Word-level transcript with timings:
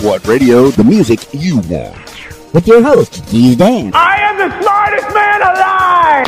What 0.00 0.26
radio? 0.26 0.68
The 0.70 0.82
music 0.82 1.26
you 1.34 1.58
want. 1.58 1.94
With 2.54 2.66
your 2.66 2.82
host, 2.82 3.22
Keys 3.26 3.56
Dan. 3.56 3.92
I 3.92 4.16
am 4.16 4.38
the 4.38 4.48
smartest 4.62 5.14
man 5.14 5.42
alive! 5.42 6.26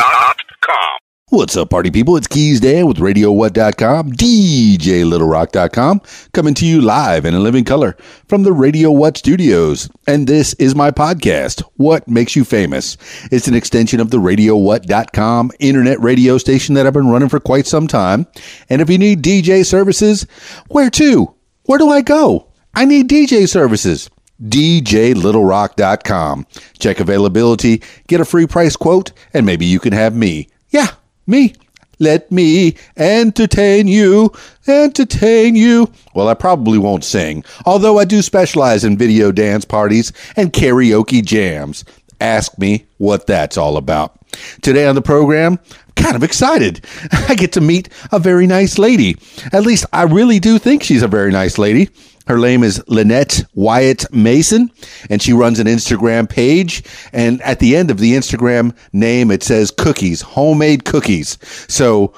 RadioWhat.com. 0.00 0.98
What's 1.30 1.56
up, 1.56 1.70
party 1.70 1.90
people? 1.90 2.16
It's 2.16 2.28
Keys 2.28 2.60
Dan 2.60 2.86
with 2.86 2.98
RadioWhat.com, 2.98 4.12
DJLittleRock.com, 4.12 6.00
coming 6.32 6.54
to 6.54 6.64
you 6.64 6.80
live 6.80 7.24
and 7.24 7.34
in 7.34 7.42
living 7.42 7.64
color 7.64 7.96
from 8.28 8.44
the 8.44 8.52
Radio 8.52 8.92
What 8.92 9.16
studios. 9.16 9.90
And 10.06 10.28
this 10.28 10.54
is 10.54 10.76
my 10.76 10.92
podcast, 10.92 11.64
What 11.74 12.06
Makes 12.06 12.36
You 12.36 12.44
Famous. 12.44 12.96
It's 13.32 13.48
an 13.48 13.54
extension 13.54 13.98
of 13.98 14.10
the 14.10 14.18
RadioWhat.com 14.18 15.50
internet 15.58 15.98
radio 15.98 16.38
station 16.38 16.76
that 16.76 16.86
I've 16.86 16.92
been 16.92 17.08
running 17.08 17.30
for 17.30 17.40
quite 17.40 17.66
some 17.66 17.88
time. 17.88 18.28
And 18.70 18.80
if 18.80 18.88
you 18.88 18.98
need 18.98 19.24
DJ 19.24 19.66
services, 19.66 20.24
where 20.68 20.90
to? 20.90 21.33
Where 21.66 21.78
do 21.78 21.88
I 21.88 22.02
go? 22.02 22.48
I 22.74 22.84
need 22.84 23.08
DJ 23.08 23.48
services. 23.48 24.10
DJLittleRock.com. 24.42 26.46
Check 26.78 27.00
availability, 27.00 27.82
get 28.06 28.20
a 28.20 28.24
free 28.24 28.46
price 28.46 28.76
quote, 28.76 29.10
and 29.32 29.44
maybe 29.46 29.64
you 29.64 29.80
can 29.80 29.94
have 29.94 30.14
me. 30.14 30.48
Yeah, 30.70 30.88
me. 31.26 31.54
Let 32.00 32.30
me 32.30 32.76
entertain 32.96 33.88
you, 33.88 34.30
entertain 34.66 35.56
you. 35.56 35.90
Well, 36.14 36.28
I 36.28 36.34
probably 36.34 36.76
won't 36.76 37.04
sing, 37.04 37.44
although 37.64 37.98
I 37.98 38.04
do 38.04 38.20
specialize 38.20 38.84
in 38.84 38.98
video 38.98 39.32
dance 39.32 39.64
parties 39.64 40.12
and 40.36 40.52
karaoke 40.52 41.24
jams. 41.24 41.82
Ask 42.20 42.58
me 42.58 42.86
what 42.98 43.26
that's 43.26 43.56
all 43.56 43.76
about. 43.76 44.18
Today 44.62 44.86
on 44.86 44.94
the 44.94 45.02
program, 45.02 45.58
kind 45.96 46.16
of 46.16 46.22
excited. 46.22 46.84
I 47.28 47.34
get 47.34 47.52
to 47.52 47.60
meet 47.60 47.88
a 48.12 48.18
very 48.18 48.46
nice 48.46 48.78
lady. 48.78 49.16
At 49.52 49.64
least 49.64 49.86
I 49.92 50.02
really 50.02 50.40
do 50.40 50.58
think 50.58 50.82
she's 50.82 51.02
a 51.02 51.08
very 51.08 51.30
nice 51.30 51.58
lady. 51.58 51.90
Her 52.26 52.38
name 52.38 52.62
is 52.62 52.82
Lynette 52.88 53.44
Wyatt 53.54 54.10
Mason, 54.12 54.70
and 55.10 55.20
she 55.20 55.34
runs 55.34 55.58
an 55.58 55.66
Instagram 55.66 56.28
page. 56.28 56.82
And 57.12 57.42
at 57.42 57.58
the 57.58 57.76
end 57.76 57.90
of 57.90 57.98
the 57.98 58.14
Instagram 58.14 58.74
name, 58.92 59.30
it 59.30 59.42
says 59.42 59.70
cookies, 59.70 60.22
homemade 60.22 60.86
cookies. 60.86 61.38
So 61.68 62.14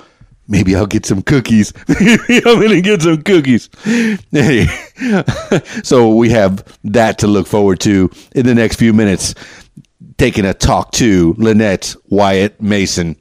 maybe 0.47 0.77
I'll 0.77 0.87
get 0.87 1.07
some 1.07 1.23
cookies. 1.23 1.73
I'm 1.89 2.43
going 2.45 2.69
to 2.69 2.81
get 2.81 3.03
some 3.03 3.23
cookies. 3.23 3.69
so 5.87 6.15
we 6.15 6.31
have 6.31 6.79
that 6.85 7.19
to 7.19 7.27
look 7.27 7.49
forward 7.49 7.81
to 7.81 8.09
in 8.35 8.47
the 8.47 8.55
next 8.55 8.77
few 8.77 8.93
minutes. 8.93 9.35
Taking 10.19 10.47
a 10.47 10.55
talk 10.55 10.93
to 10.93 11.35
Lynette 11.37 11.95
Wyatt 12.07 12.61
Mason. 12.61 13.17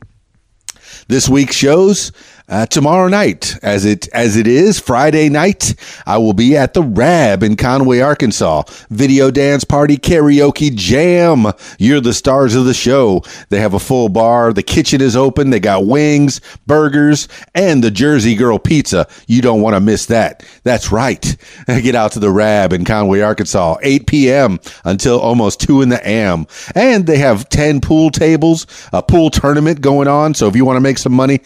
This 1.07 1.27
week's 1.27 1.55
shows 1.55 2.11
uh, 2.47 2.65
tomorrow 2.67 3.07
night, 3.07 3.57
as 3.63 3.85
it 3.85 4.07
as 4.09 4.37
it 4.37 4.45
is 4.45 4.79
Friday 4.79 5.29
night, 5.29 5.73
I 6.05 6.19
will 6.19 6.33
be 6.33 6.55
at 6.55 6.75
the 6.75 6.83
Rab 6.83 7.41
in 7.41 7.55
Conway, 7.55 8.01
Arkansas. 8.01 8.63
Video 8.91 9.31
dance 9.31 9.63
party, 9.63 9.97
karaoke 9.97 10.73
jam. 10.75 11.47
You're 11.79 12.01
the 12.01 12.13
stars 12.13 12.53
of 12.53 12.65
the 12.65 12.73
show. 12.73 13.23
They 13.49 13.59
have 13.59 13.73
a 13.73 13.79
full 13.79 14.09
bar. 14.09 14.53
The 14.53 14.61
kitchen 14.61 15.01
is 15.01 15.15
open. 15.15 15.49
They 15.49 15.59
got 15.59 15.87
wings, 15.87 16.39
burgers, 16.67 17.27
and 17.55 17.83
the 17.83 17.89
Jersey 17.89 18.35
Girl 18.35 18.59
pizza. 18.59 19.07
You 19.27 19.41
don't 19.41 19.61
want 19.61 19.75
to 19.75 19.79
miss 19.79 20.05
that. 20.07 20.45
That's 20.63 20.91
right. 20.91 21.35
Get 21.67 21.95
out 21.95 22.11
to 22.11 22.19
the 22.19 22.31
Rab 22.31 22.73
in 22.73 22.85
Conway, 22.85 23.21
Arkansas. 23.21 23.77
8 23.81 24.05
p.m. 24.05 24.59
until 24.83 25.19
almost 25.19 25.61
2 25.61 25.81
in 25.81 25.89
the 25.89 26.07
am. 26.07 26.45
And 26.75 27.07
they 27.07 27.17
have 27.17 27.49
10 27.49 27.81
pool 27.81 28.11
tables, 28.11 28.67
a 28.93 29.01
pool 29.01 29.31
tournament 29.31 29.81
going 29.81 30.07
on. 30.07 30.35
So 30.35 30.47
if 30.47 30.55
you 30.55 30.63
want 30.63 30.77
to 30.77 30.81
make 30.81 30.99
some 30.99 31.13
money, 31.13 31.39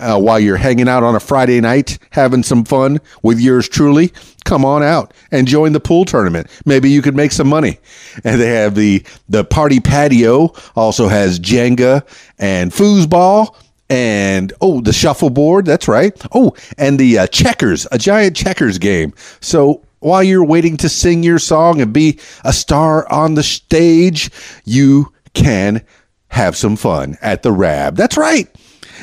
uh, 0.00 0.18
while 0.18 0.40
you're 0.40 0.56
hanging 0.56 0.88
out 0.88 1.02
on 1.02 1.14
a 1.14 1.20
Friday 1.20 1.60
night, 1.60 1.98
having 2.10 2.42
some 2.42 2.64
fun 2.64 2.98
with 3.22 3.38
yours 3.38 3.68
truly, 3.68 4.12
come 4.44 4.64
on 4.64 4.82
out 4.82 5.14
and 5.30 5.46
join 5.46 5.72
the 5.72 5.80
pool 5.80 6.04
tournament. 6.04 6.46
Maybe 6.64 6.90
you 6.90 7.02
could 7.02 7.14
make 7.14 7.32
some 7.32 7.48
money. 7.48 7.78
And 8.24 8.40
they 8.40 8.48
have 8.48 8.74
the 8.74 9.04
the 9.28 9.44
party 9.44 9.80
patio 9.80 10.54
also 10.74 11.08
has 11.08 11.38
Jenga 11.38 12.06
and 12.38 12.72
foosball 12.72 13.54
and 13.88 14.52
oh 14.60 14.80
the 14.80 14.92
shuffleboard. 14.92 15.66
That's 15.66 15.88
right. 15.88 16.18
Oh, 16.32 16.54
and 16.78 16.98
the 16.98 17.18
uh, 17.18 17.26
checkers, 17.26 17.86
a 17.92 17.98
giant 17.98 18.36
checkers 18.36 18.78
game. 18.78 19.12
So 19.40 19.84
while 20.00 20.22
you're 20.22 20.44
waiting 20.44 20.76
to 20.78 20.88
sing 20.88 21.22
your 21.22 21.38
song 21.38 21.80
and 21.80 21.92
be 21.92 22.18
a 22.44 22.52
star 22.52 23.10
on 23.12 23.34
the 23.34 23.42
stage, 23.42 24.30
you 24.64 25.12
can 25.34 25.84
have 26.28 26.56
some 26.56 26.76
fun 26.76 27.18
at 27.20 27.42
the 27.42 27.52
Rab. 27.52 27.96
That's 27.96 28.16
right. 28.16 28.48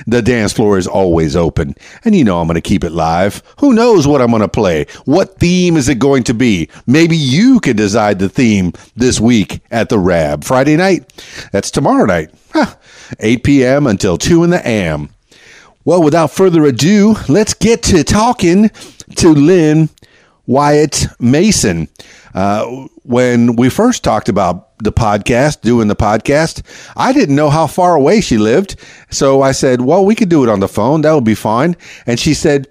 The 0.05 0.21
dance 0.21 0.53
floor 0.53 0.77
is 0.77 0.87
always 0.87 1.35
open, 1.35 1.75
and 2.03 2.15
you 2.15 2.23
know 2.23 2.39
I'm 2.39 2.47
going 2.47 2.55
to 2.55 2.61
keep 2.61 2.83
it 2.83 2.91
live. 2.91 3.41
Who 3.59 3.73
knows 3.73 4.07
what 4.07 4.21
I'm 4.21 4.29
going 4.29 4.41
to 4.41 4.47
play? 4.47 4.85
What 5.05 5.39
theme 5.39 5.77
is 5.77 5.89
it 5.89 5.99
going 5.99 6.23
to 6.25 6.33
be? 6.33 6.69
Maybe 6.85 7.17
you 7.17 7.59
can 7.59 7.75
decide 7.75 8.19
the 8.19 8.29
theme 8.29 8.73
this 8.95 9.19
week 9.19 9.61
at 9.71 9.89
the 9.89 9.99
Rab. 9.99 10.43
Friday 10.43 10.77
night? 10.77 11.11
That's 11.51 11.71
tomorrow 11.71 12.05
night. 12.05 12.31
Huh. 12.53 12.75
8 13.19 13.43
p.m. 13.43 13.87
until 13.87 14.17
2 14.17 14.43
in 14.43 14.49
the 14.49 14.67
AM. 14.67 15.09
Well, 15.85 16.03
without 16.03 16.31
further 16.31 16.65
ado, 16.65 17.15
let's 17.29 17.53
get 17.53 17.81
to 17.83 18.03
talking 18.03 18.69
to 19.15 19.29
Lynn 19.29 19.89
Wyatt 20.45 21.07
Mason. 21.19 21.87
Uh, 22.33 22.87
when 23.03 23.55
we 23.55 23.69
first 23.69 24.03
talked 24.03 24.27
about 24.27 24.66
the 24.79 24.91
podcast, 24.91 25.61
doing 25.61 25.87
the 25.87 25.95
podcast, 25.95 26.61
I 26.95 27.13
didn't 27.13 27.35
know 27.35 27.49
how 27.49 27.67
far 27.67 27.95
away 27.95 28.21
she 28.21 28.37
lived. 28.37 28.75
So 29.09 29.41
I 29.41 29.51
said, 29.51 29.81
well, 29.81 30.05
we 30.05 30.15
could 30.15 30.29
do 30.29 30.43
it 30.43 30.49
on 30.49 30.59
the 30.59 30.67
phone. 30.67 31.01
That 31.01 31.13
would 31.13 31.23
be 31.23 31.35
fine. 31.35 31.75
And 32.05 32.19
she 32.19 32.33
said, 32.33 32.67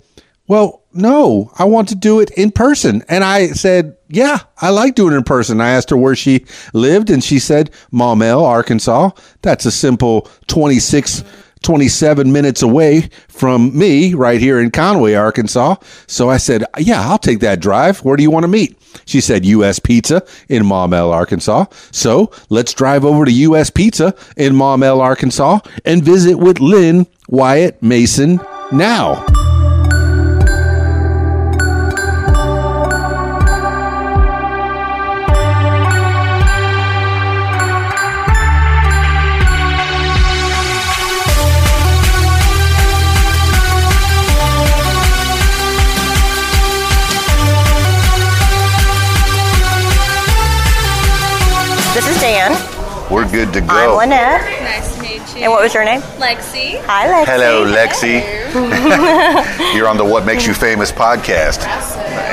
well, 0.48 0.82
no, 0.92 1.50
I 1.58 1.64
want 1.64 1.88
to 1.88 1.94
do 1.94 2.20
it 2.20 2.30
in 2.30 2.50
person. 2.50 3.02
And 3.08 3.24
I 3.24 3.48
said, 3.48 3.96
yeah, 4.08 4.38
I 4.58 4.70
like 4.70 4.94
doing 4.94 5.12
it 5.12 5.18
in 5.18 5.24
person. 5.24 5.60
I 5.60 5.70
asked 5.70 5.90
her 5.90 5.96
where 5.96 6.14
she 6.14 6.46
lived 6.72 7.10
and 7.10 7.22
she 7.22 7.38
said, 7.38 7.70
Maumelle, 7.92 8.42
Arkansas. 8.42 9.10
That's 9.42 9.66
a 9.66 9.72
simple 9.72 10.28
26 10.46 11.24
27 11.62 12.30
minutes 12.32 12.62
away 12.62 13.08
from 13.28 13.76
me 13.76 14.14
right 14.14 14.40
here 14.40 14.60
in 14.60 14.70
Conway, 14.70 15.14
Arkansas. 15.14 15.76
So 16.06 16.30
I 16.30 16.36
said, 16.36 16.64
Yeah, 16.78 17.08
I'll 17.08 17.18
take 17.18 17.40
that 17.40 17.60
drive. 17.60 17.98
Where 18.00 18.16
do 18.16 18.22
you 18.22 18.30
want 18.30 18.44
to 18.44 18.48
meet? 18.48 18.78
She 19.04 19.20
said, 19.20 19.44
U.S. 19.44 19.78
Pizza 19.78 20.22
in 20.48 20.62
Maumelle, 20.62 21.12
Arkansas. 21.12 21.66
So 21.92 22.30
let's 22.48 22.72
drive 22.72 23.04
over 23.04 23.24
to 23.24 23.32
U.S. 23.32 23.70
Pizza 23.70 24.14
in 24.36 24.54
Maumelle, 24.54 25.00
Arkansas 25.00 25.60
and 25.84 26.02
visit 26.02 26.36
with 26.38 26.60
Lynn 26.60 27.06
Wyatt 27.28 27.82
Mason 27.82 28.40
now. 28.72 29.24
We're 53.26 53.32
good 53.44 53.52
to 53.54 53.60
go. 53.60 53.66
I'm 53.68 53.88
go. 53.90 53.96
Lynette. 53.98 54.40
Nice 54.62 54.94
to 54.96 55.02
meet 55.02 55.36
you. 55.36 55.42
And 55.42 55.52
what 55.52 55.62
was 55.62 55.74
your 55.74 55.84
name? 55.84 56.00
Lexi. 56.18 56.80
Hi, 56.84 57.08
Lexi. 57.08 57.26
Hello, 57.26 57.64
Lexi. 57.66 58.22
You're 59.74 59.88
on 59.88 59.96
the 59.96 60.04
What 60.04 60.24
Makes 60.24 60.46
You 60.46 60.54
Famous 60.54 60.92
podcast. 60.92 61.64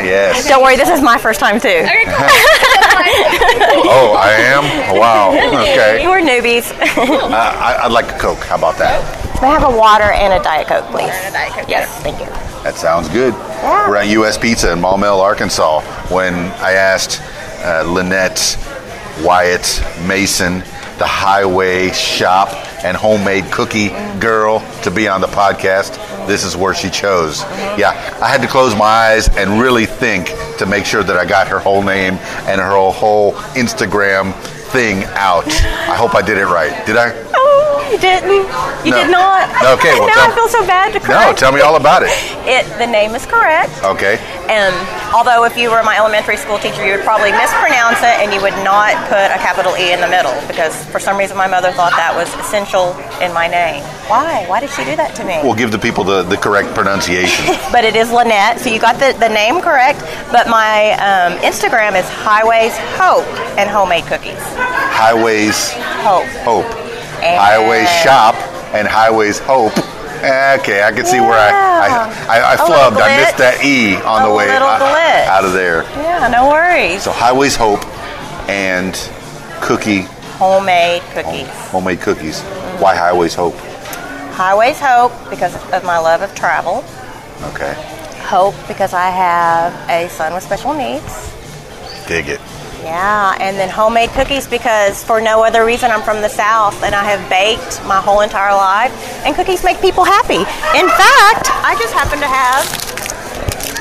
Yes. 0.04 0.48
Don't 0.48 0.62
worry, 0.62 0.76
this 0.76 0.90
is 0.90 1.02
my 1.02 1.18
first 1.18 1.40
time 1.40 1.60
too. 1.60 1.68
Very 1.68 2.06
cool. 2.06 2.14
Oh, 3.86 4.16
I 4.18 4.32
am? 4.34 4.98
Wow. 4.98 5.32
Okay. 5.62 6.08
We're 6.08 6.22
newbies. 6.22 6.72
Uh, 6.98 7.34
I, 7.34 7.80
I'd 7.84 7.92
like 7.92 8.12
a 8.12 8.18
Coke. 8.18 8.40
How 8.40 8.56
about 8.56 8.78
that? 8.78 9.02
May 9.42 9.50
I 9.50 9.60
have 9.60 9.74
a 9.74 9.78
water 9.78 10.04
and 10.12 10.34
a 10.34 10.44
Diet 10.44 10.68
Coke, 10.68 10.86
please? 10.86 11.10
and 11.12 11.36
a 11.36 11.38
Diet 11.38 11.52
Coke, 11.54 11.70
Yes, 11.70 11.90
yes. 11.90 12.04
thank 12.04 12.20
you. 12.20 12.26
That 12.64 12.76
sounds 12.76 13.10
good. 13.10 13.34
Yeah. 13.34 13.90
We're 13.90 13.98
at 13.98 14.08
U.S. 14.10 14.38
Pizza 14.38 14.72
in 14.72 14.80
Maumelle, 14.80 15.20
Arkansas. 15.22 15.82
When 16.14 16.34
I 16.34 16.74
asked 16.74 17.22
uh, 17.66 17.84
Lynette 17.86 18.58
Wyatt 19.22 19.84
Mason, 20.08 20.64
the 21.04 21.08
highway 21.08 21.92
shop 21.92 22.48
and 22.86 22.96
homemade 22.96 23.44
cookie 23.52 23.90
girl, 24.22 24.62
to 24.84 24.90
be 24.90 25.10
on 25.10 25.20
the 25.20 25.28
podcast, 25.28 25.98
this 26.28 26.46
is 26.46 26.56
where 26.56 26.74
she 26.74 26.90
chose. 26.90 27.42
Yeah, 27.78 27.90
I 28.22 28.30
had 28.30 28.42
to 28.42 28.48
close 28.48 28.74
my 28.74 28.86
eyes 28.86 29.28
and 29.36 29.60
really 29.60 29.86
think 29.86 30.28
to 30.60 30.66
make 30.66 30.86
sure 30.86 31.04
that 31.04 31.18
I 31.18 31.26
got 31.26 31.50
her 31.50 31.60
whole 31.60 31.84
name 31.84 32.14
and 32.48 32.62
her 32.62 32.92
whole 32.94 33.34
Instagram 33.54 34.34
thing 34.72 35.04
out. 35.16 35.46
I 35.46 35.98
hope 35.98 36.16
I 36.16 36.22
did 36.22 36.38
it 36.38 36.46
right. 36.46 36.86
Did 36.86 36.96
I? 36.96 37.43
You 37.92 37.98
didn't? 38.00 38.30
You 38.86 38.92
No. 38.92 38.98
did 39.04 39.12
not? 39.12 39.50
Okay, 39.80 39.98
well, 40.00 40.08
now 40.14 40.28
I 40.28 40.32
feel 40.36 40.48
so 40.48 40.66
bad 40.66 40.94
to 40.94 41.00
correct. 41.00 41.28
No, 41.28 41.34
tell 41.34 41.52
me 41.52 41.62
all 41.62 41.76
about 41.76 42.04
it. 42.04 42.10
It, 42.48 42.66
the 42.78 42.88
name 42.88 43.16
is 43.16 43.26
correct. 43.26 43.72
Okay. 43.84 44.18
And 44.50 44.74
although 45.14 45.46
if 45.46 45.56
you 45.58 45.70
were 45.72 45.84
my 45.84 45.98
elementary 45.98 46.38
school 46.38 46.58
teacher, 46.60 46.86
you 46.86 46.92
would 46.96 47.06
probably 47.06 47.32
mispronounce 47.32 48.00
it 48.00 48.20
and 48.20 48.34
you 48.34 48.42
would 48.42 48.56
not 48.64 48.92
put 49.08 49.32
a 49.32 49.40
capital 49.40 49.76
E 49.78 49.94
in 49.94 50.02
the 50.02 50.08
middle 50.08 50.34
because 50.48 50.76
for 50.92 51.00
some 51.00 51.18
reason 51.18 51.38
my 51.38 51.48
mother 51.48 51.72
thought 51.72 51.92
that 51.96 52.12
was 52.16 52.28
essential 52.44 52.92
in 53.24 53.32
my 53.34 53.48
name. 53.48 53.84
Why? 54.12 54.44
Why 54.48 54.60
did 54.60 54.70
she 54.72 54.84
do 54.84 54.96
that 54.98 55.16
to 55.16 55.24
me? 55.24 55.40
We'll 55.44 55.56
give 55.56 55.72
the 55.72 55.80
people 55.80 56.04
the, 56.04 56.24
the 56.24 56.38
correct 56.38 56.74
pronunciation. 56.76 57.56
but 57.72 57.84
it 57.86 57.96
is 57.96 58.12
Lynette, 58.12 58.60
so 58.60 58.70
you 58.70 58.80
got 58.80 59.00
the, 59.00 59.16
the 59.20 59.30
name 59.30 59.62
correct. 59.62 60.00
But 60.32 60.50
my 60.50 60.92
um, 61.00 61.38
Instagram 61.40 61.96
is 61.98 62.08
Highways 62.10 62.76
Hope 63.00 63.26
and 63.58 63.70
Homemade 63.70 64.04
Cookies. 64.06 64.42
Highways 64.58 65.72
Hope. 66.04 66.28
Hope. 66.44 66.83
And- 67.24 67.40
Highways 67.40 67.90
Shop 68.04 68.36
and 68.74 68.88
Highways 68.88 69.40
Hope. 69.40 69.74
Okay, 70.24 70.82
I 70.84 70.92
can 70.94 71.06
see 71.06 71.20
where 71.20 71.34
I 71.38 72.56
little 72.56 72.76
flubbed. 72.76 73.02
I 73.02 73.18
missed 73.18 73.38
that 73.38 73.64
E 73.64 73.96
on 74.04 74.22
A 74.24 74.28
the 74.30 74.34
way 74.34 74.50
out, 74.50 74.64
out 75.28 75.44
of 75.46 75.52
there. 75.54 75.84
Yeah, 75.84 76.28
no 76.30 76.48
worries. 76.50 77.04
So 77.04 77.12
Highways 77.12 77.56
Hope 77.58 77.84
and 78.50 78.94
cookie 79.62 80.02
Homemade 80.40 81.02
cookies. 81.14 81.48
homemade 81.72 82.02
cookies. 82.02 82.42
Why 82.80 82.96
Highways 82.96 83.36
Hope? 83.36 83.56
Highways 84.34 84.80
Hope 84.80 85.12
because 85.30 85.56
of 85.74 85.84
my 85.84 85.98
love 86.00 86.22
of 86.22 86.34
travel. 86.36 86.84
Okay, 87.54 87.74
Hope 88.24 88.56
because 88.68 88.94
I 88.94 89.10
have 89.10 89.74
a 89.90 90.08
son 90.10 90.34
with 90.34 90.44
special 90.44 90.74
needs. 90.74 91.32
dig 92.08 92.30
it. 92.30 92.40
Yeah, 92.84 93.38
and 93.40 93.58
then 93.58 93.70
homemade 93.70 94.10
cookies 94.12 94.46
because 94.48 95.04
for 95.04 95.22
no 95.22 95.42
other 95.44 95.64
reason 95.66 95.90
I'm 95.90 96.02
from 96.04 96.22
the 96.22 96.28
South 96.30 96.84
and 96.84 96.94
I 96.94 97.04
have 97.06 97.30
baked 97.30 97.82
my 97.88 98.02
whole 98.02 98.22
entire 98.22 98.54
life, 98.54 98.92
and 99.26 99.34
cookies 99.36 99.64
make 99.64 99.80
people 99.82 100.04
happy. 100.04 100.40
In 100.78 100.88
fact, 100.90 101.48
I 101.64 101.76
just 101.80 101.94
happen 101.94 102.20
to 102.20 102.28
have 102.28 102.66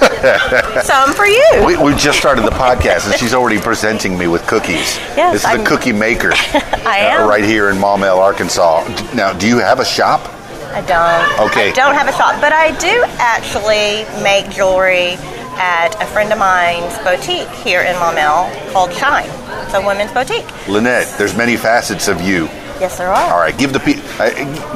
some 0.84 1.12
for 1.14 1.26
you. 1.26 1.64
We, 1.66 1.76
we 1.76 1.94
just 1.96 2.18
started 2.18 2.42
the 2.44 2.50
podcast 2.50 3.10
and 3.10 3.18
she's 3.18 3.34
already 3.34 3.60
presenting 3.60 4.16
me 4.16 4.28
with 4.28 4.46
cookies. 4.46 4.96
Yes, 5.16 5.32
this 5.32 5.42
is 5.42 5.46
I'm- 5.46 5.60
a 5.60 5.64
cookie 5.64 5.92
maker. 5.92 6.30
I 6.84 7.06
uh, 7.10 7.22
am. 7.22 7.28
right 7.28 7.44
here 7.44 7.70
in 7.70 7.76
Maumelle, 7.76 8.18
Arkansas. 8.18 8.84
Now, 9.14 9.32
do 9.32 9.46
you 9.48 9.58
have 9.58 9.80
a 9.80 9.84
shop? 9.84 10.20
I 10.74 10.80
don't. 10.80 11.50
Okay. 11.50 11.68
I 11.68 11.72
don't 11.72 11.94
have 11.94 12.08
a 12.08 12.12
shop, 12.12 12.40
but 12.40 12.52
I 12.52 12.70
do 12.78 13.04
actually 13.18 14.06
make 14.22 14.48
jewelry 14.50 15.16
at 15.62 15.94
a 16.02 16.06
friend 16.06 16.32
of 16.32 16.40
mine's 16.40 16.98
boutique 17.06 17.48
here 17.62 17.82
in 17.82 17.94
Maumelle 17.94 18.50
called 18.72 18.92
Shine. 18.92 19.30
It's 19.62 19.74
a 19.74 19.80
women's 19.80 20.10
boutique. 20.10 20.44
Lynette, 20.66 21.16
there's 21.16 21.36
many 21.36 21.56
facets 21.56 22.08
of 22.08 22.20
you. 22.20 22.46
Yes, 22.80 22.98
there 22.98 23.08
are. 23.08 23.32
All 23.32 23.38
right, 23.38 23.56
give 23.56 23.72
the 23.72 23.78
people. 23.78 24.02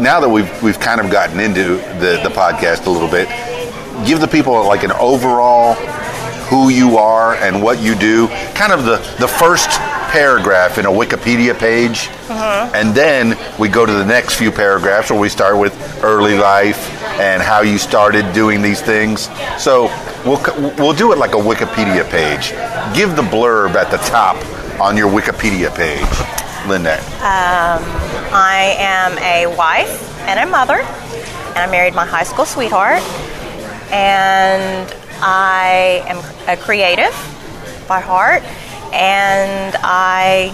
Now 0.00 0.20
that 0.20 0.28
we've 0.28 0.62
we've 0.62 0.78
kind 0.78 1.00
of 1.00 1.10
gotten 1.10 1.40
into 1.40 1.78
the 1.98 2.20
the 2.22 2.30
podcast 2.30 2.86
a 2.86 2.90
little 2.90 3.10
bit, 3.10 3.26
give 4.06 4.20
the 4.20 4.28
people 4.28 4.64
like 4.64 4.84
an 4.84 4.92
overall 4.92 5.74
who 6.46 6.68
you 6.68 6.98
are 6.98 7.34
and 7.34 7.60
what 7.60 7.82
you 7.82 7.96
do. 7.96 8.28
Kind 8.54 8.72
of 8.72 8.84
the 8.84 8.98
the 9.18 9.26
first 9.26 9.70
paragraph 10.12 10.78
in 10.78 10.86
a 10.86 10.90
Wikipedia 10.90 11.58
page, 11.58 12.06
mm-hmm. 12.28 12.74
and 12.76 12.94
then 12.94 13.36
we 13.58 13.68
go 13.68 13.84
to 13.84 13.92
the 13.92 14.04
next 14.04 14.36
few 14.36 14.52
paragraphs 14.52 15.10
where 15.10 15.18
we 15.18 15.28
start 15.28 15.58
with 15.58 15.74
early 16.04 16.38
life 16.38 16.95
and 17.18 17.42
how 17.42 17.62
you 17.62 17.78
started 17.78 18.32
doing 18.32 18.62
these 18.62 18.80
things. 18.80 19.28
So 19.58 19.86
we'll 20.24 20.42
we'll 20.76 20.92
do 20.92 21.12
it 21.12 21.18
like 21.18 21.32
a 21.32 21.38
Wikipedia 21.38 22.08
page. 22.10 22.50
Give 22.96 23.16
the 23.16 23.22
blurb 23.22 23.74
at 23.74 23.90
the 23.90 23.98
top 23.98 24.36
on 24.80 24.96
your 24.96 25.10
Wikipedia 25.10 25.74
page, 25.74 26.68
Lynette. 26.68 27.02
Um, 27.20 27.82
I 28.32 28.76
am 28.78 29.18
a 29.18 29.46
wife 29.56 30.18
and 30.28 30.40
a 30.40 30.46
mother, 30.50 30.80
and 30.80 31.58
I 31.58 31.66
married 31.70 31.94
my 31.94 32.04
high 32.04 32.24
school 32.24 32.44
sweetheart. 32.44 33.02
And 33.90 34.92
I 35.22 36.02
am 36.06 36.18
a 36.48 36.60
creative 36.60 37.14
by 37.88 38.00
heart, 38.00 38.42
and 38.92 39.76
I 39.82 40.50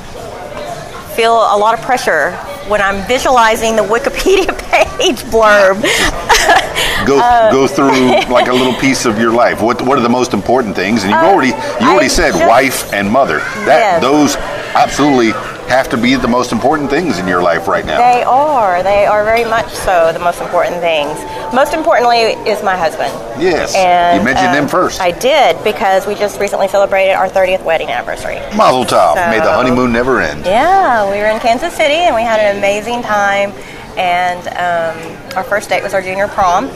feel 1.16 1.32
a 1.32 1.56
lot 1.56 1.74
of 1.74 1.80
pressure 1.84 2.38
when 2.68 2.80
I'm 2.80 3.06
visualizing 3.06 3.76
the 3.76 3.82
Wikipedia 3.82 4.56
page 4.70 5.22
blurb. 5.32 5.82
go 7.06 7.18
uh, 7.18 7.50
go 7.50 7.66
through 7.66 8.10
like 8.32 8.48
a 8.48 8.52
little 8.52 8.74
piece 8.74 9.04
of 9.06 9.18
your 9.18 9.32
life. 9.32 9.60
What 9.60 9.82
what 9.82 9.98
are 9.98 10.02
the 10.02 10.08
most 10.08 10.32
important 10.34 10.74
things? 10.76 11.02
And 11.02 11.10
you've 11.12 11.20
uh, 11.22 11.26
already 11.32 11.48
you 11.48 11.88
already 11.90 12.06
I 12.06 12.08
said 12.08 12.32
just- 12.32 12.46
wife 12.48 12.92
and 12.92 13.10
mother. 13.10 13.38
That 13.66 13.78
Yes. 13.82 14.02
those 14.02 14.36
absolutely 14.74 15.32
have 15.72 15.88
to 15.88 15.96
be 15.96 16.14
the 16.14 16.28
most 16.28 16.52
important 16.52 16.90
things 16.90 17.18
in 17.18 17.26
your 17.26 17.42
life 17.42 17.66
right 17.66 17.84
now. 17.84 17.98
They 17.98 18.22
are. 18.22 18.82
They 18.82 19.06
are 19.06 19.24
very 19.24 19.44
much 19.44 19.72
so 19.72 20.12
the 20.12 20.18
most 20.18 20.40
important 20.40 20.76
things. 20.80 21.18
Most 21.54 21.72
importantly 21.72 22.36
is 22.48 22.62
my 22.62 22.76
husband. 22.76 23.12
Yes, 23.40 23.74
And, 23.74 24.18
you 24.18 24.24
mentioned 24.24 24.48
um, 24.48 24.64
him 24.64 24.68
first. 24.68 25.00
I 25.00 25.10
did 25.12 25.62
because 25.64 26.06
we 26.06 26.14
just 26.14 26.38
recently 26.38 26.68
celebrated 26.68 27.12
our 27.12 27.28
30th 27.28 27.64
wedding 27.64 27.88
anniversary. 27.88 28.36
Mazel 28.56 28.84
tov. 28.84 29.14
May 29.30 29.38
the 29.38 29.52
honeymoon 29.52 29.92
never 29.92 30.20
end. 30.20 30.44
Yeah, 30.44 31.10
we 31.10 31.18
were 31.18 31.26
in 31.26 31.40
Kansas 31.40 31.74
City 31.74 31.94
and 31.94 32.14
we 32.14 32.22
had 32.22 32.38
an 32.38 32.58
amazing 32.58 33.02
time. 33.02 33.52
And 33.96 34.46
um, 34.48 35.36
our 35.36 35.44
first 35.44 35.68
date 35.68 35.82
was 35.82 35.94
our 35.94 36.02
junior 36.02 36.28
prom. 36.28 36.68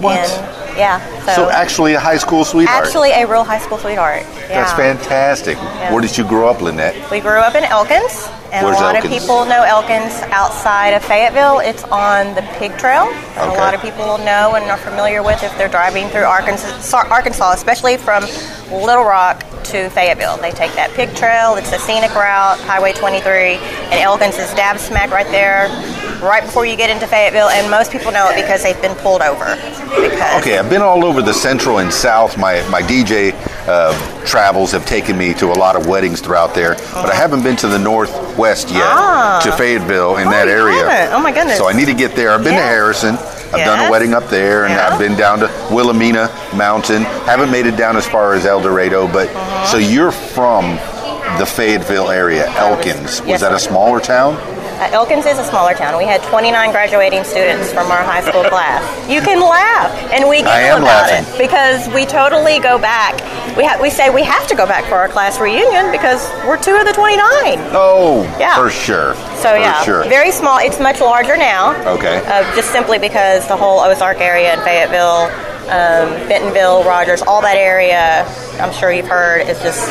What? 0.00 0.28
Yeah. 0.78 1.00
So, 1.26 1.34
So 1.34 1.50
actually, 1.50 1.94
a 1.94 2.00
high 2.00 2.16
school 2.18 2.44
sweetheart. 2.44 2.86
actually 2.86 3.10
a 3.10 3.26
real 3.26 3.44
high 3.44 3.58
school 3.58 3.78
sweetheart. 3.78 4.22
Yeah. 4.22 4.62
That's 4.62 4.72
fantastic. 4.72 5.58
Where 5.90 6.00
did 6.00 6.16
you 6.16 6.24
grow 6.24 6.48
up, 6.48 6.62
Lynette? 6.62 6.94
We 7.10 7.20
grew 7.20 7.38
up 7.38 7.54
in 7.56 7.64
Elkins, 7.64 8.28
and 8.52 8.64
Where's 8.64 8.78
a 8.78 8.82
lot 8.82 8.94
Elkins? 8.96 9.12
of 9.14 9.20
people 9.20 9.44
know 9.44 9.62
Elkins 9.64 10.14
outside 10.30 10.90
of 10.94 11.04
Fayetteville. 11.04 11.58
It's 11.58 11.82
on 11.84 12.34
the 12.34 12.42
Pig 12.58 12.78
Trail. 12.78 13.04
Okay. 13.08 13.40
A 13.42 13.58
lot 13.58 13.74
of 13.74 13.82
people 13.82 14.04
will 14.06 14.18
know 14.18 14.54
and 14.54 14.64
are 14.70 14.78
familiar 14.78 15.22
with 15.22 15.42
if 15.42 15.56
they're 15.58 15.68
driving 15.68 16.08
through 16.08 16.22
Arkansas, 16.24 17.04
Arkansas, 17.10 17.52
especially 17.52 17.96
from 17.96 18.22
Little 18.70 19.04
Rock 19.04 19.44
to 19.64 19.90
Fayetteville. 19.90 20.38
They 20.38 20.50
take 20.52 20.72
that 20.74 20.92
Pig 20.92 21.14
Trail. 21.14 21.56
It's 21.56 21.72
a 21.72 21.78
scenic 21.78 22.14
route, 22.14 22.58
Highway 22.60 22.92
23, 22.94 23.56
and 23.90 23.94
Elkins 24.00 24.38
is 24.38 24.48
dab 24.54 24.78
smack 24.78 25.10
right 25.10 25.26
there, 25.30 25.68
right 26.22 26.42
before 26.42 26.64
you 26.64 26.74
get 26.76 26.88
into 26.88 27.06
Fayetteville. 27.06 27.48
And 27.50 27.70
most 27.70 27.92
people 27.92 28.10
know 28.12 28.30
it 28.30 28.36
because 28.40 28.62
they've 28.62 28.80
been 28.80 28.94
pulled 28.96 29.20
over. 29.20 29.44
Because 30.00 30.40
Okay, 30.40 30.56
I've 30.68 30.74
been 30.74 30.82
all 30.82 31.02
over 31.06 31.22
the 31.22 31.32
central 31.32 31.78
and 31.78 31.90
south. 31.90 32.36
My 32.36 32.60
my 32.68 32.82
DJ 32.82 33.32
uh, 33.66 33.94
travels 34.26 34.70
have 34.72 34.84
taken 34.84 35.16
me 35.16 35.32
to 35.32 35.46
a 35.46 35.56
lot 35.56 35.76
of 35.76 35.86
weddings 35.86 36.20
throughout 36.20 36.54
there, 36.54 36.74
but 36.92 37.08
I 37.10 37.14
haven't 37.14 37.42
been 37.42 37.56
to 37.56 37.68
the 37.68 37.78
northwest 37.78 38.68
yet, 38.68 38.82
Ah. 38.84 39.40
to 39.44 39.52
Fayetteville 39.52 40.18
in 40.18 40.28
Oh, 40.28 40.30
that 40.30 40.46
area. 40.46 40.86
haven't? 40.86 41.14
Oh, 41.16 41.20
my 41.22 41.32
goodness. 41.32 41.56
So 41.56 41.70
I 41.70 41.72
need 41.72 41.86
to 41.86 41.94
get 41.94 42.14
there. 42.14 42.32
I've 42.32 42.44
been 42.44 42.52
to 42.52 42.60
Yeah. 42.60 42.68
Harrison. 42.68 43.16
I've 43.16 43.64
done 43.64 43.86
a 43.86 43.90
wedding 43.90 44.12
up 44.12 44.28
there, 44.28 44.66
and 44.66 44.74
Yeah. 44.74 44.90
I've 44.92 44.98
been 44.98 45.16
down 45.16 45.38
to 45.38 45.50
Wilhelmina 45.70 46.28
Mountain. 46.52 47.04
Haven't 47.24 47.50
made 47.50 47.64
it 47.64 47.78
down 47.78 47.96
as 47.96 48.04
far 48.06 48.34
as 48.34 48.44
El 48.44 48.60
Dorado, 48.60 49.06
but 49.06 49.28
Uh-huh. 49.34 49.64
so 49.68 49.78
you're 49.78 50.12
from 50.12 50.78
the 51.38 51.46
Fayetteville 51.46 52.10
area, 52.10 52.46
Elkins. 52.58 53.22
Was 53.22 53.26
Yes, 53.26 53.40
that 53.40 53.52
a 53.54 53.58
smaller 53.58 54.00
town? 54.00 54.36
Uh, 54.78 54.88
Elkins 54.92 55.26
is 55.26 55.38
a 55.38 55.44
smaller 55.44 55.74
town. 55.74 55.98
We 55.98 56.04
had 56.04 56.22
29 56.24 56.70
graduating 56.70 57.24
students 57.24 57.72
from 57.72 57.90
our 57.90 58.02
high 58.04 58.22
school 58.22 58.44
class. 58.44 58.80
You 59.10 59.20
can 59.20 59.40
laugh, 59.40 59.90
and 60.12 60.28
we 60.28 60.36
giggle 60.38 60.52
I 60.52 60.60
am 60.70 60.82
about 60.82 61.10
laughing. 61.10 61.34
it 61.34 61.38
because 61.38 61.88
we 61.92 62.06
totally 62.06 62.60
go 62.60 62.78
back. 62.78 63.14
We 63.56 63.64
ha- 63.64 63.78
we 63.82 63.90
say 63.90 64.08
we 64.08 64.22
have 64.22 64.46
to 64.46 64.54
go 64.54 64.66
back 64.66 64.84
for 64.84 64.94
our 64.94 65.08
class 65.08 65.40
reunion 65.40 65.90
because 65.90 66.22
we're 66.46 66.62
two 66.62 66.76
of 66.76 66.86
the 66.86 66.92
29. 66.92 67.18
Oh, 67.74 68.22
Yeah. 68.38 68.54
for 68.54 68.70
sure. 68.70 69.14
So 69.42 69.50
for 69.50 69.58
yeah, 69.58 69.82
sure. 69.82 70.04
very 70.04 70.30
small. 70.30 70.58
It's 70.60 70.78
much 70.78 71.00
larger 71.00 71.36
now. 71.36 71.74
Okay. 71.98 72.22
Uh, 72.26 72.44
just 72.54 72.70
simply 72.70 72.98
because 73.00 73.48
the 73.48 73.56
whole 73.56 73.80
Ozark 73.80 74.20
area 74.20 74.52
and 74.52 74.62
Fayetteville, 74.62 75.26
um, 75.70 76.10
Bentonville, 76.28 76.84
Rogers, 76.84 77.22
all 77.22 77.40
that 77.42 77.56
area, 77.56 78.24
I'm 78.60 78.72
sure 78.72 78.90
you've 78.92 79.08
heard, 79.08 79.46
is 79.48 79.58
just 79.60 79.86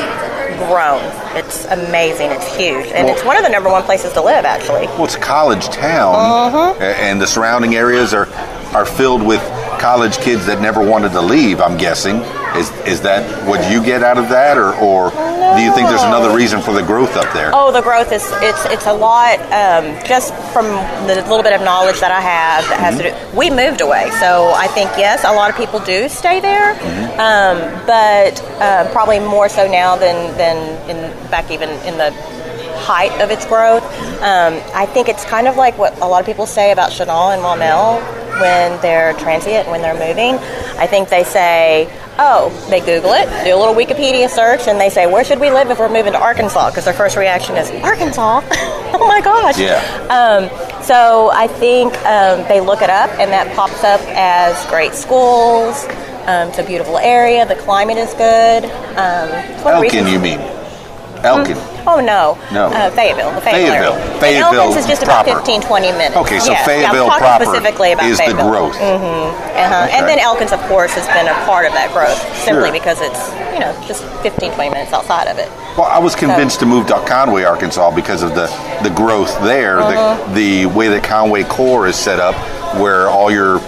grown. 0.68 1.02
It's 1.38 1.66
amazing. 1.66 2.32
It's 2.32 2.48
huge, 2.56 2.88
and 2.88 3.06
Well- 3.06 3.16
it's 3.16 3.24
one 3.24 3.38
of 3.38 3.44
the 3.44 3.50
number 3.50 3.70
one 3.70 3.84
places 3.84 4.12
to 4.14 4.22
live, 4.22 4.44
actually. 4.46 4.88
Well, 4.88 5.06
it's 5.06 5.16
a 5.16 5.20
college 5.20 5.70
town, 5.70 6.16
Uh-huh. 6.16 6.74
and 6.82 7.22
the 7.22 7.28
surrounding 7.28 7.76
areas 7.76 8.14
are 8.14 8.28
are 8.74 8.86
filled 8.86 9.24
with 9.24 9.42
college 9.80 10.18
kids 10.18 10.46
that 10.46 10.60
never 10.60 10.82
wanted 10.82 11.14
to 11.14 11.22
leave. 11.22 11.62
I'm 11.62 11.78
guessing. 11.78 12.22
Is 12.56 12.72
is 12.88 13.02
that 13.02 13.48
what 13.48 13.72
you 13.72 13.84
get 13.84 14.04
out 14.04 14.18
of 14.18 14.30
that, 14.30 14.58
or 14.58 14.74
or 14.76 15.12
do 15.56 15.62
you 15.64 15.74
think 15.74 15.90
there's 15.90 16.04
another 16.04 16.36
reason 16.36 16.62
for 16.62 16.74
the 16.74 16.82
growth 16.82 17.16
up 17.16 17.32
there? 17.34 17.52
Oh, 17.54 17.72
the 17.72 17.82
growth 17.82 18.12
is 18.12 18.24
it's 18.42 18.66
it's 18.66 18.86
a 18.86 18.94
lot. 18.94 19.40
Um, 19.52 19.98
just 20.06 20.34
from 20.54 20.66
the 21.08 21.16
little 21.28 21.44
bit 21.44 21.54
of 21.54 21.62
knowledge 21.62 22.00
that 22.00 22.12
I 22.12 22.22
have 22.22 22.64
that 22.70 22.80
has 22.80 22.98
to 22.98 23.12
do. 23.12 23.38
We 23.38 23.50
moved 23.50 23.82
away, 23.82 24.10
so 24.20 24.52
I 24.56 24.68
think 24.68 24.90
yes, 24.98 25.24
a 25.24 25.34
lot 25.34 25.50
of 25.50 25.56
people 25.56 25.80
do 25.80 26.10
stay 26.10 26.40
there, 26.40 26.72
um, 27.20 27.58
but 27.86 28.42
uh, 28.62 28.92
probably 28.92 29.20
more 29.20 29.50
so 29.50 29.70
now 29.70 29.96
than 29.96 30.36
than 30.38 30.58
in 30.90 31.30
back 31.30 31.52
even 31.52 31.70
in 31.86 31.98
the 31.98 32.12
height 32.78 33.12
of 33.22 33.30
its 33.32 33.46
growth. 33.46 33.84
Um, 34.22 34.62
I 34.74 34.86
think 34.88 35.10
it's 35.10 35.26
kind 35.26 35.48
of 35.48 35.56
like 35.58 35.78
what 35.78 35.98
a 36.02 36.06
lot 36.08 36.20
of 36.20 36.26
people 36.26 36.46
say 36.46 36.72
about 36.72 36.92
Chenal 36.92 37.34
and 37.34 37.42
Maumelle 37.42 38.02
when 38.40 38.80
they're 38.82 39.14
transient, 39.14 39.68
when 39.68 39.82
they're 39.82 39.94
moving. 39.94 40.36
I 40.80 40.86
think 40.88 41.10
they 41.10 41.24
say, 41.24 41.88
oh, 42.20 42.50
they 42.70 42.80
Google 42.80 43.14
it, 43.14 43.26
do 43.44 43.56
a 43.56 43.58
little 43.58 43.74
Wikipedia 43.74 44.30
search, 44.30 44.68
and 44.68 44.80
they 44.80 44.90
say, 44.90 45.12
where 45.12 45.24
should 45.24 45.40
we 45.40 45.50
live 45.50 45.70
if 45.72 45.80
we're 45.80 45.90
moving 45.90 46.14
to 46.14 46.20
Arkansas? 46.20 46.70
Because 46.70 46.86
their 46.86 46.94
first 46.94 47.18
reaction 47.18 47.56
is, 47.58 47.72
Arkansas? 47.84 48.42
oh 48.94 49.06
my 49.08 49.22
gosh. 49.22 49.58
Yeah. 49.60 49.82
Um, 50.10 50.50
so 50.84 51.32
I 51.34 51.48
think 51.48 51.94
um, 52.06 52.48
they 52.48 52.62
look 52.62 52.82
it 52.84 52.90
up, 52.92 53.10
and 53.20 53.32
that 53.32 53.54
pops 53.56 53.84
up 53.84 54.02
as 54.16 54.64
great 54.70 54.94
schools, 54.94 55.86
Um, 56.28 56.50
it's 56.50 56.60
a 56.60 56.64
beautiful 56.64 56.98
area. 57.00 57.46
The 57.46 57.56
climate 57.56 57.98
is 57.98 58.14
good. 58.14 58.66
Um, 58.98 59.30
Elkin, 59.66 59.82
reasons- 59.82 60.12
you 60.12 60.20
mean? 60.20 60.40
Elkin. 61.28 61.58
Oh 61.88 62.00
no, 62.00 62.38
No. 62.52 62.68
Uh, 62.68 62.90
Fayetteville, 62.92 63.32
the 63.32 63.42
Fayetteville, 63.42 63.96
Fayetteville. 63.96 64.20
Fayetteville 64.20 64.78
is 64.78 64.86
just 64.88 65.04
about 65.04 65.26
15, 65.26 65.62
20 65.62 65.92
minutes. 65.94 66.16
Okay, 66.18 66.40
so 66.40 66.52
Yes, 66.52 66.66
Fayetteville 66.66 67.08
yeah, 67.08 67.18
proper 67.18 67.46
specifically 67.46 67.92
about 67.94 68.06
is 68.06 68.18
the 68.18 68.24
Fayetteville. 68.26 68.50
growth. 68.50 68.76
Uh-huh. 68.76 69.32
Okay. 69.56 69.98
And 69.98 70.08
then 70.08 70.20
Elkins, 70.20 70.52
of 70.52 70.60
course, 70.68 70.92
has 70.94 71.08
been 71.08 71.28
a 71.28 71.38
part 71.46 71.66
of 71.66 71.74
that 71.74 71.92
growth 71.94 72.20
simply 72.44 72.70
Sure. 72.70 72.72
because 72.74 73.00
it's 73.02 73.22
you 73.54 73.60
know 73.60 73.72
just 73.88 74.04
15, 74.22 74.52
20 74.54 74.70
minutes 74.70 74.92
outside 74.94 75.28
of 75.28 75.38
it. 75.38 75.50
Well, 75.78 75.88
I 75.88 76.00
was 76.00 76.16
convinced 76.16 76.60
to 76.62 76.66
move 76.66 76.88
to 76.88 76.96
Conway, 77.08 77.44
Arkansas, 77.44 77.92
because 77.96 78.22
of 78.24 78.34
the, 78.36 78.48
the 78.84 78.90
growth 78.90 79.32
there, 79.44 79.80
Uh-huh. 79.80 80.34
the, 80.34 80.66
the 80.66 80.66
way 80.68 80.88
that 80.90 81.04
Conway 81.04 81.44
Corp 81.44 81.88
is 81.88 81.96
set 81.96 82.20
up, 82.20 82.36
where 82.80 83.08
all 83.10 83.32
your 83.32 83.60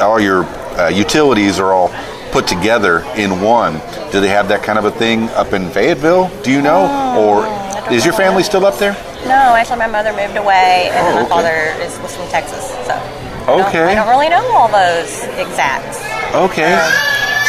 all 0.00 0.20
your 0.20 0.44
uh, 0.78 0.88
utilities 0.88 1.58
are 1.58 1.72
all 1.72 1.88
put 2.32 2.48
together 2.48 3.00
in 3.16 3.40
one. 3.40 3.74
Do 4.10 4.20
they 4.20 4.28
have 4.28 4.48
that 4.48 4.62
kind 4.62 4.78
of 4.78 4.84
a 4.86 4.90
thing 4.90 5.28
up 5.30 5.52
in 5.52 5.70
Fayetteville? 5.70 6.30
Do 6.42 6.50
you 6.50 6.62
know, 6.62 6.88
or 7.16 7.44
don't 7.74 7.92
is 7.92 8.04
your 8.04 8.14
family 8.14 8.42
still 8.42 8.64
up 8.66 8.78
there? 8.78 8.94
No, 9.24 9.54
actually, 9.54 9.78
my 9.78 9.86
mother 9.86 10.12
moved 10.12 10.36
away, 10.36 10.88
and 10.92 11.06
Oh, 11.06 11.14
my 11.14 11.20
okay. 11.20 11.28
father 11.28 11.84
is 11.84 11.96
was 12.00 12.16
from 12.16 12.26
Texas. 12.28 12.70
So 12.86 12.94
I 12.94 13.46
don't- 13.46 13.60
Okay. 13.68 13.84
I 13.84 13.94
don't 13.94 14.08
really 14.08 14.28
know 14.28 14.42
all 14.56 14.68
those 14.68 15.22
exacts. 15.38 16.00
Okay. 16.34 16.72
Um, 16.74 16.92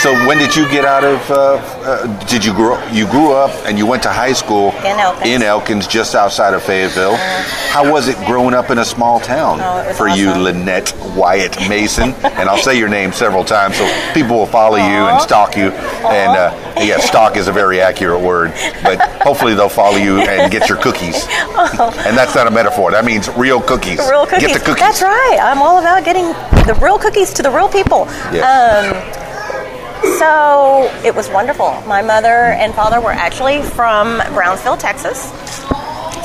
So 0.04 0.12
when 0.28 0.38
did 0.38 0.54
you 0.54 0.70
get 0.70 0.84
out 0.84 1.06
of? 1.06 1.32
Uh, 1.32 1.54
uh, 1.86 2.26
did 2.26 2.44
you 2.44 2.54
grow? 2.54 2.86
You 2.90 3.08
grew 3.10 3.32
up 3.32 3.52
and 3.66 3.78
you 3.78 3.88
went 3.88 4.04
to 4.04 4.10
high 4.10 4.34
school 4.34 4.72
In 4.80 5.00
Elkins. 5.00 5.26
in 5.30 5.42
Elkins, 5.44 5.88
just 5.88 6.14
outside 6.14 6.54
of 6.54 6.62
Fayetteville. 6.62 7.16
How 7.72 7.90
was 7.90 8.10
it 8.10 8.18
growing 8.26 8.54
up 8.54 8.70
in 8.70 8.80
a 8.80 8.84
small 8.84 9.22
town 9.22 9.60
Oh, 9.62 9.94
for 9.94 10.10
you. 10.10 10.34
Lynette 10.34 10.94
Wyatt 11.16 11.58
Mason? 11.70 12.10
and 12.24 12.50
I'll 12.50 12.58
say 12.58 12.78
your 12.78 12.90
name 12.90 13.14
several 13.14 13.46
times 13.46 13.78
so 13.78 13.86
people 14.14 14.36
will 14.36 14.46
follow 14.46 14.76
you 14.76 14.84
and 14.84 15.22
stalk 15.22 15.56
you. 15.56 15.70
And 15.70 16.38
uh, 16.38 16.74
yeah, 16.84 16.98
stalk 17.00 17.38
is 17.38 17.48
a 17.48 17.54
very 17.54 17.80
accurate 17.80 18.20
word, 18.20 18.52
but 18.84 19.00
hopefully 19.22 19.54
they'll 19.54 19.70
follow 19.70 19.96
you 19.96 20.18
and 20.20 20.52
get 20.52 20.68
your 20.68 20.80
cookies. 20.80 21.24
and 21.30 22.18
that's 22.18 22.36
not 22.36 22.46
a 22.46 22.52
metaphor. 22.52 22.92
That 22.92 23.06
means 23.06 23.30
real 23.38 23.62
cookies. 23.62 24.00
Real 24.00 24.26
cookies. 24.26 24.50
Get 24.50 24.60
the 24.60 24.66
cookies. 24.66 24.82
That's 24.82 25.02
right. 25.02 25.38
I'm 25.42 25.62
all 25.62 25.80
about 25.80 26.04
getting 26.04 26.26
the 26.68 26.78
real 26.82 27.00
cookies 27.00 27.32
to 27.36 27.42
the 27.42 27.50
real 27.50 27.70
people. 27.70 28.06
Yeah. 28.34 29.14
Um, 29.16 29.23
so 30.18 30.92
it 31.04 31.16
was 31.16 31.30
wonderful. 31.30 31.82
My 31.88 32.02
mother 32.02 32.28
and 32.28 32.74
father 32.74 33.00
were 33.00 33.12
actually 33.12 33.62
from 33.62 34.22
Brownsville, 34.34 34.78
Texas. 34.78 35.32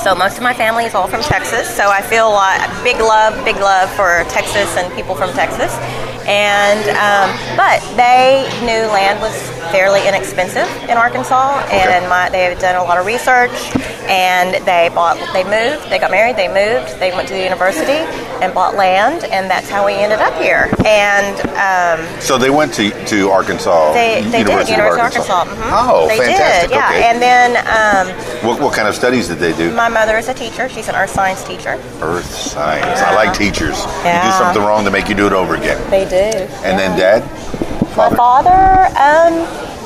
So 0.01 0.15
most 0.15 0.37
of 0.37 0.43
my 0.43 0.53
family 0.53 0.85
is 0.85 0.95
all 0.95 1.07
from 1.07 1.21
Texas. 1.21 1.67
So 1.75 1.89
I 1.89 2.01
feel 2.01 2.31
like 2.31 2.61
big 2.83 2.97
love, 2.99 3.33
big 3.43 3.57
love 3.57 3.89
for 3.91 4.23
Texas 4.29 4.77
and 4.77 4.91
people 4.93 5.13
from 5.13 5.31
Texas. 5.33 5.75
And 6.25 6.85
um, 6.95 7.57
but 7.57 7.81
they 7.97 8.47
knew 8.61 8.87
land 8.93 9.19
was 9.19 9.33
fairly 9.71 10.07
inexpensive 10.07 10.67
in 10.89 10.91
Arkansas, 10.97 11.59
and 11.71 12.07
my, 12.09 12.29
they 12.29 12.43
had 12.43 12.59
done 12.59 12.75
a 12.75 12.83
lot 12.83 12.97
of 12.97 13.05
research. 13.05 13.51
And 14.09 14.55
they 14.65 14.89
bought, 14.93 15.17
they 15.33 15.43
moved, 15.43 15.87
they 15.91 15.99
got 15.99 16.09
married, 16.09 16.35
they 16.35 16.47
moved, 16.47 16.99
they 16.99 17.11
went 17.11 17.27
to 17.27 17.35
the 17.35 17.43
university 17.43 18.01
and 18.41 18.51
bought 18.55 18.73
land, 18.75 19.23
and 19.25 19.47
that's 19.47 19.69
how 19.69 19.85
we 19.85 19.93
ended 19.93 20.17
up 20.17 20.33
here. 20.41 20.73
And 20.83 21.37
um, 21.53 22.19
So 22.19 22.35
they 22.39 22.49
went 22.49 22.73
to, 22.75 22.89
to 23.05 23.29
Arkansas. 23.29 23.93
they, 23.93 24.21
they 24.23 24.39
University 24.39 24.71
did 24.71 24.81
University 24.81 25.19
of 25.19 25.29
Arkansas. 25.29 25.45
mhm. 25.45 25.69
Oh, 25.93 26.07
they 26.07 26.17
fantastic. 26.17 26.69
did, 26.71 26.75
yeah. 26.75 26.87
Okay. 26.89 27.03
And 27.05 27.21
then 27.21 27.49
um, 27.69 28.47
what, 28.49 28.59
what 28.59 28.73
kind 28.73 28.87
of 28.87 28.95
studies 28.95 29.27
did 29.27 29.37
they 29.37 29.53
do? 29.53 29.71
my 29.75 29.88
mother 29.89 30.17
is 30.17 30.27
a 30.29 30.33
teacher. 30.33 30.69
She's 30.69 30.87
an 30.87 30.95
earth 30.95 31.09
science 31.09 31.43
teacher. 31.43 31.79
Earth 32.01 32.25
science. 32.25 32.99
I 33.01 33.13
like 33.15 33.33
teachers. 33.37 33.77
You 34.05 34.21
do 34.23 34.31
something 34.37 34.61
wrong 34.61 34.83
to 34.85 34.91
make 34.91 35.09
you 35.09 35.15
do 35.15 35.27
it 35.27 35.33
over 35.33 35.55
again. 35.55 35.79
They 35.89 36.05
do. 36.05 36.15
And 36.63 36.77
then 36.77 36.97
dad? 36.97 37.23
My 37.97 38.09
father, 38.15 38.87
um, 38.97 39.33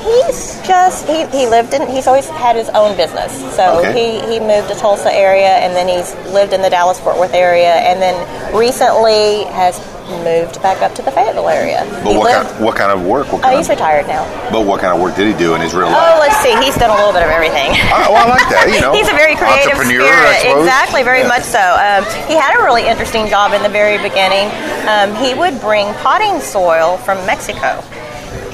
he's 0.04 0.60
just 0.66 1.08
he, 1.08 1.26
he 1.36 1.46
lived 1.46 1.74
in 1.74 1.88
he's 1.88 2.06
always 2.06 2.28
had 2.28 2.54
his 2.54 2.68
own 2.70 2.96
business. 2.96 3.32
So 3.56 3.78
Okay. 3.80 4.20
he, 4.20 4.32
he 4.34 4.38
moved 4.40 4.68
to 4.68 4.74
Tulsa 4.74 5.12
area 5.12 5.56
and 5.58 5.74
then 5.74 5.88
he's 5.88 6.14
lived 6.32 6.52
in 6.52 6.62
the 6.62 6.70
Dallas 6.70 7.00
Fort 7.00 7.18
Worth 7.18 7.34
area 7.34 7.74
and 7.74 8.00
then 8.00 8.14
recently 8.54 9.44
has 9.54 9.78
moved 10.22 10.60
back 10.62 10.82
up 10.82 10.94
to 10.96 11.02
the 11.02 11.10
Fayetteville 11.10 11.48
area. 11.48 11.86
But 12.04 12.12
he 12.12 12.16
what 12.18 12.30
lived, 12.32 12.50
kind, 12.50 12.64
what 12.64 12.76
kind 12.76 12.92
of 12.92 13.04
work? 13.04 13.32
What 13.32 13.44
Oh, 13.44 13.56
he's 13.56 13.66
of, 13.68 13.76
retired 13.76 14.06
now. 14.06 14.24
but 14.52 14.66
what 14.66 14.80
kind 14.80 14.92
of 14.94 15.00
work 15.00 15.16
did 15.16 15.26
he 15.26 15.34
do 15.38 15.54
in 15.54 15.60
his 15.60 15.74
real 15.74 15.88
life? 15.88 15.96
Oh, 15.96 16.18
let's 16.20 16.36
see. 16.44 16.54
He's 16.62 16.76
done 16.76 16.90
a 16.90 16.94
little 16.96 17.12
bit 17.12 17.22
of 17.24 17.30
everything. 17.30 17.72
I, 17.72 18.08
well, 18.12 18.26
I 18.26 18.28
like 18.36 18.48
that. 18.52 18.68
You 18.72 18.80
know, 18.84 18.92
He's 18.92 19.08
a 19.08 19.16
very 19.16 19.34
creative 19.34 19.72
entrepreneur. 19.72 20.04
Exactly, 20.60 21.02
very 21.02 21.20
Yeah. 21.24 21.32
much 21.32 21.42
so. 21.44 21.60
Um, 21.60 22.04
he 22.28 22.36
had 22.36 22.52
a 22.58 22.62
really 22.62 22.86
interesting 22.86 23.26
job 23.28 23.52
in 23.52 23.62
the 23.62 23.72
very 23.72 23.96
beginning. 23.98 24.52
Um, 24.88 25.16
he 25.16 25.32
would 25.34 25.60
bring 25.60 25.92
potting 26.04 26.40
soil 26.40 26.96
from 26.98 27.16
Mexico, 27.24 27.80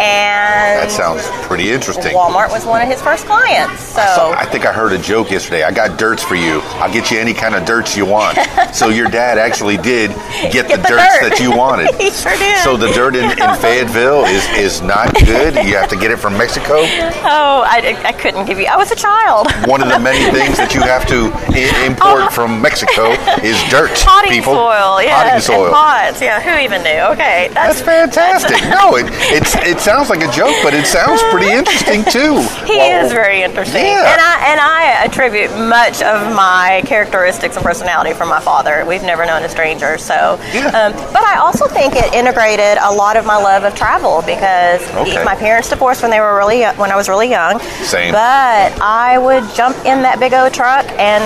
and 0.00 0.80
That 0.80 0.90
sounds 0.90 1.22
pretty 1.46 1.70
interesting. 1.70 2.14
Walmart 2.16 2.50
was 2.50 2.64
one 2.64 2.80
of 2.80 2.88
his 2.88 3.00
first 3.02 3.26
clients. 3.26 3.80
So, 3.82 4.02
So 4.16 4.32
I 4.32 4.46
think 4.46 4.64
I 4.66 4.72
heard 4.72 4.92
a 4.92 4.98
joke 4.98 5.30
yesterday. 5.30 5.62
I 5.62 5.70
got 5.72 5.98
dirts 5.98 6.22
for 6.22 6.34
you. 6.36 6.60
I'll 6.80 6.92
get 6.92 7.10
you 7.10 7.18
any 7.18 7.34
kind 7.34 7.54
of 7.54 7.64
dirts 7.64 7.96
you 7.96 8.06
want. 8.06 8.38
so 8.74 8.88
your 8.88 9.08
dad 9.08 9.36
actually 9.38 9.76
did 9.76 10.10
get, 10.50 10.66
the, 10.68 10.76
Get 10.76 10.82
the 10.82 10.88
dirts 10.88 11.18
dirt. 11.20 11.28
that 11.30 11.40
you 11.40 11.54
wanted. 11.56 11.88
He 12.00 12.10
sure 12.10 12.32
did. 12.38 12.58
So 12.64 12.76
the 12.78 12.88
dirt 12.92 13.14
in, 13.14 13.30
in 13.30 13.54
Fayetteville 13.60 14.24
is, 14.24 14.46
is 14.56 14.80
not 14.80 15.12
good. 15.14 15.54
You 15.54 15.76
have 15.76 15.88
to 15.90 15.96
get 15.96 16.10
it 16.10 16.16
from 16.18 16.36
Mexico. 16.38 16.80
oh, 16.80 17.60
I, 17.66 18.00
I 18.04 18.12
couldn't 18.12 18.46
give 18.46 18.58
you. 18.58 18.66
I 18.66 18.76
was 18.76 18.90
a 18.90 18.96
child. 18.96 19.48
One 19.68 19.82
of 19.82 19.88
the 19.88 19.98
many 19.98 20.24
things 20.36 20.56
that 20.56 20.72
you 20.74 20.80
have 20.80 21.06
to 21.08 21.28
I- 21.52 21.84
import 21.86 22.22
uh-huh. 22.22 22.30
from 22.30 22.62
Mexico 22.62 23.12
is 23.44 23.60
dirt. 23.68 23.90
Oh. 23.92 24.04
Potting 24.06 24.32
people. 24.32 24.54
soil, 24.54 25.02
yes, 25.02 25.12
Potting 25.12 25.40
soil. 25.44 25.64
and 25.66 25.74
pots. 25.74 26.20
Yeah, 26.22 26.40
who 26.40 26.56
even 26.64 26.82
knew? 26.82 27.00
Okay, 27.12 27.50
That's 27.52 27.80
fantastic. 27.82 28.56
No, 28.70 28.96
it 28.96 29.06
it's, 29.34 29.54
it 29.56 29.78
sounds 29.90 30.08
like 30.10 30.22
a 30.22 30.30
joke, 30.30 30.54
but 30.62 30.72
it 30.72 30.86
sounds 30.86 31.20
pretty 31.30 31.50
interesting 31.60 32.04
too. 32.04 32.38
He 32.64 32.78
is 32.78 33.12
very 33.12 33.42
interesting, 33.42 33.82
yeah. 33.84 34.12
and 34.12 34.20
I 34.20 34.34
and 34.52 34.60
I 34.60 35.04
attribute 35.04 35.50
much 35.58 36.00
of 36.02 36.34
my 36.34 36.82
characteristics 36.86 37.56
and 37.56 37.64
personality 37.64 38.12
from 38.14 38.28
my 38.28 38.40
father. 38.40 38.84
We've 38.86 39.02
never 39.02 39.26
known 39.26 39.42
a 39.42 39.48
stranger, 39.48 39.98
so. 39.98 40.38
Yeah. 40.52 40.68
Um, 40.68 40.92
but 41.12 41.24
I 41.24 41.38
also 41.38 41.66
think 41.66 41.94
it 41.96 42.12
integrated 42.14 42.78
a 42.82 42.92
lot 42.92 43.16
of 43.16 43.26
my 43.26 43.36
love 43.36 43.64
of 43.64 43.74
travel 43.74 44.22
because 44.22 44.80
Okay. 44.94 45.24
my 45.24 45.34
parents 45.34 45.68
divorced 45.68 46.02
when 46.02 46.10
they 46.10 46.20
were 46.20 46.36
really 46.36 46.62
when 46.82 46.92
I 46.92 46.96
was 46.96 47.08
really 47.08 47.28
young. 47.28 47.58
Same. 47.82 48.12
But 48.12 48.70
I 48.80 49.18
would 49.18 49.44
jump 49.54 49.76
in 49.84 50.02
that 50.02 50.20
big 50.20 50.32
old 50.34 50.54
truck 50.54 50.86
and 50.98 51.22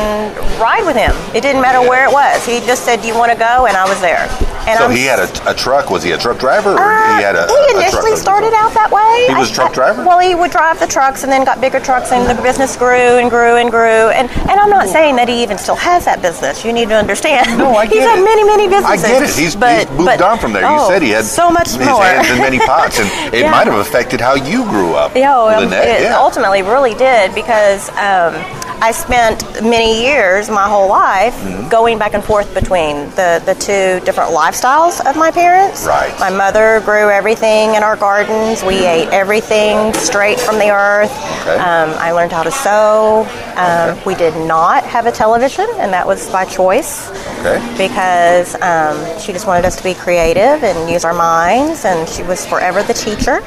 ride 0.60 0.84
with 0.86 0.96
him. 0.96 1.12
It 1.34 1.42
didn't 1.42 1.60
matter 1.60 1.80
where 1.80 2.08
it 2.08 2.12
was. 2.12 2.44
He 2.46 2.60
just 2.60 2.84
said, 2.84 3.02
"Do 3.02 3.08
you 3.08 3.16
want 3.16 3.30
to 3.32 3.38
go?" 3.38 3.66
And 3.66 3.76
I 3.76 3.84
was 3.88 4.00
there. 4.00 4.24
And 4.66 4.78
So 4.78 4.86
I'm 4.86 4.90
he 4.96 5.04
had 5.04 5.18
a, 5.20 5.50
a 5.50 5.54
truck. 5.54 5.90
Was 5.90 6.02
he 6.02 6.12
a 6.12 6.18
truck 6.18 6.38
driver, 6.38 6.72
or 6.72 6.80
uh, 6.80 7.16
he 7.18 7.22
had 7.22 7.36
a? 7.36 7.46
he 7.46 7.52
a- 7.54 7.76
a 7.76 7.80
initially 7.80 8.12
truck? 8.16 8.18
started 8.22 8.52
out 8.54 8.72
that 8.72 8.90
way. 8.90 9.26
He 9.28 9.34
was 9.38 9.50
a 9.50 9.54
truck 9.54 9.72
driver? 9.74 10.04
Well, 10.04 10.18
he 10.20 10.34
would 10.34 10.50
drive 10.50 10.80
the 10.80 10.86
trucks 10.86 11.22
and 11.22 11.30
then 11.30 11.44
got 11.44 11.60
bigger 11.60 11.80
trucks, 11.80 12.12
and 12.12 12.24
the 12.28 12.40
business 12.42 12.76
grew 12.76 13.18
and 13.20 13.28
grew 13.28 13.56
and 13.56 13.70
grew. 13.70 14.08
And 14.10 14.30
and 14.48 14.56
I'm 14.60 14.70
not 14.70 14.88
saying 14.88 15.16
that 15.16 15.28
he 15.28 15.42
even 15.42 15.58
still 15.58 15.76
has 15.76 16.04
that 16.06 16.22
business. 16.22 16.64
You 16.64 16.72
need 16.72 16.88
to 16.88 16.96
understand. 16.96 17.58
No, 17.58 17.74
I 17.76 17.84
get 17.86 17.92
He's 17.94 18.00
get 18.04 18.10
had 18.10 18.18
it. 18.20 18.24
many, 18.24 18.44
many 18.44 18.64
I 18.74 18.96
get 18.96 19.22
it. 19.22 19.30
He's, 19.36 19.54
but, 19.54 19.80
he's 19.88 19.90
moved 19.90 20.06
but- 20.06 20.22
on 20.22 20.38
from 20.38 20.52
there. 20.52 20.62
You 20.62 20.68
oh, 20.80 20.88
said 20.88 21.02
he 21.02 21.10
had 21.10 21.24
so 21.24 21.50
much 21.50 21.68
his 21.68 21.78
more. 21.78 22.02
hands 22.02 22.30
in 22.30 22.38
many 22.38 22.58
pots, 22.58 22.98
and 23.00 23.08
it 23.34 23.42
Yeah. 23.42 23.50
might 23.50 23.66
have 23.66 23.78
affected 23.78 24.20
how 24.20 24.34
you 24.34 24.64
grew 24.64 24.94
up. 24.94 25.14
Yeah, 25.14 25.36
well, 25.36 25.60
Lynette, 25.60 26.00
it 26.00 26.02
yeah. 26.04 26.16
ultimately 26.18 26.62
really 26.62 26.94
did 26.94 27.34
because 27.34 27.88
um, 27.90 28.32
I 28.80 28.92
spent 28.92 29.42
many 29.62 30.02
years, 30.04 30.50
my 30.50 30.68
whole 30.68 30.88
life, 30.88 31.34
Mm-hmm. 31.34 31.68
going 31.68 31.98
back 31.98 32.14
and 32.14 32.22
forth 32.22 32.52
between 32.54 33.08
the, 33.16 33.42
the 33.44 33.54
two 33.54 34.04
different 34.04 34.30
lifestyles 34.32 35.04
of 35.08 35.16
my 35.16 35.30
parents. 35.30 35.84
Right. 35.86 36.14
My 36.20 36.30
mother 36.30 36.80
grew 36.84 37.10
everything 37.10 37.74
in 37.74 37.82
our 37.82 37.96
gardens. 37.96 38.62
We 38.62 38.84
ate 38.86 39.08
everything 39.08 39.92
straight 39.94 40.38
from 40.40 40.58
the 40.58 40.70
earth. 40.70 41.10
Okay. 41.42 41.54
Um, 41.56 41.90
I 41.98 42.12
learned 42.12 42.32
how 42.32 42.42
to 42.42 42.50
sew. 42.52 43.26
Um, 43.56 43.98
We 44.06 44.14
did 44.14 44.34
not 44.46 44.84
have 44.84 45.06
a 45.06 45.12
television, 45.12 45.66
and 45.76 45.92
that 45.92 46.06
was 46.06 46.28
by 46.30 46.44
choice 46.44 47.10
Okay. 47.40 47.58
because 47.76 48.54
um, 48.60 48.96
she 49.20 49.32
just 49.32 49.46
wanted 49.46 49.64
us 49.64 49.76
to 49.76 49.82
be 49.84 49.94
creative 49.94 50.62
and 50.64 50.90
use 50.90 51.04
our 51.04 51.14
minds, 51.14 51.84
and 51.84 52.08
she 52.08 52.22
was 52.22 52.44
forever 52.46 52.82
the 52.82 52.94
teacher. 52.94 53.40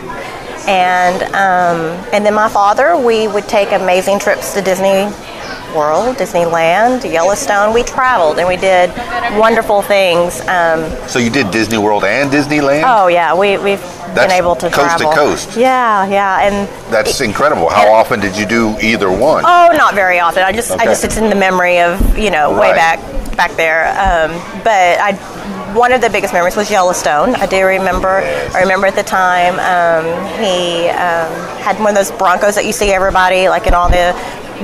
And 0.67 1.23
um, 1.33 1.79
and 2.13 2.25
then 2.25 2.33
my 2.33 2.49
father, 2.49 2.97
we 2.97 3.27
would 3.27 3.47
take 3.47 3.71
amazing 3.71 4.19
trips 4.19 4.53
to 4.53 4.61
Disney 4.61 5.07
World, 5.75 6.17
Disneyland, 6.17 7.09
Yellowstone. 7.09 7.73
We 7.73 7.83
traveled 7.83 8.37
and 8.39 8.47
we 8.47 8.57
did 8.57 8.89
wonderful 9.39 9.81
things. 9.81 10.41
Um, 10.47 10.89
So 11.07 11.19
you 11.19 11.29
did 11.29 11.51
Disney 11.51 11.77
World 11.77 12.03
and 12.03 12.29
Disneyland. 12.31 12.83
oh 12.85 13.07
yeah, 13.07 13.33
we 13.33 13.57
we've 13.57 13.79
That's 14.13 14.27
been 14.27 14.31
able 14.31 14.55
to 14.57 14.69
coast 14.69 14.97
to 14.97 15.03
travel 15.05 15.13
coast. 15.13 15.55
Yeah, 15.57 16.05
yeah, 16.07 16.41
and 16.47 16.67
That's 16.91 17.21
incredible. 17.21 17.69
How 17.69 17.89
often 17.91 18.19
did 18.19 18.35
you 18.37 18.45
do 18.45 18.75
either 18.81 19.09
one? 19.09 19.43
Oh, 19.45 19.69
not 19.77 19.93
very 19.95 20.19
often. 20.19 20.43
I 20.43 20.51
just, 20.51 20.71
Okay. 20.71 20.83
I 20.83 20.85
just, 20.85 21.03
it's 21.05 21.17
in 21.17 21.29
the 21.29 21.35
memory 21.35 21.79
of, 21.79 22.17
you 22.17 22.29
know, 22.31 22.51
way 22.51 22.71
Right. 22.71 22.75
back, 22.75 22.99
back 23.37 23.51
there. 23.55 23.87
Um, 23.99 24.31
but 24.63 24.99
I, 24.99 25.11
one 25.77 25.91
of 25.91 26.01
the 26.01 26.09
biggest 26.09 26.33
memories 26.33 26.55
was 26.55 26.71
Yellowstone. 26.71 27.35
I 27.35 27.45
do 27.45 27.63
remember. 27.63 28.17
I 28.53 28.61
remember 28.61 28.87
at 28.87 28.95
the 28.95 29.03
time 29.03 29.59
um, 29.59 30.05
he 30.41 30.89
um, 30.89 31.31
had 31.61 31.77
one 31.79 31.89
of 31.89 31.95
those 31.95 32.11
Broncos 32.11 32.55
that 32.55 32.65
you 32.65 32.73
see 32.73 32.89
everybody 32.91 33.47
like 33.47 33.67
in 33.67 33.73
all 33.73 33.87
the 33.87 34.13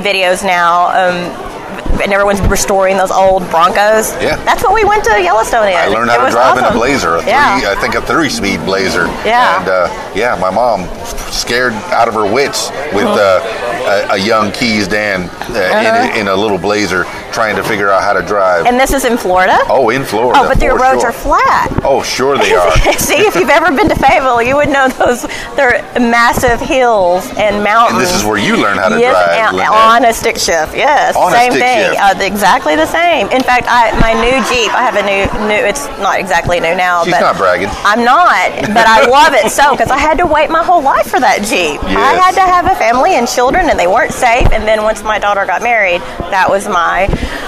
videos 0.01 0.43
now. 0.43 0.87
Um, 0.89 1.53
and 2.01 2.11
everyone's 2.13 2.41
restoring 2.41 2.97
those 2.97 3.11
old 3.11 3.47
Broncos. 3.49 4.11
Yeah. 4.21 4.35
That's 4.43 4.63
what 4.63 4.73
we 4.73 4.83
went 4.85 5.03
to 5.05 5.21
Yellowstone 5.21 5.67
in. 5.67 5.73
I 5.75 5.87
learned 5.87 6.09
It 6.09 6.13
how 6.13 6.17
to 6.19 6.23
was 6.25 6.33
drive 6.33 6.57
in 6.57 6.63
a. 6.65 6.71
Blazer, 6.71 7.15
a 7.15 7.21
three, 7.21 7.31
yeah. 7.31 7.73
I 7.75 7.75
think 7.79 7.95
a 7.95 8.01
three-speed 8.01 8.65
Blazer. 8.65 9.05
Yeah. 9.25 9.59
And 9.59 9.69
uh, 9.69 10.11
yeah, 10.15 10.35
my 10.39 10.49
mom 10.49 10.87
scared 11.31 11.73
out 11.93 12.07
of 12.07 12.13
her 12.13 12.31
wits 12.31 12.69
with 12.93 13.05
Uh-huh. 13.05 13.13
uh, 13.19 14.07
a, 14.11 14.13
a 14.13 14.17
young 14.17 14.51
Keys 14.53 14.87
Dan 14.87 15.29
uh, 15.29 16.13
in, 16.13 16.17
a, 16.17 16.19
in 16.21 16.27
a 16.29 16.35
little 16.35 16.57
Blazer 16.57 17.03
trying 17.33 17.55
to 17.55 17.63
figure 17.63 17.89
out 17.89 18.01
how 18.03 18.13
to 18.13 18.21
drive. 18.21 18.65
and 18.65 18.79
this 18.79 18.93
is 18.93 19.03
in 19.05 19.17
Florida. 19.17 19.57
oh, 19.69 19.89
in 19.89 20.03
Florida. 20.05 20.39
Oh, 20.41 20.47
but 20.47 20.59
the 20.59 20.67
roads 20.69 21.01
sure. 21.01 21.09
are 21.09 21.11
flat. 21.11 21.69
Oh, 21.83 22.01
sure 22.03 22.37
they 22.37 22.53
are. 22.55 22.71
See, 22.93 23.15
if 23.25 23.35
you've 23.35 23.49
ever 23.49 23.75
been 23.75 23.89
to 23.89 23.95
Fayetteville, 23.95 24.41
you 24.43 24.55
would 24.55 24.69
know 24.69 24.87
those. 24.87 25.23
They're 25.55 25.81
massive 25.99 26.59
hills 26.61 27.25
and 27.37 27.63
mountains. 27.63 27.97
and 27.97 28.01
this 28.07 28.15
is 28.15 28.23
where 28.23 28.37
you 28.37 28.55
learn 28.61 28.77
how 28.77 28.89
to 28.89 28.99
yes, 28.99 29.11
drive. 29.11 29.53
Lynette. 29.53 29.69
on 29.71 30.05
a 30.05 30.13
stick 30.13 30.37
shift. 30.37 30.75
Yes, 30.77 31.15
On 31.17 31.33
a 31.33 31.35
same 31.35 31.51
stick 31.51 31.62
thing. 31.63 31.95
Uh, 31.95 32.13
exactly 32.19 32.75
the 32.75 32.85
same. 32.85 33.31
In 33.31 33.41
fact, 33.41 33.65
I, 33.69 33.95
my 33.99 34.13
new 34.13 34.35
Jeep. 34.51 34.71
I 34.75 34.83
have 34.83 34.99
a 34.99 35.05
new 35.05 35.23
new. 35.47 35.61
It's 35.63 35.87
not 36.03 36.19
exactly 36.19 36.59
new 36.59 36.75
now, 36.75 37.03
She's 37.03 37.13
but 37.13 37.21
not 37.21 37.37
bragging. 37.37 37.69
I'm 37.87 38.03
not, 38.03 38.51
but 38.75 38.85
I 38.87 39.07
love 39.17 39.33
it 39.33 39.49
so 39.51 39.71
because 39.71 39.89
I 39.89 39.97
had 39.97 40.17
to 40.19 40.25
wait 40.25 40.49
my 40.49 40.63
whole 40.63 40.81
life 40.81 41.07
for 41.07 41.19
that 41.19 41.43
Jeep. 41.43 41.83
I 41.83 42.13
had 42.19 42.35
to 42.35 42.45
have 42.45 42.65
a 42.67 42.75
family 42.75 43.15
and 43.15 43.27
children, 43.27 43.69
and 43.69 43.79
they 43.79 43.87
weren't 43.87 44.13
safe. 44.13 44.51
And 44.51 44.67
then 44.67 44.83
once 44.83 45.03
my 45.03 45.19
daughter 45.19 45.45
got 45.45 45.61
married, 45.61 46.01
that 46.31 46.47
was 46.49 46.67
my 46.67 47.07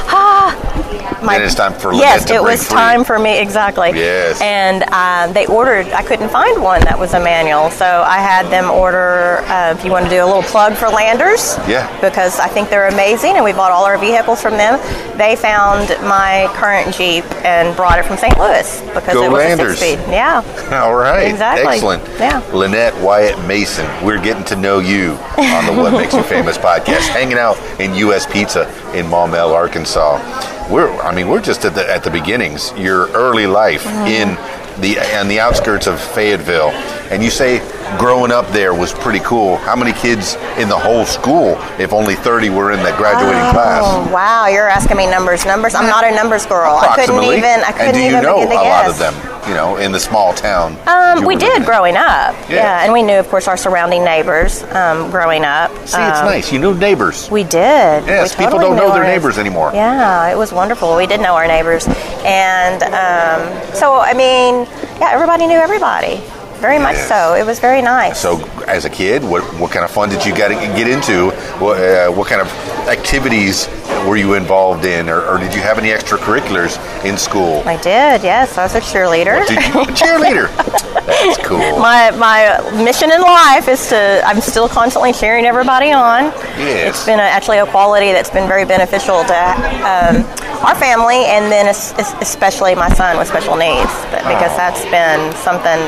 ah. 0.09 0.55
My, 1.25 1.37
Then 1.37 1.45
it's 1.47 1.55
time 1.55 1.73
for 1.73 1.93
yes, 1.93 2.29
it 2.29 2.41
was 2.41 2.67
free. 2.67 2.75
time 2.77 3.03
for 3.03 3.17
me 3.19 3.39
exactly. 3.39 3.91
Yes. 3.95 4.39
And 4.41 4.83
um, 4.93 5.33
they 5.33 5.45
ordered. 5.47 5.87
I 5.87 6.03
couldn't 6.03 6.29
find 6.29 6.61
one 6.61 6.81
that 6.81 6.97
was 6.97 7.13
a 7.13 7.19
manual, 7.19 7.69
so 7.71 7.85
I 7.85 8.17
had 8.19 8.47
them 8.51 8.69
order. 8.69 9.39
Uh, 9.47 9.73
if 9.77 9.83
you 9.83 9.91
want 9.91 10.05
to 10.05 10.09
do 10.11 10.23
a 10.23 10.25
little 10.25 10.43
plug 10.43 10.73
for 10.75 10.87
Landers, 10.89 11.57
Yeah. 11.67 11.89
because 12.01 12.39
I 12.39 12.47
think 12.47 12.69
they're 12.69 12.87
amazing, 12.87 13.35
and 13.35 13.43
we 13.43 13.53
bought 13.53 13.71
all 13.71 13.85
our 13.85 13.97
vehicles 13.97 14.41
from 14.41 14.53
them. 14.57 14.79
They 15.17 15.35
found 15.35 15.89
my 16.07 16.47
current 16.53 16.93
Jeep 16.95 17.23
and 17.45 17.75
brought 17.75 17.99
it 17.99 18.05
from 18.05 18.17
St. 18.17 18.37
Louis 18.37 18.81
because 18.93 19.13
Go 19.13 19.23
it 19.23 19.31
was 19.31 19.39
Landers. 19.43 19.73
a 19.73 19.75
six-speed. 19.77 20.11
Yeah. 20.11 20.43
All 20.83 20.95
right. 20.95 21.23
Exactly. 21.23 21.73
Excellent. 21.73 22.03
Yeah. 22.19 22.41
Lynette 22.53 22.95
Wyatt 23.01 23.39
Mason, 23.47 23.85
we're 24.05 24.21
getting 24.21 24.43
to 24.45 24.55
know 24.55 24.79
you 24.79 25.11
on 25.37 25.65
the 25.65 25.73
What 25.81 25.93
Makes 25.93 26.13
You 26.13 26.23
Famous 26.35 26.57
podcast, 26.57 27.07
hanging 27.09 27.37
out 27.37 27.57
in 27.79 27.95
U.S. 27.95 28.25
Pizza 28.25 28.67
in 28.93 29.05
Maumelle, 29.05 29.53
Arkansas. 29.53 30.17
We're, 30.69 30.89
I 31.01 31.13
mean, 31.13 31.27
we're 31.27 31.41
just 31.41 31.63
at 31.65 31.75
the 31.75 31.89
at 31.89 32.03
the 32.03 32.09
beginnings. 32.11 32.71
Your 32.77 33.07
early 33.11 33.47
life 33.47 33.83
Mm-hmm. 33.83 34.07
in 34.07 34.81
the 34.81 34.99
on 35.17 35.27
the 35.27 35.39
outskirts 35.39 35.87
of 35.87 35.99
Fayetteville, 36.01 36.69
and 37.11 37.23
you 37.23 37.29
say 37.29 37.59
growing 37.97 38.31
up 38.31 38.47
there 38.49 38.73
was 38.73 38.93
pretty 38.93 39.19
cool. 39.19 39.57
How 39.57 39.75
many 39.75 39.93
kids 39.93 40.35
in 40.57 40.69
the 40.69 40.77
whole 40.77 41.05
school, 41.05 41.57
if 41.79 41.93
only 41.93 42.15
30 42.15 42.49
were 42.49 42.71
in 42.71 42.79
that 42.83 42.97
graduating 42.97 43.49
class? 43.51 43.83
Oh 43.85 44.11
wow, 44.13 44.47
you're 44.47 44.67
asking 44.69 44.97
me 44.97 45.07
numbers. 45.09 45.45
Numbers. 45.45 45.75
I'm 45.75 45.87
not 45.87 46.03
a 46.03 46.11
numbers 46.11 46.45
girl. 46.45 46.75
I 46.75 46.95
couldn't 46.95 47.23
even. 47.23 47.45
I 47.63 47.71
couldn't 47.71 47.87
and 47.87 47.93
do 47.95 47.99
you 48.01 48.09
even 48.09 48.23
know 48.23 48.43
a 48.43 48.53
lot 48.53 48.89
of 48.89 48.97
them? 48.97 49.13
You 49.47 49.53
know, 49.53 49.77
in 49.77 49.91
the 49.91 49.99
small 49.99 50.33
town. 50.33 50.75
Um, 50.87 51.23
we 51.23 51.35
did 51.35 51.57
in? 51.57 51.63
growing 51.65 51.95
up. 51.95 52.33
Yeah. 52.49 52.55
Yeah. 52.55 52.83
and 52.83 52.91
we 52.91 53.03
knew, 53.03 53.13
of 53.19 53.27
course, 53.29 53.47
our 53.47 53.57
surrounding 53.57 54.03
neighbors 54.03 54.63
um, 54.73 55.11
growing 55.11 55.43
up. 55.45 55.69
See, 55.85 56.01
it's 56.01 56.19
Um, 56.19 56.25
nice. 56.25 56.51
You 56.51 56.57
knew 56.57 56.73
neighbors. 56.73 57.29
We 57.29 57.43
did. 57.43 57.51
Yes, 58.07 58.35
We 58.35 58.45
people 58.45 58.59
totally 58.59 58.77
don't 58.79 58.87
know 58.89 58.93
their 58.95 59.03
neighbors 59.03 59.37
anymore. 59.37 59.69
Yeah, 59.71 60.31
it 60.31 60.35
was 60.37 60.51
wonderful. 60.51 60.95
We 60.97 61.05
did 61.05 61.21
know 61.21 61.35
our 61.35 61.45
neighbors, 61.45 61.85
and 62.25 62.81
um, 62.83 63.75
so 63.75 63.99
I 63.99 64.13
mean, 64.13 64.65
yeah, 64.99 65.09
everybody 65.11 65.45
knew 65.45 65.59
everybody. 65.59 66.23
Very 66.61 66.79
much 66.79 66.95
Yes. 66.95 67.07
so. 67.09 67.33
It 67.35 67.45
was 67.45 67.59
very 67.59 67.81
nice. 67.81 68.19
So, 68.19 68.39
as 68.67 68.85
a 68.85 68.89
kid, 68.89 69.23
what 69.23 69.43
what 69.59 69.71
kind 69.71 69.83
of 69.85 69.91
fun 69.91 70.09
did 70.09 70.25
you 70.25 70.33
get 70.33 70.49
get 70.75 70.87
into? 70.87 71.31
What 71.59 71.77
uh, 71.79 72.09
what 72.11 72.27
kind 72.27 72.41
of 72.41 72.47
activities 72.87 73.67
were 74.07 74.15
you 74.17 74.35
involved 74.35 74.85
in, 74.85 75.09
or, 75.09 75.21
or 75.25 75.37
did 75.39 75.53
you 75.53 75.61
have 75.61 75.77
any 75.79 75.89
extracurriculars 75.89 76.77
in 77.03 77.17
school? 77.17 77.61
I 77.65 77.75
did. 77.77 78.23
Yes, 78.23 78.57
I 78.57 78.63
was 78.63 78.75
a 78.75 78.79
cheerleader. 78.81 79.45
Did 79.47 79.59
you, 79.61 79.81
a 79.81 79.85
cheerleader? 79.85 80.47
That's 81.05 81.37
cool. 81.45 81.77
my 81.89 82.11
my 82.11 82.59
mission 82.83 83.11
in 83.11 83.21
life 83.21 83.67
is 83.67 83.89
to 83.89 84.21
I'm 84.25 84.41
still 84.41 84.69
constantly 84.69 85.13
cheering 85.13 85.45
everybody 85.45 85.91
on. 85.91 86.25
Yes. 86.57 86.89
It's 86.95 87.05
been 87.05 87.19
a, 87.19 87.23
actually 87.37 87.57
a 87.59 87.65
quality 87.65 88.11
that's 88.11 88.29
been 88.29 88.47
very 88.47 88.65
beneficial 88.65 89.23
to 89.25 89.39
um, 89.83 90.15
our 90.65 90.75
family, 90.75 91.25
and 91.25 91.51
then 91.51 91.67
es- 91.67 91.93
es- 91.99 92.15
especially 92.21 92.73
my 92.75 92.89
son 92.89 93.17
with 93.17 93.27
special 93.27 93.55
needs, 93.55 93.91
because 94.25 94.51
Oh. 94.53 94.57
that's 94.57 94.83
been 94.85 95.33
something 95.43 95.81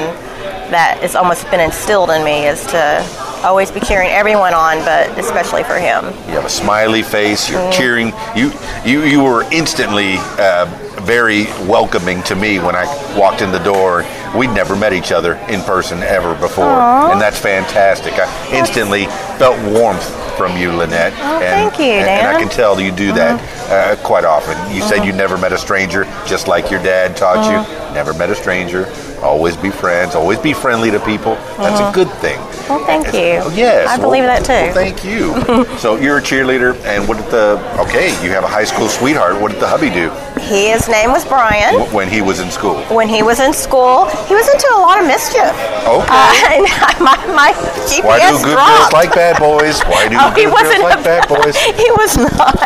that 0.71 0.99
has 1.01 1.15
almost 1.15 1.49
been 1.49 1.59
instilled 1.59 2.09
in 2.09 2.23
me 2.23 2.45
is 2.47 2.65
to 2.67 3.05
always 3.43 3.71
be 3.71 3.79
cheering 3.79 4.09
everyone 4.09 4.53
on, 4.53 4.77
but 4.79 5.09
especially 5.17 5.63
for 5.63 5.75
him. 5.75 6.05
You 6.27 6.35
have 6.35 6.45
a 6.45 6.49
smiley 6.49 7.03
face. 7.03 7.49
You're 7.49 7.61
Mm. 7.61 7.71
cheering. 7.73 8.13
You 8.35 8.51
you 8.85 9.01
you 9.03 9.23
were 9.23 9.43
instantly 9.51 10.15
uh, 10.39 10.65
very 11.01 11.45
welcoming 11.67 12.21
to 12.23 12.35
me 12.35 12.59
when 12.59 12.75
I 12.75 12.85
walked 13.17 13.41
in 13.41 13.51
the 13.51 13.59
door. 13.59 14.03
We'd 14.35 14.51
never 14.51 14.75
met 14.75 14.93
each 14.93 15.11
other 15.11 15.35
in 15.49 15.61
person 15.61 16.03
ever 16.03 16.35
before, 16.35 16.65
and 16.65 17.19
that's 17.19 17.39
fantastic. 17.39 18.13
I 18.17 18.27
instantly 18.51 19.05
felt 19.37 19.57
warmth 19.73 20.05
from 20.37 20.55
you, 20.55 20.71
Lynette. 20.71 21.13
Oh, 21.17 21.39
and, 21.39 21.71
thank 21.71 21.79
you, 21.79 21.85
and, 21.85 22.09
and 22.09 22.27
I 22.27 22.39
can 22.39 22.49
tell 22.49 22.79
you 22.79 22.91
do 22.91 23.11
that 23.13 23.41
uh-huh. 23.41 23.73
uh, 23.73 23.95
quite 24.05 24.23
often. 24.23 24.55
You 24.73 24.81
said 24.81 24.99
uh-huh. 24.99 25.07
you 25.07 25.13
never 25.13 25.37
met 25.37 25.51
a 25.51 25.57
stranger, 25.57 26.03
just 26.27 26.47
like 26.47 26.69
your 26.69 26.81
dad 26.83 27.17
taught 27.17 27.49
you. 27.49 27.57
Uh-huh. 27.57 27.93
Never 27.93 28.13
met 28.13 28.29
a 28.29 28.35
stranger. 28.35 28.85
Always 29.21 29.57
be 29.57 29.71
friends. 29.71 30.13
Always 30.13 30.37
be 30.37 30.53
friendly 30.53 30.91
to 30.91 30.99
people. 30.99 31.33
That's 31.57 31.79
a 31.81 31.91
good 31.91 32.11
thing. 32.19 32.37
Well, 32.69 32.85
thank 32.85 33.07
you. 33.07 33.41
Oh, 33.41 33.53
yes. 33.55 33.89
I 33.89 33.99
believe 33.99 34.23
that 34.23 34.45
too. 34.45 34.51
Well, 34.51 34.73
thank 34.73 35.03
you. 35.03 35.77
so 35.79 35.95
you're 35.95 36.19
a 36.19 36.21
cheerleader, 36.21 36.75
and 36.85 37.07
what 37.07 37.17
did 37.17 37.25
the 37.31 37.57
okay? 37.81 38.09
You 38.23 38.29
have 38.31 38.43
a 38.43 38.47
high 38.47 38.65
school 38.65 38.87
sweetheart. 38.87 39.41
What 39.41 39.51
did 39.51 39.59
the 39.59 39.67
hubby 39.67 39.89
do 39.89 40.11
His 40.39 40.87
name 40.87 41.11
was 41.11 41.25
Brian. 41.25 41.91
when 41.91 42.07
he 42.07 42.21
was 42.21 42.39
in 42.39 42.51
school? 42.51 42.83
When 42.93 43.09
he 43.09 43.23
was 43.23 43.39
in 43.39 43.53
school, 43.53 44.05
he 44.25 44.35
was 44.35 44.47
into 44.49 44.67
a 44.75 44.79
lot 44.81 44.99
of 44.99 45.05
mischief. 45.07 45.53
Okay. 45.85 46.65
Uh, 46.65 46.93
my, 47.03 47.15
my 47.33 47.51
GPA 47.87 48.03
Why 48.03 48.19
do 48.31 48.43
good 48.43 48.55
girls 48.57 48.91
like 48.93 49.13
bad 49.13 49.37
boys? 49.39 49.81
Why 49.83 50.07
do 50.09 50.17
Oh, 50.19 50.31
he 50.31 50.43
good 50.43 50.53
girls 50.53 50.63
wasn't 50.63 50.83
like 50.83 50.99
a- 50.99 51.03
bad 51.03 51.27
boys? 51.27 51.55
he 51.83 51.89
was 51.97 52.17
not. 52.17 52.57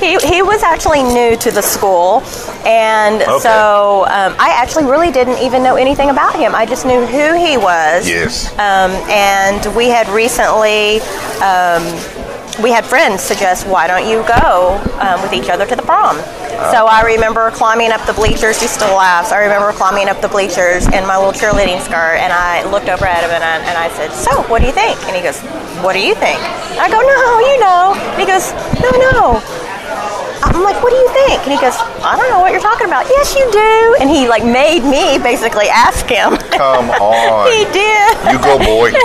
He, 0.00 0.16
he 0.26 0.42
was 0.42 0.62
actually 0.62 1.02
new 1.02 1.36
to 1.36 1.50
the 1.50 1.62
school, 1.62 2.22
and 2.64 3.22
Okay. 3.22 3.38
so 3.40 4.04
um, 4.06 4.34
I 4.38 4.50
actually 4.56 4.84
really 4.84 5.10
didn't 5.10 5.38
even 5.38 5.62
know 5.62 5.76
anything 5.76 6.10
about 6.10 6.34
him. 6.34 6.54
I 6.54 6.64
just 6.66 6.84
knew 6.86 7.04
who 7.06 7.34
he 7.34 7.56
was. 7.56 8.08
Yes. 8.08 8.50
Um, 8.54 8.90
and 9.10 9.64
we 9.76 9.88
had 9.88 10.08
recently. 10.08 11.00
Um, 11.42 11.82
we 12.62 12.70
had 12.70 12.84
friends 12.84 13.22
suggest, 13.22 13.66
why 13.66 13.86
don't 13.86 14.06
you 14.08 14.24
go 14.26 14.80
um, 15.00 15.20
with 15.22 15.32
each 15.32 15.48
other 15.50 15.66
to 15.66 15.74
the 15.76 15.82
prom? 15.82 16.16
So 16.70 16.86
I 16.86 17.02
remember 17.04 17.50
climbing 17.50 17.90
up 17.90 18.06
the 18.06 18.12
bleachers. 18.12 18.60
He 18.60 18.68
still 18.68 18.94
laughs. 18.94 19.32
I 19.32 19.42
remember 19.42 19.72
climbing 19.72 20.08
up 20.08 20.20
the 20.20 20.28
bleachers 20.28 20.86
in 20.86 21.04
my 21.06 21.18
little 21.18 21.32
cheerleading 21.32 21.80
skirt, 21.80 22.16
and 22.22 22.32
I 22.32 22.62
looked 22.70 22.88
over 22.88 23.04
at 23.04 23.24
him 23.24 23.30
and 23.30 23.42
I, 23.42 23.58
and 23.58 23.76
I 23.76 23.90
said, 23.90 24.12
"So, 24.12 24.42
what 24.46 24.60
do 24.60 24.66
you 24.66 24.72
think?" 24.72 24.96
And 25.04 25.16
he 25.16 25.22
goes, 25.22 25.40
"What 25.82 25.94
do 25.94 26.00
you 26.00 26.14
think?" 26.14 26.38
And 26.38 26.80
I 26.80 26.88
go, 26.88 27.02
"No, 27.02 27.38
you 27.42 27.58
know." 27.58 27.94
And 27.98 28.20
he 28.20 28.26
goes, 28.26 28.54
"No, 28.80 28.90
no." 29.10 29.42
I'm 30.52 30.62
like, 30.62 30.82
"What 30.82 30.90
do 30.90 30.96
you 30.96 31.08
think?" 31.24 31.40
And 31.46 31.52
he 31.52 31.58
goes, 31.60 31.76
"I 32.04 32.16
don't 32.16 32.28
know 32.30 32.40
what 32.40 32.52
you're 32.52 32.60
talking 32.60 32.86
about." 32.86 33.06
Yes, 33.08 33.34
you 33.34 33.44
do. 33.52 33.96
And 34.00 34.10
he 34.10 34.28
like 34.28 34.44
made 34.44 34.84
me 34.84 35.18
basically 35.18 35.68
ask 35.68 36.06
him. 36.06 36.36
Come 36.52 36.90
on. 37.00 37.50
he 37.52 37.64
did. 37.72 38.10
You 38.30 38.38
go, 38.42 38.58
boy. 38.58 38.92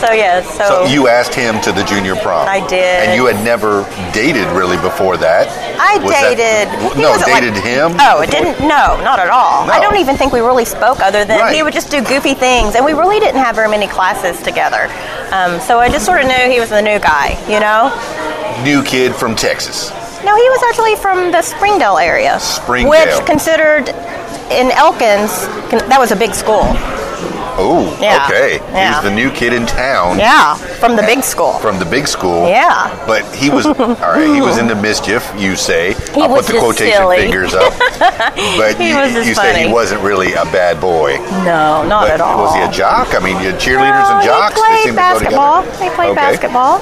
So 0.00 0.12
yes. 0.12 0.44
So 0.58 0.84
you 0.84 1.08
asked 1.08 1.34
him 1.34 1.60
to 1.62 1.72
the 1.72 1.82
junior 1.84 2.14
prom. 2.16 2.46
I 2.48 2.60
did. 2.68 3.08
And 3.08 3.14
you 3.16 3.26
had 3.26 3.42
never 3.44 3.82
dated 4.12 4.46
really 4.48 4.76
before 4.78 5.16
that. 5.16 5.48
I 5.80 5.96
Was 6.04 6.12
dated. 6.12 6.68
he 6.94 7.00
no, 7.02 7.10
wasn't 7.10 7.30
like- 7.32 7.42
dated 7.42 7.56
him. 7.64 7.96
Oh, 7.98 8.20
it 8.20 8.30
didn't. 8.30 8.60
No, 8.60 9.00
not 9.02 9.18
at 9.18 9.28
all. 9.30 9.68
I 9.70 9.80
don't 9.80 9.96
even 9.96 10.16
think 10.16 10.32
we 10.32 10.40
really 10.40 10.64
spoke 10.66 11.00
other 11.00 11.24
than 11.24 11.40
Right. 11.40 11.54
he 11.54 11.62
would 11.62 11.72
just 11.72 11.90
do 11.90 12.02
goofy 12.04 12.34
things, 12.34 12.74
and 12.74 12.84
we 12.84 12.92
really 12.92 13.18
didn't 13.20 13.40
have 13.40 13.56
very 13.56 13.68
many 13.70 13.86
classes 13.88 14.40
together. 14.42 14.88
Um, 15.32 15.58
so 15.60 15.78
I 15.80 15.88
just 15.88 16.04
sort 16.04 16.20
of 16.20 16.26
knew 16.28 16.50
he 16.50 16.60
was 16.60 16.68
the 16.68 16.82
new 16.82 16.98
guy, 16.98 17.32
you 17.48 17.58
know. 17.58 17.90
New 18.62 18.82
kid 18.84 19.14
from 19.14 19.34
Texas. 19.34 19.90
No, 20.26 20.34
he 20.34 20.48
was 20.50 20.62
actually 20.68 20.96
from 20.96 21.30
the 21.30 21.40
Springdale 21.42 21.98
area, 21.98 22.38
Springdale. 22.40 22.90
which 22.90 23.26
considered 23.26 23.88
in 24.50 24.70
Elkins 24.72 25.46
that 25.88 25.98
was 25.98 26.10
a 26.10 26.16
big 26.16 26.34
school. 26.34 26.66
Oh, 27.58 27.96
Yeah. 28.02 28.26
okay. 28.28 28.56
Yeah. 28.74 28.92
He's 29.00 29.02
the 29.08 29.14
new 29.14 29.30
kid 29.30 29.54
in 29.54 29.64
town. 29.64 30.18
Yeah, 30.18 30.56
from 30.82 30.94
the 30.94 31.02
big 31.02 31.22
school. 31.24 31.54
From 31.54 31.78
the 31.78 31.86
big 31.86 32.06
school. 32.06 32.46
Yeah. 32.48 32.92
But 33.06 33.24
he 33.34 33.48
was 33.48 33.64
all 33.66 33.72
right. 33.96 34.28
He 34.34 34.42
was 34.42 34.58
into 34.58 34.74
mischief. 34.74 35.24
You 35.38 35.56
say. 35.56 35.94
He 36.12 36.20
I'll 36.20 36.28
put 36.28 36.44
the 36.44 36.58
quotation 36.58 36.98
silly. 36.98 37.16
fingers 37.18 37.54
up. 37.54 37.72
But 38.60 38.76
you, 38.78 38.92
you 39.24 39.32
say 39.34 39.66
he 39.68 39.72
wasn't 39.72 40.02
really 40.02 40.32
a 40.34 40.44
bad 40.52 40.80
boy. 40.82 41.16
No, 41.48 41.86
not 41.86 42.02
But 42.04 42.10
at 42.10 42.20
all. 42.20 42.42
was 42.44 42.54
he 42.56 42.60
a 42.60 42.70
jock? 42.70 43.14
I 43.14 43.20
mean, 43.24 43.36
you 43.40 43.52
had 43.52 43.60
cheerleaders 43.60 44.04
No, 44.04 44.16
and 44.18 44.24
jocks. 44.26 44.54
He 44.56 44.60
played 44.60 44.92
they 44.92 44.96
basketball. 44.96 45.62
to 45.62 45.66
go 45.66 45.72
together. 45.72 45.84
He 45.84 45.90
played 45.96 46.10
Okay. 46.10 46.20
basketball. 46.26 46.74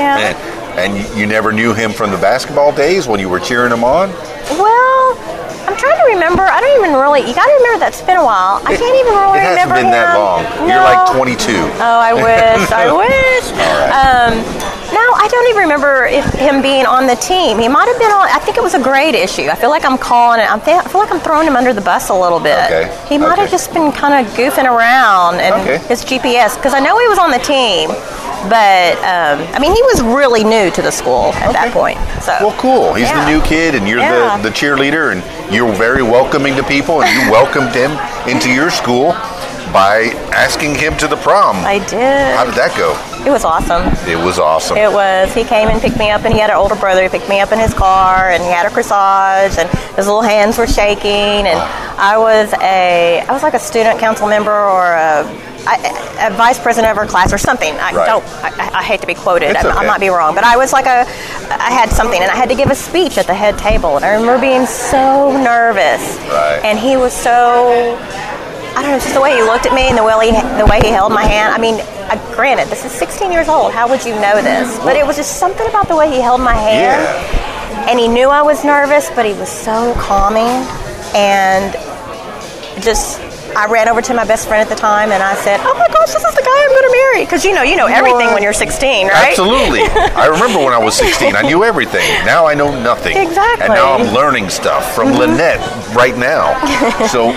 Yeah. 0.00 0.18
And, 0.32 0.36
and 0.76 0.96
you- 0.96 1.06
you 1.14 1.26
never 1.26 1.52
knew 1.52 1.72
him 1.72 1.92
from 1.92 2.10
the 2.10 2.16
basketball 2.18 2.72
days 2.72 3.06
when 3.06 3.20
you 3.20 3.28
were 3.28 3.40
cheering 3.40 3.72
him 3.72 3.84
on. 3.84 4.12
Well, 4.58 5.18
I'm 5.66 5.76
trying 5.76 5.96
to 5.98 6.04
remember. 6.14 6.42
I 6.42 6.60
don't 6.60 6.76
even 6.78 6.94
really. 7.00 7.20
You 7.22 7.34
got 7.34 7.46
to 7.46 7.54
remember 7.54 7.78
that's 7.80 8.00
been 8.02 8.16
a 8.18 8.24
while. 8.24 8.60
I 8.64 8.76
can't 8.76 8.94
even 8.94 9.12
really 9.14 9.38
It 9.38 9.42
hasn't 9.42 9.70
remember 9.70 9.74
been 9.82 9.90
that 9.90 10.16
long. 10.18 10.44
No. 10.68 10.74
You're 10.74 10.82
like 10.84 11.10
22. 11.16 11.70
Oh, 11.80 11.98
I 12.00 12.12
wish. 12.14 12.70
I 12.70 12.86
wish. 13.02 13.46
Um, 13.90 14.65
I 15.18 15.28
don't 15.28 15.48
even 15.50 15.62
remember 15.62 16.04
if 16.06 16.24
him 16.34 16.60
being 16.62 16.84
on 16.86 17.06
the 17.06 17.16
team. 17.16 17.58
He 17.58 17.68
might 17.68 17.88
have 17.88 17.98
been 17.98 18.10
on. 18.12 18.28
I 18.28 18.38
think 18.38 18.56
it 18.56 18.62
was 18.62 18.74
a 18.74 18.82
grade 18.82 19.14
issue. 19.14 19.48
I 19.48 19.54
feel 19.54 19.70
like 19.70 19.84
I'm 19.84 19.98
calling 19.98 20.40
it. 20.40 20.50
I'm 20.50 20.60
th- 20.60 20.76
I 20.76 20.88
feel 20.88 21.00
like 21.00 21.10
I'm 21.10 21.20
throwing 21.20 21.46
him 21.46 21.56
under 21.56 21.72
the 21.72 21.80
bus 21.80 22.10
a 22.10 22.14
little 22.14 22.38
bit. 22.40 22.58
Okay, 22.66 22.86
He 23.08 23.18
might 23.18 23.38
have 23.38 23.50
just 23.50 23.72
been 23.72 23.92
kind 23.92 24.14
of 24.26 24.32
goofing 24.34 24.64
around 24.70 25.40
and 25.40 25.54
Okay. 25.62 25.78
his 25.88 26.04
GPA 26.04 26.54
because 26.56 26.74
I 26.74 26.80
know 26.80 26.98
he 26.98 27.08
was 27.08 27.18
on 27.18 27.30
the 27.30 27.38
team, 27.38 27.88
but 28.52 28.92
um, 29.02 29.40
I 29.54 29.58
mean 29.58 29.74
he 29.74 29.82
was 29.82 30.02
really 30.02 30.44
new 30.44 30.70
to 30.70 30.82
the 30.82 30.92
school 30.92 31.32
at 31.42 31.52
that 31.52 31.72
point. 31.72 31.98
So 32.22 32.36
Well, 32.40 32.56
cool. 32.58 32.94
He's 32.94 33.08
Yeah. 33.08 33.24
the 33.24 33.30
new 33.30 33.40
kid, 33.42 33.74
and 33.74 33.88
you're 33.88 33.98
Yeah. 34.00 34.36
the, 34.36 34.50
the 34.50 34.54
cheerleader, 34.54 35.12
and 35.12 35.22
you're 35.54 35.72
very 35.72 36.02
welcoming 36.02 36.54
to 36.56 36.62
people, 36.62 37.02
and 37.02 37.10
you 37.10 37.30
welcomed 37.32 37.74
him 37.74 37.92
into 38.28 38.50
your 38.52 38.70
school 38.70 39.14
by 39.72 40.12
asking 40.32 40.74
him 40.74 40.96
to 40.98 41.06
the 41.08 41.16
prom. 41.16 41.56
I 41.64 41.78
did. 41.78 42.36
How 42.36 42.44
did 42.44 42.54
that 42.54 42.74
go? 42.76 42.94
It 43.26 43.30
was 43.30 43.44
awesome. 43.44 43.82
It 44.08 44.16
was 44.16 44.38
awesome. 44.38 44.76
It 44.76 44.90
was. 44.92 45.34
He 45.34 45.42
came 45.44 45.68
and 45.68 45.80
picked 45.80 45.98
me 45.98 46.10
up, 46.10 46.24
and 46.24 46.32
he 46.32 46.38
had 46.40 46.50
an 46.50 46.56
older 46.56 46.76
brother. 46.76 47.02
He 47.02 47.08
picked 47.08 47.28
me 47.28 47.40
up 47.40 47.50
in 47.52 47.58
his 47.58 47.74
car, 47.74 48.30
and 48.30 48.42
he 48.42 48.48
had 48.50 48.66
a 48.66 48.70
corsage, 48.70 49.58
and 49.58 49.68
his 49.96 50.06
little 50.06 50.22
hands 50.22 50.58
were 50.58 50.66
shaking. 50.66 51.46
And 51.46 51.58
I 51.98 52.16
was 52.18 52.52
a, 52.62 53.20
I 53.26 53.32
was 53.32 53.42
like 53.42 53.54
a 53.54 53.58
student 53.58 53.98
council 53.98 54.28
member 54.28 54.52
or 54.52 54.92
a, 54.94 55.24
I- 55.68 56.28
a 56.28 56.30
vice 56.36 56.58
president 56.60 56.92
of 56.92 56.98
our 56.98 57.06
class 57.06 57.32
or 57.32 57.38
something. 57.38 57.74
I 57.74 57.92
Right. 57.92 58.06
don't. 58.06 58.24
I, 58.44 58.78
I 58.78 58.82
hate 58.84 59.00
to 59.00 59.06
be 59.08 59.14
quoted. 59.14 59.56
I, 59.56 59.68
I 59.68 59.86
might 59.86 60.00
be 60.00 60.08
wrong, 60.08 60.34
but 60.36 60.44
I 60.44 60.56
was 60.56 60.72
like 60.72 60.86
a, 60.86 61.00
I 61.50 61.70
had 61.72 61.90
something, 61.90 62.22
and 62.22 62.30
I 62.30 62.36
had 62.36 62.48
to 62.50 62.54
give 62.54 62.70
a 62.70 62.74
speech 62.76 63.18
at 63.18 63.26
the 63.26 63.34
head 63.34 63.58
table, 63.58 63.96
and 63.96 64.04
I 64.04 64.14
remember 64.14 64.40
being 64.40 64.66
so 64.66 65.32
nervous. 65.42 66.00
Right. 66.30 66.60
And 66.64 66.78
he 66.78 66.96
was 66.96 67.12
so 67.12 67.98
I 68.76 68.82
don't 68.82 68.92
know, 68.92 68.98
just 68.98 69.14
the 69.14 69.20
way 69.22 69.34
he 69.34 69.42
looked 69.42 69.64
at 69.64 69.72
me 69.72 69.88
and 69.88 69.96
the 69.96 70.04
way 70.04 70.26
he, 70.26 70.36
the 70.60 70.66
way 70.68 70.80
he 70.84 70.88
held 70.92 71.10
my 71.10 71.24
hand. 71.24 71.54
I 71.54 71.58
mean, 71.58 71.80
uh, 71.80 72.34
granted, 72.36 72.68
this 72.68 72.84
is 72.84 72.92
16 72.92 73.32
years 73.32 73.48
old. 73.48 73.72
How 73.72 73.88
would 73.88 74.04
you 74.04 74.12
know 74.20 74.42
this? 74.42 74.78
But 74.80 74.96
it 74.96 75.06
was 75.06 75.16
just 75.16 75.38
something 75.38 75.66
about 75.66 75.88
the 75.88 75.96
way 75.96 76.10
he 76.10 76.20
held 76.20 76.42
my 76.42 76.54
hand. 76.54 77.00
Yeah. 77.00 77.88
And 77.88 77.98
he 77.98 78.06
knew 78.06 78.28
I 78.28 78.42
was 78.42 78.64
nervous, 78.64 79.08
but 79.16 79.24
he 79.24 79.32
was 79.32 79.48
so 79.48 79.94
calming. 79.96 80.52
And 81.16 81.72
just, 82.84 83.18
I 83.56 83.64
ran 83.66 83.88
over 83.88 84.02
to 84.02 84.12
my 84.12 84.26
best 84.26 84.46
friend 84.46 84.60
at 84.60 84.68
the 84.68 84.78
time 84.78 85.10
and 85.10 85.22
I 85.22 85.34
said, 85.36 85.58
"Oh 85.64 85.72
my 85.78 85.88
gosh, 85.88 86.12
this 86.12 86.22
is 86.22 86.34
the 86.34 86.42
guy 86.42 86.58
I'm 86.60 86.68
going 86.68 86.82
to 86.84 86.92
marry." 86.92 87.24
Because 87.24 87.42
you 87.42 87.54
know, 87.54 87.62
you 87.62 87.76
know 87.76 87.86
everything 87.86 88.26
What? 88.26 88.34
when 88.34 88.42
you're 88.42 88.52
16, 88.52 89.08
right? 89.08 89.30
Absolutely. 89.30 89.80
I 90.12 90.26
remember 90.26 90.58
when 90.62 90.74
I 90.74 90.78
was 90.78 90.94
16, 90.98 91.34
I 91.34 91.40
knew 91.40 91.64
everything. 91.64 92.04
Now 92.26 92.44
I 92.44 92.52
know 92.52 92.68
nothing. 92.82 93.16
Exactly. 93.16 93.64
Mm-hmm. 93.64 93.72
And 93.72 93.72
now 93.72 93.94
I'm 93.96 94.12
learning 94.12 94.50
stuff 94.50 94.94
from 94.94 95.12
Lynette 95.12 95.64
right 95.96 96.16
now. 96.18 96.52
So, 97.08 97.32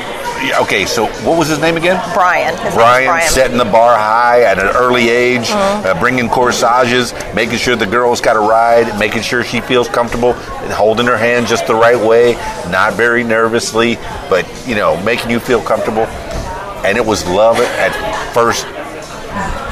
okay, 0.62 0.86
so 0.86 1.06
what 1.28 1.38
was 1.38 1.48
his 1.48 1.60
name 1.60 1.76
again? 1.78 2.02
Brian. 2.14 2.56
His 2.64 2.74
Brian, 2.74 3.08
Brian. 3.08 3.30
setting 3.30 3.58
the 3.58 3.66
bar 3.66 3.96
high 3.98 4.42
at 4.44 4.58
an 4.60 4.68
early 4.76 5.10
age, 5.10 5.48
Mm-hmm. 5.50 5.86
uh, 5.88 6.00
bringing 6.00 6.30
corsages, 6.30 7.14
making 7.34 7.58
sure 7.58 7.76
the 7.76 7.86
girl's 7.88 8.22
got 8.22 8.36
a 8.36 8.40
ride, 8.40 8.98
making 9.00 9.22
sure 9.22 9.44
she 9.44 9.62
feels 9.62 9.88
comfortable, 9.88 10.34
and 10.34 10.72
holding 10.72 11.06
her 11.08 11.18
hand 11.18 11.48
just 11.48 11.66
the 11.68 11.76
right 11.76 12.00
way, 12.00 12.34
not 12.70 12.94
very 12.94 13.24
nervously, 13.24 13.96
but 14.30 14.46
you 14.68 14.76
know, 14.76 15.02
making 15.04 15.30
you 15.30 15.40
feel 15.40 15.62
comfortable. 15.62 16.04
And 16.86 16.98
it 16.98 17.06
was 17.06 17.26
love 17.28 17.58
at 17.58 18.34
first 18.34 18.66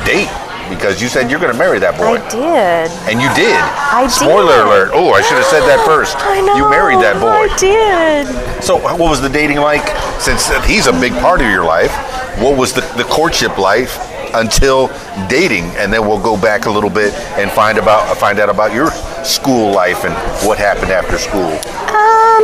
date 0.06 0.30
because 0.70 1.02
you 1.02 1.08
said 1.08 1.30
you're 1.30 1.40
going 1.40 1.52
to 1.52 1.58
marry 1.58 1.80
that 1.80 1.98
boy, 1.98 2.18
I 2.20 2.30
did. 2.30 2.92
and 3.10 3.22
you 3.22 3.30
did. 3.36 3.56
I 3.58 4.04
did. 4.04 4.12
Spoiler 4.12 4.64
alert! 4.64 4.92
Oh, 4.94 5.12
I 5.14 5.22
should 5.22 5.38
have 5.38 5.46
said 5.46 5.62
that 5.68 5.84
first. 5.86 6.16
I 6.20 6.42
know. 6.42 6.56
You 6.56 6.70
married 6.70 7.00
that 7.00 7.20
boy. 7.20 7.30
I 7.30 7.48
did. 7.58 8.64
So, 8.64 8.78
uh, 8.78 8.96
what 8.96 9.10
was 9.10 9.22
the 9.22 9.30
dating 9.30 9.58
like? 9.58 9.86
Since 10.22 10.50
uh, 10.50 10.62
he's 10.64 10.88
a 10.88 10.94
big 10.94 11.14
part 11.14 11.42
of 11.42 11.48
your 11.48 11.64
life, 11.66 11.92
what 12.40 12.58
was 12.58 12.74
the, 12.74 12.82
the 12.98 13.04
courtship 13.06 13.58
life 13.58 13.98
until 14.34 14.88
dating? 15.28 15.66
And 15.78 15.92
then 15.92 16.08
we'll 16.08 16.22
go 16.22 16.40
back 16.40 16.66
a 16.66 16.70
little 16.72 16.90
bit 16.90 17.14
and 17.38 17.52
find 17.52 17.78
about 17.78 18.10
uh, 18.10 18.16
find 18.16 18.40
out 18.40 18.50
about 18.50 18.74
your 18.74 18.92
school 19.24 19.72
life 19.74 20.04
and 20.06 20.14
what 20.48 20.58
happened 20.58 20.92
after 20.92 21.18
school. 21.18 21.52
Um, 21.94 22.44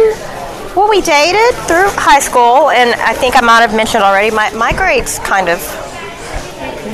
well, 0.76 0.90
we 0.90 1.02
dated 1.02 1.54
through 1.68 1.90
high 1.94 2.20
school, 2.20 2.70
and 2.72 3.00
I 3.02 3.14
think 3.14 3.36
I 3.36 3.42
might 3.42 3.62
have 3.62 3.76
mentioned 3.76 4.04
already. 4.04 4.32
My 4.32 4.50
my 4.52 4.72
grades 4.74 5.20
kind 5.20 5.50
of 5.50 5.60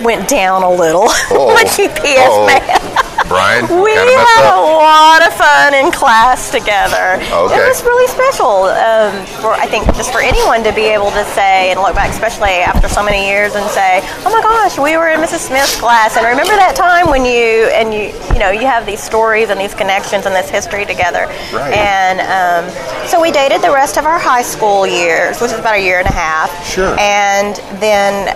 went 0.04 0.28
down 0.28 0.64
a 0.64 0.72
little. 0.72 1.08
Oh. 1.32 1.54
my 1.54 1.64
GPA 1.64 2.26
Uh-oh. 2.26 2.48
man. 2.48 3.06
Brian, 3.30 3.64
We 3.84 3.94
kind 3.94 4.10
of 4.10 4.16
messed 4.18 4.40
had 4.42 4.58
a 4.58 4.60
lot 4.60 5.22
of 5.22 5.32
fun 5.38 5.74
in 5.76 5.92
class 5.92 6.50
together. 6.50 7.22
Okay. 7.22 7.56
It 7.62 7.68
was 7.70 7.84
really 7.84 8.08
special 8.10 8.66
um, 8.74 9.14
for 9.40 9.54
I 9.54 9.68
think 9.68 9.86
just 9.94 10.12
for 10.12 10.20
anyone 10.22 10.64
to 10.64 10.74
be 10.74 10.90
able 10.90 11.12
to 11.12 11.24
say 11.38 11.70
and 11.70 11.80
look 11.80 11.94
back, 11.94 12.10
especially 12.10 12.66
after 12.66 12.90
so 12.90 13.04
many 13.04 13.28
years, 13.30 13.54
and 13.54 13.70
say, 13.70 14.02
"Oh 14.26 14.32
my 14.34 14.42
gosh, 14.42 14.80
we 14.80 14.98
were 14.98 15.10
in 15.10 15.22
Mrs. 15.22 15.46
Smith's 15.48 15.80
class." 15.80 16.18
And 16.18 16.26
remember 16.26 16.56
that 16.58 16.76
time 16.76 17.10
when 17.12 17.24
you 17.24 17.70
and 17.78 17.94
you 17.94 18.10
you 18.34 18.40
know 18.40 18.50
you 18.50 18.66
have 18.66 18.86
these 18.88 19.02
stories 19.02 19.50
and 19.52 19.60
these 19.60 19.76
connections 19.76 20.26
and 20.26 20.34
this 20.34 20.50
history 20.50 20.86
together. 20.86 21.28
Right. 21.54 21.74
And 21.78 22.18
um, 22.26 22.66
so 23.08 23.22
we 23.22 23.30
dated 23.32 23.62
the 23.62 23.72
rest 23.72 23.98
of 23.98 24.06
our 24.06 24.18
high 24.18 24.42
school 24.44 24.88
years, 24.88 25.40
which 25.40 25.52
is 25.52 25.60
about 25.60 25.76
a 25.76 25.84
year 25.84 26.00
and 26.00 26.08
a 26.10 26.14
half. 26.14 26.50
Sure. 26.66 26.98
And 27.00 27.56
then 27.80 28.34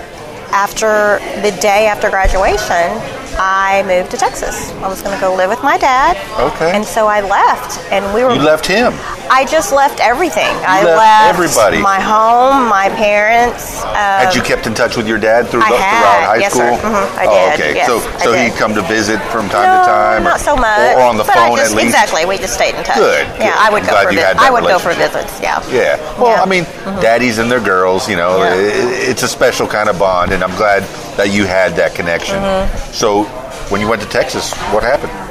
after 0.54 1.18
the 1.42 1.52
day 1.60 1.88
after 1.88 2.10
graduation, 2.12 3.02
I 3.39 3.84
moved 3.88 4.12
to 4.12 4.17
Texas. 4.17 4.72
I 4.84 4.88
was 4.88 5.02
going 5.02 5.13
to 5.15 5.22
go 5.22 5.34
live 5.36 5.50
with 5.50 5.63
my 5.63 5.78
dad. 5.78 6.17
Okay. 6.54 6.72
And 6.76 6.86
so 6.86 7.08
I 7.08 7.22
left, 7.22 7.80
and 7.91 8.04
we 8.13 8.24
were. 8.24 8.34
You 8.34 8.41
left 8.41 8.65
him. 8.65 8.93
I 9.32 9.46
just 9.50 9.74
left 9.74 10.00
everything. 10.00 10.46
I 10.67 10.84
left 10.84 10.98
left 10.98 11.34
everybody. 11.34 11.82
My 11.82 12.00
home, 12.00 12.69
my 12.69 12.89
parents. 12.89 13.82
Um, 13.84 13.96
Had 13.96 14.36
you 14.36 14.41
kept 14.43 14.67
in 14.67 14.74
touch 14.76 14.96
with 14.96 15.08
your 15.08 15.17
dad 15.17 15.48
through, 15.48 15.62
had, 15.62 15.74
throughout 15.74 16.24
high 16.30 16.38
yes, 16.38 16.54
school? 16.54 16.78
sir. 16.78 16.88
Mhm, 16.88 17.17
I 17.17 17.26
oh, 17.26 17.50
did, 17.52 17.60
okay. 17.60 17.76
yes, 17.76 17.88
so 17.88 18.00
so 18.19 18.34
he'd 18.34 18.54
come 18.60 18.76
to 18.76 18.82
visit 18.84 19.19
from 19.32 19.50
time 19.50 19.65
no, 19.65 19.82
to 19.82 19.86
time, 19.89 20.22
or, 20.22 20.26
not 20.26 20.39
so 20.39 20.56
much. 20.56 20.96
or 20.96 21.02
on 21.02 21.17
the 21.17 21.24
phone 21.26 21.58
just, 21.58 21.72
at 21.72 21.78
least. 21.78 21.96
Exactly. 21.96 22.26
We 22.26 22.38
just 22.38 22.54
stayed 22.54 22.76
in 22.76 22.84
touch. 22.84 22.98
Good, 22.98 23.26
Yeah, 23.39 23.50
good. 23.50 23.54
I 23.58 23.69
would 23.72 23.84
I'm 23.84 23.89
go 23.89 24.04
for 24.04 24.12
you 24.12 24.19
that 24.19 24.38
I 24.38 24.52
would 24.52 24.63
go 24.63 24.78
for 24.78 24.93
visits. 24.93 25.39
Yeah. 25.41 25.63
Yeah. 25.72 25.98
Well, 26.19 26.38
Yeah. 26.38 26.43
I 26.43 26.46
mean, 26.46 26.65
daddies 27.02 27.39
and 27.39 27.50
their 27.50 27.62
girls, 27.62 28.08
you 28.10 28.15
know, 28.17 28.38
Yeah. 28.43 28.54
i- 28.54 29.10
it's 29.10 29.24
a 29.24 29.28
special 29.28 29.65
kind 29.67 29.89
of 29.89 29.98
bond, 29.98 30.32
and 30.32 30.43
I'm 30.43 30.56
glad 30.56 30.84
that 31.17 31.32
you 31.32 31.45
had 31.45 31.73
that 31.73 31.95
connection. 31.95 32.36
Mm-hmm. 32.36 32.93
So, 32.93 33.23
when 33.69 33.82
you 33.82 33.88
went 33.88 34.02
to 34.02 34.10
Texas, 34.10 34.54
what 34.73 34.84
happened? 34.84 35.23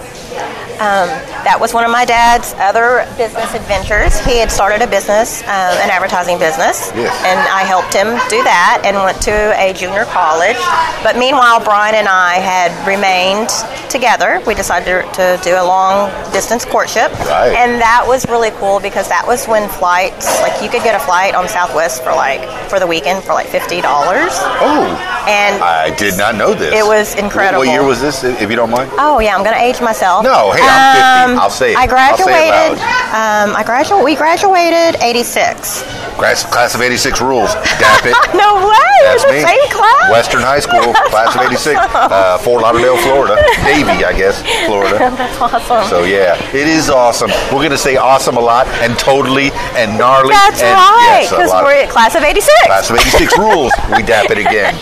Um, 0.80 1.08
that 1.44 1.58
was 1.60 1.74
one 1.74 1.84
of 1.84 1.90
my 1.90 2.04
dad's 2.04 2.54
other 2.58 3.06
business 3.16 3.52
adventures. 3.54 4.18
He 4.24 4.38
had 4.38 4.50
started 4.50 4.82
a 4.82 4.86
business, 4.86 5.42
um, 5.42 5.74
an 5.82 5.90
advertising 5.90 6.38
business, 6.38 6.92
Yes. 6.94 7.12
and 7.26 7.38
I 7.50 7.62
helped 7.64 7.92
him 7.94 8.08
do 8.30 8.42
that 8.44 8.82
and 8.84 8.96
went 8.96 9.20
to 9.22 9.34
a 9.58 9.72
junior 9.72 10.04
college. 10.06 10.56
But 11.02 11.16
meanwhile, 11.18 11.60
Brian 11.60 11.94
and 11.94 12.08
I 12.08 12.34
had 12.38 12.70
remained 12.86 13.50
together. 13.90 14.40
We 14.46 14.54
decided 14.54 14.86
to, 14.86 15.02
to 15.12 15.40
do 15.44 15.54
a 15.54 15.64
long 15.64 16.08
distance 16.32 16.64
courtship, 16.64 17.12
Right. 17.28 17.52
and 17.54 17.80
that 17.80 18.04
was 18.06 18.26
really 18.28 18.50
cool 18.52 18.80
because 18.80 19.08
that 19.08 19.26
was 19.26 19.46
when 19.46 19.68
flights, 19.68 20.26
like 20.40 20.62
you 20.62 20.70
could 20.70 20.82
get 20.82 20.94
a 20.94 21.02
flight 21.04 21.34
on 21.34 21.48
Southwest 21.48 22.02
for 22.02 22.12
like 22.12 22.40
for 22.70 22.80
the 22.80 22.86
weekend 22.86 23.22
for 23.22 23.34
like 23.34 23.46
fifty 23.46 23.80
dollars, 23.82 24.32
Oh, 24.64 24.88
and 25.28 25.62
I 25.62 25.94
did 25.96 26.16
not 26.16 26.34
know 26.36 26.54
this. 26.54 26.72
It 26.72 26.86
was 26.86 27.14
incredible. 27.16 27.58
What 27.66 27.68
year 27.68 27.84
was 27.84 28.00
this, 28.00 28.24
if 28.24 28.48
you 28.48 28.56
don't 28.56 28.70
mind? 28.70 28.90
Oh 28.98 29.18
yeah, 29.18 29.36
I'm 29.36 29.44
gonna 29.44 29.56
age 29.60 29.80
myself. 29.80 30.24
No, 30.24 30.52
hey, 30.52 30.61
I'm 30.68 31.30
50. 31.36 31.40
I'll 31.42 31.50
say 31.50 31.72
it. 31.72 31.76
I 31.76 31.82
I'll 31.82 32.16
say 32.16 32.48
it 32.48 32.52
graduated. 32.52 32.78
um, 33.12 33.56
I 33.56 33.62
graduated. 33.64 34.04
We 34.04 34.14
graduated 34.16 35.00
'86. 35.02 35.82
Class, 36.18 36.44
class 36.44 36.74
of 36.74 36.82
86 36.82 37.20
rules. 37.20 37.54
Dap 37.80 38.04
it. 38.06 38.14
No 38.36 38.56
way. 38.66 38.96
That's 39.04 39.24
me. 39.26 39.40
same 39.42 39.68
class. 39.70 40.10
Western 40.10 40.40
High 40.42 40.60
School, 40.60 40.92
class 41.12 41.34
of 41.34 41.42
86. 41.42 41.76
Uh, 41.78 42.38
Fort 42.38 42.62
Lauderdale, 42.62 42.96
Florida. 42.98 43.36
Davie, 43.64 44.04
I 44.04 44.12
guess, 44.16 44.40
Florida. 44.66 44.98
That's 45.16 45.40
awesome. 45.40 45.88
So 45.88 46.04
yeah, 46.04 46.36
it 46.54 46.66
is 46.68 46.88
awesome. 46.90 47.30
We're 47.52 47.62
gonna 47.62 47.76
say 47.76 47.96
awesome 47.96 48.36
a 48.36 48.40
lot 48.40 48.66
and 48.84 48.98
totally 48.98 49.50
and 49.76 49.98
gnarly. 49.98 50.30
That's 50.34 50.62
and, 50.62 50.74
right. 50.74 51.26
Because 51.28 51.52
of- 51.52 51.62
we're 51.64 51.82
at 51.84 51.88
class 51.90 52.14
of 52.14 52.22
'86. 52.22 52.48
Class 52.66 52.90
of 52.90 52.96
86 52.96 53.38
rules. 53.38 53.72
We 53.96 54.02
dap 54.02 54.30
it 54.30 54.38
again. 54.38 54.74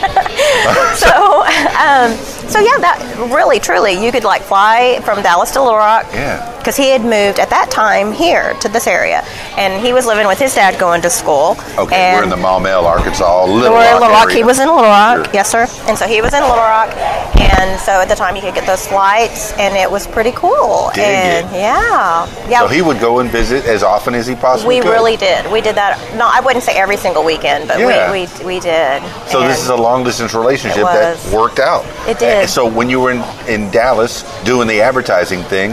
So, 0.97 1.43
um, 1.79 2.13
so 2.51 2.59
yeah, 2.59 2.79
that 2.79 3.31
really, 3.33 3.59
truly, 3.61 3.93
you 4.05 4.11
could 4.13 4.25
like 4.25 4.43
fly 4.43 5.01
from 5.05 5.23
Dallas 5.23 5.51
to 5.53 5.63
Little 5.63 5.79
Rock. 5.79 6.07
Yeah. 6.13 6.57
Because 6.61 6.77
he 6.77 6.91
had 6.91 7.01
moved 7.01 7.39
at 7.39 7.49
that 7.49 7.71
time 7.71 8.13
here 8.13 8.53
to 8.61 8.69
this 8.69 8.87
area, 8.87 9.25
and 9.57 9.83
he 9.83 9.95
was 9.95 10.05
living 10.05 10.27
with 10.27 10.39
his 10.39 10.55
dad 10.55 10.79
going 10.79 11.01
to 11.03 11.09
school. 11.09 11.57
Okay, 11.79 11.97
and 11.97 12.19
we're 12.19 12.25
in 12.25 12.29
the 12.29 12.37
Maumelle, 12.37 12.85
Arkansas, 12.85 13.45
Little 13.47 13.73
we're 13.73 13.81
in 13.81 13.93
Rock 13.93 14.01
Little 14.03 14.09
Rock. 14.15 14.25
area. 14.27 14.37
He 14.37 14.45
was 14.45 14.59
in 14.61 14.69
Little 14.69 14.83
Rock, 14.85 15.25
Sure. 15.25 15.35
yes, 15.35 15.51
sir. 15.51 15.67
And 15.89 15.97
so 15.97 16.07
he 16.07 16.21
was 16.21 16.35
in 16.35 16.43
Little 16.43 16.59
Rock, 16.59 16.95
and 17.41 17.81
so 17.81 17.93
at 18.03 18.09
the 18.11 18.15
time 18.15 18.37
you 18.37 18.43
could 18.43 18.55
get 18.55 18.67
those 18.67 18.87
flights, 18.87 19.53
and 19.55 19.75
it 19.75 19.91
was 19.91 20.07
pretty 20.07 20.33
cool. 20.33 20.91
Dig 20.95 21.05
and 21.05 21.47
it. 21.47 21.53
yeah, 21.57 22.29
yeah. 22.51 22.61
So 22.61 22.69
he 22.69 22.83
would 22.83 23.01
go 23.01 23.21
and 23.21 23.31
visit 23.31 23.65
as 23.65 23.83
often 23.83 24.15
as 24.15 24.27
he 24.27 24.35
possibly 24.35 24.77
could? 24.77 24.85
we 24.85 24.91
could. 24.91 24.93
really 24.95 25.17
did. 25.17 25.51
We 25.51 25.63
did 25.63 25.77
that. 25.77 25.97
No, 26.15 26.29
I 26.31 26.41
wouldn't 26.41 26.63
say 26.65 26.77
every 26.77 26.99
single 26.99 27.25
weekend, 27.25 27.69
but 27.69 27.79
Yeah. 27.79 28.13
we, 28.13 28.27
we 28.45 28.45
we 28.57 28.61
did. 28.61 29.03
So 29.29 29.41
this 29.49 29.63
is 29.63 29.69
a 29.71 29.77
long 29.77 30.05
distance 30.05 30.35
relationship 30.35 30.83
that 30.85 31.17
worked 31.33 31.59
out. 31.59 31.87
It 32.07 32.19
did. 32.19 32.40
So 32.47 32.67
when 32.69 32.91
you 32.91 33.01
were 33.01 33.13
in, 33.13 33.23
in 33.49 33.71
Dallas 33.71 34.25
doing 34.45 34.67
the 34.67 34.81
advertising 34.81 35.43
thing, 35.43 35.73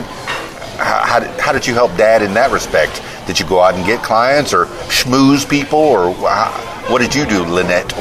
how, 0.77 1.01
how, 1.03 1.19
did, 1.19 1.30
how 1.39 1.51
did 1.51 1.65
you 1.65 1.73
help 1.73 1.95
Dad 1.97 2.21
in 2.21 2.34
that 2.36 2.51
respect? 2.51 3.01
Did 3.25 3.39
you 3.39 3.45
go 3.45 3.62
out 3.62 3.73
and 3.75 3.86
get 3.86 4.03
clients 4.03 4.53
or 4.53 4.65
schmooze 4.89 5.47
people, 5.49 5.80
or 5.80 6.13
what 6.13 7.01
did 7.01 7.13
you 7.15 7.25
do, 7.25 7.43
Lynette 7.43 7.93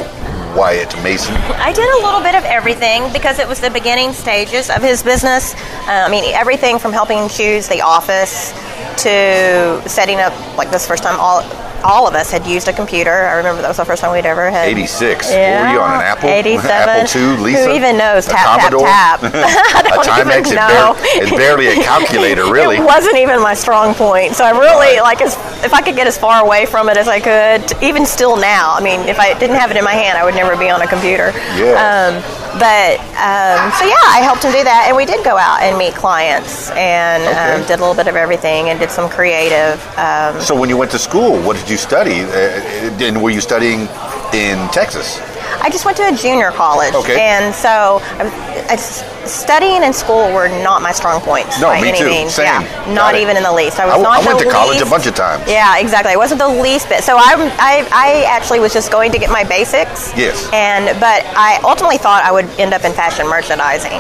Wyatt 0.57 0.95
Mason? 1.03 1.35
I 1.35 1.73
did 1.73 1.89
a 2.01 2.07
little 2.07 2.21
bit 2.21 2.35
of 2.35 2.45
everything 2.45 3.13
because 3.13 3.39
it 3.39 3.49
was 3.49 3.61
the 3.61 3.71
beginning 3.71 4.13
stages 4.13 4.71
of 4.71 4.83
his 4.83 5.03
business. 5.03 5.55
Uh, 5.55 6.05
I 6.07 6.11
mean, 6.11 6.25
everything 6.35 6.79
from 6.79 6.93
helping 6.93 7.29
choose 7.29 7.69
the 7.69 7.81
office 7.81 8.53
to 9.03 9.83
setting 9.89 10.19
up, 10.19 10.33
like 10.57 10.71
this 10.71 10.87
first 10.87 11.03
time, 11.03 11.19
all 11.19 11.43
all 11.85 12.07
of 12.07 12.15
us 12.15 12.31
had 12.31 12.47
used 12.47 12.69
a 12.69 12.73
computer. 12.73 13.11
I 13.13 13.35
remember 13.37 13.63
that 13.63 13.69
was 13.69 13.77
the 13.77 13.85
first 13.85 14.03
time 14.03 14.13
we'd 14.13 14.27
ever 14.27 14.51
had. 14.51 14.69
86. 14.69 15.31
Yeah. 15.31 15.69
Were 15.69 15.75
you 15.75 15.81
on 15.81 15.95
an 15.95 16.01
Apple? 16.03 16.29
87. 16.29 16.65
Apple 16.65 17.21
II, 17.21 17.37
Lisa? 17.43 17.65
Who 17.65 17.73
even 17.73 17.97
knows? 17.97 18.27
Tap, 18.27 18.61
tap, 18.61 18.73
tap. 18.73 19.23
A 19.23 19.29
even 19.29 20.01
Timex? 20.03 20.53
It 20.53 20.57
know. 20.57 20.95
it's 20.99 21.31
barely 21.31 21.69
a 21.69 21.75
calculator, 21.75 22.51
really. 22.53 22.77
It 22.77 22.85
wasn't 22.85 23.17
even 23.17 23.41
my 23.41 23.55
strong 23.55 23.95
point. 23.95 24.35
So 24.35 24.45
I 24.45 24.51
really 24.51 25.01
like 25.01 25.21
as 25.23 25.35
if 25.65 25.73
I 25.73 25.81
could 25.81 25.97
get 25.97 26.07
as 26.07 26.17
far 26.19 26.45
away 26.45 26.67
from 26.67 26.89
it 26.89 26.97
as 26.97 27.09
I 27.09 27.21
could. 27.21 27.83
Even 27.83 28.05
still 28.07 28.37
now, 28.37 28.75
I 28.75 28.83
mean, 28.83 29.01
if 29.09 29.19
I 29.19 29.39
didn't 29.39 29.57
have 29.57 29.71
it 29.71 29.77
in 29.77 29.85
my 29.85 29.93
hand, 29.95 30.19
I 30.19 30.25
would 30.25 30.35
never 30.35 30.57
be 30.57 30.69
on 30.71 30.83
a 30.83 30.87
computer. 30.87 31.33
Yeah. 31.57 31.75
Um, 31.81 32.23
but 32.59 32.99
um, 33.21 33.71
so 33.77 33.85
yeah, 33.85 34.01
I 34.17 34.21
helped 34.25 34.43
him 34.45 34.53
do 34.53 34.65
that, 34.65 34.85
and 34.89 34.97
we 34.97 35.05
did 35.05 35.25
go 35.25 35.37
out 35.37 35.61
and 35.61 35.77
meet 35.77 35.95
clients 35.95 36.71
and 36.71 37.23
um, 37.37 37.67
did 37.67 37.79
a 37.79 37.83
little 37.83 37.95
bit 37.95 38.09
of 38.09 38.17
everything 38.17 38.71
and 38.71 38.79
did 38.81 38.91
some 38.91 39.09
creative. 39.11 39.77
Um, 39.99 40.41
So 40.41 40.55
when 40.59 40.69
you 40.69 40.77
went 40.77 40.91
to 40.93 40.99
school, 40.99 41.41
what 41.43 41.57
did 41.67 41.73
you 41.73 41.77
study? 41.79 42.21
Uh, 42.23 43.03
and 43.03 43.21
were 43.21 43.31
you 43.31 43.41
studying 43.41 43.89
in 44.33 44.57
Texas? 44.71 45.19
I 45.61 45.69
just 45.69 45.85
went 45.85 45.97
to 45.97 46.07
a 46.07 46.13
junior 46.15 46.51
college, 46.53 46.95
Okay. 46.95 47.19
and 47.21 47.53
so 47.55 47.99
I, 48.21 48.23
I 48.71 48.75
s- 48.75 49.03
studying 49.29 49.83
and 49.83 49.93
school 49.95 50.31
were 50.33 50.49
not 50.63 50.81
my 50.83 50.93
strong 50.93 51.21
points 51.21 51.59
No, 51.61 51.69
by 51.69 51.81
me 51.81 51.89
any 51.89 51.99
too. 51.99 52.07
means. 52.07 52.35
Same. 52.35 52.45
Yeah, 52.47 52.63
Got 52.63 52.95
not 52.95 53.15
it. 53.17 53.23
even 53.23 53.37
in 53.37 53.43
the 53.43 53.53
least. 53.53 53.81
I 53.81 53.87
was 53.87 53.95
I, 53.97 54.03
not 54.03 54.23
I 54.23 54.27
went 54.27 54.39
to 54.41 54.51
college 54.51 54.81
a 54.81 54.87
bunch 54.87 55.07
of 55.07 55.15
times. 55.17 55.43
Yeah, 55.51 55.79
exactly. 55.79 56.13
It 56.13 56.19
wasn't 56.19 56.39
the 56.41 56.49
least 56.49 56.89
bit. 56.89 57.03
So 57.03 57.17
I, 57.17 57.35
I, 57.59 57.89
I 57.91 58.25
actually 58.29 58.61
was 58.61 58.73
just 58.73 58.93
going 58.93 59.11
to 59.13 59.19
get 59.19 59.31
my 59.31 59.43
basics. 59.45 60.13
Yes. 60.17 60.49
And 60.53 60.87
but 61.01 61.25
I 61.35 61.59
ultimately 61.65 61.99
thought 61.99 62.23
I 62.23 62.31
would 62.31 62.47
end 62.61 62.73
up 62.75 62.85
in 62.85 62.93
fashion 62.93 63.27
merchandising. 63.27 63.99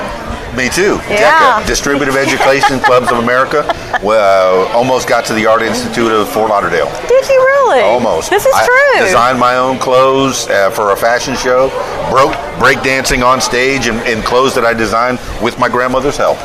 Me 0.56 0.70
too. 0.70 0.96
Yeah. 1.08 1.60
DECA, 1.60 1.66
Distributive 1.66 2.16
Education 2.16 2.80
Clubs 2.86 3.10
of 3.12 3.18
America. 3.18 3.64
Well, 4.02 4.66
uh, 4.66 4.72
almost 4.72 5.06
got 5.06 5.26
to 5.26 5.34
the 5.34 5.44
Art 5.44 5.60
Institute 5.62 6.10
of 6.10 6.28
Fort 6.30 6.48
Lauderdale. 6.48 6.90
Did 7.06 7.28
you 7.28 7.36
really? 7.36 7.80
Almost. 7.80 8.30
This 8.30 8.46
is 8.46 8.54
I 8.54 8.64
true. 8.64 9.04
Designed 9.04 9.38
my 9.38 9.56
own 9.56 9.78
clothes 9.78 10.48
uh, 10.48 10.70
for 10.70 10.92
a 10.92 10.96
fashion 10.96 11.36
show. 11.36 11.68
Broke 12.10 12.32
breakdancing 12.58 13.24
on 13.24 13.40
stage 13.40 13.86
in 13.86 14.22
clothes 14.22 14.54
that 14.54 14.64
I 14.64 14.72
designed 14.72 15.18
with 15.42 15.58
my 15.58 15.68
grandmother's 15.68 16.16
help. 16.16 16.38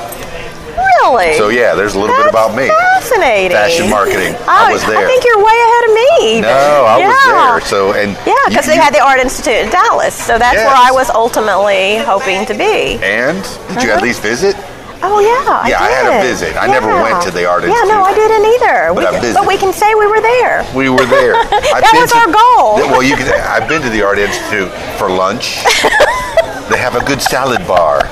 Really? 0.99 1.33
So 1.37 1.49
yeah, 1.49 1.73
there's 1.75 1.95
a 1.95 1.99
little 1.99 2.15
bit 2.15 2.27
about 2.27 2.55
me. 2.55 2.67
Fascinating. 2.67 3.51
Fashion 3.55 3.89
marketing. 3.89 4.35
I 4.47 4.71
was 4.71 4.83
there. 4.85 4.97
I 4.99 5.05
think 5.05 5.23
you're 5.25 5.39
way 5.43 5.57
ahead 5.67 5.83
of 5.87 5.91
me. 5.95 6.41
No, 6.41 6.85
I 6.85 6.97
yeah. 6.99 7.07
was 7.07 7.17
there. 7.25 7.69
So 7.69 7.93
and 7.93 8.11
Yeah, 8.25 8.33
because 8.49 8.65
they 8.65 8.75
had 8.77 8.93
the 8.93 8.99
Art 9.03 9.19
Institute 9.19 9.55
in 9.65 9.69
Dallas, 9.69 10.13
so 10.13 10.37
that's 10.37 10.55
Yes. 10.57 10.65
where 10.67 10.75
I 10.75 10.91
was 10.91 11.09
ultimately 11.09 11.97
hoping 11.97 12.45
to 12.45 12.53
be. 12.53 12.99
And 13.01 13.41
did 13.73 13.83
you 13.83 13.89
at 13.91 13.97
Uh-huh. 13.97 14.05
least 14.05 14.21
visit? 14.21 14.55
Oh 15.03 15.17
yeah, 15.19 15.65
Yeah, 15.65 15.81
I 15.81 15.87
I 15.87 15.89
had 15.89 16.05
a 16.05 16.21
visit. 16.21 16.53
I 16.55 16.67
never 16.67 16.93
went 17.01 17.21
to 17.23 17.31
the 17.31 17.45
Art 17.49 17.63
Institute, 17.63 17.89
Yeah, 17.89 17.95
no, 17.97 18.03
I 18.05 18.13
didn't 18.13 18.45
either. 18.45 18.93
But 18.93 19.11
we, 19.11 19.29
I 19.29 19.33
but 19.33 19.47
we 19.47 19.57
can 19.57 19.73
say 19.73 19.95
we 19.95 20.05
were 20.05 20.21
there. 20.21 20.61
We 20.75 20.89
were 20.89 21.05
there. 21.09 21.33
That 21.81 21.93
was 21.97 22.11
to- 22.11 22.17
our 22.21 22.29
goal. 22.29 22.75
Well, 22.93 23.01
you 23.01 23.15
can. 23.17 23.25
I've 23.33 23.67
been 23.67 23.81
to 23.81 23.89
the 23.89 24.03
Art 24.03 24.19
Institute 24.19 24.69
for 24.99 25.09
lunch. 25.09 25.63
they 26.69 26.77
have 26.77 26.93
a 26.95 27.03
good 27.03 27.21
salad 27.21 27.65
bar. 27.65 28.05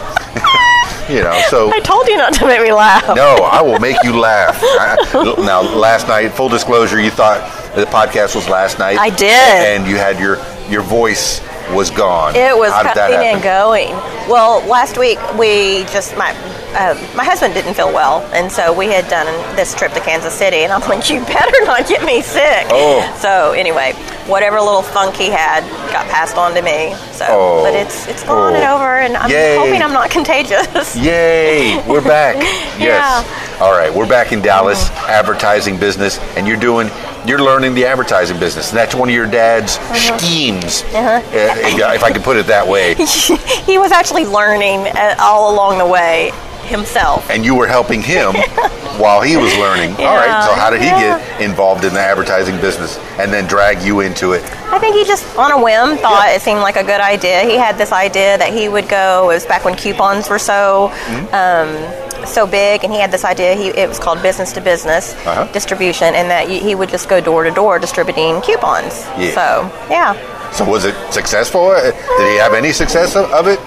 You 1.10 1.22
know, 1.24 1.40
so 1.50 1.72
I 1.74 1.80
told 1.80 2.08
you 2.08 2.18
not 2.18 2.34
to 2.34 2.46
make 2.46 2.62
me 2.62 2.72
laugh. 2.72 3.08
no, 3.16 3.36
I 3.52 3.62
will 3.62 3.80
make 3.80 3.98
you 4.04 4.20
laugh. 4.20 4.60
I, 4.62 4.96
now, 5.40 5.62
last 5.62 6.08
night, 6.08 6.30
full 6.30 6.50
disclosure, 6.50 7.02
you 7.02 7.12
thought 7.12 7.42
the 7.76 7.86
podcast 7.86 8.36
was 8.36 8.48
last 8.48 8.80
night. 8.80 8.98
I 8.98 9.10
did. 9.10 9.30
and 9.30 9.88
you 9.88 9.98
had 9.98 10.20
your 10.20 10.38
your 10.70 10.82
voice 10.84 11.42
was 11.74 11.90
gone. 11.90 12.36
It 12.36 12.56
was 12.56 12.72
How 12.72 12.84
did 12.84 12.96
that 12.96 13.12
coming 13.12 13.28
and 13.28 13.44
going. 13.44 13.90
Well, 14.30 14.66
last 14.68 14.98
week 14.98 15.20
we 15.38 15.84
just 15.86 16.16
my 16.18 16.32
uh, 16.74 16.94
my 17.16 17.24
husband 17.24 17.54
didn't 17.54 17.74
feel 17.74 17.92
well, 17.92 18.22
and 18.34 18.52
so 18.52 18.74
we 18.74 18.88
had 18.88 19.08
done 19.10 19.26
this 19.56 19.74
trip 19.74 19.92
to 19.94 20.00
Kansas 20.00 20.34
City, 20.34 20.58
and 20.58 20.72
I'm 20.72 20.82
like, 20.88 21.10
you 21.10 21.20
better 21.26 21.66
not 21.66 21.88
get 21.88 22.04
me 22.04 22.22
sick. 22.22 22.68
Oh. 22.70 23.18
So 23.20 23.54
anyway, 23.54 23.94
whatever 24.28 24.60
little 24.60 24.84
funk 24.84 25.16
he 25.16 25.30
had 25.30 25.64
got 25.92 26.08
passed 26.08 26.38
on 26.38 26.54
to 26.56 26.62
me. 26.62 26.96
So, 27.12 27.26
Oh. 27.30 27.64
but 27.64 27.74
it's 27.74 28.08
it's 28.08 28.24
gone 28.24 28.54
Oh. 28.54 28.56
and 28.56 28.66
over, 28.66 29.00
and 29.00 29.18
I'm 29.18 29.30
Yay. 29.30 29.58
hoping 29.58 29.82
I'm 29.82 29.94
not 29.94 30.10
contagious. 30.10 30.96
Yay, 30.96 31.78
we're 31.88 32.02
back. 32.18 32.36
yes. 32.38 32.80
Yeah. 32.80 33.24
All 33.66 33.72
right, 33.74 33.94
we're 33.94 34.08
back 34.08 34.32
in 34.32 34.42
Dallas, 34.42 34.90
advertising 35.08 35.78
business, 35.78 36.18
and 36.38 36.48
you're 36.48 36.56
doing, 36.58 36.90
you're 37.26 37.40
learning 37.44 37.74
the 37.76 37.86
advertising 37.86 38.40
business. 38.40 38.70
And 38.70 38.78
that's 38.78 38.96
one 38.96 39.10
of 39.10 39.16
your 39.16 39.28
dad's 39.28 39.78
Uh-huh. 39.78 40.18
schemes, 40.18 40.84
uh, 40.96 41.22
if 41.34 42.04
I 42.04 42.12
could 42.12 42.24
put 42.24 42.38
it 42.38 42.48
that 42.48 42.66
way. 42.68 42.96
he 43.66 43.78
was 43.78 43.92
actually 43.92 44.26
learning 44.26 44.88
uh, 44.88 45.16
all 45.20 45.54
along 45.54 45.78
the 45.78 45.86
way 45.86 46.32
himself. 46.70 47.30
And 47.30 47.44
you 47.44 47.56
were 47.56 47.68
helping 47.68 48.02
him 48.02 48.34
while 49.04 49.22
he 49.22 49.36
was 49.38 49.54
learning. 49.58 49.92
All 49.98 50.16
right, 50.16 50.44
so 50.46 50.54
how 50.54 50.70
did 50.70 50.82
he 50.82 50.88
Yeah. 50.88 51.20
get 51.20 51.42
involved 51.42 51.84
in 51.84 51.94
the 51.94 52.00
advertising 52.00 52.58
business 52.62 52.98
and 53.20 53.34
then 53.34 53.46
drag 53.48 53.82
you 53.82 54.00
into 54.02 54.32
it? 54.34 54.44
I 54.72 54.80
think 54.80 54.96
he 54.96 55.04
just, 55.06 55.26
on 55.38 55.52
a 55.52 55.58
whim, 55.62 55.98
thought 55.98 56.28
Yeah. 56.30 56.36
it 56.36 56.42
seemed 56.42 56.62
like 56.62 56.76
a 56.78 56.84
good 56.84 57.02
idea. 57.02 57.42
He 57.42 57.58
had 57.58 57.78
this 57.78 57.92
idea 57.92 58.38
that 58.38 58.54
he 58.54 58.70
would 58.70 58.88
go. 58.88 59.30
It 59.32 59.36
was 59.36 59.46
back 59.46 59.66
when 59.66 59.76
coupons 59.76 60.30
were 60.30 60.40
so 60.40 60.92
Mm-hmm. 61.08 61.36
um, 61.36 62.26
so 62.28 62.46
big, 62.46 62.84
and 62.84 62.92
he 62.94 63.00
had 63.00 63.12
this 63.12 63.24
idea. 63.24 63.56
He 63.56 63.70
it 63.70 63.88
was 63.88 63.98
called 63.98 64.22
business 64.22 64.52
to 64.54 64.62
business 64.62 65.16
Uh-huh. 65.26 65.46
distribution, 65.54 66.14
and 66.16 66.30
that 66.30 66.48
he 66.50 66.76
would 66.76 66.90
just 66.90 67.08
go 67.10 67.20
door 67.22 67.44
to 67.46 67.52
door 67.52 67.80
distributing 67.80 68.42
coupons. 68.42 69.06
Yeah. 69.18 69.32
So 69.34 69.72
yeah, 69.90 70.14
So 70.52 70.66
was 70.66 70.84
it 70.84 70.96
successful? 71.12 71.72
Uh, 71.72 71.82
Did 72.18 72.28
he 72.34 72.38
have 72.38 72.54
any 72.54 72.72
success 72.74 73.16
of 73.16 73.48
it? 73.48 73.60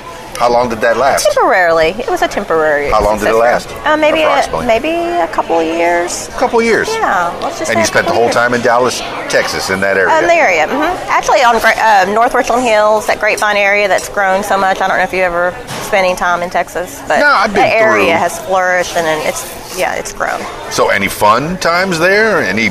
How 0.42 0.50
long 0.50 0.68
did 0.68 0.80
that 0.80 0.96
last? 0.96 1.22
temporarily. 1.32 1.90
It 1.90 2.10
was 2.10 2.20
a 2.20 2.26
temporary. 2.26 2.90
How 2.90 3.00
long 3.04 3.20
did 3.20 3.28
it 3.28 3.34
last, 3.34 3.70
Uh, 3.86 3.96
maybe 3.96 4.22
a, 4.22 4.66
maybe 4.66 4.90
a 4.90 5.28
couple 5.28 5.60
of 5.60 5.64
years. 5.64 6.26
A 6.28 6.32
couple 6.32 6.60
years. 6.60 6.88
Yeah, 6.88 7.30
let's 7.40 7.60
just. 7.60 7.70
And 7.70 7.78
you 7.78 7.86
spent 7.86 8.08
the 8.08 8.12
whole 8.12 8.24
years. 8.24 8.34
time 8.34 8.52
in 8.52 8.60
Dallas, 8.60 8.98
Texas, 9.30 9.70
in 9.70 9.78
that 9.86 9.96
area. 9.96 10.18
In 10.18 10.26
the 10.26 10.34
area, 10.34 10.66
hmm 10.66 10.82
actually 11.08 11.44
on 11.44 11.54
uh, 11.54 12.12
North 12.12 12.34
Richland 12.34 12.64
Hills, 12.64 13.06
that 13.06 13.20
Grapevine 13.20 13.56
area 13.56 13.86
that's 13.86 14.08
grown 14.08 14.42
so 14.42 14.58
much. 14.58 14.80
I 14.80 14.88
don't 14.88 14.96
know 14.96 15.04
if 15.04 15.12
you 15.12 15.22
ever 15.22 15.54
spent 15.86 16.06
any 16.06 16.16
time 16.16 16.42
in 16.42 16.50
Texas, 16.50 17.00
but 17.06 17.20
No, 17.20 17.26
I've 17.30 17.54
been 17.54 17.62
the 17.62 17.76
area 17.76 18.06
through. 18.18 18.18
has 18.26 18.44
flourished 18.44 18.96
and 18.96 19.06
it's 19.28 19.46
yeah, 19.76 19.94
it's 19.94 20.12
grown. 20.12 20.40
So, 20.70 20.88
any 20.88 21.08
fun 21.08 21.58
times 21.58 21.98
there? 21.98 22.42
Any 22.42 22.66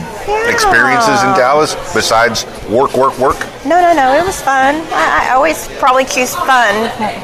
experiences 0.50 1.22
in 1.24 1.30
Dallas 1.38 1.76
besides 1.94 2.46
work, 2.70 2.96
work, 2.96 3.18
work? 3.20 3.40
No, 3.66 3.80
no, 3.80 3.94
no, 3.94 4.14
it 4.18 4.26
was 4.26 4.42
fun. 4.42 4.76
I, 4.92 5.28
I 5.30 5.34
always 5.36 5.68
probably 5.80 6.06
choose 6.06 6.34
fun 6.36 6.74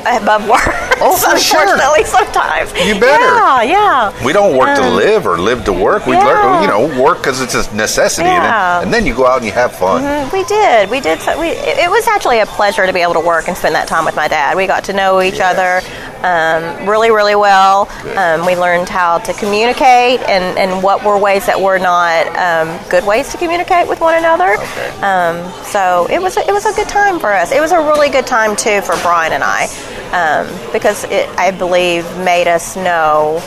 above 0.06 0.48
work. 0.48 0.62
Oh, 1.02 1.18
for 1.32 1.38
sure. 1.40 1.62
Unfortunately, 1.62 2.04
sometimes. 2.04 2.72
You 2.74 3.00
better. 3.00 3.24
Yeah, 3.24 3.62
yeah. 3.64 4.26
We 4.26 4.34
don't 4.34 4.56
work 4.56 4.76
to 4.78 4.84
Um, 4.84 4.96
live 4.96 5.26
or 5.26 5.38
live 5.40 5.66
to 5.66 5.74
work. 5.74 6.06
We 6.06 6.14
yeah. 6.14 6.26
learn, 6.26 6.62
you 6.62 6.68
know, 6.68 7.02
work 7.02 7.18
because 7.20 7.42
it's 7.42 7.56
a 7.56 7.76
necessity, 7.76 8.28
and, 8.30 8.44
Yeah. 8.44 8.80
then, 8.80 8.84
and 8.86 8.94
then 8.94 9.06
you 9.06 9.16
go 9.16 9.26
out 9.26 9.38
and 9.38 9.46
you 9.46 9.52
have 9.54 9.72
fun. 9.76 10.04
Mm, 10.04 10.32
We 10.32 10.44
did. 10.44 10.90
We 10.90 11.00
did. 11.00 11.20
We, 11.40 11.50
it 11.50 11.78
it 11.88 11.90
was 11.90 12.08
actually 12.08 12.40
a 12.40 12.46
pleasure 12.46 12.86
to 12.86 12.94
be 12.94 13.02
able 13.02 13.14
to 13.14 13.20
work 13.20 13.48
and 13.48 13.58
spend 13.58 13.74
that 13.76 13.88
time 13.88 14.06
with 14.06 14.16
my 14.16 14.28
dad. 14.28 14.56
We 14.58 14.68
got 14.68 14.84
to 14.86 14.94
know 14.94 15.22
each 15.22 15.40
other 15.40 15.82
um, 16.28 16.88
really, 16.88 17.10
really 17.10 17.36
well. 17.36 17.88
Um, 18.18 18.46
we 18.46 18.56
learned 18.56 18.90
how 18.90 19.20
to 19.20 19.34
communicate 19.34 20.20
and, 20.28 20.58
and 20.58 20.84
what 20.84 21.04
were 21.04 21.18
ways 21.18 21.46
that 21.46 21.60
were 21.60 21.80
not 21.80 22.28
um, 22.36 22.78
good 22.90 23.06
ways 23.06 23.32
to 23.32 23.38
communicate 23.38 23.88
with 23.88 24.02
one 24.02 24.16
another. 24.16 24.58
Um, 25.02 25.50
so 25.64 26.08
it 26.10 26.22
was 26.22 26.36
a, 26.36 26.42
it 26.42 26.52
was 26.52 26.66
a 26.66 26.74
good 26.74 26.90
time 26.90 27.20
for 27.20 27.32
us. 27.32 27.52
It 27.52 27.62
was 27.62 27.72
a 27.72 27.78
really 27.78 28.10
good 28.10 28.28
time 28.28 28.58
too 28.58 28.82
for 28.82 28.96
Brian 29.02 29.32
and 29.32 29.44
I 29.44 29.68
um, 30.12 30.48
because 30.74 31.06
it 31.06 31.30
I 31.38 31.52
believe 31.52 32.04
made 32.18 32.48
us 32.48 32.76
know 32.76 33.42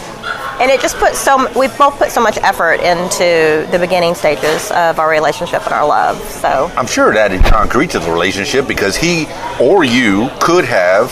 and 0.60 0.70
it 0.70 0.80
just 0.80 0.96
put 0.96 1.14
so 1.14 1.48
we 1.58 1.68
both 1.68 1.98
put 1.98 2.10
so 2.10 2.20
much 2.22 2.38
effort 2.38 2.80
into 2.80 3.66
the 3.70 3.78
beginning 3.78 4.14
stages 4.14 4.70
of 4.70 4.98
our 4.98 5.10
relationship 5.10 5.64
and 5.64 5.74
our 5.74 5.86
love. 5.86 6.18
So 6.30 6.70
I'm 6.76 6.86
sure 6.86 7.10
it 7.10 7.16
added 7.16 7.44
concrete 7.44 7.90
to 7.90 7.98
the 7.98 8.10
relationship 8.10 8.66
because 8.66 8.96
he 8.96 9.26
or 9.60 9.84
you 9.84 10.30
could 10.40 10.64
have 10.64 11.10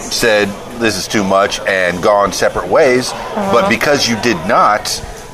said 0.00 0.48
this 0.78 0.96
is 0.96 1.06
too 1.08 1.24
much 1.24 1.60
and 1.60 2.02
gone 2.02 2.32
separate 2.32 2.68
ways, 2.68 3.10
Uh-huh. 3.12 3.52
but 3.52 3.68
because 3.68 4.08
you 4.08 4.16
did 4.22 4.36
not, 4.46 4.84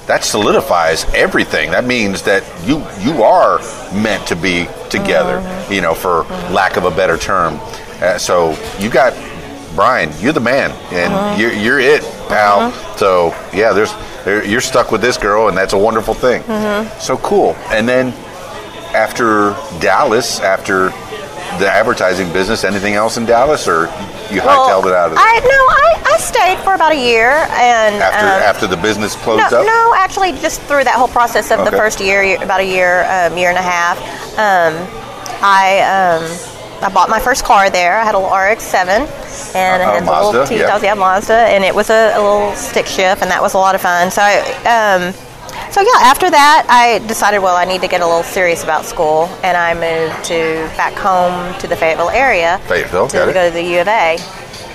that 0.07 0.25
solidifies 0.25 1.05
everything. 1.15 1.71
That 1.71 1.85
means 1.85 2.23
that 2.23 2.43
you 2.67 2.85
you 3.01 3.23
are 3.23 3.61
meant 3.93 4.27
to 4.29 4.37
be 4.37 4.67
together. 4.91 5.37
Uh-huh. 5.39 5.73
You 5.73 5.81
know, 5.81 5.95
for 5.95 6.25
lack 6.51 6.77
of 6.77 6.85
a 6.85 6.91
better 6.91 7.17
term. 7.17 7.61
Uh, 8.01 8.19
so 8.19 8.57
you 8.79 8.91
got 8.91 9.13
Brian. 9.77 10.11
You're 10.21 10.33
the 10.35 10.41
man, 10.41 10.71
and 10.93 11.13
Uh-huh. 11.15 11.37
you're 11.39 11.53
you're 11.53 11.81
it, 11.81 12.03
pal. 12.29 12.73
So 12.97 13.35
yeah, 13.53 13.73
there's 13.73 13.93
there, 14.25 14.45
you're 14.45 14.61
stuck 14.61 14.91
with 14.93 15.01
this 15.01 15.17
girl, 15.17 15.49
and 15.49 15.57
that's 15.57 15.73
a 15.73 15.79
wonderful 15.79 16.15
thing. 16.15 16.43
Uh-huh. 16.43 16.85
So 16.99 17.17
cool. 17.19 17.55
And 17.71 17.89
then 17.89 18.13
after 18.95 19.55
Dallas, 19.81 20.41
after 20.41 20.93
the 21.63 21.71
advertising 21.71 22.33
business, 22.33 22.65
anything 22.65 22.95
else 22.95 23.17
in 23.17 23.25
Dallas, 23.25 23.69
or 23.69 23.83
you 24.35 24.41
hightailed 24.41 24.87
it 24.87 24.93
out 24.93 25.11
of 25.11 25.15
there? 25.15 25.23
I 25.23 25.39
no, 25.41 25.63
I, 25.79 26.15
I 26.15 26.19
stayed 26.19 26.59
for 26.65 26.75
about 26.75 26.93
a 26.93 26.99
year 27.01 27.31
and 27.31 27.95
after 28.03 28.27
um, 28.27 28.43
after 28.43 28.67
the 28.67 28.77
business 28.77 29.15
no, 29.17 29.23
closed 29.23 29.55
up. 29.55 29.65
no, 29.65 29.95
actually, 29.97 30.33
just 30.33 30.61
through 30.63 30.85
that 30.85 30.97
whole 30.97 31.09
process 31.09 31.51
of 31.51 31.65
the 31.65 31.71
first 31.71 32.01
year, 32.01 32.43
about 32.43 32.61
a 32.61 32.67
year, 32.67 33.05
um, 33.05 33.39
year 33.39 33.49
and 33.51 33.59
a 33.59 33.63
half, 33.63 33.97
um, 34.39 34.75
I 35.41 35.81
um, 35.87 36.23
I 36.83 36.93
bought 36.93 37.09
my 37.09 37.21
first 37.21 37.45
car 37.45 37.71
there. 37.71 37.99
I 37.99 38.05
had 38.05 38.17
a 38.17 38.19
little 38.19 38.37
RX-7, 38.37 39.55
and 39.55 39.83
Uh-huh, 39.83 39.93
it 39.93 39.95
had 39.95 40.03
a 40.03 40.11
little 40.11 40.33
Mazda, 40.33 40.55
yeah. 40.55 40.67
2000 40.67 40.85
yeah. 40.85 40.95
Mazda, 40.95 41.35
and 41.55 41.63
it 41.65 41.75
was 41.75 41.91
a, 41.91 42.13
a 42.17 42.21
little 42.21 42.55
stick 42.57 42.87
shift, 42.87 43.23
and 43.23 43.31
that 43.31 43.41
was 43.41 43.55
a 43.55 43.59
lot 43.59 43.77
of 43.77 43.81
fun. 43.81 44.11
So, 44.11 44.21
I, 44.21 44.35
um, 44.67 45.15
so 45.71 45.81
yeah, 45.81 46.05
after 46.09 46.31
that, 46.31 46.67
I 46.69 46.99
decided, 47.07 47.41
well, 47.41 47.57
I 47.57 47.65
need 47.65 47.81
to 47.83 47.89
get 47.89 48.01
a 48.01 48.07
little 48.07 48.23
serious 48.23 48.63
about 48.65 48.85
school, 48.85 49.27
and 49.43 49.57
I 49.57 49.75
moved 49.75 50.25
to 50.27 50.67
back 50.77 50.95
home 50.95 51.59
to 51.61 51.67
the 51.67 51.77
Fayetteville 51.77 52.11
area 52.11 52.59
Fayetteville, 52.69 53.09
to 53.09 53.33
go 53.33 53.49
to 53.49 53.53
the 53.53 53.63
U 53.63 53.81
of 53.81 53.89
A. 53.89 54.19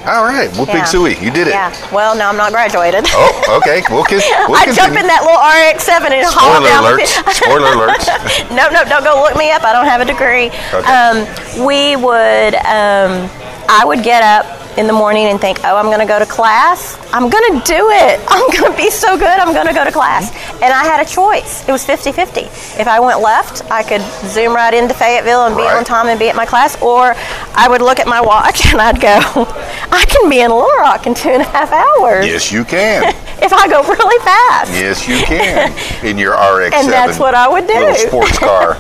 All 0.08 0.24
right. 0.24 0.48
Well, 0.54 0.66
Yeah. 0.66 0.74
Pig 0.80 0.84
Sooie, 0.88 1.20
you 1.22 1.32
did 1.32 1.48
it. 1.48 1.52
Yeah. 1.52 1.68
Well, 1.92 2.16
no, 2.16 2.30
I'm 2.30 2.38
not 2.38 2.52
graduated. 2.54 3.04
Oh, 3.12 3.60
okay. 3.60 3.84
We'll, 3.90 4.06
con- 4.06 4.24
we'll 4.48 4.56
I 4.56 4.72
jump 4.72 4.96
in 4.96 5.04
that 5.04 5.20
little 5.28 5.42
RX-7 5.44 6.16
and 6.16 6.24
haul 6.24 6.56
Spoiler 6.56 6.70
down. 6.72 6.84
the 6.88 6.96
alert. 6.96 7.36
Spoiler 7.36 7.72
alert. 7.76 8.00
no, 8.56 8.72
no, 8.72 8.88
don't 8.88 9.04
go 9.04 9.20
look 9.20 9.36
me 9.36 9.52
up. 9.52 9.64
I 9.68 9.74
don't 9.76 9.84
have 9.86 10.00
a 10.00 10.06
degree. 10.08 10.48
Okay. 10.72 10.88
Um, 10.88 11.28
we 11.68 11.98
would, 12.00 12.56
um, 12.64 13.28
I 13.68 13.84
would 13.84 14.00
get 14.02 14.24
up 14.24 14.48
in 14.78 14.86
the 14.86 14.94
morning 14.94 15.26
and 15.26 15.42
think, 15.42 15.60
oh, 15.64 15.76
I'm 15.76 15.86
going 15.88 16.00
to 16.00 16.06
go 16.06 16.20
to 16.20 16.26
class. 16.26 16.98
I'm 17.12 17.30
going 17.30 17.60
to 17.60 17.66
do 17.66 17.90
it. 17.90 18.20
I'm 18.28 18.48
going 18.58 18.72
to 18.72 18.78
be 18.78 18.92
so 18.92 19.18
good. 19.18 19.28
I'm 19.28 19.54
going 19.54 19.68
to 19.68 19.74
go 19.74 19.84
to 19.84 19.92
class. 19.92 20.32
And 20.62 20.72
I 20.74 20.84
had 20.84 21.06
a 21.06 21.10
choice. 21.10 21.68
It 21.68 21.72
was 21.72 21.84
50 21.86 22.12
50. 22.12 22.42
If 22.80 22.88
I 22.88 23.00
went 23.00 23.20
left, 23.22 23.64
I 23.72 23.82
could 23.84 24.02
zoom 24.30 24.54
right 24.54 24.74
into 24.74 24.94
Fayetteville 24.94 25.48
and 25.48 25.56
be 25.56 25.64
Right. 25.64 25.78
on 25.78 25.84
time 25.84 26.08
and 26.08 26.20
be 26.20 26.30
at 26.30 26.36
my 26.36 26.46
class, 26.46 26.80
or 26.82 27.16
I 27.56 27.68
would 27.68 27.82
look 27.82 28.00
at 28.00 28.08
my 28.08 28.22
watch 28.22 28.66
and 28.72 28.80
I'd 28.80 29.02
go, 29.02 29.18
I 29.92 30.06
can 30.08 30.30
be 30.30 30.42
in 30.42 30.52
Little 30.52 30.68
Rock 30.78 31.08
in 31.08 31.14
two 31.16 31.30
and 31.30 31.42
a 31.42 31.46
half 31.46 31.72
hours 31.72 32.26
Yes, 32.26 32.52
you 32.52 32.64
can. 32.64 33.04
if 33.42 33.52
I 33.54 33.68
go 33.68 33.82
really 33.84 34.24
fast. 34.24 34.72
Yes, 34.74 35.08
you 35.08 35.18
can. 35.26 35.74
In 36.06 36.18
your 36.18 36.34
RX-7. 36.34 36.74
And 36.74 36.90
that's 36.90 37.20
what 37.20 37.34
I 37.34 37.48
would 37.50 37.66
do. 37.68 37.74
Little 37.74 37.96
sports 37.96 38.38
car. 38.40 38.78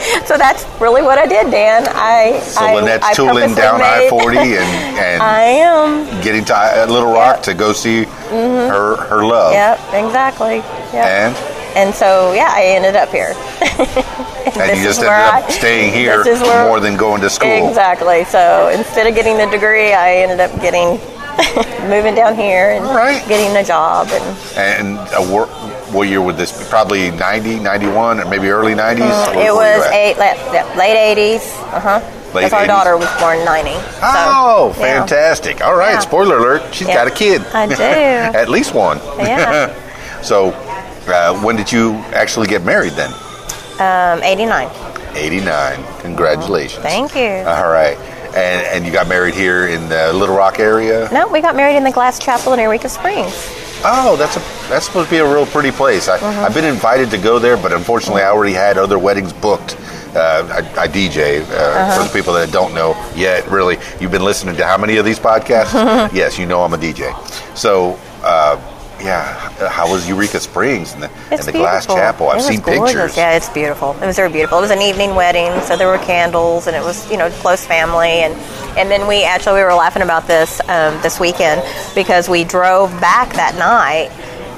So 0.26 0.36
that's 0.38 0.64
really 0.80 1.02
what 1.02 1.18
I 1.18 1.26
did, 1.26 1.50
Dan. 1.50 1.86
I 1.88 2.38
So 2.40 2.60
I, 2.64 2.74
Lynette's 2.74 3.04
I 3.04 3.12
tooling 3.14 3.54
down 3.54 3.80
I-40 3.82 4.36
and, 4.60 4.98
and 4.98 5.22
I 5.22 5.42
am. 5.42 6.22
getting 6.22 6.44
to 6.46 6.54
uh, 6.54 6.86
Little 6.88 7.12
Rock 7.12 7.42
to 7.44 7.54
go 7.54 7.72
see 7.72 8.04
her 8.30 8.96
her 8.96 9.24
love. 9.24 9.52
Yep, 9.52 9.78
exactly. 9.92 10.56
Yep. 10.92 10.94
And 10.94 11.36
And 11.76 11.94
so 11.94 12.32
yeah, 12.32 12.48
I 12.50 12.62
ended 12.64 12.96
up 12.96 13.08
here. 13.10 13.34
and 13.60 14.70
This 14.70 14.78
you 14.78 14.84
just 14.84 15.00
ended 15.00 15.12
up 15.12 15.44
I- 15.44 15.50
staying 15.50 15.92
here 15.92 16.24
more 16.64 16.80
than 16.80 16.96
going 16.96 17.20
to 17.22 17.30
school. 17.30 17.68
Exactly. 17.68 18.24
So 18.24 18.68
instead 18.74 19.06
of 19.06 19.14
getting 19.14 19.36
the 19.36 19.46
degree, 19.46 19.92
I 19.92 20.16
ended 20.16 20.40
up 20.40 20.50
getting 20.60 20.98
moving 21.88 22.14
down 22.14 22.34
here 22.34 22.70
and 22.70 22.84
All 22.84 22.94
right. 22.94 23.26
getting 23.28 23.56
a 23.56 23.64
job 23.64 24.08
and 24.10 24.56
And 24.56 24.98
a 25.14 25.32
wor- 25.32 25.46
what 25.92 26.08
year 26.08 26.20
would 26.22 26.36
this 26.36 26.56
be? 26.56 26.64
Probably 26.68 27.10
90, 27.10 27.58
91, 27.60 28.20
or 28.20 28.24
maybe 28.26 28.48
early 28.48 28.74
90s? 28.74 29.00
Where- 29.00 29.36
Uh, 29.36 29.46
it 29.46 29.54
was 29.54 29.86
eight, 29.92 30.18
late, 30.18 30.36
late 30.76 30.96
80s. 31.16 31.42
Uh 31.74 31.80
huh. 31.80 32.00
Late 32.32 32.44
Because 32.44 32.52
our 32.52 32.62
80s? 32.62 32.66
daughter 32.68 32.96
was 32.96 33.08
born 33.20 33.44
90. 33.44 33.72
so, 33.72 33.80
Oh, 34.02 34.74
yeah. 34.78 34.98
fantastic. 35.00 35.64
All 35.64 35.74
right, 35.74 35.94
Yeah. 35.94 35.98
spoiler 36.00 36.38
alert. 36.38 36.62
She's 36.72 36.86
Yeah. 36.86 36.94
got 36.94 37.06
a 37.08 37.10
kid. 37.10 37.42
I 37.52 37.66
do. 37.66 37.74
At 37.82 38.48
least 38.48 38.72
one. 38.74 39.00
Yeah. 39.18 39.70
so, 40.22 40.50
uh, 41.08 41.34
when 41.42 41.56
did 41.56 41.72
you 41.72 41.94
actually 42.12 42.46
get 42.46 42.64
married 42.64 42.92
then? 42.92 43.10
Um, 43.80 44.22
89. 44.22 44.68
89. 45.16 45.82
Congratulations. 46.02 46.82
Thank 46.84 47.16
you. 47.16 47.42
All 47.48 47.68
right. 47.68 47.98
And, 48.30 48.66
and 48.66 48.86
you 48.86 48.92
got 48.92 49.08
married 49.08 49.34
here 49.34 49.66
in 49.66 49.88
the 49.88 50.12
Little 50.12 50.36
Rock 50.36 50.58
area? 50.58 51.08
No, 51.12 51.26
we 51.28 51.40
got 51.40 51.56
married 51.56 51.76
in 51.76 51.84
the 51.84 51.90
Glass 51.90 52.18
Chapel 52.18 52.52
in 52.52 52.60
Eureka 52.60 52.88
Springs. 52.88 53.32
Oh, 53.82 54.14
that's 54.18 54.36
a 54.36 54.40
that's 54.68 54.84
supposed 54.86 55.08
to 55.08 55.14
be 55.14 55.18
a 55.18 55.24
real 55.26 55.46
pretty 55.46 55.70
place. 55.70 56.06
I, 56.08 56.16
Uh-huh. 56.16 56.42
I've 56.42 56.54
been 56.54 56.64
invited 56.66 57.10
to 57.12 57.18
go 57.18 57.38
there, 57.38 57.56
but 57.56 57.72
unfortunately, 57.72 58.22
I 58.22 58.28
already 58.30 58.52
had 58.52 58.76
other 58.78 58.98
weddings 58.98 59.32
booked. 59.32 59.76
Uh, 60.14 60.46
I, 60.76 60.82
I 60.82 60.88
DJ 60.88 61.40
uh, 61.40 61.54
Uh-huh. 61.54 61.98
for 62.02 62.08
the 62.08 62.12
people 62.12 62.34
that 62.34 62.52
don't 62.52 62.74
know 62.74 62.94
yet. 63.16 63.48
Really, 63.48 63.78
you've 64.00 64.10
been 64.10 64.24
listening 64.24 64.56
to 64.56 64.66
how 64.66 64.76
many 64.76 64.96
of 64.98 65.04
these 65.04 65.18
podcasts? 65.18 65.72
yes, 66.12 66.38
you 66.38 66.46
know 66.46 66.62
I'm 66.62 66.74
a 66.74 66.76
DJ. 66.78 67.14
So, 67.56 67.98
uh, 68.22 68.58
yeah, 69.02 69.68
how 69.68 69.90
was 69.90 70.08
Eureka 70.08 70.40
Springs 70.40 70.92
and 70.92 71.02
the, 71.02 71.10
and 71.30 71.40
the 71.42 71.52
Glass. 71.52 71.86
Chapel? 71.86 72.28
I've 72.28 72.42
seen 72.42 72.60
gorgeous. 72.60 72.92
pictures. 72.92 73.16
Yeah, 73.16 73.36
it's 73.36 73.48
beautiful. 73.48 73.92
It 74.02 74.06
was 74.06 74.16
very 74.16 74.30
beautiful. 74.30 74.58
It 74.58 74.62
was 74.62 74.70
an 74.70 74.82
evening 74.82 75.14
wedding, 75.14 75.60
so 75.62 75.76
there 75.76 75.88
were 75.88 75.98
candles, 75.98 76.66
and 76.66 76.76
it 76.76 76.82
was 76.82 77.10
you 77.10 77.16
know 77.16 77.30
close 77.30 77.64
family, 77.66 78.22
and 78.22 78.34
and 78.78 78.90
then 78.90 79.06
we 79.06 79.24
actually 79.24 79.54
we 79.54 79.64
were 79.64 79.74
laughing 79.74 80.02
about 80.02 80.26
this 80.26 80.60
um, 80.68 81.00
this 81.02 81.18
weekend 81.18 81.62
because 81.94 82.28
we 82.28 82.44
drove 82.44 82.90
back 83.00 83.32
that 83.34 83.56
night 83.56 84.10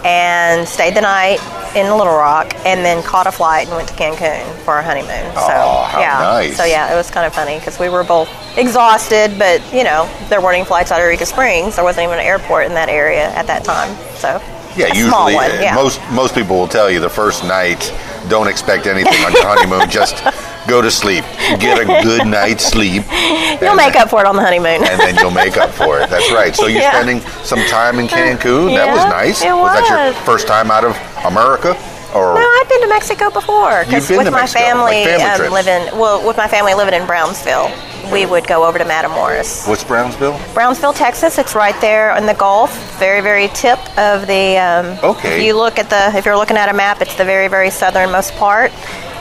and 0.05 0.67
stayed 0.69 0.95
the 0.95 1.01
night 1.01 1.39
in 1.77 1.87
Little 1.97 2.13
Rock, 2.15 2.53
and 2.67 2.85
then 2.85 3.03
caught 3.03 3.27
a 3.27 3.33
flight 3.33 3.67
and 3.69 3.77
went 3.77 3.89
to 3.89 3.95
Cancun 3.95 4.45
for 4.65 4.75
our 4.75 4.83
honeymoon. 4.83 5.33
so 5.35 5.41
Oh, 5.41 5.83
how 5.85 6.01
yeah, 6.01 6.19
nice. 6.19 6.57
so 6.57 6.65
yeah, 6.65 6.93
it 6.93 6.97
was 6.97 7.11
kind 7.11 7.27
of 7.27 7.35
funny 7.35 7.59
because 7.59 7.79
we 7.79 7.89
were 7.89 8.05
both 8.05 8.29
exhausted, 8.59 9.39
but 9.39 9.61
you 9.73 9.83
know 9.85 10.09
there 10.29 10.41
weren't 10.41 10.57
any 10.57 10.65
flights 10.67 10.93
out 10.93 10.99
of 11.01 11.05
Eureka 11.05 11.25
Springs. 11.27 11.77
There 11.77 11.85
wasn't 11.85 12.05
even 12.05 12.19
an 12.19 12.25
airport 12.27 12.67
in 12.67 12.75
that 12.75 12.89
area 12.89 13.31
at 13.35 13.47
that 13.47 13.65
time, 13.65 13.97
so. 14.17 14.41
Yeah, 14.77 14.87
usually 14.89 15.09
small 15.09 15.35
one, 15.35 15.51
uh, 15.51 15.59
yeah. 15.61 15.75
most 15.75 16.01
most 16.13 16.35
people 16.35 16.57
will 16.59 16.69
tell 16.69 16.91
you 16.91 17.01
the 17.01 17.09
first 17.11 17.45
night, 17.45 17.93
don't 18.29 18.49
expect 18.49 18.87
anything 18.87 19.25
on 19.25 19.33
your 19.33 19.47
honeymoon. 19.47 19.91
Just 19.91 20.23
go 20.69 20.81
to 20.81 20.91
sleep, 20.91 21.25
get 21.61 21.79
a 21.81 21.85
good 22.03 22.27
night's 22.27 22.65
sleep. 22.65 23.03
You'll 23.61 23.75
make 23.75 23.97
up 23.97 24.09
for 24.11 24.21
it 24.21 24.27
on 24.27 24.37
the 24.37 24.43
honeymoon. 24.43 24.83
and 24.85 24.99
then 25.01 25.15
you'll 25.17 25.31
make 25.31 25.57
up 25.57 25.71
for 25.71 26.01
it. 26.01 26.09
That's 26.11 26.31
right. 26.33 26.55
So 26.55 26.67
you're 26.67 26.81
Yeah. 26.87 26.91
spending 26.93 27.21
some 27.45 27.61
time 27.67 27.99
in 27.99 28.07
Cancun. 28.09 28.75
that 28.75 28.89
was 28.89 29.05
nice. 29.13 29.43
it 29.43 29.47
that 29.47 30.15
your 30.15 30.25
first 30.25 30.47
time 30.49 30.71
out 30.71 30.85
of 30.85 30.97
America? 31.25 31.77
Or 32.15 32.35
No, 32.35 32.41
I've 32.61 32.69
been 32.69 32.83
to 32.83 32.89
Mexico 32.89 33.31
before. 33.31 33.71
You've 33.81 33.87
Because 33.89 34.09
been 34.09 34.19
with 34.19 34.27
to 34.27 34.31
my 34.31 34.41
Mexico, 34.43 34.61
family, 34.61 35.05
like 35.05 35.19
family 35.21 35.47
um, 35.47 35.53
living 35.53 35.99
well, 35.99 36.27
with 36.27 36.37
my 36.37 36.49
family 36.49 36.75
living 36.75 36.95
in 36.95 37.07
Brownsville, 37.07 37.71
we 38.13 38.27
would 38.27 38.47
go 38.47 38.65
over 38.65 38.79
to 38.79 38.85
Matamoros. 38.85 39.67
what's 39.69 39.85
Brownsville? 39.85 40.39
Brownsville, 40.53 40.93
Texas. 40.93 41.39
It's 41.39 41.55
right 41.55 41.79
there 41.81 42.15
in 42.17 42.27
the 42.27 42.35
Gulf, 42.35 42.99
very, 42.99 43.21
very 43.23 43.49
tip 43.49 43.79
of 43.99 44.27
the. 44.27 44.59
Um, 44.59 44.99
Okay. 45.03 45.39
If 45.39 45.45
you 45.45 45.57
look 45.57 45.79
at 45.79 45.89
the, 45.89 46.17
if 46.17 46.25
you're 46.27 46.37
looking 46.37 46.57
at 46.57 46.69
a 46.69 46.73
map, 46.75 47.01
it's 47.01 47.15
the 47.15 47.25
very, 47.25 47.49
very 47.49 47.71
southernmost 47.71 48.35
part, 48.37 48.71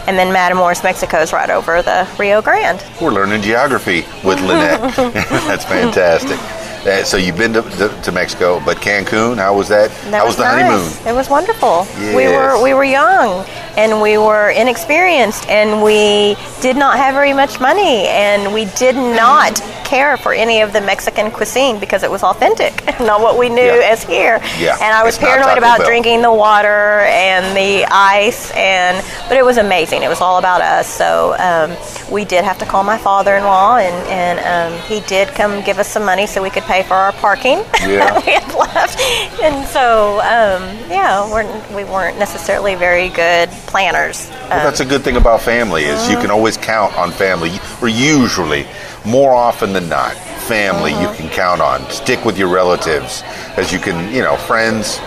and 0.07 0.17
then 0.17 0.33
Matamoros, 0.33 0.83
Mexico 0.83 1.19
is 1.21 1.31
right 1.31 1.49
over 1.49 1.81
the 1.81 2.07
Rio 2.19 2.41
Grande. 2.41 2.83
We're 3.01 3.11
learning 3.11 3.41
geography 3.43 4.01
with 4.25 4.39
Lynette. 4.41 4.81
That's 4.95 5.63
fantastic. 5.63 6.37
Uh, 6.85 7.03
so 7.03 7.15
you've 7.17 7.37
been 7.37 7.53
to, 7.53 7.61
to, 7.61 7.89
to 8.01 8.11
Mexico, 8.11 8.59
but 8.65 8.77
Cancun, 8.77 9.37
how 9.37 9.55
was 9.55 9.67
that? 9.69 9.91
That 10.09 10.21
how 10.21 10.25
was, 10.25 10.35
the 10.37 10.43
nice. 10.43 10.63
honeymoon? 10.97 11.07
It 11.07 11.15
was 11.15 11.29
wonderful. 11.29 11.85
We 11.99 12.25
were 12.27 12.61
we 12.61 12.73
were 12.73 12.83
young 12.83 13.45
and 13.77 14.01
we 14.01 14.17
were 14.17 14.49
inexperienced 14.51 15.47
and 15.47 15.83
we 15.83 16.35
did 16.61 16.75
not 16.75 16.97
have 16.97 17.13
very 17.13 17.33
much 17.33 17.59
money 17.59 18.07
and 18.07 18.51
we 18.53 18.65
did 18.77 18.95
not 18.95 19.61
care 19.85 20.15
for 20.17 20.33
any 20.33 20.61
of 20.61 20.71
the 20.73 20.79
Mexican 20.81 21.29
cuisine 21.31 21.77
because 21.79 22.01
it 22.03 22.09
was 22.09 22.23
authentic, 22.23 22.73
not 22.99 23.21
what 23.21 23.37
we 23.37 23.47
knew 23.49 23.61
Yeah. 23.61 23.91
as 23.91 24.03
here. 24.03 24.39
Yeah, 24.57 24.73
And 24.81 24.93
I 24.93 25.03
was 25.03 25.15
it's 25.15 25.23
paranoid 25.23 25.57
about 25.57 25.79
Bell. 25.79 25.87
drinking 25.87 26.21
the 26.21 26.31
water 26.33 27.01
and 27.01 27.55
the 27.55 27.85
ice 27.91 28.51
and 28.55 29.05
but 29.29 29.37
it 29.37 29.45
was 29.45 29.57
amazing. 29.57 30.01
It 30.03 30.09
was 30.09 30.19
all 30.21 30.37
about 30.39 30.61
us. 30.61 30.87
So 30.87 31.35
um, 31.37 31.77
we 32.11 32.25
did 32.25 32.43
have 32.43 32.57
to 32.59 32.65
call 32.65 32.83
my 32.83 32.97
father-in-law 32.97 33.77
and 33.77 33.95
and 34.09 34.39
um, 34.73 34.81
he 34.87 35.01
did 35.01 35.27
come 35.29 35.61
give 35.63 35.77
us 35.77 35.87
some 35.87 36.03
money 36.05 36.25
so 36.25 36.41
we 36.41 36.49
could 36.49 36.63
pay 36.71 36.83
for 36.83 36.93
our 36.93 37.11
parking 37.11 37.57
Yeah. 37.81 37.99
that 37.99 38.23
we 38.25 38.31
had 38.31 38.55
left. 38.55 38.99
And 39.43 39.67
so, 39.67 40.21
um, 40.21 40.63
yeah, 40.89 41.29
we're, 41.29 41.45
we 41.75 41.83
weren't 41.83 42.17
necessarily 42.17 42.75
very 42.75 43.09
good 43.09 43.49
planners. 43.67 44.29
Well, 44.49 44.63
that's 44.63 44.79
a 44.79 44.83
um, 44.83 44.89
good 44.89 45.01
thing 45.01 45.17
about 45.17 45.41
family 45.41 45.83
is 45.83 46.09
you 46.09 46.15
can 46.15 46.27
uh-huh. 46.27 46.35
always 46.35 46.55
count 46.55 46.95
on 46.95 47.11
family. 47.11 47.51
Or 47.81 47.89
usually, 47.89 48.65
more 49.05 49.33
often 49.33 49.73
than 49.73 49.89
not, 49.89 50.13
family 50.47 50.91
you 50.91 50.97
uh-huh. 50.97 51.15
can 51.15 51.29
count 51.29 51.61
on. 51.61 51.89
Stick 51.89 52.23
with 52.23 52.37
your 52.37 52.47
relatives, 52.47 53.23
as 53.57 53.73
you 53.73 53.79
can, 53.79 54.13
you 54.13 54.21
know, 54.21 54.37
friends. 54.37 54.99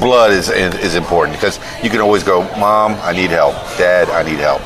Blood 0.00 0.32
is 0.32 0.50
is 0.50 0.94
important 0.94 1.34
because 1.38 1.58
you 1.82 1.88
can 1.88 2.00
always 2.00 2.22
go, 2.22 2.42
Mom, 2.58 2.92
I 3.02 3.12
need 3.12 3.30
help. 3.30 3.54
Dad, 3.78 4.10
I 4.10 4.22
need 4.22 4.38
help, 4.38 4.60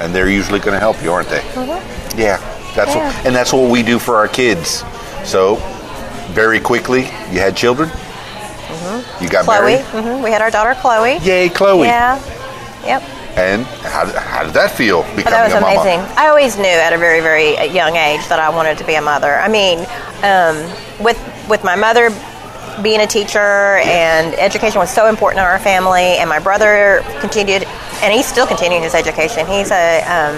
and 0.00 0.14
they're 0.14 0.30
usually 0.30 0.60
going 0.60 0.74
to 0.74 0.78
help 0.78 1.02
you, 1.02 1.10
aren't 1.10 1.28
they? 1.28 1.40
Uh-huh. 1.40 2.16
Yeah, 2.16 2.38
that's 2.76 2.94
Yeah. 2.94 3.08
What, 3.08 3.26
and 3.26 3.34
that's 3.34 3.52
what 3.52 3.68
we 3.68 3.82
do 3.82 3.98
for 3.98 4.14
our 4.14 4.28
kids. 4.28 4.84
So, 5.24 5.56
very 6.32 6.60
quickly, 6.60 7.02
you 7.30 7.38
had 7.40 7.56
children. 7.56 7.90
You 9.20 9.28
got 9.28 9.44
Chloe, 9.44 9.76
married. 9.76 9.84
hmm 9.86 10.22
we 10.22 10.30
had 10.30 10.40
our 10.42 10.50
daughter 10.50 10.74
Chloe. 10.80 11.18
Yay, 11.18 11.48
Chloe! 11.50 11.86
Yeah. 11.86 12.16
Yep. 12.84 13.02
And 13.36 13.64
how, 13.64 14.06
how 14.18 14.44
did 14.44 14.54
that 14.54 14.70
feel 14.72 15.02
becoming 15.02 15.24
But 15.24 15.30
that 15.30 15.44
was 15.44 15.54
a 15.54 15.60
mama? 15.60 15.80
amazing. 15.80 16.00
I 16.16 16.28
always 16.28 16.56
knew 16.56 16.64
at 16.66 16.92
a 16.92 16.98
very, 16.98 17.20
very 17.20 17.54
young 17.70 17.94
age 17.96 18.26
that 18.28 18.40
I 18.40 18.48
wanted 18.50 18.78
to 18.78 18.84
be 18.84 18.94
a 18.94 19.02
mother. 19.02 19.34
I 19.34 19.48
mean, 19.48 19.80
um, 20.24 20.56
with 21.04 21.18
with 21.48 21.62
my 21.62 21.76
mother 21.76 22.10
being 22.82 23.00
a 23.00 23.06
teacher 23.06 23.78
and 23.84 24.34
education 24.34 24.78
was 24.80 24.90
so 24.90 25.06
important 25.06 25.40
in 25.40 25.44
our 25.46 25.58
family, 25.58 26.16
and 26.18 26.28
my 26.28 26.38
brother 26.38 27.02
continued, 27.20 27.64
and 28.02 28.12
he's 28.12 28.26
still 28.26 28.46
continuing 28.46 28.82
his 28.82 28.94
education. 28.94 29.46
He's 29.46 29.70
a 29.70 30.00
um, 30.08 30.36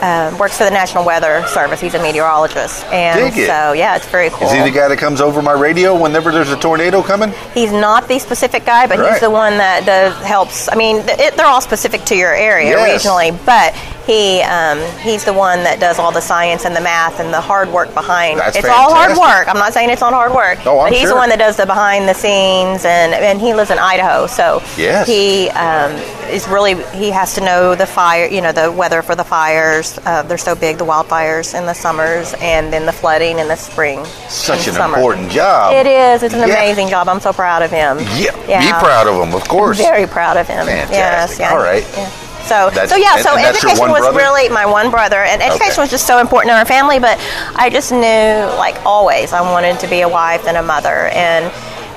um, 0.00 0.38
works 0.38 0.56
for 0.58 0.64
the 0.64 0.70
National 0.70 1.04
Weather 1.04 1.44
Service. 1.48 1.80
He's 1.80 1.94
a 1.94 2.02
meteorologist, 2.02 2.84
and 2.86 3.32
so 3.34 3.72
yeah, 3.72 3.96
it's 3.96 4.06
very 4.08 4.30
cool. 4.30 4.46
Is 4.48 4.52
he 4.54 4.60
the 4.62 4.70
guy 4.70 4.88
that 4.88 4.98
comes 4.98 5.20
over 5.20 5.42
my 5.42 5.52
radio 5.52 5.94
whenever 6.00 6.32
there's 6.32 6.50
a 6.50 6.58
tornado 6.58 7.02
coming? 7.02 7.32
He's 7.54 7.72
not 7.72 8.08
the 8.08 8.18
specific 8.18 8.64
guy, 8.64 8.86
but 8.86 8.98
Right. 8.98 9.12
he's 9.12 9.20
the 9.20 9.30
one 9.30 9.58
that 9.58 9.84
does 9.84 10.14
helps. 10.24 10.68
I 10.70 10.74
mean, 10.74 10.96
it, 11.06 11.36
they're 11.36 11.46
all 11.46 11.60
specific 11.60 12.04
to 12.06 12.16
your 12.16 12.34
area 12.34 12.70
Yes. 12.70 13.04
regionally, 13.04 13.38
but 13.44 13.74
he 14.10 14.40
um, 14.42 14.78
he's 14.98 15.24
the 15.24 15.32
one 15.32 15.62
that 15.62 15.78
does 15.78 15.98
all 16.00 16.10
the 16.10 16.20
science 16.20 16.64
and 16.64 16.74
the 16.74 16.80
math 16.80 17.20
and 17.20 17.32
the 17.32 17.40
hard 17.40 17.68
work 17.68 17.94
behind. 17.94 18.40
That's 18.40 18.56
it's 18.56 18.68
all 18.68 18.92
hard 18.92 19.16
work. 19.16 19.46
I'm 19.48 19.58
not 19.64 19.72
saying 19.72 19.88
it's 19.90 20.00
not 20.00 20.12
hard 20.12 20.32
work. 20.34 20.58
Oh, 20.66 20.80
I'm 20.80 20.86
but 20.90 20.92
he's 20.92 21.02
sure. 21.02 21.10
the 21.10 21.14
one 21.16 21.28
that 21.28 21.38
does 21.38 21.56
the 21.56 21.66
behind 21.66 22.08
the 22.08 22.14
scenes, 22.14 22.84
and 22.84 23.14
and 23.14 23.40
he 23.40 23.54
lives 23.54 23.70
in 23.70 23.78
Idaho, 23.78 24.26
so 24.26 24.62
Yes. 24.76 25.06
he 25.06 25.48
um, 25.50 25.92
is 26.34 26.48
really 26.48 26.74
he 26.98 27.10
has 27.10 27.34
to 27.36 27.40
know 27.40 27.74
the 27.76 27.86
fire, 27.86 28.26
you 28.26 28.40
know, 28.40 28.50
the 28.52 28.70
weather 28.72 29.00
for 29.02 29.14
the 29.14 29.24
fires. 29.24 29.98
Uh, 30.04 30.22
they're 30.22 30.38
so 30.38 30.54
big, 30.56 30.78
the 30.78 30.84
wildfires 30.84 31.56
in 31.58 31.66
the 31.66 31.74
summers, 31.74 32.34
and 32.40 32.72
then 32.72 32.86
the 32.86 32.92
flooding 32.92 33.38
in 33.38 33.46
the 33.46 33.56
spring. 33.56 34.04
Such 34.28 34.66
an 34.66 34.74
summer. 34.74 34.96
important 34.96 35.30
job. 35.30 35.72
It 35.74 35.86
is. 35.86 36.22
It's 36.24 36.34
an 36.34 36.40
Yeah. 36.48 36.54
amazing 36.56 36.88
job. 36.88 37.08
I'm 37.08 37.20
so 37.20 37.32
proud 37.32 37.62
of 37.62 37.70
him. 37.70 37.98
Yeah, 38.16 38.32
be 38.60 38.72
proud 38.84 39.06
of 39.06 39.14
him, 39.22 39.34
of 39.34 39.46
course. 39.48 39.78
Very 39.78 40.06
proud 40.08 40.36
of 40.36 40.48
him. 40.48 40.66
Fantastic. 40.66 40.96
Yes. 40.96 41.38
Yeah. 41.38 41.52
All 41.52 41.58
right. 41.62 41.86
Yeah. 41.96 42.10
So, 42.46 42.68
That's- 42.70 42.90
so 42.90 42.96
yeah, 42.96 43.14
and- 43.14 43.22
so 43.22 43.36
and 43.36 43.46
education 43.46 43.90
was 43.90 44.00
brother? 44.00 44.16
really 44.18 44.48
my 44.48 44.66
one 44.66 44.90
brother, 44.90 45.22
and 45.22 45.40
education 45.42 45.72
Okay. 45.72 45.80
was 45.82 45.90
just 45.90 46.06
so 46.06 46.18
important 46.18 46.50
in 46.52 46.56
our 46.58 46.64
family. 46.64 46.98
But 46.98 47.18
I 47.56 47.70
just 47.70 47.92
knew, 47.92 48.46
like 48.58 48.76
always, 48.84 49.32
I 49.32 49.40
wanted 49.40 49.78
to 49.80 49.86
be 49.86 50.00
a 50.02 50.08
wife 50.08 50.46
and 50.48 50.56
a 50.56 50.62
mother, 50.62 51.08
and 51.14 51.50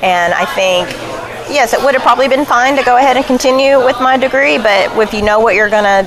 and 0.04 0.34
I 0.34 0.44
think, 0.46 0.90
yes, 1.50 1.74
it 1.74 1.82
would 1.82 1.94
have 1.94 2.04
probably 2.04 2.28
been 2.28 2.46
fine 2.46 2.76
to 2.76 2.84
go 2.84 2.98
ahead 2.98 3.16
and 3.16 3.26
continue 3.26 3.84
with 3.84 4.00
my 4.02 4.18
degree, 4.18 4.58
but 4.58 4.92
if 4.98 5.14
you 5.14 5.22
know 5.22 5.40
what 5.40 5.56
you're 5.56 5.70
gonna 5.70 6.06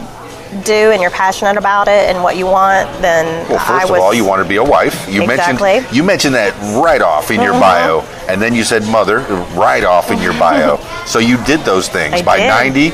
do 0.65 0.91
and 0.93 1.01
you're 1.03 1.11
passionate 1.11 1.57
about 1.57 1.89
it 1.89 2.09
and 2.09 2.23
what 2.23 2.37
you 2.37 2.47
want, 2.47 2.87
then 3.03 3.25
Well, 3.49 3.59
first 3.59 3.91
of 3.91 3.99
all, 3.99 4.13
you 4.15 4.25
want 4.25 4.43
to 4.43 4.49
be 4.49 4.57
a 4.57 4.63
wife. 4.63 5.09
You 5.09 5.23
Exactly. 5.23 5.73
mentioned 5.81 5.97
you 5.97 6.03
mentioned 6.05 6.35
that 6.37 6.53
right 6.77 7.01
off 7.03 7.31
in 7.31 7.41
your 7.41 7.55
Mhm. 7.55 7.61
bio, 7.61 8.05
and 8.29 8.41
then 8.41 8.55
you 8.55 8.65
said 8.65 8.87
mother 8.87 9.21
right 9.55 9.83
off 9.85 10.11
in 10.11 10.19
your 10.21 10.35
bio. 10.35 10.79
so 11.07 11.19
you 11.19 11.37
did 11.39 11.65
those 11.65 11.89
things. 11.89 12.21
I 12.21 12.23
By 12.23 12.37
did. 12.37 12.49
ninety, 12.49 12.93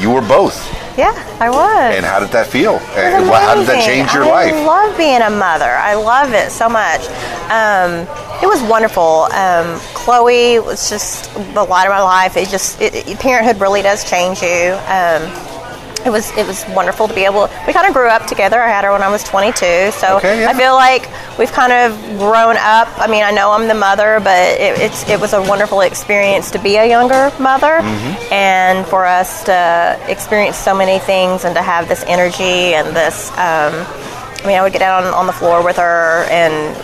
you 0.00 0.10
were 0.10 0.22
both. 0.22 0.58
Yeah, 0.98 1.14
I 1.38 1.48
was. 1.48 1.94
And 1.96 2.04
how 2.04 2.18
did 2.18 2.30
that 2.30 2.48
feel? 2.48 2.78
How 2.78 3.54
did 3.54 3.68
that 3.68 3.86
change 3.86 4.12
your 4.12 4.24
I 4.24 4.50
life? 4.50 4.52
I 4.52 4.66
love 4.66 4.98
being 4.98 5.22
a 5.22 5.30
mother. 5.30 5.70
I 5.70 5.94
love 5.94 6.32
it 6.32 6.50
so 6.50 6.68
much. 6.68 7.06
Um, 7.54 8.02
it 8.42 8.48
was 8.48 8.60
wonderful. 8.68 9.28
Um, 9.32 9.78
Chloe 9.94 10.58
was 10.58 10.90
just 10.90 11.32
the 11.54 11.62
light 11.62 11.86
of 11.86 11.90
my 11.90 12.02
life. 12.02 12.36
It 12.36 12.48
just 12.48 12.80
it- 12.80 13.18
parenthood 13.20 13.60
really 13.60 13.80
does 13.80 14.02
change 14.10 14.42
you. 14.42 14.74
Um, 14.90 15.22
it 16.06 16.10
was 16.10 16.30
it 16.36 16.46
was 16.46 16.64
wonderful 16.74 17.08
to 17.08 17.14
be 17.14 17.24
able. 17.24 17.48
We 17.66 17.72
kind 17.72 17.86
of 17.86 17.92
grew 17.92 18.08
up 18.08 18.26
together. 18.26 18.60
I 18.60 18.68
had 18.68 18.84
her 18.84 18.92
when 18.92 19.02
I 19.02 19.08
was 19.10 19.22
22, 19.24 19.90
so 19.92 20.16
Okay, 20.18 20.40
yeah. 20.42 20.50
I 20.50 20.54
feel 20.54 20.74
like 20.74 21.08
we've 21.38 21.50
kind 21.52 21.72
of 21.72 21.92
grown 22.18 22.56
up. 22.56 22.88
I 22.98 23.06
mean, 23.08 23.24
I 23.24 23.30
know 23.30 23.52
I'm 23.52 23.68
the 23.68 23.74
mother, 23.74 24.20
but 24.22 24.38
it, 24.60 24.78
it's 24.80 25.08
it 25.08 25.20
was 25.20 25.32
a 25.32 25.40
wonderful 25.42 25.80
experience 25.82 26.50
to 26.52 26.58
be 26.58 26.76
a 26.76 26.86
younger 26.86 27.32
mother, 27.40 27.80
Mm-hmm. 27.80 28.32
and 28.32 28.86
for 28.86 29.06
us 29.06 29.44
to 29.44 29.98
experience 30.08 30.56
so 30.56 30.74
many 30.74 30.98
things 30.98 31.44
and 31.44 31.54
to 31.54 31.62
have 31.62 31.88
this 31.88 32.04
energy 32.06 32.74
and 32.74 32.94
this. 32.96 33.30
Um, 33.32 33.72
I 34.40 34.42
mean, 34.46 34.56
I 34.56 34.62
would 34.62 34.72
get 34.72 34.78
down 34.80 35.04
on, 35.04 35.12
on 35.14 35.26
the 35.26 35.32
floor 35.32 35.64
with 35.64 35.76
her 35.78 36.24
and 36.30 36.76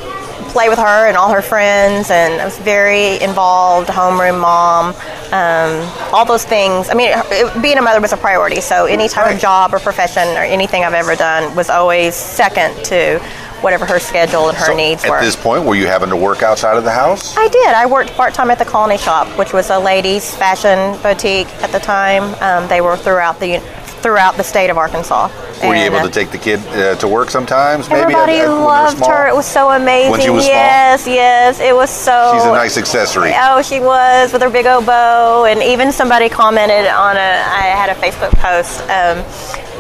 play 0.55 0.69
with 0.69 0.79
her 0.79 1.09
and 1.09 1.17
all 1.17 1.31
her 1.31 1.43
friends, 1.43 2.11
and 2.11 2.41
I 2.41 2.45
was 2.45 2.57
very 2.59 3.21
involved, 3.21 3.89
homeroom 3.89 4.41
mom, 4.41 4.95
um, 5.33 5.73
all 6.15 6.25
those 6.25 6.45
things. 6.45 6.89
I 6.89 6.95
mean, 6.95 7.11
it, 7.13 7.61
being 7.61 7.77
a 7.77 7.83
mother 7.83 8.01
was 8.01 8.13
a 8.13 8.17
priority, 8.17 8.61
so 8.61 8.87
any 8.87 9.09
type 9.09 9.27
Right. 9.27 9.35
of 9.35 9.41
job 9.41 9.75
or 9.75 9.81
profession 9.81 10.29
or 10.37 10.43
anything 10.45 10.85
I've 10.85 10.95
ever 10.95 11.17
done 11.17 11.55
was 11.57 11.69
always 11.71 12.15
second 12.15 12.85
to 12.87 13.19
whatever 13.63 13.85
her 13.85 13.99
schedule 13.99 14.49
and 14.49 14.57
her 14.57 14.67
So 14.67 14.77
needs 14.77 15.03
at 15.05 15.11
were. 15.11 15.17
At 15.19 15.25
this 15.25 15.35
point, 15.37 15.65
were 15.65 15.75
you 15.75 15.89
having 15.89 16.11
to 16.11 16.17
work 16.17 16.43
outside 16.45 16.77
of 16.77 16.85
the 16.85 16.93
house? 16.93 17.37
I 17.37 17.49
did. 17.49 17.69
I 17.75 17.87
worked 17.87 18.13
part 18.15 18.33
time 18.33 18.51
at 18.53 18.59
the 18.61 18.65
Colony 18.65 18.99
Shop, 18.99 19.27
which 19.37 19.53
was 19.53 19.71
a 19.71 19.79
ladies' 19.79 20.33
fashion 20.37 20.97
boutique 21.03 21.49
at 21.65 21.73
the 21.73 21.81
time. 21.81 22.23
Um, 22.41 22.69
they 22.69 22.81
were 22.81 22.97
throughout 22.97 23.41
the 23.41 23.59
throughout 24.05 24.37
the 24.37 24.45
state 24.45 24.69
of 24.69 24.77
Arkansas. 24.77 25.29
Were 25.69 25.75
you 25.75 25.85
able 25.85 26.01
to 26.03 26.11
take 26.11 26.31
the 26.31 26.39
kid 26.39 26.61
uh, 26.69 26.97
to 26.97 27.09
work 27.09 27.31
sometimes? 27.31 27.89
Maybe 27.89 28.01
Everybody 28.03 28.33
at- 28.35 28.45
at- 28.45 28.49
when 28.49 28.57
you 28.57 28.61
were 28.61 28.67
loved 28.67 29.07
her. 29.07 29.29
It 29.29 29.35
was 29.35 29.47
so 29.47 29.71
amazing. 29.71 30.11
When 30.11 30.21
she 30.21 30.31
was 30.31 30.45
small? 30.45 30.55
yes, 30.55 31.07
yes, 31.07 31.61
it 31.61 31.75
was 31.75 31.91
so. 31.91 32.33
She's 32.35 32.45
a 32.45 32.53
nice 32.53 32.77
accessory. 32.79 33.33
Oh, 33.35 33.63
she 33.63 33.81
was 33.81 34.33
with 34.33 34.43
her 34.43 34.51
big 34.51 34.67
old 34.67 34.87
bow, 34.87 35.45
and 35.45 35.63
even 35.63 35.93
somebody 35.93 36.29
commented 36.29 36.87
on 36.87 37.17
a. 37.17 37.21
I 37.21 37.73
had 37.77 37.91
a 37.91 37.95
Facebook 37.95 38.31
post 38.39 38.81
um, 38.91 39.19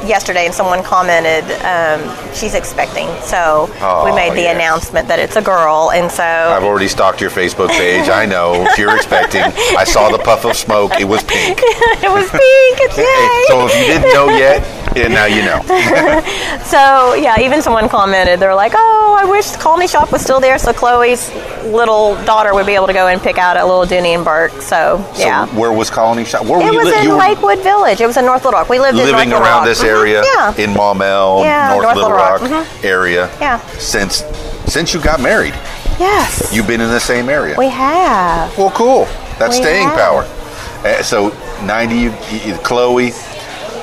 yesterday, 0.09 0.45
and 0.47 0.55
someone 0.55 0.83
commented 0.83 1.45
um, 1.65 2.01
she's 2.35 2.55
expecting. 2.55 3.09
So 3.23 3.67
we 3.71 3.79
Oh, 3.81 4.13
made 4.15 4.33
the 4.33 4.43
yes. 4.43 4.55
announcement 4.55 5.09
that 5.09 5.19
it's 5.19 5.37
a 5.37 5.43
girl, 5.43 5.91
and 5.93 6.11
so 6.11 6.23
I've 6.25 6.65
already 6.65 6.89
stalked 6.89 7.21
your 7.21 7.31
Facebook 7.31 7.69
page. 7.71 8.09
I 8.09 8.27
know 8.27 8.67
you're 8.77 8.95
expecting. 8.97 9.43
I 9.77 9.85
saw 9.85 10.11
the 10.11 10.19
puff 10.19 10.45
of 10.45 10.57
smoke. 10.57 10.93
It 11.01 11.05
was 11.09 11.23
pink. 11.25 11.59
it 12.05 12.11
was 12.13 12.29
pink. 12.31 12.77
It's 12.85 12.99
yay! 12.99 13.45
So 13.49 13.67
if 13.67 13.73
you 13.79 13.87
didn't 13.95 14.13
know 14.13 14.29
yet, 14.37 14.61
yeah, 14.95 15.09
now 15.09 15.27
you 15.27 15.43
know. 15.43 15.61
So 16.65 17.15
yeah, 17.15 17.39
even 17.41 17.61
someone 17.63 17.89
commented. 17.89 18.41
They're 18.41 18.55
like, 18.55 18.73
"Oh, 18.75 19.19
I 19.21 19.25
wish 19.29 19.51
the 19.51 19.59
Colony 19.59 19.87
Shop 19.87 20.11
was 20.11 20.23
still 20.23 20.41
there, 20.41 20.59
so 20.59 20.73
Chloe's 20.73 21.31
little 21.65 22.15
daughter 22.25 22.55
would 22.55 22.67
be 22.67 22.75
able 22.75 22.87
to 22.87 22.93
go 22.93 23.07
and 23.09 23.21
pick 23.21 23.39
out 23.39 23.57
a 23.57 23.65
little 23.65 23.85
Dooney 23.85 24.15
and 24.15 24.25
Bourke." 24.25 24.53
So 24.63 25.05
So 25.15 25.21
yeah. 25.21 25.47
where 25.55 25.73
was 25.73 25.91
Colony 25.91 26.25
Shop? 26.25 26.43
Where 26.47 26.59
were 26.59 26.67
It 26.67 26.73
you 26.73 26.79
was 26.79 26.87
li- 26.89 26.99
in 27.01 27.05
you 27.05 27.15
Lakewood 27.17 27.59
Village. 27.61 28.01
It 28.01 28.07
was 28.07 28.17
in 28.17 28.25
North 28.25 28.45
Little 28.45 28.59
Rock. 28.59 28.69
We 28.69 28.79
lived 28.81 28.99
in 28.99 29.05
living 29.07 29.33
around 29.33 29.43
Rock. 29.43 29.65
this 29.67 29.83
Mhm. 29.83 29.89
area 29.89 30.23
Yeah. 30.25 30.55
in 30.57 30.73
Maumelle, 30.75 31.43
Yeah, 31.45 31.69
North, 31.71 31.83
North 31.85 31.97
Little 31.97 32.11
Little 32.11 32.25
Rock, 32.25 32.41
Rock. 32.41 32.51
Mhm. 32.51 32.85
area. 32.85 33.29
Yeah. 33.41 33.61
Since 33.79 34.25
since 34.67 34.95
you 34.95 35.01
got 35.01 35.21
married, 35.21 35.55
Yes. 36.01 36.49
you've 36.53 36.67
been 36.67 36.81
in 36.81 36.91
the 36.91 37.01
same 37.01 37.29
area. 37.29 37.55
we 37.59 37.69
have. 37.69 38.57
Well, 38.57 38.71
cool. 38.71 39.07
That's 39.39 39.57
We 39.59 39.63
staying 39.65 39.89
have. 39.89 39.99
power. 39.99 40.25
Uh, 40.85 41.03
so, 41.03 41.33
90, 41.63 41.97
you, 41.97 42.13
you, 42.45 42.55
Chloe, 42.63 43.13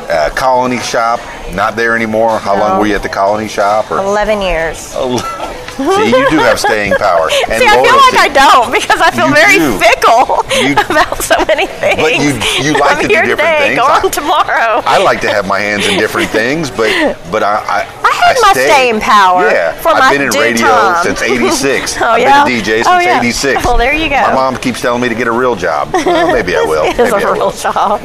uh, 0.10 0.30
Colony 0.36 0.80
Shop, 0.80 1.20
not 1.54 1.76
there 1.76 1.96
anymore. 1.96 2.40
How 2.40 2.58
long 2.58 2.80
were 2.80 2.88
you 2.88 2.96
at 2.96 3.04
the 3.04 3.10
Colony 3.10 3.48
Shop? 3.48 3.92
Or 3.92 3.98
Eleven 4.00 4.42
years. 4.42 4.94
See, 5.78 6.10
you 6.12 6.30
do 6.30 6.38
have 6.44 6.60
staying 6.60 6.94
power 6.96 7.30
and 7.50 7.58
See, 7.62 7.68
I 7.68 7.76
feel 7.82 7.98
like 7.98 8.18
I 8.20 8.30
don't 8.32 8.72
because 8.72 9.00
I 9.02 9.12
feel 9.12 9.28
You 9.28 9.36
very 9.36 9.58
do. 9.58 9.78
fickle 9.80 10.44
You- 10.62 10.74
about 10.92 11.18
so 11.24 11.36
many 11.48 11.68
things. 11.68 11.98
But 12.02 12.14
you- 12.20 12.40
you 12.64 12.74
like 12.80 12.98
I'm 12.98 13.02
to 13.04 13.08
do 13.08 13.16
different 13.16 13.38
today, 13.40 13.76
things. 13.76 13.80
Go 13.80 13.86
I- 13.86 14.02
on 14.04 14.12
tomorrow. 14.12 14.82
I 14.86 14.98
like 15.02 15.22
to 15.22 15.30
have 15.30 15.48
my 15.48 15.60
hands 15.60 15.88
in 15.88 15.98
different 16.00 16.30
things, 16.40 16.70
but 16.70 16.92
but 17.32 17.44
I 17.44 17.56
I, 17.62 17.80
I 18.04 18.12
had 18.26 18.38
my 18.42 18.52
stay. 18.54 18.68
staying 18.68 19.00
power 19.02 19.50
Yeah, 19.50 19.74
for 19.82 19.90
I've 19.90 20.00
my 20.00 20.12
been 20.14 20.22
in 20.28 20.30
radio 20.30 20.68
time. 20.68 21.04
since 21.04 21.22
'86. 21.22 21.98
Oh, 22.02 22.06
I've 22.06 22.22
yeah? 22.22 22.44
been 22.44 22.54
a 22.60 22.62
DJ 22.62 22.72
oh, 22.72 22.76
since 22.76 22.88
Oh, 22.88 23.00
yeah. 23.00 23.20
'86. 23.20 23.66
Well, 23.66 23.78
there 23.78 23.94
you 23.94 24.10
go. 24.10 24.22
My 24.22 24.34
mom 24.34 24.58
keeps 24.58 24.82
telling 24.82 25.02
me 25.02 25.10
to 25.10 25.16
get 25.16 25.28
a 25.28 25.32
real 25.32 25.56
job. 25.56 25.90
Well, 25.94 26.34
maybe 26.34 26.56
I 26.56 26.64
will. 26.64 26.84
It 26.86 27.00
is 27.00 27.12
Maybe 27.12 27.24
a 27.24 27.28
I 27.28 27.32
real 27.34 27.52
job. 27.52 28.02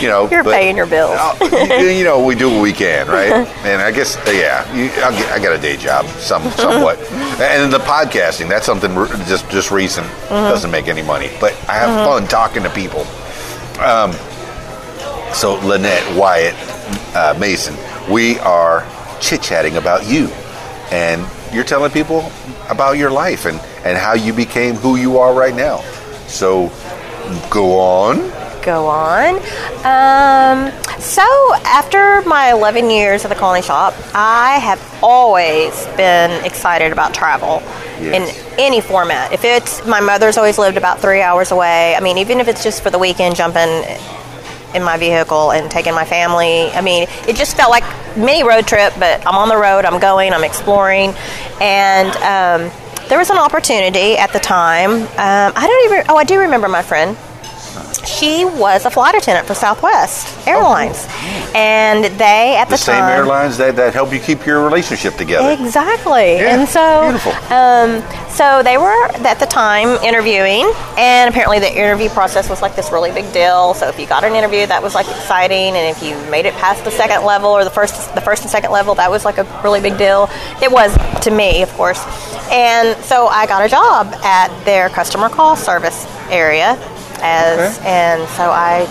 you 0.00 0.08
know, 0.08 0.28
You're 0.30 0.44
paying 0.44 0.76
your 0.76 0.86
bills. 0.86 1.18
You, 1.40 1.88
you 1.88 2.04
know, 2.04 2.24
we 2.24 2.34
do 2.34 2.50
what 2.50 2.62
we 2.62 2.72
can, 2.72 3.06
right? 3.08 3.46
and 3.64 3.80
I 3.82 3.90
guess, 3.90 4.16
yeah, 4.26 4.64
you, 4.74 4.90
I'll 5.02 5.12
get, 5.12 5.30
I 5.30 5.38
got 5.38 5.52
a 5.52 5.58
day 5.58 5.76
job, 5.76 6.06
some 6.18 6.42
somewhat, 6.52 6.87
and 6.96 7.72
the 7.72 7.78
podcasting. 7.78 8.48
That's 8.48 8.66
something 8.66 8.94
just 9.26 9.48
just 9.50 9.70
recent. 9.70 10.06
Mm-hmm. 10.06 10.48
Doesn't 10.48 10.70
make 10.70 10.88
any 10.88 11.02
money, 11.02 11.30
but 11.40 11.52
I 11.68 11.74
have 11.74 12.04
fun 12.06 12.26
talking 12.26 12.62
to 12.62 12.70
people. 12.70 13.02
Um, 13.82 14.12
so 15.34 15.54
Lynette 15.64 16.16
Wyatt 16.16 16.54
uh, 17.14 17.36
Mason, 17.38 17.76
we 18.10 18.38
are 18.40 18.86
chit 19.20 19.42
chatting 19.42 19.76
about 19.76 20.06
you, 20.06 20.28
and 20.90 21.26
you're 21.52 21.64
telling 21.64 21.90
people 21.90 22.30
about 22.70 22.92
your 22.92 23.10
life 23.10 23.44
and 23.44 23.60
and 23.84 23.98
how 23.98 24.14
you 24.14 24.32
became 24.32 24.74
who 24.74 24.96
you 24.96 25.18
are 25.18 25.34
right 25.34 25.54
now. 25.54 25.80
So 26.26 26.72
go 27.50 27.78
on. 27.78 28.37
Go 28.68 28.86
on. 28.86 29.36
Um, 29.84 30.70
so 31.00 31.22
after 31.64 32.20
my 32.28 32.50
11 32.52 32.90
years 32.90 33.24
at 33.24 33.28
the 33.28 33.34
Colony 33.34 33.62
Shop, 33.62 33.94
I 34.14 34.58
have 34.58 34.80
always 35.02 35.86
been 35.96 36.44
excited 36.44 36.92
about 36.92 37.14
travel 37.14 37.62
Yes. 38.00 38.14
in 38.14 38.60
any 38.60 38.80
format. 38.80 39.32
If 39.32 39.42
it's 39.44 39.84
my 39.86 40.00
mother's 40.00 40.36
always 40.36 40.56
lived 40.58 40.76
about 40.76 41.00
three 41.00 41.20
hours 41.20 41.50
away. 41.50 41.96
I 41.96 42.00
mean, 42.00 42.18
even 42.18 42.38
if 42.40 42.46
it's 42.46 42.62
just 42.62 42.82
for 42.82 42.90
the 42.90 42.98
weekend, 42.98 43.34
jumping 43.34 43.82
in 44.74 44.82
my 44.84 44.96
vehicle 44.98 45.50
and 45.50 45.70
taking 45.70 45.94
my 45.94 46.04
family. 46.04 46.70
I 46.72 46.80
mean, 46.82 47.08
it 47.26 47.34
just 47.36 47.56
felt 47.56 47.70
like 47.70 47.84
mini 48.16 48.42
road 48.44 48.66
trip, 48.68 48.92
but 48.98 49.26
I'm 49.26 49.34
on 49.36 49.48
the 49.48 49.56
road, 49.56 49.84
I'm 49.86 49.98
going, 49.98 50.32
I'm 50.34 50.44
exploring, 50.44 51.14
and 51.60 52.10
um, 52.18 52.70
there 53.08 53.18
was 53.18 53.30
an 53.30 53.38
opportunity 53.38 54.16
at 54.18 54.32
the 54.32 54.38
time. 54.38 54.90
Um, 54.92 55.08
I 55.56 55.66
don't 55.66 55.84
even. 55.92 56.06
Oh, 56.10 56.16
I 56.16 56.24
do 56.24 56.38
remember 56.38 56.68
my 56.68 56.82
friend. 56.82 57.16
She 58.08 58.44
was 58.44 58.84
a 58.86 58.90
flight 58.90 59.14
attendant 59.14 59.46
for 59.46 59.54
Southwest 59.54 60.46
Airlines, 60.46 61.06
and 61.54 62.04
they 62.18 62.56
at 62.56 62.64
the, 62.64 62.72
The 62.72 62.78
same 62.78 63.00
time 63.00 63.18
airlines 63.18 63.58
that, 63.58 63.76
that 63.76 63.92
help 63.92 64.12
you 64.12 64.18
keep 64.18 64.46
your 64.46 64.64
relationship 64.64 65.14
together. 65.14 65.50
Exactly. 65.62 66.36
Yeah, 66.36 66.58
and 66.58 66.68
so, 66.68 67.02
beautiful. 67.04 67.32
Um, 67.54 68.02
so 68.30 68.62
they 68.62 68.78
were 68.78 69.04
at 69.26 69.38
the 69.38 69.46
time 69.46 69.88
interviewing, 70.02 70.72
and 70.96 71.28
apparently 71.28 71.58
the 71.58 71.70
interview 71.70 72.08
process 72.08 72.48
was 72.48 72.62
like 72.62 72.74
this 72.74 72.90
really 72.90 73.12
big 73.12 73.30
deal. 73.32 73.74
So 73.74 73.88
if 73.88 73.98
you 74.00 74.06
got 74.06 74.24
an 74.24 74.34
interview, 74.34 74.66
that 74.66 74.82
was 74.82 74.94
like 74.94 75.06
exciting, 75.06 75.76
and 75.76 75.96
if 75.96 76.02
you 76.02 76.16
made 76.30 76.46
it 76.46 76.54
past 76.54 76.84
the 76.84 76.90
second 76.90 77.24
level 77.24 77.50
or 77.50 77.62
the 77.64 77.70
first, 77.70 78.14
the 78.14 78.20
first 78.20 78.42
and 78.42 78.50
second 78.50 78.70
level, 78.72 78.94
that 78.94 79.10
was 79.10 79.24
like 79.24 79.38
a 79.38 79.60
really 79.62 79.80
big 79.80 79.98
deal. 79.98 80.28
It 80.62 80.72
was 80.72 80.96
to 81.24 81.30
me, 81.30 81.62
of 81.62 81.70
course. 81.74 82.02
And 82.50 82.96
so 83.04 83.26
I 83.26 83.46
got 83.46 83.64
a 83.64 83.68
job 83.68 84.06
at 84.24 84.48
their 84.64 84.88
customer 84.88 85.28
call 85.28 85.54
service 85.56 86.06
area, 86.30 86.76
as 87.22 87.78
Okay. 87.78 87.88
and 87.88 88.28
so 88.30 88.50
I 88.50 88.86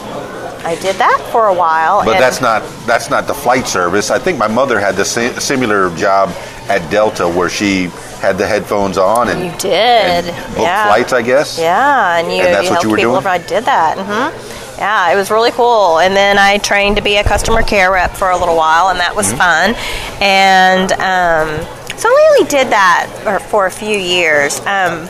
I 0.66 0.76
did 0.76 0.96
that 0.98 1.20
for 1.32 1.48
a 1.48 1.54
while. 1.54 2.04
But 2.04 2.20
that's 2.20 2.42
not 2.42 2.64
that's 2.86 3.10
not 3.10 3.28
the 3.28 3.34
flight 3.34 3.68
service. 3.68 4.10
I 4.12 4.20
think 4.20 4.38
my 4.38 4.48
mother 4.48 4.80
had 4.80 4.96
the 4.96 5.06
si- 5.06 5.40
similar 5.40 5.90
job 5.96 6.30
at 6.68 6.90
Delta 6.92 7.28
where 7.28 7.50
she 7.50 7.90
had 8.20 8.38
the 8.38 8.46
headphones 8.48 8.98
on 8.98 9.30
and 9.30 9.46
You 9.46 9.52
did. 9.60 9.72
and 9.72 10.26
booked 10.48 10.60
yeah. 10.60 10.88
flights, 10.88 11.14
I 11.14 11.22
guess. 11.22 11.58
Yeah, 11.60 12.18
and 12.18 12.28
you, 12.34 12.42
And 12.42 12.54
that's 12.54 12.64
you 12.66 12.72
what 12.72 12.82
helped 12.82 12.84
you 12.84 12.90
were 12.92 12.98
people. 12.98 13.14
doing? 13.14 13.28
I 13.28 13.38
did 13.38 13.64
that. 13.66 13.98
hmm 13.98 14.78
Yeah, 14.78 15.12
it 15.12 15.16
was 15.16 15.30
really 15.32 15.52
cool. 15.52 16.00
And 16.00 16.16
then 16.16 16.38
I 16.38 16.58
trained 16.58 16.96
to 16.98 17.02
be 17.04 17.16
a 17.18 17.24
customer 17.24 17.62
care 17.62 17.92
rep 17.92 18.12
for 18.18 18.32
a 18.32 18.38
little 18.38 18.56
while, 18.58 18.90
and 18.90 19.00
that 19.00 19.16
was 19.16 19.28
Mm-hmm. 19.28 19.38
fun. 19.38 19.76
And 20.22 20.92
um, 20.94 21.50
so 21.98 22.10
I 22.10 22.36
only 22.38 22.50
did 22.50 22.68
that 22.70 23.08
for, 23.24 23.40
for 23.40 23.66
a 23.66 23.72
few 23.72 23.98
years. 23.98 24.60
Um, 24.62 25.08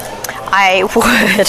I 0.50 0.84
would. 0.96 1.48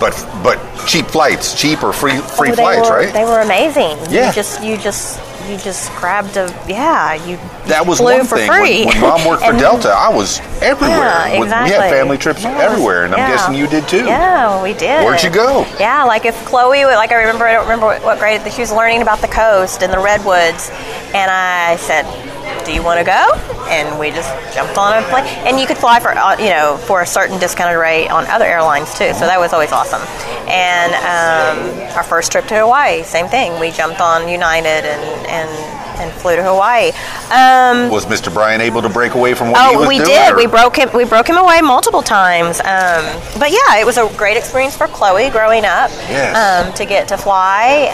But 0.00 0.14
but 0.42 0.58
cheap 0.86 1.06
flights, 1.06 1.54
cheap 1.60 1.82
or 1.82 1.92
free 1.92 2.16
free 2.18 2.50
Oh, 2.50 2.54
flights, 2.54 2.88
were, 2.88 2.96
right? 2.96 3.12
They 3.12 3.24
were 3.24 3.40
amazing. 3.40 3.98
Yeah. 4.10 4.28
You 4.28 4.32
just 4.32 4.62
you 4.62 4.76
just 4.76 5.20
you 5.48 5.56
just 5.58 5.92
grabbed 5.96 6.36
a 6.36 6.46
yeah. 6.68 7.14
You 7.26 7.36
that 7.66 7.86
was 7.86 7.98
flew 7.98 8.14
one 8.14 8.26
for 8.26 8.36
thing. 8.38 8.50
free. 8.50 8.84
When, 8.86 8.94
when 8.94 9.00
mom 9.02 9.26
worked 9.26 9.44
for 9.46 9.52
Delta, 9.52 9.90
I 9.90 10.08
was 10.08 10.40
everywhere. 10.62 10.98
Yeah, 10.98 11.42
exactly. 11.42 11.70
We 11.76 11.82
had 11.82 11.90
family 11.90 12.16
trips 12.18 12.42
Yes, 12.42 12.60
everywhere, 12.62 13.04
and 13.04 13.14
I'm 13.14 13.30
guessing 13.30 13.54
you 13.54 13.66
did 13.66 13.86
too. 13.88 14.04
Yeah, 14.06 14.62
we 14.62 14.72
did. 14.72 15.04
Where'd 15.04 15.22
you 15.22 15.30
go? 15.30 15.66
Yeah, 15.78 16.04
like 16.04 16.24
if 16.24 16.34
Chloe, 16.46 16.84
like 16.84 17.12
I 17.12 17.16
remember, 17.16 17.44
I 17.44 17.52
don't 17.54 17.64
remember 17.64 17.86
what, 17.86 18.02
what 18.02 18.18
grade, 18.18 18.40
she 18.52 18.60
was 18.62 18.72
learning 18.72 19.02
about 19.02 19.20
the 19.20 19.28
coast 19.28 19.82
and 19.82 19.92
the 19.92 19.98
redwoods, 19.98 20.70
and 21.14 21.30
I 21.30 21.76
said, 21.76 22.04
"Do 22.64 22.72
you 22.72 22.82
want 22.82 22.98
to 22.98 23.04
go?" 23.04 23.34
And 23.68 23.98
we 23.98 24.10
just 24.10 24.30
jumped 24.54 24.76
on 24.78 25.02
a 25.02 25.06
plane, 25.08 25.24
and 25.46 25.58
you 25.60 25.66
could 25.66 25.78
fly 25.78 26.00
for 26.00 26.10
uh, 26.16 26.36
you 26.38 26.50
know 26.50 26.76
for 26.86 27.02
a 27.02 27.06
certain 27.06 27.38
discounted 27.38 27.78
rate 27.78 28.08
on 28.08 28.26
other 28.26 28.44
airlines 28.44 28.90
too, 28.92 29.12
so 29.14 29.20
that 29.26 29.38
was 29.38 29.52
always 29.52 29.72
awesome. 29.72 30.02
And 30.48 30.92
um, 31.06 31.96
our 31.96 32.02
first 32.02 32.32
trip 32.32 32.46
to 32.46 32.58
Hawaii, 32.58 33.02
same 33.02 33.28
thing. 33.28 33.58
We 33.60 33.70
jumped 33.70 34.00
on 34.00 34.28
United 34.28 34.84
and 34.84 35.26
and, 35.26 35.50
and 36.00 36.12
flew 36.20 36.36
to 36.36 36.42
Hawaii. 36.42 36.88
Um, 37.30 37.90
Was 37.90 38.06
Mr. 38.06 38.32
Brian 38.32 38.60
able 38.60 38.82
to 38.82 38.88
break 38.88 39.14
away 39.14 39.34
from 39.34 39.50
what 39.52 39.60
he 39.70 39.76
Oh, 39.76 39.78
was 39.80 39.88
we 39.88 39.96
doing? 39.98 40.08
did. 40.08 40.32
or- 40.32 40.36
We 40.36 40.46
broke 40.46 40.76
him. 40.76 40.90
We 40.94 41.04
broke 41.04 41.28
him 41.28 41.36
away 41.36 41.60
multiple 41.62 42.02
times. 42.02 42.60
Um, 42.60 43.04
but 43.38 43.50
yeah, 43.50 43.78
it 43.78 43.86
was 43.86 43.96
a 43.98 44.08
great 44.16 44.36
experience 44.36 44.76
for 44.76 44.88
Chloe 44.88 45.30
growing 45.30 45.64
up. 45.64 45.90
Yes. 46.10 46.36
Um, 46.36 46.72
to 46.74 46.84
get 46.84 47.08
to 47.08 47.16
fly. 47.16 47.88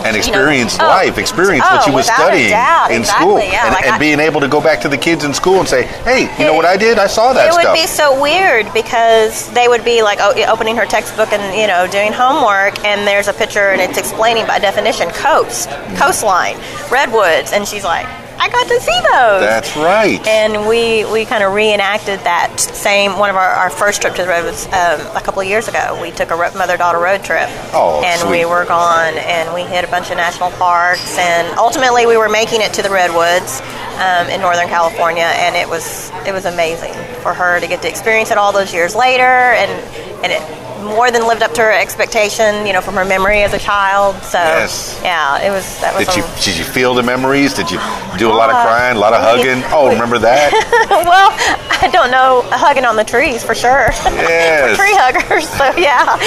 Um, 0.00 0.06
and 0.06 0.16
you 0.16 0.22
know, 0.22 0.28
experience 0.28 0.78
oh, 0.80 0.86
life, 0.86 1.18
experience 1.18 1.64
what 1.64 1.82
oh, 1.82 1.90
you 1.90 1.96
was 1.96 2.06
studying 2.06 2.50
doubt, 2.50 2.90
in 2.90 3.00
exactly, 3.00 3.26
school, 3.26 3.38
yeah, 3.38 3.66
and, 3.66 3.74
like 3.74 3.84
and 3.84 3.94
I- 3.94 3.98
being 3.98 4.20
able 4.20 4.40
to 4.40 4.48
go 4.48 4.60
back 4.60 4.80
to 4.82 4.88
the 4.88 4.96
kids 4.96 5.24
in 5.24 5.34
school 5.34 5.60
and 5.60 5.68
say, 5.68 5.84
"Hey, 6.04 6.22
you 6.38 6.44
know 6.44 6.54
what 6.54 6.64
I 6.64 6.76
did? 6.76 6.98
I 6.98 7.06
saw 7.06 7.32
that 7.32 7.48
it 7.48 7.52
would 7.52 7.62
stuff." 7.62 7.76
be 7.76 7.86
so 7.86 8.20
weird 8.20 8.72
because 8.72 9.50
they 9.52 9.68
would 9.68 9.84
be 9.84 10.02
like 10.02 10.18
oh, 10.20 10.32
opening 10.50 10.76
her 10.76 10.86
textbook 10.86 11.32
and 11.32 11.42
you 11.58 11.66
know 11.66 11.86
doing 11.86 12.12
homework, 12.12 12.82
and 12.84 13.06
there's 13.06 13.28
a 13.28 13.32
picture 13.32 13.70
and 13.70 13.80
it's 13.80 13.98
explaining 13.98 14.46
by 14.46 14.58
definition 14.58 15.08
coast, 15.10 15.68
coastline, 15.96 16.56
redwoods, 16.90 17.52
and 17.52 17.66
she's 17.66 17.84
like, 17.84 18.06
I 18.42 18.48
got 18.48 18.66
to 18.68 18.80
see 18.80 18.98
those. 19.12 19.40
That's 19.44 19.76
right. 19.76 20.26
And 20.26 20.66
we, 20.66 21.04
we 21.12 21.26
kind 21.26 21.44
of 21.44 21.52
reenacted 21.52 22.20
that 22.20 22.58
same 22.58 23.18
one 23.18 23.28
of 23.28 23.36
our, 23.36 23.50
our 23.50 23.68
first 23.68 24.00
trip 24.00 24.14
to 24.14 24.22
the 24.22 24.28
redwoods 24.28 24.64
um, 24.72 25.00
a 25.14 25.20
couple 25.22 25.42
of 25.42 25.46
years 25.48 25.68
ago. 25.68 25.98
We 26.00 26.10
took 26.10 26.30
a 26.30 26.36
mother 26.56 26.78
daughter 26.78 26.98
road 26.98 27.22
trip, 27.22 27.48
Oh, 27.76 28.02
and 28.02 28.18
sweet. 28.20 28.30
we 28.30 28.44
were 28.46 28.64
gone, 28.64 29.14
and 29.18 29.52
we 29.52 29.62
hit 29.62 29.84
a 29.84 29.88
bunch 29.88 30.10
of 30.10 30.16
national 30.16 30.50
parks, 30.52 31.18
and 31.18 31.52
ultimately 31.58 32.06
we 32.06 32.16
were 32.16 32.30
making 32.30 32.62
it 32.62 32.72
to 32.74 32.82
the 32.82 32.88
redwoods 32.90 33.60
um, 34.00 34.28
in 34.32 34.40
Northern 34.40 34.68
California, 34.68 35.28
and 35.36 35.54
it 35.54 35.68
was 35.68 36.10
it 36.26 36.32
was 36.32 36.46
amazing 36.46 36.94
for 37.20 37.34
her 37.34 37.60
to 37.60 37.66
get 37.68 37.82
to 37.82 37.88
experience 37.88 38.30
it 38.30 38.38
all 38.38 38.52
those 38.52 38.72
years 38.72 38.94
later, 38.96 39.22
and 39.60 39.70
and 40.24 40.32
it 40.32 40.40
more 40.82 41.10
than 41.10 41.26
lived 41.26 41.42
up 41.42 41.52
to 41.54 41.62
her 41.62 41.72
expectation, 41.72 42.66
you 42.66 42.72
know, 42.72 42.80
from 42.80 42.94
her 42.94 43.04
memory 43.04 43.42
as 43.42 43.52
a 43.54 43.58
child. 43.58 44.16
So 44.22 44.38
Yes. 44.38 44.98
yeah, 45.02 45.40
it 45.40 45.50
was 45.50 45.80
that 45.80 45.94
was 45.96 46.06
Did 46.06 46.16
you 46.16 46.22
did 46.42 46.56
you 46.56 46.64
feel 46.64 46.94
the 46.94 47.02
memories? 47.02 47.54
Did 47.54 47.70
you 47.70 47.78
oh 47.80 48.16
do 48.18 48.28
a 48.30 48.34
lot 48.34 48.50
of 48.50 48.56
crying, 48.56 48.96
a 48.96 49.00
lot 49.00 49.12
of 49.12 49.20
hugging? 49.22 49.62
Oh, 49.72 49.88
remember 49.90 50.18
that? 50.28 50.52
well, 50.90 51.30
I 51.82 51.88
don't 51.92 52.10
know, 52.10 52.42
hugging 52.50 52.84
on 52.84 52.96
the 52.96 53.04
trees 53.04 53.42
for 53.44 53.54
sure. 53.54 53.90
Yes. 54.30 54.76
Tree 54.76 54.94
huggers, 54.94 55.48
so 55.48 55.64
yeah. 55.76 56.18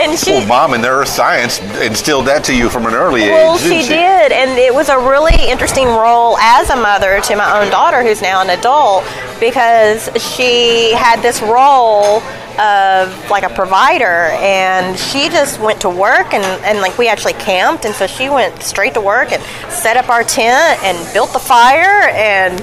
And 0.00 0.18
she, 0.18 0.30
Well, 0.32 0.46
mom 0.46 0.74
in 0.74 0.84
earth 0.84 1.08
science 1.08 1.58
instilled 1.80 2.26
that 2.26 2.44
to 2.44 2.54
you 2.56 2.68
from 2.70 2.86
an 2.86 2.94
early 2.94 3.22
well, 3.22 3.56
age, 3.56 3.62
she 3.62 3.82
she? 3.82 3.88
did, 3.88 4.32
and 4.32 4.58
it 4.58 4.72
was 4.72 4.88
a 4.88 4.96
really 4.98 5.34
interesting 5.50 5.86
role 5.86 6.38
as 6.38 6.70
a 6.70 6.76
mother 6.76 7.20
to 7.22 7.36
my 7.36 7.60
own 7.60 7.70
daughter, 7.70 8.02
who's 8.02 8.22
now 8.22 8.40
an 8.40 8.50
adult, 8.50 9.04
because 9.40 10.08
she 10.34 10.92
had 10.94 11.20
this 11.22 11.42
role 11.42 12.20
of 12.60 13.30
like 13.30 13.42
a 13.42 13.48
provider, 13.48 14.28
and 14.36 14.98
she 14.98 15.28
just 15.30 15.58
went 15.60 15.80
to 15.80 15.88
work, 15.88 16.34
and, 16.34 16.44
and 16.64 16.80
like 16.80 16.98
we 16.98 17.08
actually 17.08 17.32
camped, 17.34 17.84
and 17.84 17.94
so 17.94 18.06
she 18.06 18.28
went 18.28 18.62
straight 18.62 18.94
to 18.94 19.00
work 19.00 19.32
and 19.32 19.42
set 19.72 19.96
up 19.96 20.08
our 20.08 20.22
tent 20.22 20.82
and 20.84 21.14
built 21.14 21.32
the 21.32 21.38
fire, 21.38 22.10
and 22.10 22.62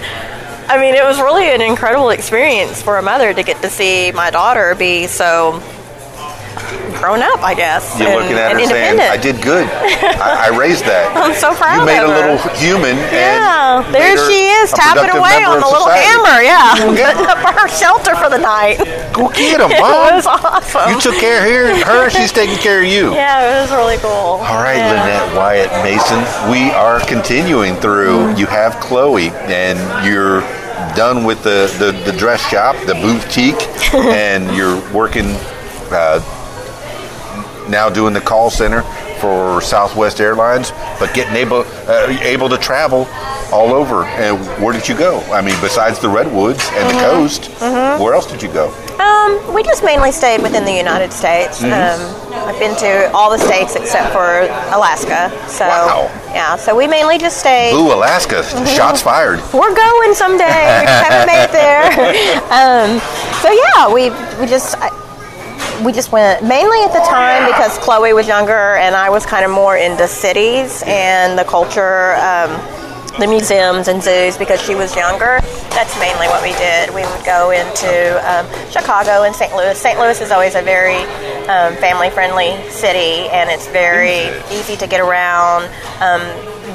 I 0.70 0.80
mean, 0.80 0.96
it 0.96 1.04
was 1.04 1.18
really 1.20 1.50
an 1.50 1.62
incredible 1.62 2.10
experience 2.10 2.82
for 2.82 2.98
a 2.98 3.02
mother 3.02 3.34
to 3.34 3.42
get 3.42 3.62
to 3.62 3.70
see 3.70 4.12
my 4.12 4.30
daughter 4.30 4.76
be 4.76 5.08
so 5.08 5.62
grown 7.00 7.22
up, 7.22 7.42
I 7.44 7.54
guess. 7.54 7.98
You're 8.00 8.10
and- 8.10 8.22
looking 8.22 8.38
at 8.38 8.52
her 8.54 8.60
saying, 8.66 9.00
"I 9.00 9.18
did 9.18 9.42
good. 9.42 9.68
I, 9.70 10.50
I 10.52 10.58
raised 10.58 10.86
that." 10.86 11.12
I'm 11.18 11.34
so 11.34 11.54
proud 11.56 11.80
You 11.80 11.86
made 11.86 12.04
a 12.04 12.08
little 12.10 12.38
human. 12.58 12.98
Yeah, 13.14 13.86
and 13.86 13.94
there 13.94 14.18
she 14.28 14.50
is, 14.62 14.72
tapping 14.72 15.10
away 15.16 15.44
on 15.46 15.60
the 15.60 15.68
little 15.68 15.90
hammer. 15.90 16.42
Yeah, 16.42 16.76
Yeah. 16.94 17.14
putting 17.14 17.28
up 17.30 17.40
her 17.56 17.68
shelter 17.70 18.16
for 18.16 18.30
the 18.30 18.38
night. 18.40 18.78
Go 19.14 19.30
get 19.30 19.62
him, 19.62 19.72
It 19.76 19.82
mom. 19.82 20.16
was 20.16 20.26
awesome. 20.28 20.92
You 20.92 21.00
took 21.00 21.16
care 21.20 21.42
of 21.72 21.78
her. 21.84 22.06
her 22.06 22.10
she's 22.10 22.32
taking 22.32 22.58
care 22.58 22.82
of 22.82 22.88
you. 22.88 23.14
Yeah, 23.18 23.58
it 23.58 23.62
was 23.62 23.72
really 23.72 23.98
cool. 23.98 24.42
All 24.46 24.62
right, 24.62 24.78
yeah. 24.78 24.92
Lynette 24.92 25.36
Wyatt 25.36 25.72
Mason. 25.84 26.20
We 26.52 26.70
are 26.72 27.00
continuing 27.06 27.76
through. 27.76 28.36
You 28.36 28.46
have 28.46 28.80
Chloe, 28.80 29.30
and 29.50 29.78
you're 30.06 30.42
done 30.96 31.24
with 31.24 31.44
the, 31.44 31.68
the, 31.80 31.92
the 32.10 32.16
dress 32.18 32.42
shop, 32.50 32.76
the 32.86 32.94
boutique, 32.96 33.60
and 33.94 34.56
you're 34.56 34.78
working 34.94 35.26
uh, 35.92 36.20
now 37.70 37.90
doing 37.90 38.14
the 38.14 38.22
call 38.22 38.50
center 38.50 38.82
for 39.20 39.62
Southwest 39.62 40.20
Airlines, 40.22 40.72
but 41.00 41.14
getting 41.14 41.36
able 41.36 41.64
uh, 41.88 42.08
able 42.22 42.50
to 42.50 42.58
travel 42.58 43.08
all 43.52 43.74
over. 43.74 44.04
And 44.04 44.38
where 44.64 44.74
did 44.74 44.88
you 44.88 44.98
go? 44.98 45.20
I 45.32 45.42
mean, 45.42 45.56
besides 45.62 46.00
the 46.00 46.10
redwoods 46.10 46.70
and 46.74 46.90
the 46.90 47.00
coast, 47.02 47.50
where 48.02 48.14
else 48.14 48.30
did 48.30 48.42
you 48.44 48.52
go? 48.52 48.70
Um, 49.00 49.54
we 49.54 49.64
just 49.64 49.84
mainly 49.84 50.12
stayed 50.12 50.42
within 50.42 50.66
the 50.66 50.74
United 50.74 51.12
States. 51.14 51.62
Mm-hmm. 51.62 51.74
Um, 51.74 52.48
I've 52.48 52.60
been 52.60 52.76
to 52.78 53.12
all 53.14 53.30
the 53.32 53.38
states 53.38 53.76
except 53.76 54.14
for 54.14 54.42
Alaska. 54.76 55.30
So 55.50 55.66
Wow. 55.68 56.12
yeah, 56.34 56.56
so 56.56 56.76
we 56.76 56.88
mainly 56.88 57.18
just 57.18 57.40
stayed. 57.40 57.74
Ooh, 57.74 57.92
Alaska! 57.94 58.44
Shots 58.66 59.02
fired. 59.02 59.40
We're 59.54 59.76
going 59.76 60.14
someday. 60.14 60.46
We 60.80 60.86
just 60.86 61.04
haven't 61.06 61.28
made 61.28 61.44
it 61.44 61.52
there. 61.52 61.84
um, 62.52 63.00
so 63.42 63.52
yeah, 63.52 63.92
we 63.92 64.10
we 64.40 64.46
just. 64.48 64.76
I, 64.78 64.90
we 65.84 65.92
just 65.92 66.12
went 66.12 66.44
mainly 66.44 66.80
at 66.84 66.94
the 66.94 67.06
time 67.08 67.46
because 67.46 67.78
Chloe 67.80 68.14
was 68.14 68.28
younger 68.28 68.76
and 68.76 68.96
I 68.96 69.10
was 69.10 69.26
kind 69.26 69.46
of 69.46 69.52
more 69.52 69.78
into 69.78 70.08
cities 70.08 70.84
and 70.88 71.38
the 71.38 71.44
culture, 71.44 72.16
um, 72.16 72.50
the 73.20 73.28
museums 73.28 73.88
and 73.88 74.02
zoos 74.02 74.38
because 74.38 74.62
she 74.62 74.76
was 74.76 74.96
younger. 74.96 75.40
That's 75.72 75.98
mainly 76.00 76.28
what 76.28 76.42
we 76.42 76.54
did. 76.54 76.90
We 76.90 77.06
would 77.06 77.26
go 77.26 77.52
into 77.52 78.18
um, 78.26 78.46
Chicago 78.72 79.24
and 79.24 79.36
St. 79.36 79.54
Louis. 79.54 79.78
St. 79.78 80.00
Louis 80.00 80.20
is 80.22 80.32
always 80.32 80.56
a 80.56 80.62
very 80.62 80.98
um, 81.48 81.76
family 81.76 82.10
friendly 82.10 82.58
city 82.70 83.30
and 83.30 83.50
it's 83.50 83.68
very 83.68 84.30
easy 84.52 84.76
to 84.78 84.88
get 84.88 85.00
around. 85.00 85.66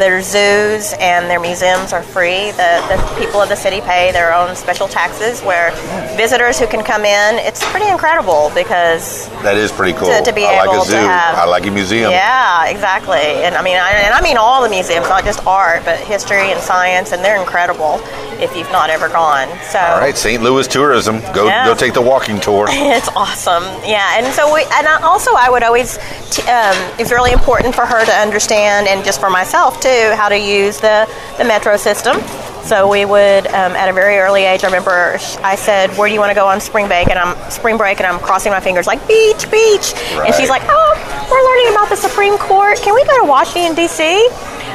Their 0.03 0.21
zoos 0.21 0.95
and 0.99 1.31
their 1.31 1.39
museums 1.39 1.93
are 1.93 2.03
free. 2.03 2.51
The, 2.59 2.83
the 2.91 3.21
people 3.21 3.41
of 3.41 3.49
the 3.49 3.55
city 3.55 3.81
pay 3.81 4.11
their 4.11 4.35
own 4.35 4.57
special 4.57 4.89
taxes 4.89 5.41
where 5.43 5.71
visitors 6.17 6.59
who 6.59 6.67
can 6.67 6.83
come 6.83 7.05
in, 7.05 7.37
it's 7.39 7.63
pretty 7.71 7.87
incredible 7.87 8.51
because 8.53 9.29
That 9.45 9.57
is 9.57 9.71
pretty 9.71 9.93
cool. 9.97 10.09
To- 10.11 10.25
to 10.25 10.33
be 10.33 10.45
I 10.45 10.65
like 10.65 10.77
a 10.77 10.85
zoo. 10.85 10.97
have- 10.97 11.39
I 11.39 11.45
like 11.45 11.67
a 11.67 11.71
museum. 11.71 12.11
yeah, 12.11 12.67
exactly. 12.67 13.21
And 13.47 13.55
I 13.55 13.63
mean, 13.63 13.77
I, 13.77 13.91
and 13.93 14.13
I 14.13 14.21
mean 14.23 14.37
all 14.39 14.61
the 14.65 14.69
museums, 14.69 15.09
not 15.09 15.23
just 15.25 15.47
art, 15.47 15.85
but 15.85 15.99
history 16.01 16.51
and 16.51 16.61
science, 16.61 17.13
and 17.13 17.25
they're 17.25 17.41
incredible 17.41 18.01
if 18.43 18.57
you've 18.57 18.73
not 18.73 18.91
ever 18.91 19.09
gone. 19.09 19.47
So 19.71 19.79
All 19.79 20.01
right, 20.01 20.17
St. 20.19 20.43
Louis 20.43 20.67
tourism. 20.67 21.21
Go 21.33 21.47
go 21.65 21.75
take 21.77 21.95
the 21.95 22.03
walking 22.03 22.41
tour. 22.41 22.67
it's 22.71 23.09
awesome. 23.15 23.63
Yeah, 23.87 24.19
and 24.19 24.27
so 24.35 24.53
we, 24.53 24.63
and 24.63 24.89
I 24.89 24.99
also 25.03 25.31
I 25.37 25.49
would 25.49 25.63
always, 25.63 25.97
t- 26.35 26.43
um, 26.51 26.75
it's 26.99 27.13
really 27.13 27.31
important 27.31 27.73
for 27.73 27.87
her 27.87 28.05
to 28.05 28.13
understand, 28.13 28.89
and 28.89 29.05
just 29.05 29.21
for 29.21 29.31
myself 29.31 29.79
too, 29.81 29.92
how 30.15 30.29
to 30.29 30.39
use 30.39 30.79
the 30.81 31.09
the 31.39 31.45
metro 31.45 31.77
system. 31.77 32.21
So 32.65 32.87
we 32.89 33.05
would, 33.05 33.47
um, 33.49 33.73
at 33.75 33.89
a 33.89 33.93
very 33.93 34.19
early 34.19 34.45
age, 34.45 34.63
I 34.63 34.67
remember 34.69 35.19
I 35.43 35.57
said, 35.57 35.91
"Where 35.99 36.09
do 36.09 36.15
you 36.15 36.21
want 36.21 36.31
to 36.31 36.35
go 36.35 36.47
on 36.47 36.61
spring 36.61 36.87
break?" 36.87 37.09
And 37.09 37.19
I'm 37.19 37.35
spring 37.51 37.77
break, 37.77 37.99
and 37.99 38.07
I'm 38.07 38.21
crossing 38.21 38.53
my 38.53 38.61
fingers 38.61 38.87
like 38.87 39.01
beach, 39.09 39.51
beach. 39.51 39.95
And 40.13 40.33
she's 40.35 40.49
like, 40.49 40.63
"Oh, 40.67 40.91
we're 41.31 41.45
learning 41.51 41.69
about 41.75 41.89
the 41.89 41.97
Supreme 41.97 42.39
Court. 42.39 42.81
Can 42.81 42.95
we 42.95 43.05
go 43.05 43.21
to 43.21 43.27
Washington 43.27 43.75
D.C.?" 43.75 44.29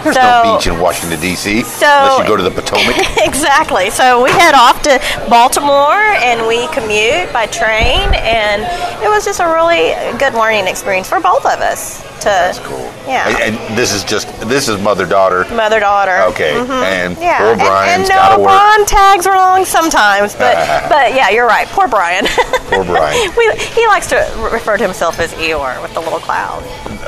There's 0.08 0.16
so, 0.16 0.44
no 0.44 0.56
beach 0.58 0.68
in 0.68 0.80
Washington 0.80 1.20
D.C. 1.20 1.64
So- 1.64 1.86
unless 1.86 2.20
you 2.20 2.28
go 2.28 2.38
to 2.38 2.44
the 2.44 2.52
Potomac. 2.52 2.96
exactly. 3.28 3.90
So 3.90 4.24
we 4.24 4.32
head 4.32 4.56
off 4.56 4.82
to 4.84 5.00
Baltimore 5.30 6.00
and 6.24 6.48
we 6.48 6.68
commute 6.70 7.32
by 7.34 7.46
train, 7.48 8.00
and 8.16 8.64
it 9.04 9.10
was 9.10 9.26
just 9.26 9.40
a 9.40 9.48
really 9.48 9.92
good 10.18 10.34
learning 10.34 10.68
experience 10.68 11.10
for 11.10 11.20
both 11.20 11.46
of 11.46 11.60
us. 11.60 12.02
to 12.20 12.26
That's 12.26 12.60
cool. 12.60 12.80
Yeah. 13.06 13.28
And, 13.28 13.56
and 13.58 13.78
this 13.78 13.94
is 13.94 14.04
just 14.04 14.28
this 14.48 14.68
is 14.70 14.80
mother 14.82 15.06
daughter. 15.06 15.46
Mother 15.54 15.80
daughter. 15.80 16.22
Okay. 16.34 16.58
And 16.58 16.68
Mm-hmm. 17.18 17.22
Yeah, 17.22 17.38
poor 17.40 17.48
and- 17.52 17.60
Brian's 17.60 18.10
and, 18.10 18.20
to 18.20 18.36
no, 18.38 18.44
work. 18.44 18.48
Brian 18.50 18.86
tags 18.86 19.26
along 19.26 19.66
sometimes, 19.66 20.34
but 20.36 20.56
but 20.90 21.14
yeah, 21.14 21.30
you're 21.30 21.48
right. 21.48 21.68
Poor 21.68 21.88
Brian. 21.88 22.26
Poor 22.72 22.84
Brian. 22.84 23.32
we, 23.38 23.46
he 23.76 23.86
likes 23.88 24.08
to 24.08 24.18
refer 24.52 24.78
to 24.78 24.84
himself 24.84 25.20
as 25.20 25.34
Eeyore 25.34 25.82
with 25.82 25.94
the 25.94 26.00
little 26.02 26.20
cloud. 26.20 26.64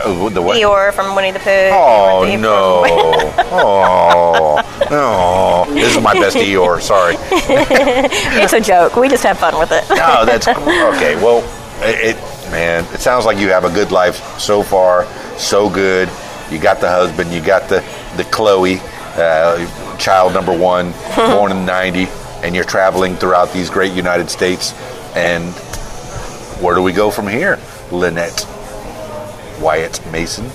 Oh, 0.05 0.29
the 0.29 0.41
what? 0.41 0.57
Eeyore 0.57 0.93
from 0.93 1.15
Winnie 1.15 1.31
the 1.31 1.39
Pooh. 1.39 1.49
Oh 1.49 2.37
no! 2.39 2.83
oh 3.51 4.87
no! 4.89 5.73
This 5.73 5.95
is 5.95 6.01
my 6.03 6.13
best 6.13 6.35
Eeyore. 6.37 6.81
Sorry. 6.81 7.15
it's 7.31 8.53
a 8.53 8.61
joke. 8.61 8.95
We 8.95 9.09
just 9.09 9.23
have 9.23 9.37
fun 9.37 9.57
with 9.59 9.71
it. 9.71 9.83
No, 9.89 9.95
that's 10.25 10.47
okay. 10.47 11.15
Well, 11.15 11.39
it, 11.81 12.15
it 12.15 12.51
man, 12.51 12.85
it 12.93 13.01
sounds 13.01 13.25
like 13.25 13.37
you 13.37 13.49
have 13.49 13.65
a 13.65 13.71
good 13.71 13.91
life 13.91 14.39
so 14.39 14.63
far. 14.63 15.05
So 15.37 15.69
good. 15.69 16.09
You 16.51 16.59
got 16.59 16.79
the 16.79 16.89
husband. 16.89 17.31
You 17.31 17.41
got 17.41 17.69
the 17.69 17.83
the 18.15 18.23
Chloe, 18.25 18.79
uh, 19.15 19.97
child 19.97 20.33
number 20.33 20.57
one, 20.57 20.93
born 21.15 21.51
in 21.51 21.65
'90, 21.65 22.07
and 22.43 22.55
you're 22.55 22.63
traveling 22.63 23.15
throughout 23.15 23.51
these 23.53 23.69
great 23.69 23.93
United 23.93 24.29
States. 24.29 24.73
And 25.15 25.53
where 26.61 26.75
do 26.75 26.83
we 26.83 26.93
go 26.93 27.09
from 27.09 27.27
here, 27.27 27.59
Lynette 27.91 28.45
Wyatt 29.61 29.99
Mason? 30.11 30.49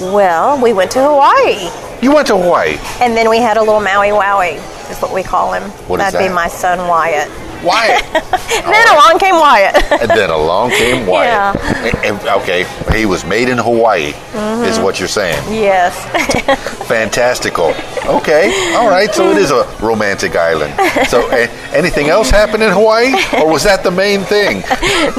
Well, 0.00 0.60
we 0.62 0.72
went 0.72 0.90
to 0.92 1.00
Hawaii, 1.02 1.70
You 2.02 2.14
went 2.14 2.26
to 2.28 2.36
Hawaii. 2.36 2.78
and 3.00 3.16
then 3.16 3.28
we 3.28 3.38
had 3.38 3.56
a 3.56 3.60
little 3.60 3.80
Maui 3.80 4.08
Wowie, 4.08 4.56
is 4.90 4.98
what 5.00 5.12
we 5.12 5.22
call 5.22 5.52
him. 5.52 5.62
What 5.88 5.96
That'd 5.98 6.18
be 6.20 6.28
that? 6.28 6.34
my 6.34 6.48
son 6.48 6.86
Wyatt. 6.88 7.28
Wyatt. 7.62 8.02
then 8.48 8.88
along 8.94 9.18
came 9.18 9.34
Wyatt. 9.36 9.74
and 10.02 10.10
then 10.10 10.30
along 10.30 10.70
came 10.70 11.06
Wyatt. 11.06 11.56
Yeah. 11.56 11.86
And- 12.04 12.18
and- 12.18 12.28
okay, 12.42 12.64
he 12.96 13.06
was 13.06 13.24
made 13.24 13.48
in 13.48 13.58
Hawaii, 13.58 14.12
Mm-hmm. 14.12 14.64
is 14.64 14.78
what 14.78 14.98
you're 14.98 15.08
saying. 15.08 15.38
yes. 15.52 15.94
Fantastical. 16.88 17.74
Okay, 18.06 18.74
all 18.76 18.88
right. 18.88 19.12
So 19.12 19.30
it 19.30 19.36
is 19.36 19.50
a 19.50 19.64
romantic 19.80 20.36
island. 20.36 20.72
So 21.08 21.20
a- 21.30 21.48
anything 21.76 22.08
else 22.08 22.30
happened 22.30 22.62
in 22.62 22.70
Hawaii, 22.72 23.12
or 23.36 23.50
was 23.50 23.62
that 23.64 23.82
the 23.82 23.90
main 23.90 24.20
thing? 24.22 24.62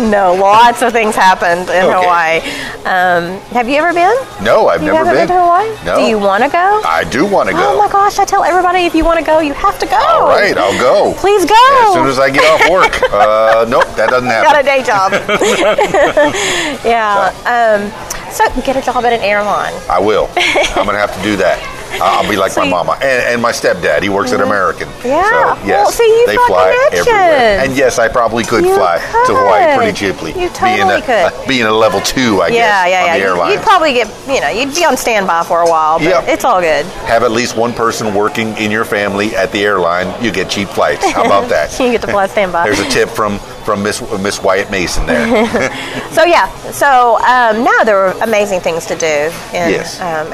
no, 0.09 0.33
lots 0.35 0.81
of 0.81 0.91
things 0.93 1.15
happened 1.15 1.69
in 1.69 1.83
Okay. 1.85 1.91
Hawaii. 2.01 2.37
Um, 2.85 3.39
have 3.53 3.67
you 3.69 3.75
ever 3.77 3.93
been? 3.93 4.15
No, 4.43 4.67
I've 4.67 4.81
You 4.81 4.91
never 4.91 5.05
haven't 5.05 5.27
been. 5.27 5.27
to 5.27 5.41
Hawaii? 5.41 5.85
No. 5.85 5.95
Do 5.97 6.03
you 6.03 6.17
want 6.17 6.43
to 6.43 6.49
go? 6.49 6.81
I 6.85 7.03
do 7.03 7.25
want 7.25 7.49
to 7.49 7.53
go. 7.53 7.73
Oh 7.73 7.77
my 7.77 7.87
gosh! 7.91 8.17
I 8.19 8.25
tell 8.25 8.43
everybody 8.43 8.79
if 8.85 8.95
you 8.95 9.05
want 9.05 9.19
to 9.19 9.25
go, 9.25 9.39
you 9.39 9.53
have 9.53 9.77
to 9.79 9.85
go. 9.85 9.97
All 9.97 10.27
right, 10.27 10.57
I'll 10.57 10.79
go. 10.79 11.13
Please 11.19 11.45
go. 11.45 11.55
As 11.87 11.93
soon 11.93 12.07
as 12.07 12.19
I 12.19 12.28
get 12.31 12.45
off 12.45 12.69
work. 12.69 13.01
Uh, 13.19 13.65
nope, 13.67 13.85
that 13.95 14.09
doesn't 14.09 14.29
happen. 14.29 14.51
got 14.51 14.61
a 14.61 14.63
day 14.63 14.83
job. 14.83 15.11
yeah. 16.85 17.33
Um, 17.43 17.91
so 18.31 18.45
get 18.61 18.77
a 18.77 18.81
job 18.81 19.03
at 19.03 19.11
an 19.11 19.21
airline. 19.21 19.73
I 19.89 19.99
will. 19.99 20.29
I'm 20.37 20.85
gonna 20.85 20.99
have 20.99 21.15
to 21.15 21.23
do 21.23 21.35
that. 21.37 21.59
I'll 22.01 22.29
be 22.29 22.37
like 22.37 22.51
So 22.51 22.61
my 22.61 22.65
you- 22.65 22.71
mama 22.71 22.93
and, 23.01 23.23
and 23.33 23.41
my 23.41 23.51
stepdad. 23.51 24.01
He 24.03 24.09
works 24.09 24.31
at 24.33 24.41
American. 24.41 24.87
Yeah. 25.03 25.23
So, 25.55 25.65
yes, 25.65 25.85
Well, 25.85 25.91
see, 25.91 26.03
you've 26.07 26.27
they 26.27 26.35
fly 26.47 26.89
everywhere. 26.93 27.59
And 27.63 27.75
yes, 27.75 27.99
I 27.99 28.07
probably 28.07 28.43
could 28.43 28.63
You 28.65 28.75
fly 28.75 28.97
to 28.97 29.33
Hawaii 29.35 29.75
pretty 29.77 29.93
cheaply. 29.97 30.31
You 30.31 30.37
being 30.37 30.53
totally 30.53 30.95
a, 30.95 31.01
could. 31.01 31.33
uh, 31.33 31.45
being 31.47 31.63
a 31.65 31.71
level 31.71 32.01
two, 32.01 32.41
I 32.41 32.47
Yeah, 32.47 32.53
guess, 32.53 32.89
yeah, 32.89 33.05
yeah. 33.05 33.15
You- 33.15 33.23
airline. 33.23 33.51
You'd 33.53 33.61
probably 33.61 33.93
get, 33.93 34.07
you 34.27 34.41
know, 34.41 34.49
you'd 34.49 34.75
be 34.75 34.85
on 34.85 34.97
standby 34.97 35.43
for 35.43 35.61
a 35.61 35.69
while, 35.69 35.99
but 35.99 36.05
Yep. 36.07 36.23
it's 36.27 36.43
all 36.45 36.61
good. 36.61 36.85
Have 37.07 37.23
at 37.23 37.31
least 37.31 37.55
one 37.57 37.73
person 37.73 38.13
working 38.13 38.55
in 38.57 38.71
your 38.71 38.85
family 38.85 39.35
at 39.35 39.51
the 39.51 39.63
airline. 39.63 40.07
You 40.23 40.31
get 40.31 40.49
cheap 40.49 40.69
flights. 40.69 41.05
How 41.11 41.25
about 41.25 41.49
that? 41.53 41.77
You 41.79 41.91
get 41.91 42.01
to 42.01 42.07
fly 42.07 42.27
standby. 42.27 42.63
There's 42.65 42.79
a 42.79 42.89
tip 42.89 43.09
from 43.09 43.39
from 43.65 43.83
Miss 43.83 44.01
Miss 44.19 44.41
Wyatt 44.41 44.71
Mason 44.71 45.05
there. 45.05 45.69
So 46.11 46.23
yeah, 46.25 46.49
so 46.71 47.17
um, 47.17 47.63
now 47.63 47.83
there 47.83 47.95
were 47.95 48.15
amazing 48.23 48.59
things 48.61 48.85
to 48.87 48.95
do. 48.95 49.05
In, 49.53 49.69
Yes. 49.69 49.99
Um. 50.01 50.27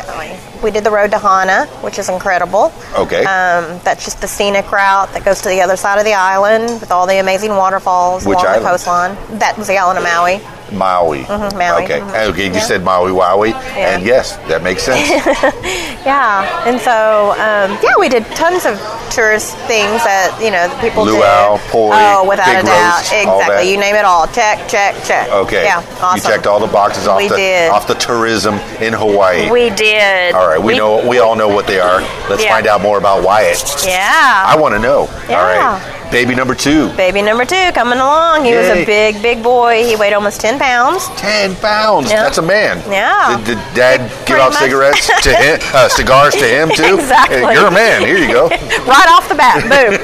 We 0.66 0.72
did 0.72 0.84
the 0.84 0.90
road 0.92 1.12
to 1.12 1.20
Hana, 1.20 1.68
which 1.82 2.00
is 2.00 2.10
incredible. 2.10 2.74
Okay. 2.98 3.20
Um, 3.20 3.80
that's 3.84 4.04
just 4.04 4.20
the 4.20 4.28
scenic 4.28 4.72
route 4.72 5.14
that 5.14 5.24
goes 5.24 5.40
to 5.44 5.50
the 5.50 5.62
other 5.62 5.78
side 5.78 6.00
of 6.00 6.06
the 6.06 6.16
island 6.16 6.82
with 6.82 6.92
all 6.92 7.06
the 7.06 7.20
amazing 7.20 7.52
waterfalls 7.52 8.26
Which 8.26 8.34
along 8.40 8.48
island? 8.48 8.66
the 8.66 8.70
coastline. 8.70 9.40
That 9.40 9.58
was 9.60 9.68
the 9.68 9.78
island 9.78 10.00
of 10.00 10.04
Maui. 10.04 10.42
Maui. 10.72 11.24
Mhm, 11.24 11.54
Maui, 11.58 11.84
Okay. 11.84 12.00
mhm. 12.00 12.30
Okay. 12.30 12.46
You 12.48 12.54
Yeah. 12.54 12.60
said 12.60 12.84
Maui 12.84 13.12
Wowie, 13.12 13.54
and 13.78 14.04
yes, 14.04 14.38
that 14.48 14.62
makes 14.64 14.84
sense. 14.84 15.10
Yeah, 16.06 16.68
and 16.68 16.80
so 16.82 17.32
um, 17.32 17.78
yeah, 17.82 17.96
we 17.98 18.10
did 18.10 18.26
tons 18.36 18.66
of 18.68 18.78
tourist 19.10 19.56
things 19.66 20.04
that 20.04 20.38
you 20.40 20.52
know 20.52 20.68
that 20.68 20.80
people 20.80 21.04
Luau, 21.04 21.58
do. 21.58 21.64
poi, 21.72 21.90
oh, 21.98 22.24
without 22.30 22.48
a 22.48 22.62
doubt, 22.62 22.98
roast, 23.02 23.14
exactly. 23.14 23.72
You 23.72 23.78
name 23.78 23.96
it 23.96 24.06
all. 24.06 24.28
Check, 24.28 24.68
check, 24.68 24.94
check. 25.04 25.28
Okay. 25.32 25.64
Yeah, 25.64 25.82
awesome. 26.02 26.18
You 26.18 26.22
checked 26.36 26.46
all 26.46 26.60
the 26.60 26.68
boxes 26.72 27.08
off 27.08 27.18
We 27.18 27.28
the 27.28 27.36
did. 27.38 27.72
off 27.72 27.88
the 27.88 27.96
tourism 27.96 28.60
in 28.82 28.94
Hawaii. 28.94 29.50
We 29.50 29.72
did. 29.72 30.36
all 30.36 30.48
right. 30.48 30.62
We, 30.62 30.78
know. 30.78 31.02
We 31.08 31.18
all 31.18 31.36
know 31.36 31.48
what 31.50 31.66
they 31.66 31.80
are. 31.80 32.02
Let's 32.30 32.44
Yeah. 32.44 32.54
find 32.54 32.68
out 32.68 32.82
more 32.84 33.00
about 33.00 33.24
Wyatt. 33.24 33.64
Yeah. 33.84 34.44
I 34.46 34.56
want 34.58 34.76
to 34.76 34.80
know. 34.80 35.10
Yeah. 35.28 35.40
All 35.40 35.46
right. 35.72 36.05
Baby 36.12 36.36
number 36.36 36.56
two. 36.56 36.90
Baby 36.96 37.22
number 37.22 37.46
two 37.46 37.72
coming 37.74 38.00
along. 38.00 38.46
He 38.46 38.54
was 38.56 38.68
a 38.68 38.86
big, 38.86 39.22
big 39.22 39.44
boy. 39.44 39.84
He 39.84 39.96
weighed 39.96 40.14
almost 40.14 40.40
10 40.40 40.60
pounds. 40.60 41.08
Ten 41.18 41.56
pounds. 41.58 42.10
Yeah. 42.10 42.24
That's 42.24 42.38
a 42.38 42.42
man. 42.42 42.78
Yeah. 42.90 43.38
Did, 43.44 43.58
did 43.58 43.76
Dad 43.76 44.00
give 44.26 44.38
out 44.38 44.52
much. 44.54 44.62
cigarettes 44.62 45.08
to 45.24 45.36
him? 45.36 45.60
Uh, 45.76 45.90
cigars 45.90 46.34
to 46.36 46.46
him 46.48 46.70
too? 46.70 46.96
Exactly. 46.96 47.38
Hey, 47.38 47.54
you're 47.54 47.68
a 47.68 47.72
man. 47.72 48.02
Here 48.02 48.18
you 48.18 48.32
go. 48.32 48.48
Right 48.86 49.10
off 49.10 49.28
the 49.28 49.36
bat, 49.36 49.66
boom. 49.68 49.98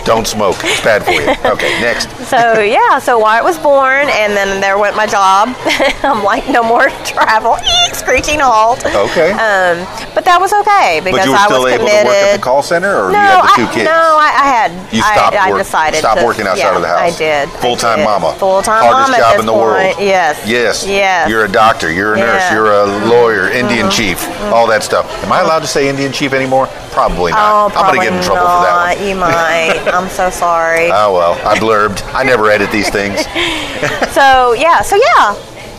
Don't 0.04 0.26
smoke. 0.26 0.56
It's 0.62 0.80
bad 0.80 1.04
for 1.04 1.10
you. 1.10 1.28
Okay. 1.52 1.80
Next. 1.82 2.08
so, 2.28 2.60
yeah, 2.60 2.98
so 2.98 3.18
Wyatt 3.18 3.44
was 3.44 3.58
born, 3.58 4.08
and 4.08 4.32
then 4.32 4.60
there 4.60 4.78
went 4.78 4.96
my 4.96 5.06
job. 5.06 5.54
I'm 6.02 6.22
like, 6.24 6.48
no 6.48 6.62
more 6.62 6.88
travel. 7.04 7.56
Screeching 7.92 8.40
halt. 8.40 8.84
Okay. 8.86 9.32
Um, 9.32 9.84
but 10.14 10.24
that 10.24 10.38
was 10.40 10.52
okay 10.64 11.00
because 11.02 11.18
but 11.20 11.24
you 11.26 11.32
were 11.32 11.36
I 11.36 11.44
still 11.46 11.62
was 11.64 11.72
able 11.72 11.84
committed. 11.86 12.06
to 12.06 12.08
work 12.08 12.16
at 12.32 12.36
the 12.36 12.42
call 12.42 12.62
center, 12.62 12.94
or 12.94 13.12
no, 13.12 13.18
you 13.18 13.26
had 13.26 13.42
the 13.42 13.52
two 13.56 13.66
I, 13.68 13.74
kids? 13.74 13.84
no, 13.84 14.00
I, 14.16 14.30
I 14.32 14.46
had. 14.52 14.70
You 14.92 15.00
stopped 15.02 15.36
I, 15.36 15.50
work- 15.50 15.58
decided 15.64 15.98
stopped 15.98 16.20
to- 16.20 16.26
working 16.26 16.46
outside 16.46 16.68
yeah, 16.70 16.76
of 16.76 16.82
the 16.82 16.88
house. 16.88 17.00
I 17.00 17.16
did. 17.16 17.48
Full-time 17.64 18.04
mama. 18.04 18.34
Full-time 18.38 18.82
Hardest 18.84 19.10
mama 19.12 19.24
at 19.24 19.30
job 19.32 19.40
in 19.40 19.46
the 19.46 19.52
point. 19.52 19.64
world. 19.64 19.96
Yes. 19.98 20.44
Yes. 20.46 20.86
Yes. 20.86 21.28
You're 21.30 21.44
a 21.44 21.50
doctor. 21.50 21.90
You're 21.90 22.14
a 22.14 22.18
nurse. 22.18 22.42
Yeah. 22.44 22.52
Mm-hmm. 22.52 22.56
You're 22.56 22.72
a 22.72 23.08
lawyer. 23.08 23.48
Indian 23.48 23.90
chief. 23.90 24.20
All 24.52 24.66
that 24.68 24.82
stuff. 24.82 25.08
Am 25.24 25.32
I 25.32 25.40
allowed 25.40 25.60
to 25.60 25.66
say 25.66 25.88
Indian 25.88 26.12
chief 26.12 26.32
anymore? 26.32 26.66
Probably 26.92 27.32
Oh, 27.32 27.70
not. 27.72 27.76
I'm 27.76 27.94
gonna 27.94 28.04
get 28.04 28.12
in 28.12 28.22
trouble 28.22 28.44
not. 28.44 28.60
for 28.60 28.64
that 28.68 28.98
one. 28.98 29.08
You 29.08 29.16
might. 29.16 29.80
I'm 29.96 30.08
so 30.10 30.28
sorry. 30.28 30.90
Oh 30.92 31.12
well, 31.14 31.32
I 31.46 31.56
blurbed. 31.58 32.02
I 32.12 32.22
never 32.22 32.50
edit 32.50 32.70
these 32.70 32.90
things. 32.90 33.20
so 34.12 34.52
yeah, 34.52 34.82
so 34.82 34.96
yeah, 34.96 35.34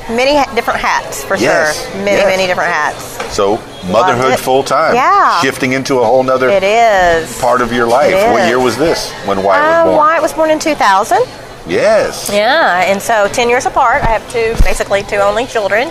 many 0.09 0.33
different 0.55 0.79
hats 0.79 1.23
for 1.23 1.35
Yes, 1.35 1.81
sure. 1.87 1.95
Many, 2.03 2.17
yes. 2.17 2.25
many 2.25 2.47
different 2.47 2.71
hats. 2.71 3.03
So 3.33 3.57
motherhood 3.91 4.39
full 4.39 4.63
time. 4.63 4.95
Yeah. 4.95 5.41
Shifting 5.41 5.73
into 5.73 5.99
a 5.99 6.05
whole 6.05 6.23
nother 6.23 6.49
It 6.49 6.63
is. 6.63 7.39
part 7.39 7.61
of 7.61 7.71
your 7.71 7.87
life. 7.87 8.13
What 8.31 8.47
year 8.47 8.59
was 8.59 8.77
this 8.77 9.11
when 9.25 9.43
Wyatt 9.43 9.63
Uh, 9.63 9.67
was 9.85 9.85
born? 9.85 9.97
Wyatt 9.97 10.21
was 10.21 10.33
born 10.33 10.49
in 10.51 10.59
2000. 10.59 11.19
Yes. 11.65 12.29
Yeah, 12.31 12.83
and 12.91 13.01
so 13.01 13.27
10 13.29 13.49
years 13.49 13.65
apart. 13.65 14.03
I 14.03 14.07
have 14.07 14.29
two, 14.31 14.53
basically 14.63 15.01
two 15.03 15.15
only 15.17 15.45
children, 15.45 15.89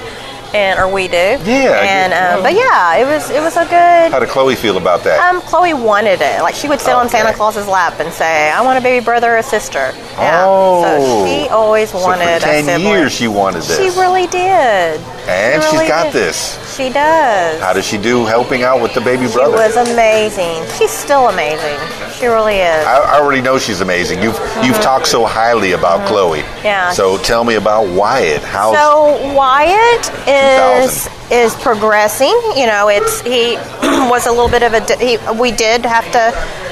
and 0.54 0.78
or 0.78 0.92
we 0.92 1.08
do. 1.08 1.16
Yeah, 1.16 1.80
And 1.82 2.12
um, 2.12 2.42
but 2.42 2.52
yeah, 2.54 2.96
it 2.96 3.04
was 3.06 3.30
it 3.30 3.40
was 3.40 3.56
a 3.56 3.64
good. 3.64 4.12
How 4.12 4.18
did 4.18 4.28
Chloe 4.28 4.54
feel 4.56 4.76
about 4.76 5.02
that? 5.04 5.18
Um, 5.32 5.40
Chloe 5.42 5.74
wanted 5.74 6.20
it. 6.20 6.42
Like 6.42 6.54
she 6.54 6.68
would 6.68 6.80
sit 6.80 6.94
on 6.94 7.08
Santa 7.08 7.32
Claus's 7.32 7.66
lap 7.66 8.00
and 8.00 8.12
say, 8.12 8.50
"I 8.50 8.60
want 8.62 8.78
a 8.78 8.82
baby 8.82 9.04
brother 9.04 9.32
or 9.34 9.38
a 9.38 9.42
sister." 9.42 9.92
Yeah. 10.18 10.44
Oh. 10.46 10.82
So 10.82 11.26
she 11.26 11.48
always 11.48 11.92
wanted. 11.94 12.40
so 12.42 12.46
for 12.48 12.52
ten 12.66 12.80
years 12.80 13.12
she 13.12 13.28
wanted 13.28 13.62
this. 13.62 13.78
She 13.78 13.98
really 13.98 14.26
did. 14.26 15.00
and 15.28 15.62
she 15.62 15.68
she's 15.68 15.72
really 15.78 15.88
got 15.88 16.04
did. 16.04 16.12
this. 16.12 16.76
She 16.76 16.88
does. 16.90 17.60
How 17.60 17.72
does 17.72 17.84
she 17.86 17.98
do 17.98 18.24
helping 18.24 18.62
out 18.62 18.80
with 18.80 18.94
the 18.94 19.00
baby 19.00 19.26
She 19.28 19.34
brother? 19.34 19.56
She 19.56 19.76
was 19.76 19.76
amazing. 19.88 20.62
She's 20.78 20.90
still 20.90 21.28
amazing. 21.28 21.78
She 22.18 22.26
really 22.26 22.56
is. 22.56 22.84
I, 22.86 22.98
I 22.98 23.20
already 23.20 23.42
know 23.42 23.58
she's 23.58 23.80
amazing. 23.80 24.22
You've 24.22 24.38
you've 24.62 24.80
talked 24.80 25.06
so 25.06 25.24
highly 25.26 25.72
about 25.72 26.06
Chloe. 26.08 26.40
Mm-hmm. 26.40 26.66
Yeah. 26.66 26.92
So 26.92 27.18
tell 27.18 27.44
me 27.44 27.54
about 27.56 27.88
Wyatt. 27.88 28.42
How? 28.42 28.72
So 28.74 29.34
Wyatt 29.34 30.08
is 30.28 30.41
2000. 30.42 31.12
is 31.32 31.54
progressing. 31.56 32.34
You 32.56 32.66
know, 32.66 32.88
it's 32.88 33.20
he 33.22 33.56
was 34.10 34.26
a 34.26 34.30
little 34.30 34.48
bit 34.48 34.62
of 34.62 34.74
a. 34.74 34.80
He, 34.98 35.18
we 35.40 35.52
did 35.52 35.84
have 35.86 36.04
to 36.12 36.18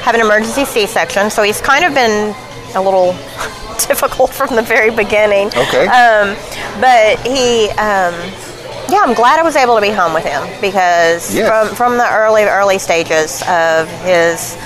have 0.02 0.14
an 0.14 0.20
emergency 0.20 0.64
C-section, 0.64 1.30
so 1.30 1.42
he's 1.42 1.60
kind 1.60 1.84
of 1.84 1.94
been 1.94 2.34
a 2.74 2.80
little 2.82 3.12
difficult 3.88 4.32
from 4.32 4.54
the 4.56 4.62
very 4.62 4.90
beginning. 4.90 5.48
Okay. 5.48 5.86
Um, 5.86 6.36
but 6.80 7.18
he. 7.26 7.68
Um, 7.70 8.14
yeah, 8.90 9.02
I'm 9.02 9.14
glad 9.14 9.38
I 9.38 9.44
was 9.44 9.54
able 9.54 9.76
to 9.76 9.80
be 9.80 9.90
home 9.90 10.12
with 10.14 10.24
him 10.24 10.42
because 10.60 11.32
Yes. 11.32 11.46
from 11.48 11.76
from 11.76 11.96
the 11.96 12.08
early 12.12 12.42
early 12.44 12.78
stages 12.78 13.40
of 13.48 13.88
his 14.02 14.56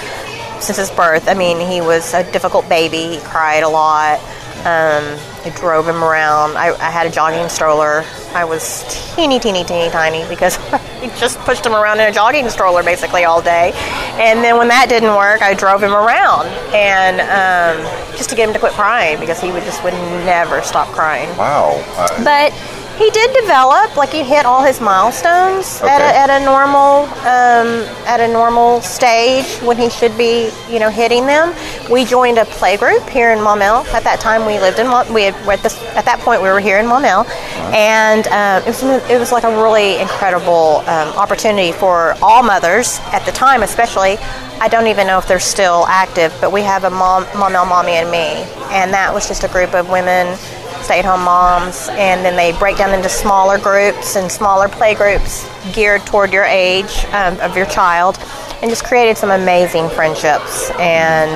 since 0.64 0.78
his 0.78 0.90
birth. 0.90 1.28
I 1.28 1.34
mean, 1.34 1.60
he 1.60 1.82
was 1.82 2.14
a 2.14 2.24
difficult 2.32 2.66
baby. 2.68 3.16
He 3.16 3.20
cried 3.20 3.64
a 3.64 3.68
lot. 3.68 4.18
Um, 4.64 5.18
I 5.44 5.50
drove 5.50 5.86
him 5.86 6.02
around. 6.02 6.56
I, 6.56 6.72
I 6.74 6.90
had 6.90 7.06
a 7.06 7.10
jogging 7.10 7.48
stroller. 7.50 8.04
I 8.32 8.44
was 8.46 8.82
teeny, 9.14 9.38
teeny, 9.38 9.62
teeny 9.62 9.90
tiny 9.90 10.26
because 10.28 10.56
I 10.72 11.12
just 11.18 11.38
pushed 11.40 11.66
him 11.66 11.74
around 11.74 12.00
in 12.00 12.08
a 12.08 12.12
jogging 12.12 12.48
stroller 12.48 12.82
basically 12.82 13.24
all 13.24 13.42
day. 13.42 13.72
And 14.14 14.42
then 14.42 14.56
when 14.56 14.68
that 14.68 14.88
didn't 14.88 15.14
work, 15.14 15.42
I 15.42 15.52
drove 15.52 15.82
him 15.82 15.92
around 15.92 16.46
and 16.74 17.20
um, 17.20 18.16
just 18.16 18.30
to 18.30 18.36
get 18.36 18.48
him 18.48 18.54
to 18.54 18.58
quit 18.58 18.72
crying 18.72 19.20
because 19.20 19.38
he 19.40 19.52
would 19.52 19.64
just 19.64 19.84
would 19.84 19.92
never 20.24 20.62
stop 20.62 20.88
crying. 20.88 21.28
wow. 21.36 21.74
Uh, 21.96 22.24
But 22.24 22.52
He 22.96 23.10
did 23.10 23.34
develop, 23.34 23.96
like 23.96 24.10
he 24.10 24.22
hit 24.22 24.46
all 24.46 24.62
his 24.62 24.80
milestones 24.80 25.80
at, 25.82 26.00
a, 26.00 26.16
at 26.16 26.30
a 26.30 26.44
normal 26.44 27.06
um, 27.26 27.82
at 28.06 28.20
a 28.20 28.28
normal 28.28 28.80
stage 28.82 29.58
when 29.62 29.76
he 29.76 29.90
should 29.90 30.16
be, 30.16 30.50
you 30.70 30.78
know, 30.78 30.90
hitting 30.90 31.26
them. 31.26 31.52
We 31.90 32.04
joined 32.04 32.38
a 32.38 32.44
play 32.44 32.76
group 32.76 33.02
here 33.08 33.32
in 33.32 33.40
Maumelle. 33.40 33.84
At 33.92 34.04
that 34.04 34.20
time, 34.20 34.46
we 34.46 34.60
lived 34.60 34.78
in 34.78 34.86
Ma- 34.86 35.12
we 35.12 35.24
had 35.24 35.34
we're 35.46 35.54
at 35.54 35.62
this 35.64 35.76
at 35.96 36.04
that 36.04 36.20
point 36.20 36.40
we 36.40 36.48
were 36.48 36.60
here 36.60 36.78
in 36.78 36.86
Maumelle, 36.86 37.26
and 37.74 38.28
um, 38.28 38.62
it 38.62 38.68
was 38.68 39.10
it 39.10 39.18
was 39.18 39.32
like 39.32 39.42
a 39.42 39.50
really 39.62 39.98
incredible 40.00 40.76
um, 40.86 41.08
opportunity 41.18 41.72
for 41.72 42.14
all 42.22 42.44
mothers 42.44 43.00
at 43.12 43.26
the 43.26 43.32
time, 43.32 43.64
especially. 43.64 44.18
I 44.60 44.68
don't 44.68 44.86
even 44.86 45.08
know 45.08 45.18
if 45.18 45.26
they're 45.26 45.40
still 45.40 45.84
active, 45.88 46.32
but 46.40 46.52
we 46.52 46.62
have 46.62 46.84
a 46.84 46.90
mom, 46.90 47.24
Maumelle 47.34 47.68
Mommy 47.68 47.92
and 47.92 48.08
Me, 48.08 48.46
and 48.70 48.94
that 48.94 49.12
was 49.12 49.26
just 49.26 49.42
a 49.42 49.48
group 49.48 49.74
of 49.74 49.90
women 49.90 50.38
stay-at-home 50.82 51.22
moms 51.24 51.88
and 51.92 52.24
then 52.24 52.36
they 52.36 52.56
break 52.58 52.76
down 52.76 52.92
into 52.94 53.08
smaller 53.08 53.58
groups 53.58 54.16
and 54.16 54.30
smaller 54.30 54.68
play 54.68 54.94
groups 54.94 55.48
geared 55.72 56.04
toward 56.06 56.32
your 56.32 56.44
age 56.44 57.04
um, 57.12 57.38
of 57.40 57.56
your 57.56 57.66
child 57.66 58.18
and 58.62 58.70
just 58.70 58.84
created 58.84 59.16
some 59.16 59.30
amazing 59.30 59.88
friendships 59.90 60.70
and 60.78 61.30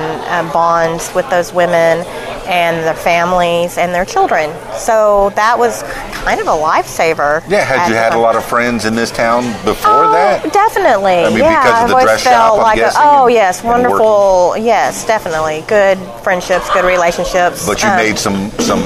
uh, 0.47 0.51
bonds 0.53 1.13
with 1.13 1.29
those 1.29 1.53
women 1.53 2.05
and 2.47 2.77
their 2.85 2.95
families 2.95 3.77
and 3.77 3.93
their 3.93 4.05
children 4.05 4.49
so 4.77 5.29
that 5.35 5.57
was 5.57 5.83
kind 6.23 6.39
of 6.41 6.47
a 6.47 6.51
lifesaver 6.51 7.43
Yeah, 7.49 7.63
had 7.63 7.87
you 7.87 7.95
had 7.95 8.13
a 8.13 8.17
lot 8.17 8.35
of 8.35 8.43
friends 8.45 8.85
in 8.85 8.95
this 8.95 9.11
town 9.11 9.43
before 9.63 10.05
Oh, 10.05 10.11
that? 10.11 10.51
Definitely. 10.51 11.13
I 11.25 11.29
mean, 11.29 11.37
yeah, 11.39 11.63
because 11.63 11.83
of 11.83 11.89
the 11.89 11.95
I've 11.97 12.03
dress 12.03 12.21
shop, 12.23 12.57
like 12.57 12.79
a- 12.79 12.91
oh 12.97 13.25
and- 13.25 13.33
yes, 13.35 13.63
wonderful. 13.63 14.55
Yes, 14.57 15.05
definitely. 15.05 15.63
Good 15.67 15.97
friendships, 16.23 16.69
good 16.71 16.85
relationships. 16.85 17.65
But 17.65 17.81
you 17.83 17.89
Um, 17.89 17.95
made 17.97 18.17
some 18.17 18.51
some 18.59 18.81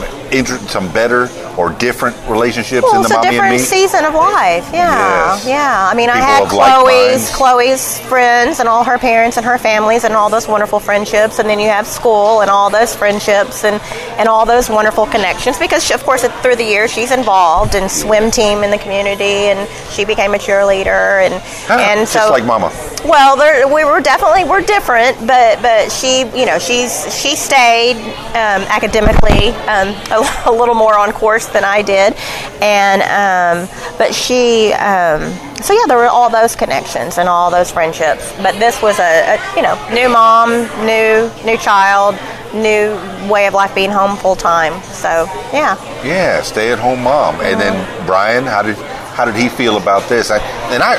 some 0.68 0.92
better 0.92 1.28
or 1.58 1.72
different 1.74 2.16
relationships 2.28 2.84
well, 2.84 2.98
in 2.98 3.02
the 3.04 3.16
it's 3.16 3.28
a 3.28 3.30
different 3.32 3.60
season 3.62 4.06
of 4.06 4.14
life. 4.14 4.68
Yeah, 4.74 5.36
Yes. 5.36 5.46
yeah. 5.48 5.90
I 5.92 5.94
mean, 5.96 6.10
I 6.10 6.18
had 6.18 6.48
Chloe's. 6.50 7.30
Chloe's 7.36 8.00
friends, 8.02 8.60
and 8.60 8.68
all 8.70 8.84
her 8.84 8.98
parents 8.98 9.38
and 9.38 9.46
her 9.46 9.58
families, 9.58 10.04
and 10.04 10.14
all 10.14 10.30
those 10.30 10.48
wonderful 10.48 10.80
friendships. 10.80 11.40
And 11.40 11.50
then 11.50 11.60
you 11.60 11.70
have 11.70 11.86
school 11.88 12.42
and 12.42 12.50
all 12.50 12.70
those 12.70 12.96
friendships 12.96 13.64
and 13.64 13.82
and 14.18 14.28
all 14.28 14.46
those 14.46 14.70
wonderful 14.70 15.06
connections. 15.08 15.58
Because 15.58 15.84
she, 15.84 15.94
of 15.94 16.04
course, 16.04 16.24
through 16.42 16.56
the 16.56 16.64
years, 16.64 16.92
she's 16.92 17.12
involved 17.12 17.76
in 17.76 17.90
swim 17.90 18.32
team 18.32 18.64
in 18.64 18.72
the 18.72 18.78
community, 18.78 19.50
and 19.52 19.68
she 19.92 20.06
became 20.06 20.34
a 20.34 20.38
cheerleader, 20.38 21.26
and 21.26 21.34
Ah, 21.70 21.80
and 21.92 22.00
just 22.02 22.14
so 22.14 22.32
like 22.32 22.46
Mama. 22.46 22.72
Well, 23.06 23.36
there, 23.36 23.68
we 23.68 23.84
were 23.84 24.00
definitely 24.00 24.44
we're 24.46 24.62
different, 24.62 25.18
but 25.28 25.62
but 25.62 25.92
she, 25.92 26.22
you 26.36 26.46
know, 26.46 26.58
she's 26.60 26.92
she 27.16 27.36
stayed 27.36 27.98
um, 28.34 28.62
academically 28.70 29.50
um, 29.68 29.90
a, 30.12 30.44
a 30.46 30.52
little 30.52 30.76
more 30.76 30.98
on 30.98 31.12
course 31.12 31.43
than 31.48 31.64
I 31.64 31.82
did, 31.82 32.14
and 32.62 33.02
um, 33.04 33.70
but 33.98 34.14
she, 34.14 34.74
um, 34.74 35.22
so 35.62 35.74
yeah, 35.74 35.86
there 35.88 35.98
were 35.98 36.08
all 36.08 36.30
those 36.30 36.56
connections 36.56 37.18
and 37.18 37.28
all 37.30 37.52
those 37.52 37.72
friendships. 37.72 38.34
But 38.38 38.60
this 38.60 38.82
was 38.82 39.00
a, 39.00 39.36
a 39.36 39.56
you 39.56 39.62
know 39.62 39.76
new 39.94 40.10
mom, 40.10 40.50
new 40.86 41.30
new 41.46 41.58
child, 41.58 42.16
new 42.54 42.96
way 43.30 43.48
of 43.48 43.54
life 43.54 43.74
being 43.74 43.92
home 43.92 44.18
full 44.18 44.36
time. 44.36 44.82
So 44.84 45.26
yeah. 45.52 45.76
Yeah, 46.04 46.42
stay 46.42 46.72
at 46.72 46.80
home 46.80 47.04
mom. 47.04 47.36
And 47.42 47.60
then 47.60 48.06
Brian, 48.06 48.44
how 48.46 48.62
did 48.62 48.76
how 49.16 49.26
did 49.26 49.36
he 49.36 49.50
feel 49.50 49.78
about 49.78 50.08
this? 50.10 50.32
I, 50.32 50.40
and 50.74 50.84
I 50.84 50.96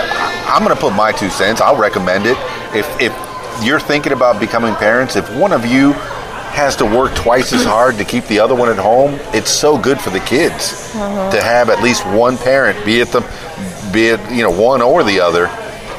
I'm 0.46 0.62
going 0.62 0.74
to 0.74 0.80
put 0.80 0.94
my 0.94 1.12
two 1.12 1.30
cents. 1.30 1.60
I'll 1.60 1.76
recommend 1.76 2.26
it. 2.26 2.36
If 2.74 2.88
if 3.00 3.12
you're 3.64 3.80
thinking 3.80 4.12
about 4.12 4.40
becoming 4.40 4.74
parents, 4.74 5.16
if 5.16 5.28
one 5.36 5.52
of 5.52 5.64
you 5.64 5.94
has 6.54 6.76
to 6.76 6.84
work 6.84 7.14
twice 7.14 7.52
as 7.52 7.64
hard 7.64 7.98
to 7.98 8.04
keep 8.04 8.24
the 8.26 8.38
other 8.38 8.54
one 8.54 8.68
at 8.68 8.78
home, 8.78 9.18
it's 9.34 9.50
so 9.50 9.76
good 9.76 10.00
for 10.00 10.10
the 10.10 10.20
kids 10.20 10.92
to 10.92 11.42
have 11.42 11.68
at 11.68 11.82
least 11.82 12.06
one 12.06 12.38
parent, 12.38 12.82
be 12.84 13.00
it 13.00 13.08
the 13.08 13.20
be 13.92 14.06
it 14.08 14.20
you 14.30 14.42
know 14.42 14.50
one 14.50 14.80
or 14.80 15.02
the 15.04 15.20
other 15.20 15.46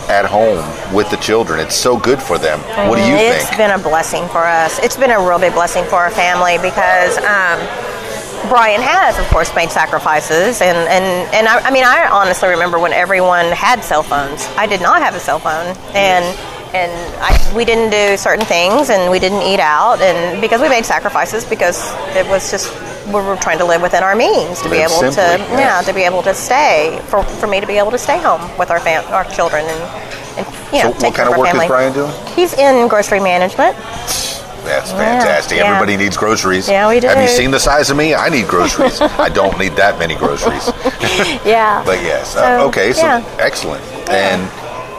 at 0.07 0.25
home 0.25 0.63
with 0.93 1.09
the 1.09 1.17
children. 1.17 1.59
It's 1.59 1.75
so 1.75 1.97
good 1.97 2.21
for 2.21 2.37
them. 2.37 2.59
What 2.89 2.97
do 2.97 3.01
you 3.03 3.15
It's 3.15 3.35
think? 3.35 3.49
It's 3.49 3.57
been 3.57 3.71
a 3.71 3.81
blessing 3.81 4.27
for 4.29 4.45
us. 4.45 4.79
It's 4.79 4.95
been 4.95 5.11
a 5.11 5.19
real 5.19 5.39
big 5.39 5.53
blessing 5.53 5.83
for 5.85 5.95
our 5.95 6.11
family 6.11 6.57
because 6.57 7.17
um, 7.17 7.57
Brian 8.47 8.81
has, 8.81 9.17
of 9.17 9.25
course, 9.27 9.53
made 9.55 9.71
sacrifices, 9.71 10.61
and 10.61 10.77
and 10.77 11.33
and 11.33 11.47
I, 11.47 11.59
I 11.59 11.71
mean, 11.71 11.83
I 11.83 12.07
honestly 12.07 12.49
remember 12.49 12.79
when 12.79 12.93
everyone 12.93 13.45
had 13.51 13.83
cell 13.83 14.03
phones. 14.03 14.47
I 14.55 14.67
did 14.67 14.81
not 14.81 15.01
have 15.01 15.15
a 15.15 15.19
cell 15.19 15.39
phone, 15.39 15.75
and 15.95 16.23
and 16.73 16.91
I, 17.21 17.53
we 17.55 17.65
didn't 17.65 17.91
do 17.91 18.17
certain 18.17 18.45
things, 18.45 18.89
and 18.89 19.11
we 19.11 19.19
didn't 19.19 19.41
eat 19.41 19.59
out, 19.59 20.01
and 20.01 20.41
because 20.41 20.61
we 20.61 20.69
made 20.69 20.85
sacrifices 20.85 21.45
because 21.45 21.79
it 22.15 22.27
was 22.27 22.49
just 22.51 22.73
we 23.07 23.13
were 23.13 23.35
trying 23.37 23.59
to 23.59 23.65
live 23.65 23.81
within 23.81 24.01
our 24.03 24.15
means 24.15 24.61
to 24.63 24.69
be 24.69 24.77
able 24.77 24.89
simply, 24.89 25.15
to 25.15 25.21
yes. 25.21 25.49
yeah 25.51 25.81
to 25.81 25.93
be 25.93 26.01
able 26.01 26.23
to 26.23 26.33
stay 26.33 26.99
for, 27.05 27.21
for 27.23 27.45
me 27.45 27.59
to 27.61 27.67
be 27.67 27.77
able 27.77 27.91
to 27.91 27.99
stay 27.99 28.19
home 28.19 28.41
with 28.57 28.71
our 28.71 28.79
fam- 28.79 29.05
our 29.13 29.23
children 29.25 29.63
and 29.63 29.81
and 30.37 30.73
you 30.73 30.83
know 30.83 30.91
So 30.91 30.99
take 30.99 31.03
what 31.03 31.15
kind 31.15 31.27
of 31.29 31.33
our 31.33 31.39
work 31.39 31.47
family. 31.49 31.65
is 31.65 31.69
Brian 31.69 31.93
doing? 31.93 32.11
He's 32.35 32.53
in 32.55 32.87
grocery 32.87 33.19
management. 33.19 33.77
That's 34.65 34.89
fantastic. 34.89 35.59
yeah. 35.59 35.65
Everybody 35.65 35.95
needs 35.95 36.17
groceries. 36.17 36.67
Yeah, 36.67 36.89
we 36.89 36.99
do. 36.99 37.07
Have 37.07 37.21
you 37.21 37.27
seen 37.27 37.51
the 37.51 37.59
size 37.59 37.91
of 37.91 37.97
me? 37.97 38.15
I 38.15 38.29
need 38.29 38.47
groceries. 38.47 38.99
I 39.01 39.29
don't 39.29 39.59
need 39.59 39.73
that 39.73 39.99
many 39.99 40.15
groceries. 40.15 40.67
Yeah. 41.45 41.83
But 41.85 42.01
yes, 42.01 42.35
uh, 42.35 42.65
okay, 42.69 42.91
so 42.91 43.01
yeah. 43.05 43.37
excellent. 43.37 43.83
And 44.09 44.41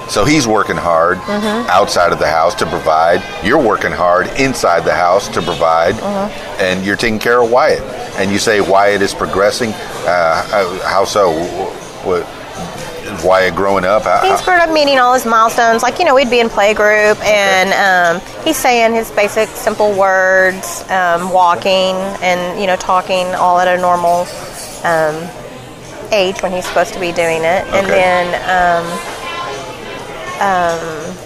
so 0.09 0.25
he's 0.25 0.47
working 0.47 0.77
hard 0.77 1.19
Mm-hmm. 1.19 1.69
outside 1.71 2.13
of 2.13 2.19
the 2.19 2.29
house 2.29 2.55
to 2.57 2.67
provide. 2.67 3.23
You're 3.45 3.63
working 3.63 3.93
hard 3.93 4.29
inside 4.39 4.81
the 4.85 4.95
house 4.95 5.29
to 5.29 5.43
provide, 5.43 5.95
Mm-hmm. 5.95 6.61
and 6.63 6.85
you're 6.85 6.97
taking 6.97 7.19
care 7.19 7.43
of 7.43 7.51
Wyatt. 7.51 7.83
And 8.19 8.31
you 8.31 8.39
say 8.39 8.61
Wyatt 8.61 9.03
is 9.03 9.13
progressing. 9.15 9.71
Uh, 10.07 10.81
how- 10.85 11.05
so? 11.05 11.33
What, 12.05 12.23
is 13.07 13.25
Wyatt 13.25 13.55
growing 13.55 13.85
up? 13.85 14.03
How- 14.05 14.23
He's 14.29 14.41
grown 14.45 14.61
up 14.61 14.71
meeting 14.71 14.99
all 14.99 15.15
his 15.15 15.25
milestones. 15.27 15.83
Like, 15.83 15.99
you 15.99 16.05
know, 16.05 16.15
we'd 16.15 16.31
be 16.31 16.41
in 16.41 16.49
playgroup 16.49 17.19
and 17.25 17.71
um, 18.21 18.45
he's 18.45 18.57
saying 18.57 18.95
his 18.95 19.11
basic 19.13 19.49
simple 19.51 19.93
words, 19.93 20.83
um, 20.91 21.31
walking 21.33 21.95
and, 22.23 22.61
you 22.61 22.67
know, 22.67 22.77
talking 22.77 23.27
all 23.35 23.59
at 23.61 23.69
a 23.69 23.81
normal 23.81 24.27
um, 24.85 25.29
age 26.13 26.43
when 26.43 26.53
he's 26.53 26.65
supposed 26.67 26.95
to 26.95 27.01
be 27.01 27.13
doing 27.13 27.39
it. 27.43 27.63
And 27.75 27.87
Okay. 27.87 27.95
then 27.95 28.27
um, 30.41 31.17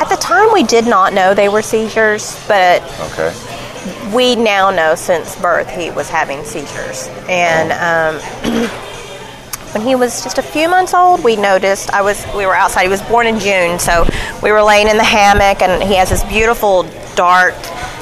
at 0.00 0.08
the 0.08 0.16
time 0.16 0.52
we 0.52 0.62
did 0.62 0.86
not 0.86 1.12
know 1.12 1.34
they 1.34 1.48
were 1.48 1.62
seizures, 1.62 2.42
but 2.48 2.82
okay. 3.12 4.14
we 4.14 4.34
now 4.34 4.70
know 4.70 4.94
since 4.94 5.36
birth 5.40 5.68
he 5.70 5.90
was 5.90 6.08
having 6.08 6.42
seizures. 6.44 7.08
And 7.28 7.72
um, 7.72 8.20
when 9.72 9.86
he 9.86 9.94
was 9.94 10.22
just 10.22 10.38
a 10.38 10.42
few 10.42 10.68
months 10.68 10.94
old, 10.94 11.22
we 11.22 11.36
noticed. 11.36 11.90
I 11.92 12.02
was 12.02 12.24
we 12.34 12.46
were 12.46 12.54
outside. 12.54 12.82
He 12.82 12.88
was 12.88 13.02
born 13.02 13.26
in 13.26 13.38
June, 13.38 13.78
so 13.78 14.06
we 14.42 14.52
were 14.52 14.62
laying 14.62 14.88
in 14.88 14.96
the 14.96 15.04
hammock, 15.04 15.62
and 15.62 15.82
he 15.82 15.96
has 15.96 16.10
this 16.10 16.24
beautiful 16.24 16.84
dark 17.14 17.54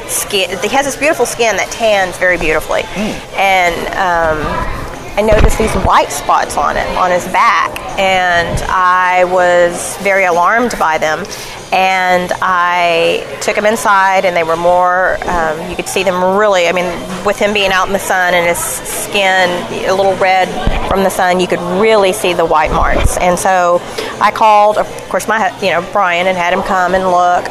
skin. 0.07 0.51
He 0.59 0.69
has 0.69 0.87
this 0.87 0.97
beautiful 0.97 1.27
skin 1.27 1.57
that 1.57 1.71
tans 1.71 2.17
very 2.19 2.39
beautifully, 2.39 2.83
and. 3.37 3.75
Um, 3.97 4.88
I 5.19 5.21
noticed 5.21 5.59
these 5.59 5.75
white 5.79 6.13
spots 6.13 6.57
on 6.57 6.77
it, 6.77 6.87
on 6.97 7.11
his 7.11 7.25
back, 7.33 7.77
and 7.99 8.57
I 8.71 9.25
was 9.25 9.97
very 9.97 10.27
alarmed 10.27 10.77
by 10.79 10.97
them. 10.97 11.27
And 11.73 12.31
I 12.41 13.27
took 13.43 13.57
him 13.57 13.67
inside, 13.67 14.25
and 14.25 14.37
they 14.37 14.45
were 14.45 14.57
more, 14.57 15.19
um, 15.29 15.69
you 15.69 15.75
could 15.75 15.89
see 15.89 16.05
them 16.05 16.39
really, 16.39 16.69
I 16.69 16.73
mean, 16.73 16.87
with 17.25 17.37
him 17.37 17.53
being 17.53 17.73
out 17.73 17.89
in 17.89 17.93
the 17.93 17.99
sun 17.99 18.33
and 18.33 18.47
his 18.47 18.59
skin 18.59 19.51
a 19.89 19.93
little 19.93 20.15
red 20.19 20.47
from 20.89 21.03
the 21.03 21.11
sun, 21.11 21.41
you 21.41 21.49
could 21.49 21.61
really 21.83 22.13
see 22.13 22.33
the 22.33 22.47
white 22.47 22.71
marks. 22.71 23.17
And 23.17 23.37
so 23.37 23.83
I 24.21 24.31
called, 24.31 24.79
of 24.79 24.87
course, 25.09 25.27
my, 25.27 25.53
you 25.61 25.71
know, 25.71 25.85
Brian, 25.91 26.29
and 26.29 26.39
had 26.39 26.53
him 26.53 26.63
come 26.63 26.95
and 26.95 27.03
look. 27.03 27.49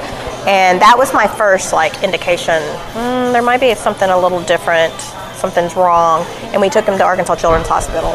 And 0.48 0.80
that 0.80 0.98
was 0.98 1.14
my 1.14 1.28
first, 1.28 1.74
like, 1.74 2.02
indication 2.02 2.64
mm, 2.94 3.34
there 3.34 3.42
might 3.42 3.60
be 3.60 3.76
something 3.76 4.10
a 4.10 4.18
little 4.18 4.42
different 4.44 4.94
something's 5.38 5.76
wrong. 5.76 6.26
And 6.54 6.62
we 6.62 6.70
took 6.70 6.86
him 6.86 6.98
to 6.98 7.04
Arkansas 7.04 7.36
Children's 7.36 7.68
Hospital, 7.68 8.12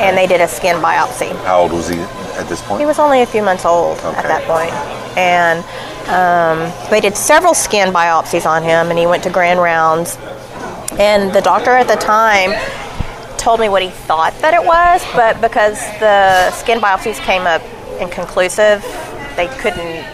and 0.00 0.16
they 0.16 0.26
did 0.26 0.40
a 0.40 0.48
skin 0.48 0.76
biopsy. 0.76 1.30
How 1.44 1.60
old 1.62 1.72
was 1.72 1.88
he 1.88 1.98
at 1.98 2.48
this 2.48 2.62
point? 2.62 2.80
He 2.80 2.86
was 2.86 2.98
only 2.98 3.22
a 3.22 3.26
few 3.26 3.42
months 3.42 3.64
old 3.64 3.98
at 3.98 4.18
Okay. 4.18 4.28
that 4.28 4.42
point, 4.46 4.72
and 5.16 5.64
um, 6.08 6.90
they 6.90 7.00
did 7.00 7.16
several 7.16 7.54
skin 7.54 7.92
biopsies 7.92 8.46
on 8.46 8.62
him, 8.62 8.90
and 8.90 8.98
he 8.98 9.06
went 9.06 9.22
to 9.24 9.30
grand 9.30 9.60
rounds. 9.60 10.16
And 10.98 11.32
the 11.32 11.40
doctor 11.42 11.70
at 11.70 11.86
the 11.86 11.96
time 11.96 12.52
told 13.36 13.60
me 13.60 13.68
what 13.68 13.82
he 13.82 13.90
thought 13.90 14.34
that 14.40 14.54
it 14.54 14.64
was, 14.64 15.04
but 15.14 15.40
because 15.40 15.78
the 16.00 16.50
skin 16.52 16.80
biopsies 16.80 17.18
came 17.24 17.42
up 17.46 17.62
inconclusive, 18.00 18.82
they 19.36 19.46
couldn't 19.58 20.04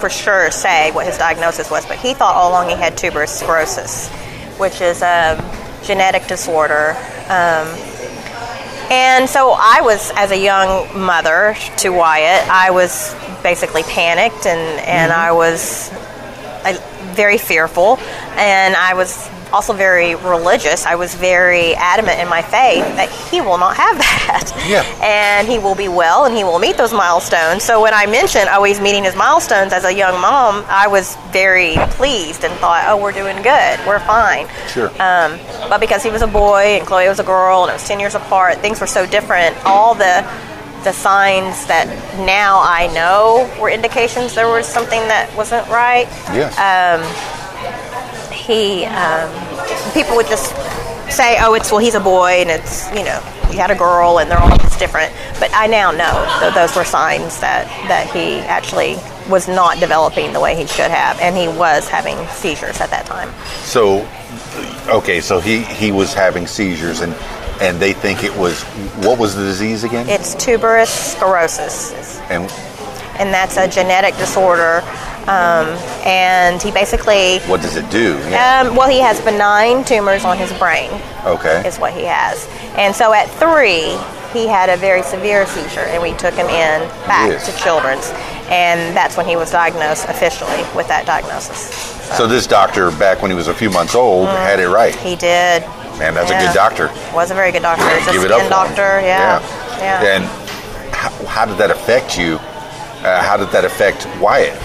for 0.00 0.08
sure 0.10 0.50
say 0.50 0.90
what 0.92 1.04
his 1.06 1.18
diagnosis 1.18 1.70
was. 1.70 1.84
But 1.86 1.98
he 1.98 2.14
thought 2.14 2.34
all 2.34 2.50
along 2.50 2.68
he 2.70 2.74
had 2.74 2.96
tuberous 2.96 3.38
sclerosis, 3.38 4.08
which 4.60 4.80
is 4.80 5.02
a 5.02 5.36
genetic 5.84 6.26
disorder. 6.26 6.90
Um, 7.28 7.66
and 8.90 9.28
so 9.28 9.54
I 9.56 9.80
was, 9.82 10.12
as 10.16 10.30
a 10.32 10.38
young 10.38 10.86
mother 10.98 11.56
to 11.78 11.90
Wyatt, 11.90 12.48
I 12.48 12.70
was 12.70 13.14
basically 13.42 13.82
panicked 13.84 14.46
and, 14.46 14.80
and 14.80 15.12
I 15.12 15.32
was 15.32 15.90
uh, 16.64 16.76
very 17.14 17.38
fearful. 17.38 17.98
And 18.36 18.76
I 18.76 18.94
was 18.94 19.30
also 19.52 19.72
very 19.72 20.14
religious. 20.14 20.86
I 20.86 20.94
was 20.94 21.14
very 21.14 21.74
adamant 21.74 22.20
in 22.20 22.28
my 22.28 22.42
faith 22.42 22.84
that 22.96 23.08
he 23.30 23.40
will 23.40 23.58
not 23.58 23.76
have 23.76 23.98
that. 24.06 24.52
Yeah. 24.68 24.82
And 25.02 25.48
he 25.48 25.58
will 25.58 25.74
be 25.74 25.88
well 25.88 26.24
and 26.24 26.36
he 26.36 26.44
will 26.44 26.58
meet 26.58 26.76
those 26.76 26.92
milestones. 26.92 27.62
So 27.62 27.80
when 27.82 27.94
I 27.94 28.06
mentioned 28.06 28.48
always 28.48 28.80
meeting 28.80 29.04
his 29.04 29.16
milestones 29.16 29.72
as 29.72 29.84
a 29.84 29.92
young 29.92 30.20
mom, 30.20 30.64
I 30.68 30.86
was 30.88 31.16
very 31.30 31.76
pleased 31.90 32.44
and 32.44 32.52
thought, 32.54 32.84
oh, 32.86 32.96
we're 32.96 33.12
doing 33.12 33.36
good. 33.42 33.80
We're 33.86 34.00
fine. 34.00 34.46
Sure. 34.68 34.88
Um, 35.00 35.38
but 35.68 35.78
because 35.80 36.02
he 36.02 36.10
was 36.10 36.22
a 36.22 36.26
boy 36.26 36.78
and 36.78 36.86
Chloe 36.86 37.08
was 37.08 37.20
a 37.20 37.24
girl 37.24 37.62
and 37.62 37.70
it 37.70 37.74
was 37.74 37.86
10 37.86 38.00
years 38.00 38.14
apart, 38.14 38.58
things 38.58 38.80
were 38.80 38.86
so 38.86 39.06
different. 39.06 39.56
All 39.64 39.94
the 39.94 40.26
the 40.84 40.92
signs 40.92 41.66
that 41.66 41.86
now 42.24 42.58
I 42.62 42.86
know 42.94 43.50
were 43.60 43.68
indications 43.68 44.34
there 44.34 44.48
was 44.48 44.66
something 44.66 45.00
that 45.08 45.30
wasn't 45.36 45.68
right. 45.68 46.06
Yes. 46.32 46.56
He, 48.50 48.84
um, 48.84 49.30
people 49.94 50.16
would 50.16 50.26
just 50.26 50.50
say, 51.08 51.36
"Oh, 51.38 51.54
it's 51.54 51.70
well, 51.70 51.80
he's 51.80 51.94
a 51.94 52.00
boy, 52.00 52.40
and 52.42 52.50
it's 52.50 52.88
you 52.88 53.04
know, 53.04 53.20
he 53.48 53.56
had 53.56 53.70
a 53.70 53.76
girl, 53.76 54.18
and 54.18 54.28
they're 54.28 54.40
all 54.40 54.56
just 54.58 54.78
different." 54.80 55.12
But 55.38 55.50
I 55.54 55.68
now 55.68 55.92
know 55.92 56.14
that 56.40 56.52
those 56.52 56.74
were 56.74 56.84
signs 56.84 57.38
that 57.38 57.68
that 57.86 58.10
he 58.10 58.40
actually 58.40 58.96
was 59.28 59.46
not 59.46 59.78
developing 59.78 60.32
the 60.32 60.40
way 60.40 60.56
he 60.56 60.66
should 60.66 60.90
have, 60.90 61.20
and 61.20 61.36
he 61.36 61.46
was 61.46 61.88
having 61.88 62.16
seizures 62.28 62.80
at 62.80 62.90
that 62.90 63.06
time. 63.06 63.32
So, 63.62 64.08
okay, 64.88 65.20
so 65.20 65.38
he 65.38 65.62
he 65.62 65.92
was 65.92 66.12
having 66.12 66.48
seizures, 66.48 67.02
and 67.02 67.14
and 67.60 67.78
they 67.78 67.92
think 67.92 68.24
it 68.24 68.36
was 68.36 68.62
what 69.04 69.16
was 69.16 69.36
the 69.36 69.42
disease 69.42 69.84
again? 69.84 70.08
It's 70.08 70.34
tuberous 70.34 70.90
sclerosis. 71.12 72.18
and 72.30 72.50
and 73.20 73.32
that's 73.32 73.56
a 73.56 73.68
genetic 73.68 74.16
disorder. 74.16 74.82
Um, 75.28 75.68
and 76.04 76.60
he 76.60 76.72
basically, 76.72 77.38
what 77.40 77.60
does 77.60 77.76
it 77.76 77.88
do? 77.90 78.18
Yeah. 78.30 78.64
um, 78.66 78.74
well, 78.74 78.88
he 78.88 79.00
has 79.00 79.20
benign 79.20 79.84
tumors 79.84 80.24
on 80.24 80.38
his 80.38 80.50
brain, 80.54 80.90
okay. 81.24 81.62
is 81.68 81.78
what 81.78 81.92
he 81.92 82.04
has. 82.04 82.48
And 82.76 82.96
so 82.96 83.12
at 83.12 83.28
three, 83.38 83.94
he 84.32 84.48
had 84.48 84.70
a 84.70 84.76
very 84.76 85.02
severe 85.02 85.46
seizure, 85.46 85.80
and 85.92 86.02
we 86.02 86.14
took 86.14 86.34
him 86.34 86.46
in 86.46 86.88
back 87.06 87.30
Yes. 87.30 87.46
to 87.46 87.62
Children's, 87.62 88.08
and 88.48 88.96
that's 88.96 89.16
when 89.16 89.26
he 89.26 89.36
was 89.36 89.50
diagnosed 89.52 90.06
officially 90.08 90.64
with 90.74 90.88
that 90.88 91.04
diagnosis. 91.04 91.58
So 92.16 92.26
this 92.26 92.46
doctor, 92.46 92.90
back 92.92 93.22
when 93.22 93.30
he 93.30 93.36
was 93.36 93.46
a 93.48 93.54
few 93.54 93.70
months 93.70 93.94
old, 93.94 94.26
had 94.28 94.58
it 94.58 94.68
right. 94.68 94.94
He 94.94 95.14
did. 95.16 95.62
Man, 95.98 96.14
that's 96.14 96.30
a 96.30 96.38
good 96.38 96.54
doctor. 96.54 96.88
Was 97.14 97.30
a 97.30 97.34
very 97.34 97.52
good 97.52 97.62
doctor. 97.62 97.84
Give 98.10 98.24
it 98.24 98.32
up 98.32 98.48
doctor. 98.48 99.00
Yeah. 99.02 99.38
Yeah. 99.78 100.16
And 100.16 100.24
how, 100.94 101.10
how 101.26 101.44
did 101.44 101.58
that 101.58 101.70
affect 101.70 102.18
you? 102.18 102.40
Uh, 103.02 103.22
how 103.22 103.36
did 103.36 103.48
that 103.50 103.64
affect 103.64 104.06
Wyatt 104.20 104.58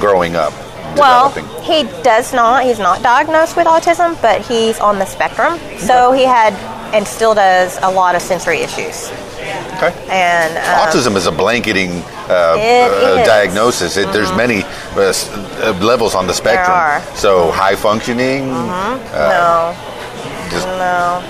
growing 0.00 0.36
up, 0.36 0.52
Mm-hmm. 0.52 0.98
Well, 1.00 1.28
developing? 1.32 1.62
he 1.64 1.84
does 2.02 2.34
not. 2.34 2.64
He's 2.64 2.78
not 2.78 3.02
diagnosed 3.02 3.56
with 3.56 3.66
autism, 3.66 4.20
but 4.20 4.42
he's 4.42 4.78
on 4.78 4.98
the 4.98 5.06
spectrum. 5.06 5.58
So 5.78 6.12
he 6.12 6.24
had 6.24 6.52
and 6.92 7.06
still 7.08 7.34
does 7.34 7.78
a 7.82 7.90
lot 7.90 8.14
of 8.14 8.20
sensory 8.20 8.58
issues. 8.58 9.10
Okay. 9.80 9.92
And 10.10 10.56
um, 10.58 10.86
Autism 10.86 11.16
is 11.16 11.26
a 11.26 11.32
blanketing 11.32 11.90
uh, 12.28 12.54
uh, 12.58 13.16
is. 13.20 13.26
diagnosis. 13.26 13.96
It, 13.96 14.12
There's 14.12 14.30
many 14.36 14.62
uh, 14.94 15.00
uh, 15.00 15.78
levels 15.80 16.14
on 16.14 16.26
the 16.26 16.34
spectrum. 16.34 16.76
are. 16.76 17.00
So 17.16 17.50
high 17.50 17.74
functioning. 17.74 18.48
no, 18.50 19.74
Just 20.50 20.66
no, 20.66 21.22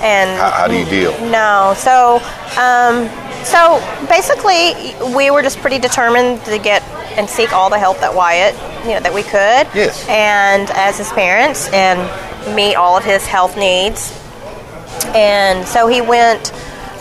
and 0.00 0.38
how, 0.38 0.50
how 0.52 0.68
do 0.68 0.78
you 0.78 0.84
deal? 0.86 1.10
No. 1.28 1.74
So, 1.76 2.22
um, 2.56 3.10
so 3.44 3.80
basically, 4.08 4.94
we 5.14 5.30
were 5.30 5.42
just 5.42 5.58
pretty 5.58 5.78
determined 5.78 6.44
to 6.44 6.58
get 6.58 6.82
and 7.18 7.28
seek 7.28 7.52
all 7.52 7.70
the 7.70 7.78
help 7.78 7.98
that 7.98 8.14
Wyatt, 8.14 8.54
you 8.84 8.94
know, 8.94 9.00
that 9.00 9.12
we 9.12 9.22
could. 9.22 9.66
Yes. 9.74 10.06
And 10.08 10.70
as 10.70 10.98
his 10.98 11.10
parents, 11.10 11.68
and 11.72 11.98
meet 12.54 12.74
all 12.74 12.96
of 12.96 13.04
his 13.04 13.26
health 13.26 13.56
needs. 13.56 14.16
And 15.14 15.66
so 15.66 15.86
he 15.86 16.00
went. 16.00 16.52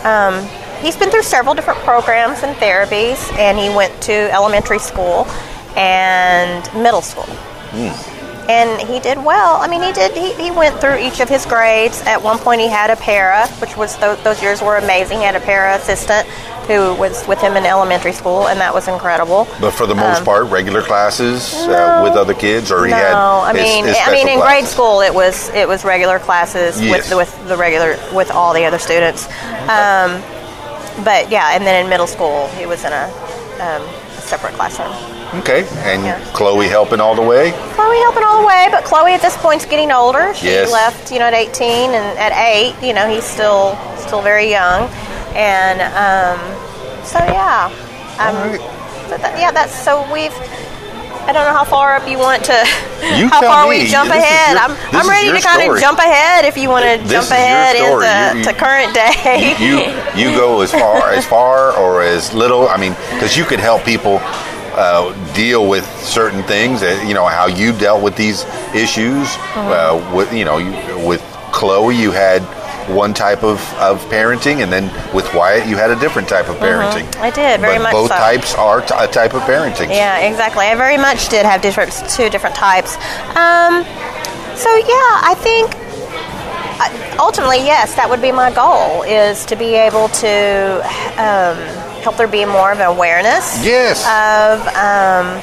Um, 0.05 0.45
he's 0.81 0.95
been 0.95 1.09
through 1.09 1.23
several 1.23 1.53
different 1.53 1.79
programs 1.81 2.43
and 2.43 2.55
therapies, 2.57 3.31
and 3.37 3.57
he 3.57 3.69
went 3.69 4.01
to 4.03 4.13
elementary 4.33 4.79
school 4.79 5.27
and 5.75 6.63
middle 6.81 7.01
school 7.01 7.27
and 8.49 8.81
he 8.89 8.99
did 8.99 9.17
well. 9.23 9.57
I 9.57 9.67
mean, 9.67 9.81
he 9.83 9.91
did. 9.93 10.11
He, 10.17 10.33
he 10.33 10.49
went 10.51 10.81
through 10.81 10.97
each 10.97 11.19
of 11.21 11.29
his 11.29 11.45
grades. 11.45 12.01
At 12.07 12.21
one 12.21 12.39
point, 12.39 12.59
he 12.61 12.67
had 12.67 12.89
a 12.89 12.95
para, 12.95 13.47
which 13.61 13.77
was 13.77 13.95
those, 13.99 14.21
those 14.23 14.41
years 14.41 14.61
were 14.61 14.77
amazing. 14.77 15.19
He 15.19 15.23
had 15.23 15.35
a 15.35 15.39
para 15.39 15.75
assistant 15.75 16.27
who 16.69 16.93
was 16.95 17.27
with 17.27 17.39
him 17.41 17.55
in 17.57 17.65
elementary 17.65 18.11
school, 18.11 18.47
and 18.47 18.59
that 18.59 18.73
was 18.73 18.87
incredible. 18.87 19.47
But 19.59 19.71
for 19.71 19.85
the 19.87 19.95
most 19.95 20.23
part, 20.25 20.45
regular 20.49 20.81
classes 20.83 21.53
uh, 21.53 21.97
Um, 21.97 22.03
with 22.03 22.13
other 22.13 22.33
kids, 22.35 22.71
or 22.71 22.85
he 22.85 22.91
no, 22.91 22.97
had. 22.97 23.13
I 23.13 23.53
his- 23.53 23.63
mean, 23.63 23.85
his 23.85 23.97
I 23.99 24.11
mean, 24.11 24.27
in 24.27 24.39
grade 24.39 24.65
classes? 24.65 24.69
school, 24.69 25.01
it 25.01 25.13
was 25.13 25.49
it 25.49 25.67
was 25.67 25.83
regular 25.85 26.19
classes 26.19 26.79
Yes. 26.81 27.09
with 27.09 27.17
with 27.17 27.47
the 27.47 27.57
regular 27.57 27.97
with 28.13 28.29
all 28.31 28.53
the 28.53 28.65
other 28.65 28.79
students. 28.79 29.25
Um, 29.69 30.21
but 31.03 31.29
yeah, 31.31 31.53
and 31.55 31.65
then 31.65 31.83
in 31.83 31.89
middle 31.89 32.07
school, 32.07 32.47
he 32.49 32.65
was 32.65 32.83
in 32.83 32.91
a, 32.93 33.05
um, 33.61 33.81
a 34.17 34.21
separate 34.21 34.53
classroom. 34.53 34.93
Okay, 35.35 35.63
and 35.85 36.03
Yeah. 36.05 36.19
Chloe 36.33 36.67
helping 36.67 36.99
all 36.99 37.13
the 37.15 37.21
way. 37.21 37.51
Chloe 37.75 37.97
helping 37.99 38.23
all 38.23 38.41
the 38.41 38.47
way, 38.47 38.67
but 38.71 38.83
Chloe 38.83 39.13
at 39.13 39.21
this 39.21 39.37
point's 39.37 39.65
getting 39.65 39.91
older. 39.91 40.33
She 40.33 40.47
Yes. 40.47 40.71
left, 40.71 41.11
you 41.11 41.19
know, 41.19 41.25
at 41.25 41.33
18, 41.35 41.91
and 41.93 42.17
at 42.17 42.31
eight, 42.35 42.73
you 42.81 42.93
know, 42.93 43.07
he's 43.07 43.23
still 43.23 43.77
still 43.97 44.21
very 44.21 44.49
young, 44.49 44.89
and 45.35 45.81
um, 45.81 46.39
so 47.03 47.19
yeah, 47.19 47.69
um, 48.17 48.35
Alright. 48.35 48.61
so 49.09 49.17
that, 49.17 49.37
yeah, 49.39 49.51
that's 49.51 49.73
so 49.83 50.03
we've. 50.11 50.33
I 51.27 51.31
don't 51.31 51.45
know 51.45 51.53
how 51.53 51.63
far 51.65 51.95
up 51.95 52.07
you 52.09 52.17
want 52.17 52.43
to, 52.45 52.53
You 53.15 53.27
how 53.29 53.41
far 53.41 53.69
me. 53.69 53.83
we 53.83 53.87
jump 53.87 54.09
This 54.09 54.17
is 54.17 54.23
ahead. 54.23 54.53
your- 54.55 54.63
I'm, 54.65 54.95
I'm 54.97 55.07
ready 55.07 55.27
to 55.27 55.39
kind 55.45 55.61
story. 55.61 55.77
of 55.77 55.79
jump 55.79 55.99
ahead 55.99 56.43
if 56.45 56.57
you 56.57 56.69
want 56.69 56.85
to 56.85 56.97
This 57.03 57.11
jump 57.11 57.29
ahead 57.29 57.75
into 57.75 57.85
You- 58.39 58.43
to 58.45 58.49
you- 58.49 58.55
current 58.55 58.93
day. 58.95 59.55
you 59.59 59.93
you 60.15 60.35
go 60.35 60.61
as 60.61 60.71
far 60.71 61.11
as 61.11 61.25
far 61.25 61.73
or 61.77 62.01
as 62.01 62.33
little. 62.33 62.67
I 62.67 62.77
mean, 62.77 62.95
because 63.13 63.37
you 63.37 63.45
could 63.45 63.59
help 63.59 63.83
people 63.85 64.19
uh, 64.79 65.33
deal 65.33 65.67
with 65.67 65.85
certain 65.99 66.41
things. 66.43 66.81
Uh, 66.81 67.03
you 67.05 67.13
know 67.13 67.27
how 67.27 67.47
you 67.47 67.77
dealt 67.77 68.01
with 68.01 68.15
these 68.15 68.45
issues. 68.73 69.27
Uh-huh. 69.27 69.69
Uh, 69.69 70.15
with 70.15 70.31
you 70.33 70.45
know 70.45 70.57
you, 70.57 70.71
with 71.05 71.21
Chloe, 71.51 71.95
you 71.95 72.11
had 72.11 72.41
one 72.87 73.13
type 73.13 73.43
of, 73.43 73.59
of 73.75 74.01
parenting, 74.05 74.63
and 74.63 74.71
then 74.71 74.85
with 75.13 75.31
Wyatt, 75.33 75.67
you 75.67 75.75
had 75.75 75.91
a 75.91 75.99
different 75.99 76.29
type 76.29 76.47
of 76.49 76.55
parenting. 76.55 77.07
Uh-huh. 77.15 77.25
I 77.25 77.29
did, 77.29 77.59
very 77.59 77.77
but 77.77 77.83
much 77.83 77.91
both 77.91 78.09
so. 78.09 78.15
types 78.15 78.55
are 78.55 78.81
t- 78.81 78.95
a 78.97 79.07
type 79.07 79.33
of 79.33 79.41
parenting. 79.41 79.89
Yeah, 79.89 80.19
exactly. 80.19 80.65
I 80.65 80.75
very 80.75 80.97
much 80.97 81.27
did 81.27 81.45
have 81.45 81.61
different 81.61 81.91
two 82.09 82.29
different 82.29 82.55
types. 82.55 82.95
Um, 83.35 83.83
so 84.55 84.69
yeah, 84.75 85.11
I 85.27 85.35
think 85.37 85.75
uh, 86.79 87.17
ultimately, 87.19 87.57
yes, 87.57 87.95
that 87.95 88.09
would 88.09 88.21
be 88.21 88.31
my 88.31 88.49
goal 88.51 89.03
is 89.03 89.45
to 89.47 89.57
be 89.57 89.75
able 89.75 90.07
to 90.23 90.81
um, 91.19 91.88
help 92.01 92.17
there 92.17 92.27
be 92.27 92.45
more 92.45 92.71
of 92.71 92.79
an 92.79 92.85
awareness 92.87 93.63
Yes. 93.65 94.03
of 94.07 94.65
um, 94.75 95.41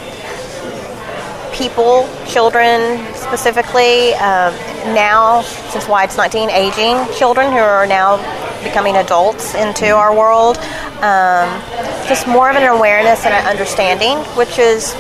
people, 1.55 2.09
children 2.27 2.99
specifically. 3.15 4.15
Um, 4.15 4.55
now, 4.95 5.43
since 5.71 5.89
Wyatt's 5.89 6.17
19, 6.17 6.51
aging 6.51 6.97
children 7.15 7.51
who 7.51 7.59
are 7.59 7.87
now 7.87 8.17
becoming 8.63 8.97
adults 8.97 9.55
into 9.55 9.91
our 9.91 10.15
world. 10.15 10.59
Um, 11.03 11.49
just 12.09 12.27
more 12.27 12.49
of 12.51 12.57
an 12.57 12.65
awareness 12.65 13.25
and 13.25 13.35
an 13.35 13.47
understanding, 13.47 14.19
which 14.37 14.59
is 14.59 14.93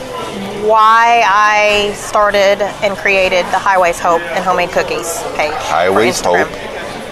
why 0.64 1.22
I 1.26 1.92
started 1.94 2.60
and 2.84 2.96
created 2.96 3.44
the 3.46 3.58
Highways 3.58 3.98
Hope 3.98 4.20
and 4.20 4.44
Homemade 4.44 4.70
Cookies 4.70 5.22
page. 5.36 5.52
Highways 5.54 6.20
Hope 6.20 6.48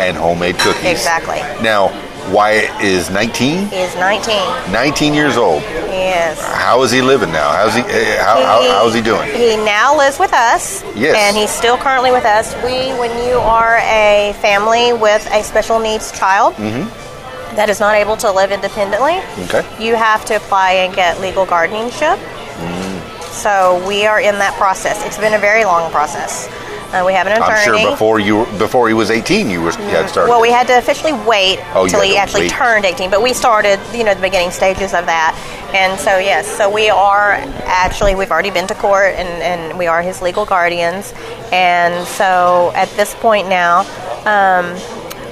and 0.01 0.17
homemade 0.17 0.59
cookies. 0.59 0.85
Exactly. 0.85 1.39
Now, 1.63 1.89
Wyatt 2.33 2.71
is 2.83 3.11
19, 3.11 3.69
He 3.69 3.77
is 3.77 3.95
19. 3.97 4.73
19 4.73 5.15
years 5.15 5.37
old. 5.37 5.63
Yes. 5.63 6.41
How 6.41 6.83
is 6.83 6.91
he 6.91 7.01
living 7.03 7.31
now? 7.33 7.51
How's 7.53 7.75
he? 7.75 7.83
eh, 7.83 8.17
How, 8.23 8.43
how, 8.43 8.63
how's 8.73 8.95
he 8.95 9.01
doing? 9.03 9.31
He 9.31 9.57
now 9.57 9.97
lives 9.97 10.19
with 10.19 10.33
us. 10.33 10.83
Yes. 10.97 11.17
And 11.19 11.37
he's 11.37 11.51
still 11.51 11.77
currently 11.77 12.11
with 12.13 12.25
us. 12.25 12.55
We, 12.65 12.97
when 12.99 13.11
you 13.29 13.35
are 13.39 13.77
a 13.79 14.35
family 14.41 14.93
with 14.93 15.27
a 15.33 15.43
special 15.45 15.79
needs 15.79 16.11
child 16.19 16.55
that 16.57 17.69
is 17.69 17.79
not 17.79 17.95
able 17.95 18.17
to 18.19 18.31
live 18.33 18.51
independently, 18.51 19.13
Mm-hmm. 19.13 19.57
Okay. 19.57 19.85
you 19.85 19.95
have 19.95 20.25
to 20.27 20.37
apply 20.37 20.73
and 20.73 20.95
get 20.95 21.21
legal 21.21 21.47
guardianship. 21.47 22.19
Mm. 22.19 23.31
So 23.31 23.87
we 23.87 24.07
are 24.07 24.21
in 24.21 24.39
that 24.39 24.55
process. 24.57 25.05
It's 25.07 25.19
been 25.19 25.35
a 25.35 25.39
very 25.39 25.65
long 25.65 25.91
process. 25.93 26.49
Uh, 26.93 27.03
we 27.05 27.13
have 27.13 27.27
an 27.27 27.33
attorney. 27.33 27.53
I'm 27.53 27.65
sure 27.65 27.91
before 27.91 28.21
you 28.21 28.47
before 28.59 28.89
he 28.89 28.95
was 28.95 29.11
18, 29.11 29.51
you 29.51 29.61
were 29.63 29.73
you 29.73 29.79
had 29.89 30.09
started. 30.09 30.31
Well, 30.31 30.41
we 30.41 30.51
had 30.51 30.67
to 30.69 30.79
officially 30.79 31.13
wait 31.13 31.59
Oh, 31.75 31.85
until 31.85 32.01
had 32.01 32.09
he 32.09 32.17
actually 32.17 32.43
wait. 32.43 32.51
turned 32.53 32.85
18, 32.85 33.11
but 33.11 33.23
we 33.23 33.33
started, 33.33 33.81
you 33.93 34.05
know, 34.05 34.15
the 34.15 34.21
beginning 34.21 34.51
stages 34.51 34.95
of 34.95 35.07
that. 35.07 35.35
And 35.75 35.99
so, 35.99 36.19
yes, 36.19 36.47
so 36.47 36.71
we 36.71 36.89
are 36.91 37.33
actually, 37.65 38.15
we've 38.15 38.31
already 38.31 38.51
been 38.51 38.69
to 38.69 38.75
court 38.77 39.15
and, 39.17 39.29
and 39.43 39.77
we 39.79 39.89
are 39.89 40.03
his 40.03 40.23
legal 40.23 40.45
guardians. 40.45 41.13
And 41.51 42.07
so 42.07 42.71
at 42.77 42.89
this 42.91 43.15
point 43.17 43.49
now, 43.49 43.81
um, 44.25 44.77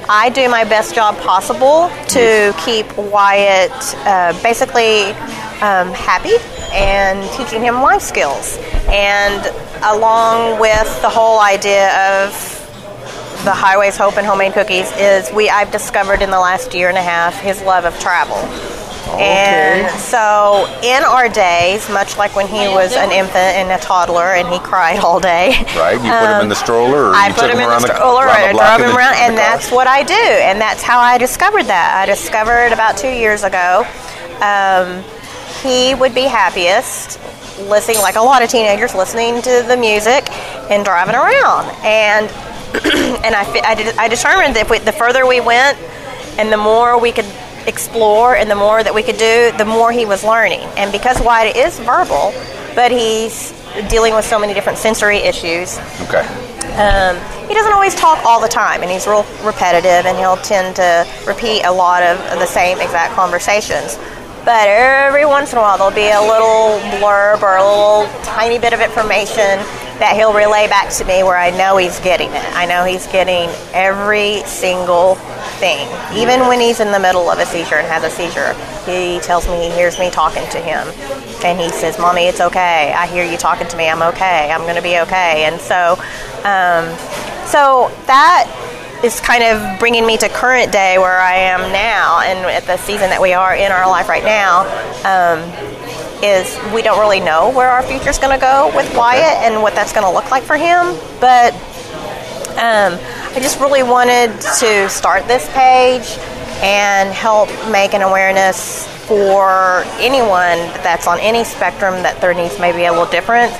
I 0.08 0.30
do 0.30 0.48
my 0.48 0.64
best 0.64 0.94
job 0.94 1.16
possible 1.18 1.90
to 2.08 2.54
keep 2.64 2.86
Wyatt 2.96 3.72
uh, 4.06 4.32
basically 4.42 5.12
um, 5.62 5.92
happy 5.94 6.36
and 6.72 7.28
teaching 7.32 7.62
him 7.62 7.76
life 7.76 8.02
skills. 8.02 8.58
and 8.88 9.46
along 9.84 10.60
with 10.60 11.02
the 11.02 11.08
whole 11.08 11.40
idea 11.40 11.88
of 12.22 12.32
the 13.44 13.52
Highways 13.52 13.96
Hope 13.96 14.16
and 14.16 14.24
homemade 14.24 14.52
cookies 14.52 14.90
is 14.96 15.32
we 15.32 15.50
I've 15.50 15.72
discovered 15.72 16.22
in 16.22 16.30
the 16.30 16.38
last 16.38 16.74
year 16.74 16.88
and 16.88 16.96
a 16.96 17.02
half 17.02 17.40
his 17.40 17.60
love 17.62 17.84
of 17.84 17.98
travel. 17.98 18.36
And 19.18 19.90
so, 20.00 20.66
in 20.82 21.02
our 21.02 21.28
days, 21.28 21.88
much 21.90 22.16
like 22.16 22.34
when 22.36 22.46
he 22.46 22.68
was 22.68 22.92
an 22.92 23.10
infant 23.10 23.56
and 23.58 23.70
a 23.70 23.78
toddler 23.78 24.34
and 24.34 24.48
he 24.48 24.58
cried 24.60 24.98
all 25.00 25.20
day, 25.20 25.54
Right? 25.76 25.94
You 25.94 26.10
put 26.10 26.30
him 26.30 26.42
in 26.42 26.48
the 26.48 26.54
stroller, 26.54 27.06
or 27.06 27.08
Um, 27.08 27.14
I 27.14 27.28
you 27.28 27.34
put 27.34 27.40
took 27.42 27.52
him 27.52 27.60
in 27.60 27.68
the 27.68 27.80
stroller 27.80 28.26
the 28.26 28.32
and 28.32 28.58
drove 28.58 28.80
him 28.80 28.96
around, 28.96 29.14
and 29.16 29.36
that's 29.36 29.70
what 29.70 29.86
I 29.86 30.02
do, 30.02 30.14
and 30.14 30.60
that's 30.60 30.82
how 30.82 30.98
I 31.00 31.18
discovered 31.18 31.64
that. 31.64 31.96
I 32.02 32.06
discovered 32.06 32.72
about 32.72 32.96
two 32.96 33.10
years 33.10 33.42
ago. 33.42 33.86
Um, 34.40 35.04
he 35.62 35.94
would 35.94 36.14
be 36.14 36.22
happiest 36.22 37.20
listening, 37.68 37.98
like 37.98 38.16
a 38.16 38.20
lot 38.20 38.42
of 38.42 38.48
teenagers, 38.50 38.94
listening 38.94 39.42
to 39.42 39.64
the 39.66 39.76
music 39.76 40.30
and 40.70 40.84
driving 40.84 41.14
around. 41.14 41.66
And 41.84 42.28
and 43.24 43.34
I, 43.34 43.44
I, 43.64 43.74
did, 43.74 43.96
I 43.98 44.08
determined 44.08 44.56
that 44.56 44.62
if 44.62 44.70
we, 44.70 44.78
the 44.78 44.92
further 44.92 45.26
we 45.26 45.40
went, 45.40 45.78
and 46.38 46.50
the 46.50 46.56
more 46.56 46.98
we 46.98 47.12
could 47.12 47.26
explore, 47.66 48.36
and 48.36 48.50
the 48.50 48.54
more 48.54 48.82
that 48.82 48.94
we 48.94 49.02
could 49.02 49.18
do, 49.18 49.52
the 49.58 49.64
more 49.64 49.92
he 49.92 50.04
was 50.04 50.24
learning. 50.24 50.60
And 50.76 50.90
because 50.92 51.20
Wyatt 51.20 51.56
is 51.56 51.78
verbal, 51.80 52.32
but 52.74 52.90
he's 52.90 53.52
dealing 53.88 54.14
with 54.14 54.24
so 54.24 54.38
many 54.38 54.54
different 54.54 54.78
sensory 54.78 55.18
issues, 55.18 55.78
Okay. 56.02 56.26
um, 56.76 57.16
he 57.48 57.54
doesn't 57.54 57.72
always 57.72 57.94
talk 57.94 58.24
all 58.24 58.40
the 58.40 58.48
time, 58.48 58.82
and 58.82 58.90
he's 58.90 59.06
real 59.06 59.24
repetitive, 59.42 60.06
and 60.06 60.16
he'll 60.18 60.36
tend 60.38 60.76
to 60.76 61.06
repeat 61.26 61.62
a 61.64 61.72
lot 61.72 62.02
of 62.02 62.18
the 62.38 62.46
same 62.46 62.80
exact 62.80 63.14
conversations. 63.14 63.98
But 64.44 64.66
every 64.66 65.24
once 65.24 65.52
in 65.52 65.58
a 65.58 65.60
while, 65.60 65.78
there'll 65.78 65.94
be 65.94 66.10
a 66.10 66.20
little 66.20 66.80
blurb 66.98 67.42
or 67.42 67.56
a 67.56 67.64
little 67.64 68.08
tiny 68.24 68.58
bit 68.58 68.72
of 68.72 68.80
information 68.80 69.60
that 70.02 70.16
he'll 70.16 70.34
relay 70.34 70.66
back 70.66 70.90
to 70.90 71.04
me 71.04 71.22
where 71.22 71.38
I 71.38 71.50
know 71.50 71.76
he's 71.76 72.00
getting 72.00 72.28
it. 72.30 72.44
I 72.56 72.66
know 72.66 72.84
he's 72.84 73.06
getting 73.06 73.48
every 73.72 74.42
single 74.42 75.14
thing. 75.62 75.86
Even 76.12 76.40
when 76.48 76.58
he's 76.58 76.80
in 76.80 76.90
the 76.90 76.98
middle 76.98 77.30
of 77.30 77.38
a 77.38 77.46
seizure 77.46 77.76
and 77.76 77.86
has 77.86 78.02
a 78.02 78.10
seizure, 78.10 78.52
he 78.82 79.20
tells 79.20 79.46
me 79.46 79.62
he 79.62 79.70
hears 79.70 80.00
me 80.00 80.10
talking 80.10 80.42
to 80.50 80.58
him. 80.58 80.88
And 81.44 81.60
he 81.60 81.68
says, 81.68 82.00
Mommy, 82.00 82.22
it's 82.26 82.40
okay. 82.40 82.92
I 82.92 83.06
hear 83.06 83.24
you 83.24 83.38
talking 83.38 83.68
to 83.68 83.76
me. 83.76 83.88
I'm 83.88 84.02
okay. 84.02 84.50
I'm 84.50 84.62
going 84.62 84.74
to 84.74 84.82
be 84.82 84.98
okay. 85.06 85.44
And 85.44 85.60
so, 85.60 85.94
um, 86.42 86.90
so 87.46 87.86
that 88.10 88.50
is 89.04 89.20
kind 89.20 89.44
of 89.44 89.78
bringing 89.78 90.04
me 90.04 90.16
to 90.16 90.28
current 90.28 90.72
day 90.72 90.98
where 90.98 91.20
I 91.20 91.34
am 91.34 91.72
now 91.72 92.20
and 92.22 92.38
at 92.50 92.64
the 92.64 92.76
season 92.76 93.10
that 93.10 93.20
we 93.22 93.34
are 93.34 93.54
in 93.54 93.70
our 93.70 93.88
life 93.88 94.08
right 94.08 94.24
now. 94.24 94.66
Um, 95.06 95.46
is 96.22 96.56
we 96.72 96.82
don't 96.82 97.00
really 97.00 97.20
know 97.20 97.50
where 97.50 97.68
our 97.68 97.82
future's 97.82 98.18
going 98.18 98.32
to 98.32 98.40
go 98.40 98.70
with 98.76 98.94
Wyatt 98.96 99.42
and 99.42 99.60
what 99.60 99.74
that's 99.74 99.92
going 99.92 100.06
to 100.06 100.12
look 100.12 100.30
like 100.30 100.44
for 100.44 100.56
him. 100.56 100.96
But 101.20 101.52
um, 102.52 102.98
I 103.34 103.38
just 103.40 103.58
really 103.58 103.82
wanted 103.82 104.30
to 104.60 104.88
start 104.88 105.26
this 105.26 105.48
page 105.52 106.16
and 106.62 107.12
help 107.12 107.48
make 107.70 107.92
an 107.92 108.02
awareness 108.02 108.86
for 109.08 109.82
anyone 109.98 110.58
that's 110.84 111.08
on 111.08 111.18
any 111.18 111.42
spectrum 111.42 112.02
that 112.04 112.20
their 112.20 112.34
needs 112.34 112.58
may 112.60 112.70
be 112.70 112.84
a 112.84 112.92
little 112.92 113.10
different 113.10 113.52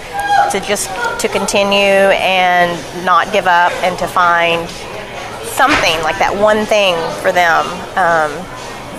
to 0.53 0.61
just 0.61 0.89
to 1.21 1.29
continue 1.29 2.15
and 2.15 2.73
not 3.05 3.33
give 3.33 3.47
up 3.47 3.73
and 3.83 3.99
to 3.99 4.07
find 4.07 4.69
something 5.51 6.01
like 6.03 6.19
that 6.19 6.33
one 6.35 6.65
thing 6.67 6.95
for 7.21 7.33
them 7.33 7.67
um, 7.99 8.31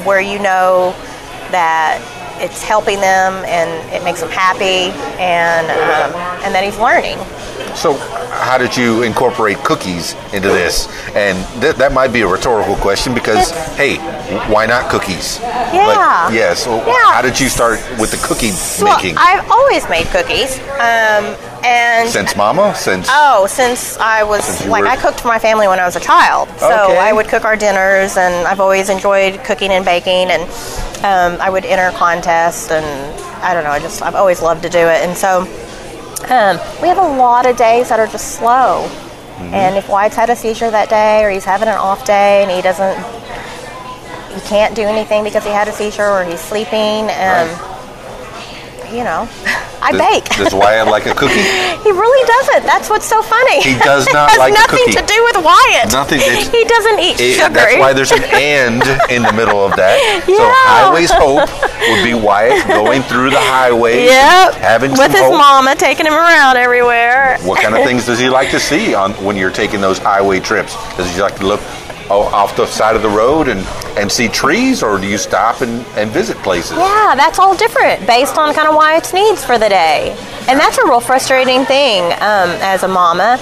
where 0.06 0.20
you 0.20 0.38
know 0.38 0.92
that 1.50 2.02
it's 2.42 2.62
helping 2.64 3.00
them 3.00 3.34
and 3.46 3.70
it 3.94 4.04
makes 4.04 4.20
them 4.22 4.30
happy 4.30 4.92
and 5.20 5.66
um, 5.70 6.14
and 6.44 6.54
that 6.56 6.64
he's 6.64 6.78
learning 6.80 7.18
So, 7.76 7.94
how 8.46 8.58
did 8.58 8.76
you 8.78 9.02
incorporate 9.04 9.58
cookies 9.64 10.14
into 10.34 10.50
this? 10.50 10.88
And 11.16 11.38
th- 11.62 11.76
that 11.78 11.92
might 11.92 12.14
be 12.14 12.22
a 12.22 12.28
rhetorical 12.28 12.76
question 12.76 13.14
because, 13.16 13.50
hey, 13.78 13.98
why 14.52 14.66
not 14.68 14.92
cookies? 14.92 15.40
Yeah. 15.42 16.28
But, 16.30 16.34
yeah. 16.34 16.54
So, 16.54 16.78
Yeah. 16.86 16.94
how 17.14 17.22
did 17.24 17.40
you 17.40 17.50
start 17.50 17.80
with 18.00 18.12
the 18.12 18.22
cookie 18.28 18.52
well 18.84 18.96
making? 18.98 19.16
i've 19.18 19.50
always 19.50 19.88
made 19.90 20.06
cookies 20.14 20.60
um, 20.78 21.34
and 21.64 22.10
Since 22.10 22.36
Mama? 22.36 22.74
Since 22.76 23.08
Oh, 23.12 23.46
since 23.48 23.98
I 23.98 24.24
was 24.24 24.44
Since 24.44 24.70
like 24.70 24.84
were- 24.84 24.90
I 24.90 24.96
cooked 24.98 25.22
for 25.22 25.28
my 25.30 25.40
family 25.40 25.68
when 25.68 25.80
I 25.80 25.86
was 25.86 25.96
a 25.96 26.00
child, 26.00 26.50
so 26.58 26.68
Okay. 26.68 26.98
I 26.98 27.14
would 27.14 27.28
cook 27.28 27.46
our 27.46 27.56
dinners, 27.56 28.18
and 28.18 28.48
I've 28.48 28.60
always 28.60 28.90
enjoyed 28.90 29.44
cooking 29.44 29.72
and 29.72 29.84
baking, 29.86 30.30
and 30.32 30.44
um, 31.04 31.42
I 31.42 31.50
would 31.50 31.66
enter 31.66 31.96
contests, 31.98 32.72
and 32.72 32.86
I 33.44 33.54
don't 33.54 33.64
know, 33.64 33.72
I 33.72 33.80
just 33.80 34.02
I've 34.02 34.16
always 34.16 34.42
loved 34.42 34.64
to 34.64 34.70
do 34.70 34.80
it, 34.80 35.02
and 35.08 35.16
so 35.18 35.42
um, 36.30 36.58
we 36.82 36.88
have 36.88 36.98
a 36.98 37.02
lot 37.18 37.46
of 37.46 37.58
days 37.58 37.90
that 37.90 38.00
are 38.00 38.08
just 38.08 38.36
slow, 38.36 38.88
Mm-hmm. 39.34 39.54
and 39.56 39.76
if 39.78 39.90
Wyatt's 39.90 40.16
had 40.16 40.30
a 40.30 40.36
seizure 40.36 40.70
that 40.70 40.90
day, 40.90 41.24
or 41.24 41.30
he's 41.32 41.44
having 41.44 41.68
an 41.68 41.74
off 41.76 42.06
day, 42.06 42.44
and 42.44 42.52
he 42.52 42.62
doesn't, 42.62 42.96
he 44.32 44.40
can't 44.48 44.76
do 44.76 44.84
anything 44.84 45.24
because 45.24 45.44
he 45.44 45.50
had 45.50 45.68
a 45.68 45.72
seizure, 45.72 46.08
or 46.08 46.24
he's 46.24 46.40
sleeping, 46.40 47.06
um, 47.10 47.50
you 48.94 49.04
know, 49.04 49.28
I 49.82 49.92
does, 49.92 50.00
bake. 50.00 50.26
does 50.38 50.54
Wyatt 50.54 50.88
like 50.88 51.06
a 51.08 51.14
cookie? 51.16 51.42
He 51.84 51.92
really 51.92 52.26
doesn't. 52.26 52.66
That's 52.66 52.90
what's 52.90 53.06
so 53.06 53.22
funny. 53.22 53.60
He 53.62 53.78
does 53.80 54.08
not 54.14 54.30
it 54.32 54.32
has 54.38 54.40
like 54.40 54.54
a 54.54 54.56
nothing 54.56 54.88
to 54.96 55.04
do 55.04 55.20
with 55.26 55.44
Wyatt. 55.44 55.92
Nothing, 55.92 56.22
it's- 56.24 56.48
He 56.50 56.64
doesn't 56.64 57.00
eat 57.00 57.20
It- 57.20 57.34
sugar. 57.36 57.54
that's 57.54 57.76
why 57.78 57.92
there's 57.92 58.14
an 58.14 58.24
and 58.32 58.82
in 59.12 59.22
the 59.24 59.34
middle 59.34 59.60
of 59.66 59.76
that. 59.76 60.00
Yeah. 60.00 60.38
So 60.38 60.48
Yeah. 60.48 60.54
Highways 60.72 61.12
Hope 61.12 61.50
would 61.92 62.04
be 62.06 62.14
Wyatt 62.14 62.66
going 62.70 63.02
through 63.04 63.32
the 63.32 63.42
highways, 63.42 64.08
Yep. 64.10 64.54
having 64.56 64.92
with 64.92 65.00
some 65.02 65.12
his 65.12 65.22
hope. 65.28 65.34
mama 65.38 65.76
taking 65.76 66.06
him 66.06 66.14
around 66.14 66.56
everywhere. 66.56 67.38
What 67.44 67.60
kind 67.62 67.76
of 67.76 67.84
things 67.84 68.06
does 68.06 68.18
he 68.20 68.30
like 68.30 68.50
to 68.52 68.60
see 68.62 68.94
on 68.96 69.12
when 69.26 69.36
you're 69.36 69.52
taking 69.52 69.82
those 69.82 69.98
highway 69.98 70.40
trips? 70.40 70.78
Does 70.96 71.14
he 71.14 71.22
like 71.22 71.36
to 71.40 71.46
look 71.46 71.60
o- 71.60 71.83
off 72.10 72.56
the 72.56 72.66
side 72.66 72.96
of 72.96 73.02
the 73.02 73.10
road 73.10 73.48
and, 73.48 73.60
and 73.98 74.12
see 74.12 74.28
trees, 74.28 74.84
or 74.84 75.00
do 75.00 75.08
you 75.08 75.18
stop 75.18 75.62
and, 75.62 75.86
and 75.98 76.12
visit 76.12 76.38
places? 76.38 76.78
Yeah, 76.78 77.14
that's 77.16 77.40
all 77.40 77.56
different 77.56 78.06
based 78.06 78.38
on 78.38 78.54
kind 78.54 78.68
of 78.68 78.76
Wyatt's 78.76 79.14
needs 79.14 79.44
for 79.44 79.58
the 79.58 79.70
day. 79.70 80.16
And 80.48 80.60
that's 80.60 80.78
a 80.78 80.84
real 80.86 81.00
frustrating 81.00 81.66
thing 81.66 82.04
um, 82.14 82.50
as 82.62 82.84
a 82.84 82.88
mama 82.88 83.40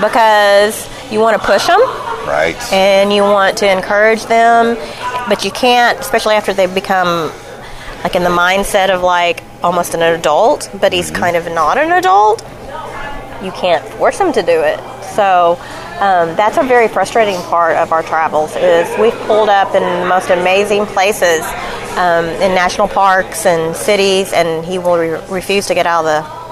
because 0.00 0.88
you 1.12 1.20
want 1.20 1.40
to 1.40 1.46
push 1.46 1.66
them 1.66 1.80
Right. 2.26 2.56
and 2.72 3.12
you 3.12 3.22
want 3.22 3.58
to 3.58 3.70
encourage 3.70 4.24
them, 4.26 4.76
but 5.28 5.44
you 5.44 5.50
can't, 5.50 5.98
especially 6.00 6.34
after 6.34 6.54
they've 6.54 6.74
become 6.74 7.30
like 8.02 8.14
in 8.16 8.22
the 8.22 8.30
mindset 8.30 8.90
of 8.90 9.02
like 9.02 9.42
almost 9.62 9.94
an 9.94 10.02
adult, 10.02 10.70
but 10.80 10.92
he's 10.92 11.10
kind 11.10 11.36
of 11.36 11.46
not 11.52 11.78
an 11.78 11.92
adult. 11.92 12.42
You 13.42 13.50
can't 13.52 13.84
force 13.94 14.18
him 14.18 14.32
to 14.32 14.42
do 14.42 14.60
it. 14.62 14.78
So 15.14 15.58
um, 16.00 16.34
that's 16.36 16.56
a 16.58 16.62
very 16.62 16.88
frustrating 16.88 17.36
part 17.42 17.76
of 17.76 17.92
our 17.92 18.02
travels. 18.02 18.54
Is 18.56 18.88
we've 18.98 19.14
pulled 19.26 19.48
up 19.48 19.74
in 19.74 19.82
the 19.82 20.06
most 20.08 20.30
amazing 20.30 20.86
places 20.86 21.42
um, 21.96 22.24
in 22.26 22.54
national 22.54 22.88
parks 22.88 23.46
and 23.46 23.74
cities, 23.76 24.32
and 24.32 24.64
he 24.64 24.78
will 24.78 24.96
re- 24.98 25.20
refuse 25.30 25.66
to 25.66 25.74
get 25.74 25.86
out 25.86 26.04
of 26.04 26.06
the 26.06 26.44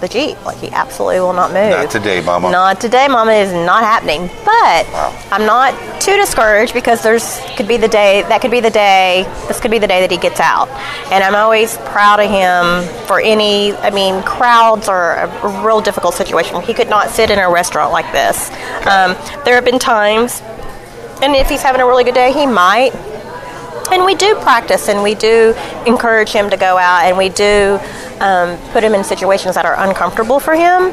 the 0.00 0.08
jeep. 0.08 0.44
Like 0.44 0.58
he 0.58 0.70
absolutely 0.70 1.20
will 1.20 1.32
not 1.32 1.50
move. 1.52 1.70
Not 1.70 1.90
today, 1.90 2.20
Mama. 2.20 2.50
Not 2.50 2.80
today, 2.80 3.08
Mama. 3.08 3.32
Is 3.32 3.52
not 3.52 3.82
happening. 3.82 4.28
But 4.44 4.86
Wow. 4.92 5.16
I'm 5.30 5.46
not 5.46 5.72
too 6.00 6.16
discouraged 6.16 6.74
because 6.74 7.02
there's 7.02 7.40
could 7.56 7.68
be 7.68 7.76
the 7.78 7.88
day 7.88 8.22
that 8.28 8.40
could 8.42 8.50
be 8.50 8.60
the 8.60 8.70
day. 8.70 9.24
This 9.48 9.60
could 9.60 9.70
be 9.70 9.78
the 9.78 9.86
day 9.86 10.00
that 10.00 10.10
he 10.10 10.18
gets 10.18 10.40
out, 10.40 10.68
and 11.10 11.24
I'm 11.24 11.34
always 11.34 11.78
proud 11.78 12.20
of 12.20 12.28
him 12.28 12.84
for 13.06 13.20
any. 13.20 13.72
I 13.76 13.90
mean, 13.90 14.22
crowds 14.24 14.88
are 14.88 15.24
a 15.24 15.64
real 15.64 15.80
difficult 15.80 16.14
situation. 16.14 16.60
He 16.62 16.74
could 16.74 16.90
not 16.90 17.10
sit 17.10 17.30
in 17.30 17.38
a 17.38 17.48
restaurant 17.48 17.92
like 17.92 18.10
this. 18.12 18.50
Um, 18.86 19.16
there 19.44 19.54
have 19.54 19.64
been 19.64 19.78
times, 19.78 20.42
and 21.22 21.34
if 21.34 21.48
he's 21.48 21.62
having 21.62 21.80
a 21.80 21.86
really 21.86 22.04
good 22.04 22.14
day, 22.14 22.32
he 22.32 22.46
might. 22.46 22.92
And 23.90 24.04
we 24.04 24.14
do 24.14 24.34
practice 24.36 24.88
and 24.88 25.02
we 25.02 25.14
do 25.14 25.54
encourage 25.86 26.30
him 26.30 26.50
to 26.50 26.56
go 26.56 26.78
out 26.78 27.04
and 27.04 27.16
we 27.18 27.28
do 27.28 27.78
um, 28.18 28.58
put 28.72 28.82
him 28.82 28.94
in 28.94 29.04
situations 29.04 29.54
that 29.54 29.66
are 29.66 29.78
uncomfortable 29.78 30.40
for 30.40 30.54
him. 30.54 30.84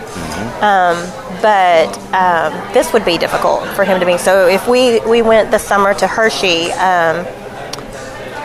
Um, 0.62 0.98
but 1.42 1.98
um, 2.14 2.74
this 2.74 2.94
would 2.94 3.06
be 3.06 3.18
difficult 3.18 3.66
for 3.70 3.86
him 3.86 4.00
to 4.00 4.06
be. 4.06 4.18
So 4.18 4.48
if 4.48 4.68
we, 4.68 5.00
we 5.02 5.22
went 5.22 5.52
this 5.52 5.64
summer 5.64 5.94
to 5.96 6.08
Hershey 6.08 6.72
um, 6.74 7.26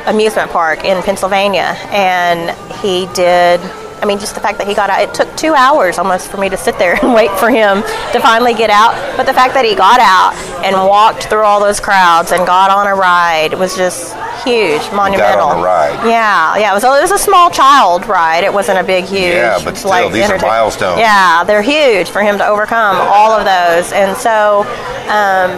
amusement 0.07 0.51
park 0.51 0.85
in 0.85 1.03
Pennsylvania 1.03 1.77
and 1.91 2.51
he 2.81 3.07
did. 3.15 3.61
I 4.03 4.05
mean, 4.05 4.19
just 4.19 4.35
the 4.35 4.41
fact 4.41 4.59
that 4.59 4.67
he 4.67 4.75
got 4.75 4.91
out, 4.91 5.01
it 5.01 5.15
took 5.15 5.35
two 5.37 5.55
hours 5.55 5.99
almost 5.99 6.31
for 6.31 6.37
me 6.37 6.49
to 6.51 6.57
sit 6.57 6.79
there 6.79 6.95
and 7.03 7.15
wait 7.15 7.31
for 7.39 7.49
him 7.49 7.83
to 8.13 8.21
finally 8.21 8.55
get 8.55 8.71
out. 8.71 8.93
But 9.17 9.25
the 9.27 9.33
fact 9.33 9.55
that 9.55 9.65
he 9.65 9.75
got 9.75 10.01
out 10.01 10.35
and 10.65 10.77
walked 10.77 11.25
through 11.25 11.45
all 11.45 11.61
those 11.61 11.81
crowds 11.81 12.33
and 12.33 12.47
got 12.47 12.71
on 12.71 12.87
a 12.87 12.95
ride 12.95 13.55
was 13.55 13.77
just 13.77 14.15
huge, 14.45 14.83
monumental. 14.93 15.49
Got 15.49 15.57
on 15.57 15.61
a 15.61 15.65
ride. 15.65 16.09
Yeah, 16.09 16.57
yeah. 16.57 16.71
It 16.73 16.75
was, 16.75 16.85
a, 16.85 16.99
it 16.99 17.03
was 17.03 17.13
a 17.13 17.19
small 17.19 17.51
child 17.51 18.07
ride. 18.07 18.45
It 18.45 18.53
wasn't 18.53 18.79
a 18.79 18.85
big, 18.85 19.05
huge. 19.05 19.35
Yeah, 19.35 19.59
but 19.65 19.77
still, 19.77 19.91
like, 19.91 20.13
these 20.13 20.31
are 20.31 20.39
milestones. 20.39 21.01
Yeah, 21.01 21.43
they're 21.45 21.63
huge 21.63 22.11
for 22.11 22.23
him 22.23 22.39
to 22.39 22.47
overcome 22.47 22.97
all 23.01 23.33
of 23.33 23.45
those. 23.45 23.93
And 23.93 24.17
so, 24.17 24.61
um, 25.09 25.51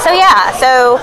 so 0.00 0.10
yeah, 0.10 0.52
so 0.56 0.98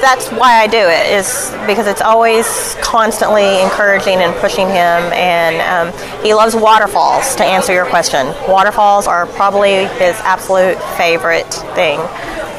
that's 0.00 0.30
why 0.30 0.60
I 0.62 0.66
do 0.66 0.78
it 0.78 1.12
is 1.18 1.50
because 1.66 1.86
it's 1.86 2.00
always 2.00 2.76
constantly 2.80 3.60
encouraging 3.62 4.16
and 4.16 4.34
pushing 4.36 4.66
him, 4.66 5.12
and 5.12 5.92
um, 5.94 6.22
he 6.24 6.34
loves 6.34 6.54
waterfalls. 6.56 7.34
To 7.36 7.44
answer 7.44 7.72
your 7.72 7.86
question, 7.86 8.26
waterfalls 8.48 9.06
are 9.06 9.26
probably 9.26 9.86
his 9.98 10.16
absolute 10.20 10.78
favorite 10.96 11.52
thing 11.74 12.00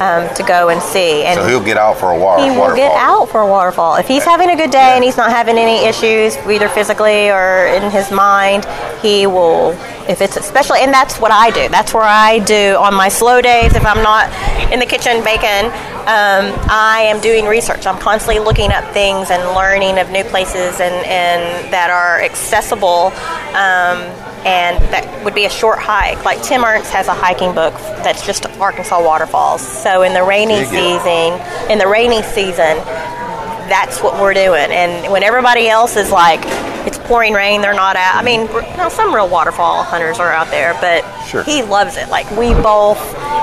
um, 0.02 0.34
to 0.34 0.42
go 0.42 0.68
and 0.68 0.82
see. 0.82 1.22
And 1.22 1.38
So 1.38 1.46
he'll 1.46 1.64
get 1.64 1.76
out 1.76 1.96
for 1.98 2.10
a 2.10 2.18
walk. 2.18 2.40
he 2.40 2.50
will 2.50 2.74
get 2.74 2.92
out 2.96 3.28
for 3.28 3.40
a 3.40 3.46
waterfall. 3.46 3.96
If 3.96 4.08
he's 4.08 4.24
having 4.24 4.50
a 4.50 4.56
good 4.56 4.70
day 4.70 4.92
and 4.96 5.04
he's 5.04 5.16
not 5.16 5.30
having 5.30 5.56
any 5.58 5.86
issues, 5.86 6.36
either 6.38 6.68
physically 6.68 7.30
or 7.30 7.66
in 7.66 7.90
his 7.90 8.10
mind, 8.10 8.66
he 9.00 9.26
will. 9.26 9.70
If 10.08 10.20
it's 10.20 10.36
especially, 10.36 10.80
and 10.80 10.92
that's 10.92 11.20
what 11.20 11.30
I 11.30 11.50
do. 11.50 11.68
That's 11.68 11.94
where 11.94 12.02
I 12.02 12.40
do 12.40 12.74
on 12.76 12.94
my 12.94 13.08
slow 13.08 13.40
days. 13.40 13.76
If 13.76 13.86
I'm 13.86 14.02
not 14.02 14.26
in 14.72 14.80
the 14.80 14.86
kitchen 14.86 15.22
baking, 15.22 15.66
um, 16.02 16.50
I 16.68 17.04
am 17.06 17.20
doing 17.20 17.46
research. 17.46 17.86
I'm 17.86 17.98
constantly 17.98 18.42
looking 18.42 18.72
up 18.72 18.84
things 18.92 19.30
and 19.30 19.40
learning 19.54 19.98
of 20.00 20.10
new 20.10 20.24
places 20.24 20.80
and, 20.80 20.94
and 21.06 21.72
that 21.72 21.90
are 21.90 22.20
accessible. 22.20 23.12
Um, 23.54 24.10
and 24.44 24.82
that 24.90 25.06
would 25.24 25.36
be 25.36 25.44
a 25.44 25.50
short 25.50 25.78
hike. 25.78 26.24
Like 26.24 26.42
Tim 26.42 26.64
Ernst 26.64 26.90
has 26.90 27.06
a 27.06 27.14
hiking 27.14 27.54
book 27.54 27.74
that's 28.02 28.26
just 28.26 28.44
Arkansas 28.58 29.00
waterfalls. 29.00 29.62
So 29.62 29.91
in 30.00 30.14
the 30.14 30.22
rainy 30.22 30.64
season, 30.64 31.38
in 31.70 31.76
the 31.76 31.86
rainy 31.86 32.22
season, 32.22 32.78
that's 33.72 34.02
what 34.02 34.20
we're 34.20 34.34
doing. 34.34 34.70
And 34.70 35.10
when 35.10 35.22
everybody 35.22 35.66
else 35.66 35.96
is 35.96 36.10
like, 36.10 36.40
it's 36.86 36.98
pouring 36.98 37.32
rain, 37.32 37.62
they're 37.62 37.72
not 37.72 37.96
out. 37.96 38.16
I 38.16 38.22
mean, 38.22 38.44
now 38.76 38.90
some 38.90 39.14
real 39.14 39.28
waterfall 39.30 39.82
hunters 39.82 40.18
are 40.18 40.30
out 40.30 40.48
there, 40.48 40.74
but 40.74 41.02
Sure. 41.26 41.42
he 41.42 41.62
loves 41.62 41.96
it. 41.96 42.08
Like 42.10 42.30
we 42.32 42.52
both, 42.52 42.98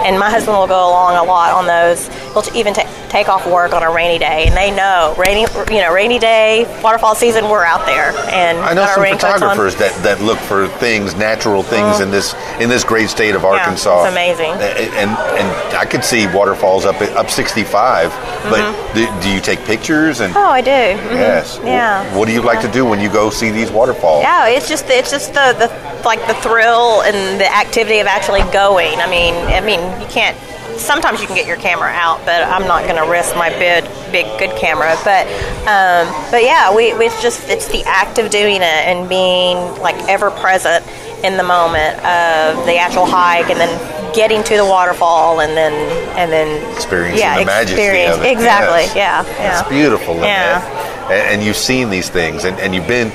and 0.06 0.20
my 0.20 0.30
husband 0.30 0.56
will 0.56 0.68
go 0.68 0.88
along 0.88 1.16
a 1.16 1.24
lot 1.24 1.52
on 1.54 1.66
those. 1.66 2.08
He'll 2.34 2.44
even 2.56 2.74
ta 2.76 2.86
take 3.10 3.28
off 3.28 3.48
work 3.48 3.74
on 3.74 3.82
a 3.82 3.90
rainy 3.90 4.20
day, 4.20 4.46
and 4.46 4.56
they 4.56 4.70
know 4.70 5.16
rainy, 5.18 5.42
you 5.74 5.82
know, 5.82 5.92
rainy 5.92 6.20
day, 6.20 6.66
waterfall 6.84 7.16
season, 7.16 7.50
we're 7.50 7.64
out 7.64 7.84
there. 7.88 8.12
And 8.30 8.60
I 8.60 8.76
know 8.76 8.86
some 8.86 9.04
photographers 9.04 9.76
that, 9.78 9.96
that 10.04 10.22
look 10.22 10.38
for 10.38 10.68
things, 10.68 11.16
natural 11.16 11.64
things 11.64 11.96
mm-hmm. 11.96 12.04
in 12.04 12.12
this 12.12 12.36
in 12.60 12.70
this 12.70 12.84
great 12.84 13.10
state 13.10 13.34
of 13.34 13.46
Arkansas. 13.46 14.04
it's 14.04 14.12
amazing. 14.12 14.52
A- 14.52 14.94
And 15.02 15.10
and 15.40 15.76
I 15.76 15.86
could 15.86 16.04
see 16.04 16.28
waterfalls 16.28 16.86
up 16.86 17.02
up 17.02 17.32
65. 17.32 18.12
But 18.44 18.62
mm-hmm. 18.62 18.96
do, 18.96 19.22
do 19.24 19.30
you 19.34 19.42
take 19.42 19.60
pictures 19.66 20.19
Mm-hmm. 20.28 20.38
Oh, 20.38 20.50
I 20.50 20.62
do. 20.62 20.72
Mhm. 20.72 21.12
Yes. 21.16 21.60
Yeah. 21.64 22.04
What 22.18 22.28
do 22.28 22.34
you 22.34 22.42
like 22.42 22.62
to 22.62 22.68
do 22.72 22.86
when 22.86 23.00
you 23.00 23.10
go 23.10 23.30
see 23.30 23.50
these 23.52 23.72
waterfalls? 23.72 24.24
Yeah, 24.24 24.48
it's 24.48 24.68
just 24.68 24.90
it's 24.90 25.12
just 25.12 25.34
the, 25.34 25.54
the 25.58 25.68
like 26.06 26.26
the 26.28 26.34
thrill 26.36 27.02
and 27.02 27.40
the 27.40 27.50
activity 27.54 28.00
of 28.00 28.08
actually 28.08 28.44
going. 28.52 29.00
I 29.00 29.10
mean, 29.10 29.34
I 29.36 29.62
mean, 29.62 29.80
you 30.02 30.08
can't. 30.08 30.38
Sometimes 30.80 31.22
you 31.22 31.28
can 31.28 31.36
get 31.36 31.46
your 31.48 31.58
camera 31.58 31.90
out, 31.90 32.20
but 32.26 32.44
I'm 32.44 32.68
not 32.68 32.84
going 32.84 32.96
to 32.96 33.10
risk 33.10 33.36
my 33.36 33.50
big, 33.50 33.84
big, 34.12 34.26
good 34.40 34.56
camera. 34.58 34.96
But, 35.04 35.28
um, 35.68 36.08
but 36.32 36.44
yeah, 36.44 36.74
we 36.74 36.86
it's 36.92 37.22
just 37.22 37.48
it's 37.50 37.68
the 37.68 37.84
act 37.86 38.18
of 38.18 38.30
doing 38.32 38.58
it 38.58 38.82
and 38.88 39.08
being 39.08 39.58
like 39.82 39.96
ever 40.10 40.32
present 40.32 40.86
in 41.24 41.36
the 41.38 41.44
moment 41.44 41.96
of 42.00 42.66
the 42.66 42.78
actual 42.78 43.06
hike, 43.06 43.50
and 43.50 43.60
then 43.60 44.14
getting 44.16 44.42
to 44.44 44.56
the 44.56 44.66
waterfall, 44.66 45.42
and 45.42 45.56
then 45.56 45.74
and 46.18 46.32
then 46.32 46.76
Experiencing 46.76 47.20
yeah, 47.20 47.40
the 47.40 47.46
majesty 47.46 48.06
of 48.06 48.22
it. 48.24 48.32
exactly. 48.32 48.84
Yes. 48.84 48.96
Yeah, 48.96 49.24
yeah. 49.38 49.60
It's 49.60 49.70
beautiful, 49.70 50.16
Yeah. 50.16 51.06
And, 51.12 51.36
and 51.36 51.44
you've 51.44 51.58
seen 51.58 51.90
these 51.90 52.10
things, 52.10 52.46
and, 52.46 52.58
and 52.60 52.74
you've 52.74 52.88
been 52.88 53.12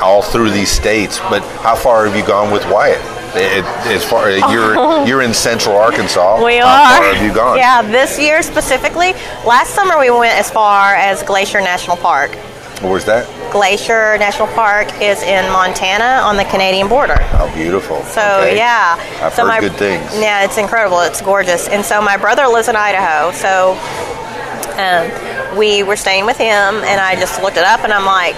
all 0.00 0.22
through 0.22 0.50
these 0.50 0.70
states. 0.70 1.18
But 1.30 1.42
how 1.62 1.74
far 1.76 2.06
have 2.06 2.16
you 2.16 2.26
gone 2.26 2.50
with 2.50 2.64
Wyatt? 2.70 3.00
It, 3.36 3.64
as 3.86 4.04
far 4.04 4.30
you're 4.52 5.06
you're 5.06 5.22
in 5.22 5.34
Central 5.34 5.76
Arkansas. 5.76 6.44
We 6.44 6.56
how 6.58 6.66
are. 6.66 7.02
far 7.02 7.14
have 7.14 7.22
you 7.26 7.34
gone? 7.34 7.56
Yeah, 7.58 7.82
this 7.82 8.18
year 8.18 8.42
specifically. 8.42 9.12
Last 9.46 9.74
summer 9.74 9.98
we 9.98 10.10
went 10.10 10.38
as 10.38 10.50
far 10.50 10.94
as 10.94 11.22
Glacier 11.22 11.60
National 11.60 11.96
Park. 11.96 12.34
Where's 12.82 13.04
that? 13.06 13.26
Glacier 13.52 14.18
National 14.18 14.48
Park 14.48 14.88
is 15.00 15.22
in 15.22 15.50
Montana 15.52 16.20
on 16.22 16.36
the 16.36 16.44
Canadian 16.44 16.88
border. 16.88 17.20
How 17.22 17.52
beautiful. 17.54 18.02
So 18.02 18.20
Okay. 18.20 18.56
yeah, 18.56 18.98
I've 19.22 19.32
so 19.32 19.46
heard 19.46 19.60
good 19.60 19.72
things. 19.74 20.02
Yeah, 20.18 20.44
it's 20.44 20.58
incredible. 20.58 21.00
It's 21.00 21.20
gorgeous. 21.22 21.68
And 21.68 21.84
so 21.84 22.02
my 22.02 22.16
brother 22.16 22.46
lives 22.48 22.68
in 22.68 22.74
Idaho. 22.76 23.30
So 23.32 23.78
um, 24.76 25.56
we 25.56 25.82
were 25.84 25.96
staying 25.96 26.26
with 26.26 26.36
him, 26.36 26.82
and 26.82 27.00
I 27.00 27.14
just 27.14 27.40
looked 27.42 27.56
it 27.56 27.64
up, 27.64 27.80
and 27.84 27.92
I'm 27.92 28.04
like. 28.06 28.34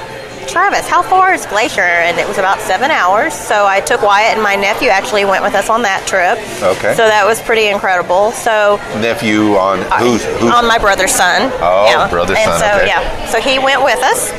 Travis, 0.47 0.89
how 0.89 1.03
far 1.03 1.35
is 1.35 1.45
Glacier? 1.47 1.81
And 1.83 2.19
it 2.19 2.27
was 2.27 2.39
about 2.39 2.61
seven 2.61 2.91
hours. 2.91 3.35
So 3.35 3.67
I 3.67 3.81
took 3.81 4.03
Wyatt, 4.03 4.35
and 4.35 4.43
my 4.43 4.55
nephew 4.57 4.89
actually 4.89 5.25
went 5.25 5.43
with 5.43 5.55
us 5.55 5.69
on 5.69 5.83
that 5.83 6.07
trip. 6.07 6.39
Okay. 6.63 6.95
So 6.95 7.07
that 7.07 7.25
was 7.27 7.41
pretty 7.43 7.67
incredible. 7.69 8.33
So 8.33 8.77
Nephew 9.01 9.57
on 9.57 9.79
who's 10.01 10.25
who's 10.41 10.53
on 10.53 10.67
my 10.67 10.79
brother's 10.79 11.13
son. 11.13 11.51
Oh, 11.61 12.07
brother's 12.11 12.39
and 12.39 12.51
son, 12.51 12.61
So 12.61 12.77
okay. 12.79 12.87
yeah, 12.87 13.27
so 13.27 13.41
he 13.41 13.59
went 13.59 13.83
with 13.83 13.99
us, 14.03 14.31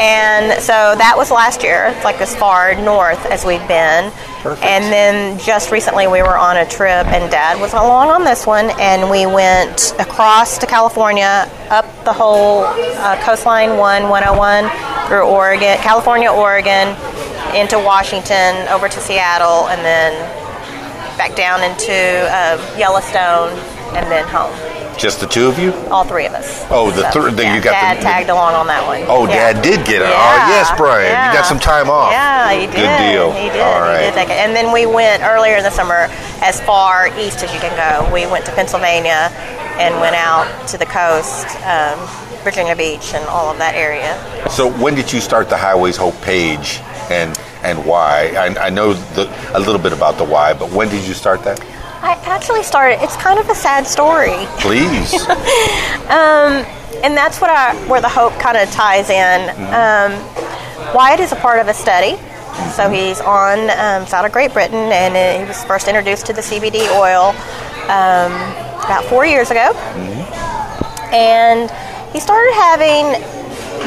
and 0.00 0.60
so 0.60 0.94
that 0.98 1.14
was 1.16 1.30
last 1.30 1.62
year, 1.62 1.98
like 2.04 2.20
as 2.20 2.34
far 2.34 2.74
north 2.74 3.24
as 3.26 3.44
we've 3.44 3.66
been. 3.68 4.10
Perfect. 4.42 4.66
And 4.66 4.84
then 4.92 5.38
just 5.38 5.70
recently 5.70 6.06
we 6.06 6.20
were 6.20 6.36
on 6.36 6.58
a 6.58 6.66
trip, 6.68 7.06
and 7.06 7.30
Dad 7.30 7.58
was 7.60 7.72
along 7.72 8.10
on 8.10 8.24
this 8.24 8.46
one, 8.46 8.70
and 8.78 9.10
we 9.10 9.24
went 9.24 9.94
across 9.98 10.58
to 10.58 10.66
California, 10.66 11.48
up 11.70 11.86
the 12.04 12.12
whole 12.12 12.64
uh, 12.64 13.18
coastline, 13.24 13.78
one 13.78 14.10
101 14.10 14.66
through 15.08 15.22
Oregon, 15.26 15.76
California, 15.78 16.30
Oregon, 16.30 16.96
into 17.54 17.78
Washington, 17.78 18.66
over 18.68 18.88
to 18.88 19.00
Seattle, 19.00 19.68
and 19.68 19.84
then 19.84 20.12
back 21.16 21.34
down 21.36 21.62
into 21.62 21.92
uh, 21.94 22.56
Yellowstone, 22.78 23.50
and 23.96 24.10
then 24.10 24.26
home 24.28 24.52
just 24.96 25.18
the 25.18 25.26
two 25.26 25.48
of 25.48 25.58
you? 25.58 25.72
all 25.90 26.04
three 26.04 26.24
of 26.24 26.32
us. 26.34 26.64
Oh, 26.70 26.88
the 26.92 27.02
thir- 27.10 27.32
the- 27.32 27.42
yeah, 27.42 27.56
you 27.56 27.60
got 27.60 27.72
Dad 27.72 27.96
the- 27.98 28.02
tagged 28.02 28.30
along 28.30 28.54
on 28.54 28.68
that 28.68 28.86
one. 28.86 29.02
Oh, 29.08 29.26
Yeah. 29.26 29.52
Dad 29.52 29.62
did 29.62 29.84
get 29.84 30.02
it. 30.02 30.08
Yeah, 30.08 30.14
Oh, 30.14 30.48
yes, 30.48 30.70
Brian. 30.76 31.10
yeah. 31.10 31.32
You 31.32 31.36
got 31.36 31.46
some 31.46 31.58
time 31.58 31.90
off. 31.90 32.12
Yeah, 32.12 32.52
he 32.52 32.66
did. 32.66 32.76
Good 32.76 32.98
deal. 33.10 33.32
He 33.32 33.48
did. 33.50 33.60
All 33.60 33.82
He 33.90 34.10
did. 34.12 34.30
And 34.30 34.54
then 34.54 34.70
we 34.70 34.86
went 34.86 35.24
earlier 35.24 35.56
in 35.56 35.64
the 35.64 35.70
summer 35.72 36.06
as 36.42 36.60
far 36.60 37.08
east 37.18 37.42
as 37.42 37.52
you 37.52 37.58
can 37.58 37.74
go. 37.74 38.06
We 38.14 38.26
went 38.30 38.46
to 38.46 38.52
Pennsylvania 38.52 39.32
and 39.82 39.98
went 40.00 40.14
out 40.14 40.46
to 40.68 40.78
the 40.78 40.86
coast, 40.86 41.46
um, 41.66 41.98
Virginia 42.44 42.76
Beach, 42.76 43.14
and 43.14 43.24
all 43.26 43.50
of 43.50 43.58
that 43.58 43.74
area. 43.74 44.14
So 44.50 44.70
when 44.80 44.94
did 44.94 45.12
you 45.12 45.20
start 45.20 45.48
the 45.48 45.56
Highways 45.56 45.96
Hope 45.96 46.20
page, 46.22 46.80
and 47.10 47.36
and 47.62 47.84
why? 47.84 48.34
I, 48.36 48.66
I 48.66 48.70
know 48.70 48.92
the, 48.92 49.24
a 49.54 49.58
little 49.58 49.80
bit 49.80 49.92
about 49.92 50.18
the 50.18 50.24
why, 50.24 50.52
but 50.52 50.70
when 50.70 50.88
did 50.88 51.06
you 51.06 51.14
start 51.14 51.42
that? 51.44 51.60
I 52.02 52.12
actually 52.24 52.62
started. 52.62 53.02
It's 53.02 53.16
kind 53.16 53.38
of 53.38 53.48
a 53.48 53.54
sad 53.54 53.86
story. 53.86 54.46
Please. 54.60 55.14
and 57.02 57.16
that's 57.16 57.40
what 57.40 57.50
I, 57.50 57.74
where 57.88 58.00
the 58.00 58.08
hope 58.08 58.34
kind 58.38 58.56
of 58.56 58.70
ties 58.70 59.08
in. 59.08 59.48
Um, 59.72 60.12
Wyatt 60.94 61.20
is 61.20 61.32
a 61.32 61.36
part 61.36 61.60
of 61.60 61.68
a 61.68 61.74
study. 61.74 62.16
So 62.76 62.88
he's 62.88 63.20
on 63.20 63.58
um, 63.70 64.06
out 64.12 64.24
of 64.24 64.32
Great 64.32 64.52
Britain, 64.52 64.92
and 64.92 65.16
uh, 65.16 65.40
he 65.40 65.48
was 65.48 65.64
first 65.64 65.88
introduced 65.88 66.26
to 66.26 66.32
the 66.32 66.40
CBD 66.40 66.86
oil 66.94 67.30
um, 67.90 68.32
about 68.84 69.04
four 69.06 69.26
years 69.26 69.50
ago. 69.50 69.72
And 71.12 71.70
he 72.14 72.20
started 72.20 72.54
having 72.54 73.10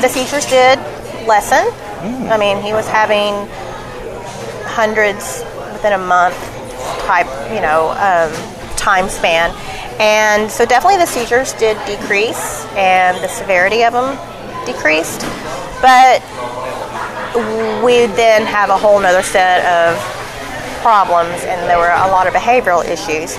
the 0.02 0.10
seizures 0.10 0.46
did 0.46 0.78
lessen. 1.26 1.66
I 2.30 2.38
mean, 2.38 2.62
he 2.62 2.74
was 2.74 2.86
having 2.88 3.48
hundreds 4.68 5.44
within 5.72 5.94
a 5.94 5.98
month 5.98 6.36
type, 7.08 7.26
you 7.50 7.62
know, 7.62 7.96
um, 7.96 8.76
time 8.76 9.08
span. 9.08 9.56
And 10.00 10.52
so 10.52 10.66
definitely 10.66 10.98
the 10.98 11.08
seizures 11.08 11.54
did 11.54 11.78
decrease 11.88 12.66
and 12.76 13.18
the 13.24 13.30
severity 13.30 13.86
of 13.86 13.94
them 13.94 14.18
decreased. 14.66 15.22
But 15.82 16.22
we 17.82 18.08
then 18.08 18.46
have 18.46 18.70
a 18.70 18.78
whole 18.78 19.00
nother 19.00 19.24
set 19.24 19.64
of 19.66 19.98
problems 20.88 21.44
and 21.44 21.70
there 21.70 21.78
were 21.78 21.90
a 21.90 22.08
lot 22.08 22.28
of 22.28 22.34
behavioral 22.34 22.82
issues. 22.88 23.36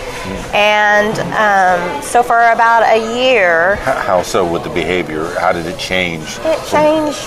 And 0.53 1.18
um, 1.32 2.03
so 2.03 2.22
for 2.22 2.38
about 2.51 2.82
a 2.82 3.18
year, 3.18 3.76
how, 3.76 4.01
how 4.01 4.22
so 4.22 4.44
with 4.44 4.64
the 4.64 4.68
behavior? 4.68 5.24
How 5.41 5.53
did 5.53 5.64
it 5.64 5.79
change? 5.79 6.38
it 6.45 6.61
changed 6.68 7.26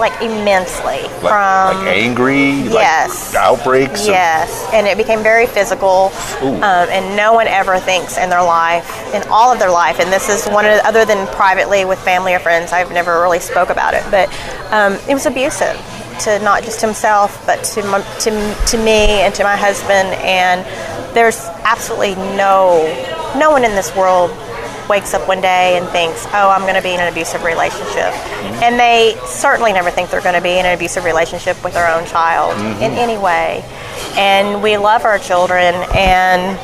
like 0.00 0.20
immensely 0.22 1.02
Like, 1.02 1.20
from 1.20 1.84
like 1.84 1.96
angry? 1.96 2.50
yes. 2.68 3.34
Like 3.34 3.42
outbreaks? 3.42 4.02
of- 4.02 4.08
Yes, 4.08 4.68
and 4.72 4.86
it 4.86 4.96
became 4.96 5.22
very 5.22 5.46
physical, 5.46 6.10
um, 6.42 6.62
and 6.90 7.16
no 7.16 7.32
one 7.34 7.46
ever 7.46 7.78
thinks 7.78 8.16
in 8.18 8.30
their 8.30 8.42
life, 8.42 9.14
in 9.14 9.22
all 9.28 9.52
of 9.52 9.58
their 9.58 9.70
life, 9.70 10.00
and 10.00 10.12
this 10.12 10.28
is 10.28 10.46
one 10.48 10.64
of 10.64 10.80
other 10.84 11.04
than 11.04 11.26
privately 11.28 11.84
with 11.84 11.98
family 12.00 12.34
or 12.34 12.38
friends. 12.38 12.72
I've 12.72 12.90
never 12.92 13.20
really 13.20 13.38
spoke 13.40 13.70
about 13.70 13.94
it, 13.94 14.02
but 14.10 14.28
um, 14.72 14.94
it 15.08 15.14
was 15.14 15.26
abusive 15.26 15.76
to 16.20 16.38
not 16.40 16.62
just 16.64 16.80
himself, 16.80 17.42
but 17.46 17.62
to 17.64 17.82
my, 17.84 18.00
to 18.20 18.30
to 18.66 18.76
me 18.78 19.22
and 19.24 19.34
to 19.34 19.42
my 19.44 19.56
husband. 19.56 20.08
And 20.20 20.64
there's 21.14 21.46
absolutely 21.64 22.14
no 22.36 22.84
no 23.38 23.50
one 23.50 23.64
in 23.64 23.72
this 23.74 23.94
world 23.96 24.30
wakes 24.90 25.14
up 25.14 25.26
one 25.28 25.40
day 25.40 25.78
and 25.78 25.88
thinks, 25.88 26.26
"Oh, 26.34 26.50
I'm 26.50 26.62
going 26.62 26.74
to 26.74 26.82
be 26.82 26.92
in 26.92 27.00
an 27.00 27.08
abusive 27.10 27.44
relationship," 27.44 28.12
mm-hmm. 28.12 28.62
and 28.62 28.78
they 28.78 29.16
certainly 29.24 29.72
never 29.72 29.90
think 29.90 30.10
they're 30.10 30.20
going 30.20 30.34
to 30.34 30.42
be 30.42 30.58
in 30.58 30.66
an 30.66 30.74
abusive 30.74 31.04
relationship 31.04 31.62
with 31.64 31.72
their 31.72 31.88
own 31.88 32.04
child 32.06 32.56
mm-hmm. 32.56 32.82
in 32.82 32.92
any 32.98 33.16
way. 33.16 33.64
And 34.18 34.62
we 34.62 34.76
love 34.76 35.04
our 35.04 35.18
children, 35.18 35.74
and 35.94 36.58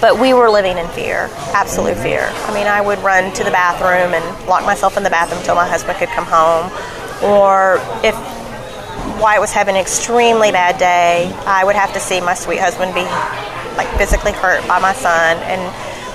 but 0.00 0.18
we 0.18 0.34
were 0.34 0.50
living 0.50 0.78
in 0.78 0.88
fear, 0.88 1.28
absolute 1.52 1.94
mm-hmm. 1.94 2.02
fear. 2.02 2.32
I 2.48 2.54
mean, 2.54 2.66
I 2.66 2.80
would 2.80 2.98
run 3.00 3.32
to 3.34 3.44
the 3.44 3.52
bathroom 3.52 4.14
and 4.14 4.48
lock 4.48 4.64
myself 4.64 4.96
in 4.96 5.02
the 5.04 5.10
bathroom 5.10 5.38
until 5.40 5.54
my 5.54 5.68
husband 5.68 5.98
could 5.98 6.08
come 6.08 6.26
home. 6.26 6.72
Or 7.22 7.78
if 8.02 8.16
Wyatt 9.20 9.40
was 9.40 9.52
having 9.52 9.76
an 9.76 9.80
extremely 9.80 10.50
bad 10.50 10.78
day, 10.78 11.32
I 11.46 11.64
would 11.64 11.76
have 11.76 11.92
to 11.92 12.00
see 12.00 12.20
my 12.20 12.34
sweet 12.34 12.58
husband 12.58 12.94
be 12.94 13.04
like 13.76 13.88
physically 13.96 14.32
hurt 14.32 14.66
by 14.66 14.80
my 14.80 14.92
son. 14.94 15.36
And 15.44 15.62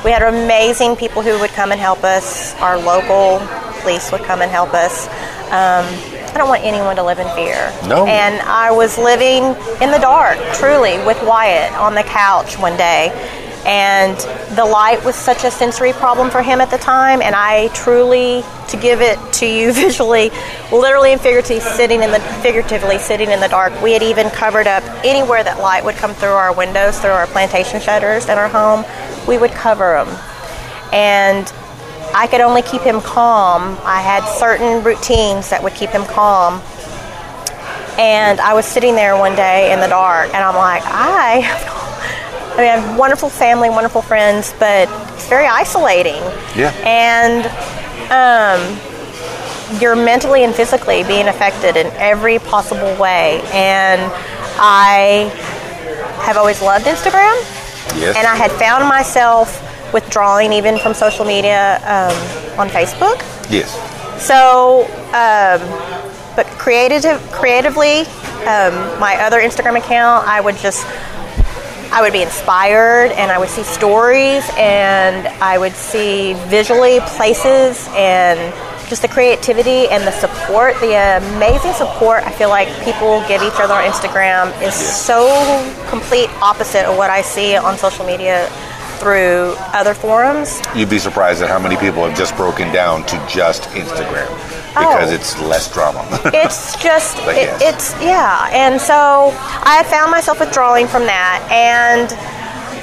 we 0.04 0.12
had 0.12 0.22
amazing 0.22 0.96
people 0.96 1.22
who 1.22 1.38
would 1.40 1.52
come 1.52 1.72
and 1.72 1.80
help 1.80 2.04
us. 2.04 2.56
Our 2.56 2.78
local 2.78 3.46
police 3.82 4.12
would 4.12 4.22
come 4.22 4.42
and 4.42 4.52
help 4.52 4.74
us. 4.74 5.08
Um, 5.48 5.86
I 6.30 6.34
don't 6.38 6.48
want 6.48 6.64
anyone 6.64 6.96
to 6.96 7.04
live 7.04 7.20
in 7.20 7.28
fear. 7.36 7.74
No. 7.88 8.06
And 8.06 8.40
I 8.42 8.72
was 8.72 8.98
living 8.98 9.44
in 9.82 9.92
the 9.92 9.98
dark, 9.98 10.38
truly, 10.54 10.98
with 11.06 11.22
Wyatt 11.24 11.74
on 11.74 11.96
the 11.96 12.04
couch 12.04 12.58
one 12.58 12.78
day. 12.78 13.10
And 13.65 14.18
the 14.56 14.65
light 14.65 15.03
was 15.03 15.15
such 15.15 15.44
a 15.44 15.52
sensory 15.52 15.94
problem 15.94 16.30
for 16.30 16.41
him 16.41 16.61
at 16.61 16.72
the 16.72 16.77
time. 16.77 17.22
And 17.22 17.36
I 17.36 17.68
truly, 17.69 18.44
to 18.69 18.77
give 18.77 19.02
it 19.02 19.18
to 19.34 19.45
you 19.45 19.73
visually, 19.86 20.31
literally 20.72 21.11
and 21.11 21.22
figuratively 21.22 21.60
sitting 21.60 22.02
in 22.03 22.11
the 22.11 22.19
figuratively 22.41 22.98
sitting 22.98 23.31
in 23.31 23.40
the 23.40 23.48
dark. 23.48 23.80
We 23.81 23.94
had 23.94 24.03
even 24.03 24.30
covered 24.30 24.68
up 24.68 24.84
anywhere 25.03 25.44
that 25.44 25.60
light 25.60 25.84
would 25.84 25.95
come 25.95 26.14
through 26.14 26.30
our 26.30 26.53
windows, 26.53 26.99
through 26.99 27.11
our 27.11 27.27
plantation 27.27 27.80
shutters 27.80 28.26
in 28.26 28.38
our 28.38 28.48
home. 28.49 28.86
We 29.27 29.38
would 29.38 29.52
cover 29.52 30.03
them. 30.03 30.07
And 30.91 31.52
I 32.14 32.27
could 32.27 32.41
only 32.41 32.64
keep 32.64 32.81
him 32.81 33.02
calm. 33.02 33.77
I 33.84 34.02
had 34.02 34.26
certain 34.26 34.84
routines 34.84 35.49
that 35.52 35.61
would 35.61 35.76
keep 35.76 35.91
him 35.91 36.06
calm. 36.06 36.61
And 37.99 38.40
I 38.40 38.53
was 38.53 38.65
sitting 38.65 38.95
there 38.95 39.18
one 39.18 39.36
day 39.36 39.73
in 39.73 39.80
the 39.81 39.88
dark, 39.88 40.34
and 40.34 40.38
I'm 40.38 40.56
like, 40.56 40.81
I, 40.86 41.44
I 42.60 42.61
mean, 42.61 42.72
I 42.72 42.76
have 42.76 42.99
wonderful 42.99 43.30
family, 43.30 43.69
wonderful 43.69 44.02
friends, 44.02 44.53
but 44.60 44.90
it's 45.14 45.30
very 45.30 45.45
isolating. 45.45 46.22
Yeah. 46.57 46.73
And 46.84 47.45
um, 48.11 49.80
you're 49.80 49.95
mentally 49.95 50.44
and 50.44 50.53
physically 50.53 51.03
being 51.03 51.30
affected 51.30 51.77
in 51.77 51.88
every 51.95 52.38
possible 52.40 52.94
way. 53.02 53.40
And 53.53 54.02
I 54.60 55.31
have 56.23 56.36
always 56.36 56.61
loved 56.61 56.86
Instagram. 56.86 57.34
Yes. 57.98 58.18
And 58.18 58.27
I 58.27 58.36
had 58.36 58.52
found 58.52 58.90
myself 58.90 59.64
withdrawing 59.94 60.52
even 60.52 60.77
from 60.80 60.94
social 60.94 61.23
media 61.23 61.77
um, 61.86 62.60
on 62.60 62.68
Facebook. 62.68 63.23
yes. 63.49 63.72
So, 64.22 64.84
um, 65.15 65.61
but 66.36 66.45
creative, 66.57 67.22
creatively, 67.31 68.02
um, 68.41 68.99
my 68.99 69.15
other 69.22 69.40
Instagram 69.40 69.77
account, 69.77 70.27
I 70.27 70.41
would 70.41 70.57
just, 70.57 70.86
I 71.91 72.02
would 72.02 72.14
be 72.14 72.22
inspired, 72.22 73.11
and 73.14 73.32
I 73.32 73.40
would 73.40 73.49
see 73.49 73.64
stories, 73.64 74.44
and 74.57 75.28
I 75.41 75.57
would 75.57 75.74
see 75.74 76.34
visually 76.48 76.99
places, 77.18 77.88
and 77.94 78.38
just 78.90 79.02
the 79.02 79.07
creativity 79.07 79.88
and 79.88 80.06
the 80.06 80.11
support, 80.11 80.80
the 80.82 80.94
amazing 81.36 81.74
support. 81.74 82.24
I 82.24 82.32
feel 82.32 82.49
like 82.49 82.68
people 82.84 83.24
give 83.28 83.41
each 83.41 83.60
other 83.60 83.74
on 83.74 83.84
Instagram 83.84 84.60
is 84.61 84.74
so 84.74 85.30
complete 85.90 86.30
opposite 86.41 86.86
of 86.86 86.95
what 86.98 87.10
I 87.10 87.22
see 87.22 87.56
on 87.56 87.78
social 87.78 88.06
media 88.06 88.48
through 88.99 89.56
other 89.74 89.94
forums. 89.94 90.61
You'd 90.76 90.90
be 90.90 90.99
surprised 90.99 91.41
at 91.41 91.49
how 91.49 91.60
many 91.60 91.78
people 91.78 92.06
have 92.06 92.18
just 92.18 92.36
broken 92.36 92.72
down 92.74 93.06
to 93.06 93.26
just 93.28 93.64
Instagram 93.70 94.59
because 94.70 95.12
Oh. 95.12 95.16
it's 95.16 95.40
less 95.41 95.72
drama. 95.74 96.06
it's 96.34 96.76
just 96.82 97.18
it, 97.20 97.36
yes. 97.36 97.62
it's 97.62 98.02
yeah. 98.02 98.50
And 98.52 98.80
so 98.80 99.34
i 99.64 99.84
found 99.84 100.12
myself 100.12 100.40
withdrawing 100.40 100.88
from 100.88 101.04
that 101.06 101.46
and 101.52 102.08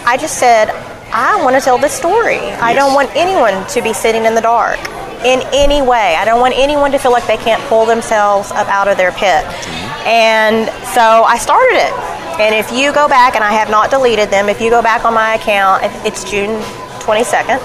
i 0.06 0.16
just 0.16 0.38
said 0.38 0.68
i 1.12 1.40
want 1.42 1.54
to 1.56 1.60
tell 1.62 1.78
this 1.78 1.92
story. 1.92 2.38
I 2.60 2.72
don't 2.74 2.94
want 2.94 3.10
anyone 3.16 3.66
to 3.68 3.82
be 3.82 3.92
sitting 3.92 4.24
in 4.26 4.34
the 4.34 4.40
dark 4.42 4.78
in 5.24 5.40
any 5.54 5.80
way. 5.80 6.14
I 6.16 6.24
don't 6.24 6.40
want 6.40 6.54
anyone 6.56 6.92
to 6.92 6.98
feel 6.98 7.10
like 7.12 7.26
they 7.26 7.38
can't 7.38 7.62
pull 7.70 7.86
themselves 7.86 8.50
up 8.50 8.68
out 8.68 8.86
of 8.88 8.96
their 8.98 9.12
pit. 9.12 9.44
Mm-hmm. 9.44 10.06
And 10.06 10.68
so 10.94 11.24
i 11.24 11.38
started 11.38 11.76
it. 11.76 11.92
And 12.38 12.54
if 12.54 12.70
you 12.70 12.92
go 12.92 13.08
back 13.08 13.34
and 13.34 13.42
i 13.42 13.52
have 13.52 13.70
not 13.70 13.90
deleted 13.90 14.28
them 14.30 14.48
if 14.48 14.60
you 14.60 14.68
go 14.70 14.82
back 14.82 15.04
on 15.06 15.14
my 15.14 15.34
account 15.36 15.82
it's 16.04 16.22
june 16.30 16.60
22nd 17.00 17.58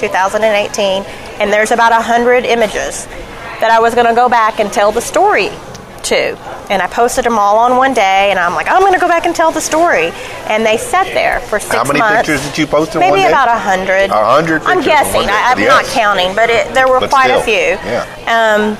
2018 0.00 1.04
and 1.40 1.52
there's 1.52 1.70
about 1.70 1.92
100 1.92 2.44
images 2.44 3.06
that 3.60 3.70
I 3.70 3.80
was 3.80 3.94
going 3.94 4.06
to 4.06 4.14
go 4.14 4.28
back 4.28 4.60
and 4.60 4.72
tell 4.72 4.92
the 4.92 5.00
story 5.00 5.50
to. 6.04 6.36
And 6.70 6.82
I 6.82 6.86
posted 6.88 7.24
them 7.24 7.38
all 7.38 7.58
on 7.58 7.76
one 7.76 7.94
day, 7.94 8.30
and 8.30 8.38
I'm 8.38 8.54
like, 8.54 8.68
I'm 8.68 8.80
going 8.80 8.92
to 8.92 8.98
go 8.98 9.08
back 9.08 9.24
and 9.26 9.34
tell 9.34 9.50
the 9.52 9.60
story. 9.60 10.10
And 10.48 10.64
they 10.66 10.76
sat 10.76 11.06
there 11.14 11.40
for 11.40 11.58
six 11.60 11.72
months. 11.74 11.88
How 11.88 11.92
many 11.92 11.98
months. 12.00 12.28
pictures 12.28 12.44
did 12.48 12.58
you 12.58 12.66
post 12.66 12.94
in 12.94 13.00
Maybe 13.00 13.10
one 13.10 13.18
day? 13.18 13.24
Maybe 13.24 13.32
about 13.32 13.48
a 13.48 13.58
hundred. 13.58 14.10
A 14.10 14.24
hundred 14.24 14.62
I'm 14.62 14.82
guessing. 14.82 15.22
I, 15.28 15.52
I'm 15.52 15.58
Yes. 15.58 15.68
not 15.68 15.84
counting, 15.94 16.34
but 16.34 16.50
it, 16.50 16.72
there 16.74 16.88
were 16.88 17.00
But 17.00 17.10
quite 17.10 17.26
still, 17.28 17.40
a 17.40 17.44
few. 17.44 17.78
yeah. 17.90 18.06
Um, 18.26 18.76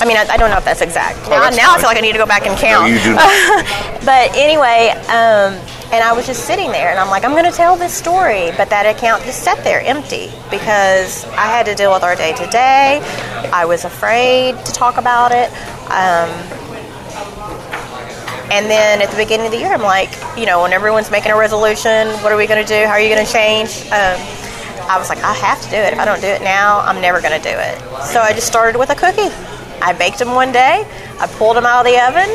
I 0.00 0.04
mean, 0.06 0.16
I, 0.16 0.26
I 0.30 0.36
don't 0.36 0.50
know 0.50 0.58
if 0.58 0.64
that's 0.64 0.80
exact. 0.80 1.18
now, 1.28 1.36
Oh, 1.36 1.40
that's 1.40 1.56
now 1.56 1.74
I 1.74 1.78
feel 1.78 1.88
like 1.88 1.96
I 1.96 2.00
need 2.00 2.12
to 2.12 2.18
go 2.18 2.26
back 2.26 2.46
and 2.46 2.56
count. 2.58 2.88
you 2.90 2.98
do 3.02 3.14
but 4.06 4.30
anyway, 4.36 4.90
um, 5.08 5.54
and 5.90 6.04
I 6.04 6.12
was 6.12 6.26
just 6.26 6.44
sitting 6.46 6.70
there, 6.70 6.90
and 6.90 6.98
I'm 6.98 7.08
like, 7.08 7.24
I'm 7.24 7.32
going 7.32 7.50
to 7.50 7.56
tell 7.56 7.74
this 7.76 7.94
story, 7.94 8.50
but 8.56 8.68
that 8.70 8.84
account 8.86 9.24
just 9.24 9.42
sat 9.42 9.62
there 9.64 9.80
empty 9.80 10.30
because 10.50 11.24
I 11.32 11.46
had 11.46 11.66
to 11.66 11.74
deal 11.74 11.92
with 11.92 12.02
our 12.02 12.14
day 12.14 12.32
to 12.34 12.46
day. 12.46 13.00
I 13.52 13.64
was 13.64 13.84
afraid 13.84 14.52
to 14.66 14.72
talk 14.72 14.98
about 14.98 15.32
it. 15.32 15.50
Um, 15.90 16.28
and 18.50 18.66
then 18.70 19.02
at 19.02 19.10
the 19.10 19.16
beginning 19.16 19.46
of 19.46 19.52
the 19.52 19.58
year, 19.58 19.72
I'm 19.72 19.82
like, 19.82 20.10
you 20.36 20.46
know, 20.46 20.62
when 20.62 20.72
everyone's 20.72 21.10
making 21.10 21.32
a 21.32 21.36
resolution, 21.36 22.08
what 22.22 22.32
are 22.32 22.36
we 22.36 22.46
going 22.46 22.64
to 22.64 22.68
do? 22.68 22.86
How 22.86 22.92
are 22.92 23.00
you 23.00 23.12
going 23.14 23.24
to 23.24 23.30
change? 23.32 23.82
Um, 23.92 24.16
I 24.88 24.96
was 24.98 25.10
like, 25.10 25.18
I 25.22 25.34
have 25.34 25.60
to 25.62 25.68
do 25.68 25.76
it. 25.76 25.92
If 25.92 25.98
I 25.98 26.04
don't 26.06 26.20
do 26.20 26.28
it 26.28 26.40
now, 26.40 26.80
I'm 26.80 27.00
never 27.00 27.20
going 27.20 27.36
to 27.38 27.42
do 27.42 27.54
it. 27.54 27.78
So 28.06 28.20
I 28.20 28.32
just 28.32 28.46
started 28.46 28.78
with 28.78 28.88
a 28.88 28.94
cookie. 28.94 29.28
I 29.82 29.92
baked 29.92 30.18
them 30.18 30.34
one 30.34 30.52
day. 30.52 30.86
I 31.18 31.26
pulled 31.26 31.56
them 31.56 31.66
out 31.66 31.86
of 31.86 31.92
the 31.92 31.98
oven. 32.00 32.28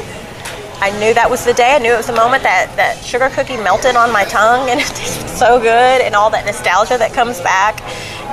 I 0.82 0.92
knew 1.00 1.14
that 1.14 1.30
was 1.30 1.46
the 1.46 1.54
day. 1.54 1.76
I 1.76 1.80
knew 1.80 1.94
it 1.94 1.98
was 1.98 2.08
the 2.08 2.16
moment 2.16 2.44
that 2.44 2.74
that 2.76 2.98
sugar 3.04 3.30
cookie 3.30 3.56
melted 3.56 3.96
on 3.96 4.12
my 4.12 4.26
tongue 4.26 4.70
and 4.70 4.80
it 4.84 4.88
tasted 4.88 5.30
so 5.30 5.60
good 5.60 6.02
and 6.02 6.14
all 6.16 6.30
that 6.32 6.46
nostalgia 6.46 6.98
that 6.98 7.14
comes 7.14 7.40
back. 7.42 7.80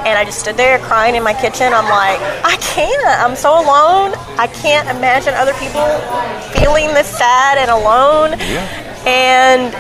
And 0.07 0.19
I 0.19 0.25
just 0.25 0.41
stood 0.41 0.57
there 0.57 0.79
crying 0.81 1.15
in 1.15 1.23
my 1.23 1.35
kitchen. 1.35 1.73
I'm 1.73 1.85
like, 1.85 2.19
I 2.43 2.57
can't. 2.61 3.07
I'm 3.21 3.37
so 3.37 3.53
alone. 3.53 4.17
I 4.41 4.49
can't 4.49 4.89
imagine 4.89 5.35
other 5.35 5.53
people 5.61 5.85
feeling 6.59 6.89
this 6.95 7.07
sad 7.07 7.59
and 7.59 7.71
alone 7.71 8.35
and 9.07 9.71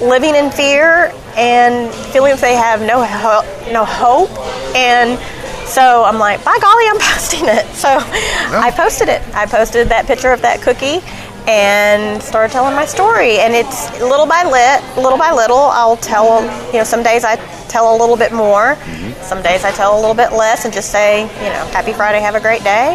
living 0.00 0.34
in 0.34 0.50
fear 0.50 1.12
and 1.36 1.92
feeling 2.12 2.32
like 2.32 2.40
they 2.40 2.54
have 2.56 2.80
no 2.80 3.04
ho- 3.04 3.44
no 3.72 3.84
hope. 3.84 4.30
And 4.74 5.20
so 5.66 6.04
I'm 6.04 6.18
like, 6.18 6.44
by 6.44 6.58
golly, 6.60 6.84
I'm 6.88 6.98
posting 7.12 7.44
it. 7.46 7.66
So 7.74 7.88
I 7.90 8.72
posted 8.74 9.08
it. 9.08 9.22
I 9.34 9.46
posted 9.46 9.88
that 9.88 10.06
picture 10.06 10.32
of 10.32 10.42
that 10.42 10.62
cookie 10.62 11.00
and 11.48 12.22
started 12.22 12.52
telling 12.52 12.74
my 12.74 12.84
story. 12.86 13.38
And 13.38 13.54
it's 13.54 13.90
little 14.00 14.26
by 14.26 14.42
lit, 14.42 14.82
little 14.96 15.18
by 15.18 15.32
little. 15.32 15.56
I'll 15.56 15.96
tell. 15.96 16.42
You 16.72 16.78
know, 16.78 16.84
some 16.84 17.02
days 17.02 17.24
I 17.24 17.36
tell 17.68 17.94
a 17.94 17.96
little 17.98 18.16
bit 18.16 18.32
more. 18.32 18.76
Some 19.22 19.42
days 19.42 19.64
I 19.64 19.72
tell 19.72 19.94
a 19.94 20.00
little 20.00 20.14
bit 20.14 20.32
less 20.32 20.64
and 20.64 20.72
just 20.72 20.90
say, 20.90 21.22
you 21.22 21.50
know, 21.50 21.66
Happy 21.74 21.92
Friday, 21.92 22.20
have 22.20 22.34
a 22.34 22.40
great 22.40 22.62
day. 22.62 22.94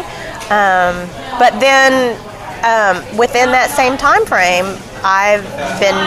Um, 0.50 1.08
but 1.38 1.58
then 1.60 2.16
um, 2.64 2.96
within 3.16 3.50
that 3.52 3.70
same 3.70 3.96
time 3.96 4.24
frame, 4.26 4.76
I've 5.04 5.44
been 5.80 5.98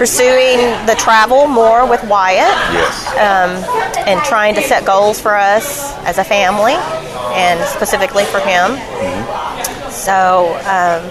pursuing 0.00 0.56
the 0.86 0.94
travel 0.98 1.46
more 1.46 1.86
with 1.86 2.02
Wyatt 2.04 2.56
Yes. 2.72 3.06
um, 3.20 3.52
and 4.08 4.18
trying 4.24 4.54
to 4.54 4.62
set 4.62 4.86
goals 4.86 5.20
for 5.20 5.36
us 5.36 5.94
as 6.06 6.16
a 6.16 6.24
family 6.24 6.72
and 7.36 7.60
specifically 7.68 8.24
for 8.24 8.40
him. 8.40 8.70
So, 9.92 10.56
um, 10.64 11.02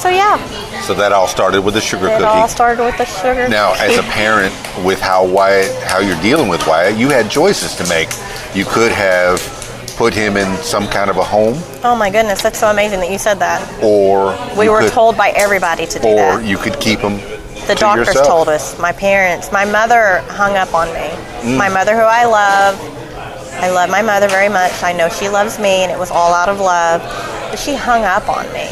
so 0.00 0.08
yeah, 0.08 0.38
So 0.80 0.94
that 0.94 1.12
all 1.12 1.26
started 1.28 1.60
with 1.60 1.74
the 1.74 1.80
sugar 1.82 2.06
it 2.06 2.12
cookie. 2.12 2.24
all 2.24 2.48
started 2.48 2.82
with 2.84 2.96
the 2.96 3.04
sugar. 3.04 3.48
Now, 3.48 3.74
as 3.74 3.98
a 3.98 4.02
parent, 4.04 4.54
with 4.82 4.98
how 5.02 5.26
Wyatt, 5.26 5.70
how 5.84 5.98
you're 5.98 6.20
dealing 6.22 6.48
with 6.48 6.66
Wyatt, 6.66 6.96
you 6.96 7.10
had 7.10 7.30
choices 7.30 7.74
to 7.76 7.86
make. 7.90 8.08
You 8.54 8.64
could 8.64 8.92
have 8.92 9.38
put 9.98 10.14
him 10.14 10.38
in 10.38 10.56
some 10.62 10.88
kind 10.88 11.10
of 11.10 11.18
a 11.18 11.22
home, 11.22 11.54
oh 11.84 11.94
my 11.94 12.08
goodness, 12.10 12.42
that's 12.42 12.58
so 12.58 12.68
amazing 12.68 12.98
that 13.00 13.10
you 13.12 13.18
said 13.18 13.38
that. 13.40 13.60
or 13.82 14.34
We 14.58 14.68
were 14.70 14.80
could, 14.80 14.92
told 14.92 15.16
by 15.18 15.30
everybody 15.36 15.86
to 15.86 15.98
do 16.00 16.08
or 16.08 16.14
that. 16.16 16.44
you 16.46 16.56
could 16.56 16.80
keep 16.80 16.98
him. 17.00 17.20
The 17.66 17.74
to 17.74 17.80
doctors 17.80 18.08
yourself. 18.08 18.26
told 18.26 18.48
us. 18.48 18.78
My 18.78 18.92
parents, 18.92 19.50
my 19.52 19.64
mother 19.64 20.20
hung 20.28 20.56
up 20.56 20.74
on 20.74 20.88
me. 20.88 21.08
Mm. 21.42 21.56
My 21.56 21.68
mother, 21.68 21.94
who 21.94 22.02
I 22.02 22.24
love, 22.24 22.78
I 23.62 23.70
love 23.70 23.88
my 23.88 24.02
mother 24.02 24.28
very 24.28 24.48
much. 24.48 24.82
I 24.82 24.92
know 24.92 25.08
she 25.08 25.28
loves 25.28 25.58
me, 25.58 25.82
and 25.82 25.90
it 25.90 25.98
was 25.98 26.10
all 26.10 26.34
out 26.34 26.48
of 26.48 26.60
love. 26.60 27.00
But 27.50 27.58
she 27.58 27.74
hung 27.74 28.04
up 28.04 28.28
on 28.28 28.44
me, 28.52 28.68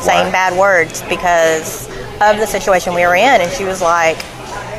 saying 0.00 0.32
bad 0.32 0.58
words 0.58 1.02
because 1.08 1.88
of 2.20 2.38
the 2.38 2.46
situation 2.46 2.94
we 2.94 3.06
were 3.06 3.14
in, 3.14 3.40
and 3.40 3.52
she 3.52 3.64
was 3.64 3.80
like 3.80 4.18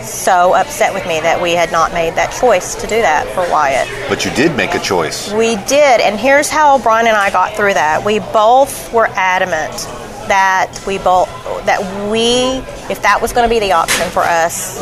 so 0.04 0.54
upset 0.54 0.94
with 0.94 1.08
me 1.08 1.20
that 1.22 1.42
we 1.42 1.54
had 1.54 1.72
not 1.72 1.94
made 1.94 2.16
that 2.16 2.34
choice 2.40 2.76
to 2.76 2.88
do 2.88 3.02
that 3.02 3.26
for 3.30 3.50
Wyatt. 3.52 3.88
But 4.10 4.26
you 4.26 4.32
did 4.32 4.56
make 4.58 4.76
a 4.76 4.80
choice. 4.80 5.32
We 5.32 5.56
did, 5.56 6.02
and 6.02 6.20
here's 6.20 6.50
how 6.50 6.80
Brian 6.80 7.08
and 7.08 7.16
I 7.16 7.32
got 7.32 7.56
through 7.56 7.76
that. 7.76 8.04
We 8.04 8.20
both 8.20 8.92
were 8.94 9.08
adamant 9.08 9.88
that 10.28 10.82
we 10.88 10.98
both 10.98 11.30
that 11.66 11.80
we, 12.12 12.58
if 12.92 13.02
that 13.04 13.22
was 13.22 13.32
going 13.34 13.48
to 13.48 13.54
be 13.54 13.60
the 13.60 13.72
option 13.72 14.10
for 14.10 14.22
us, 14.24 14.80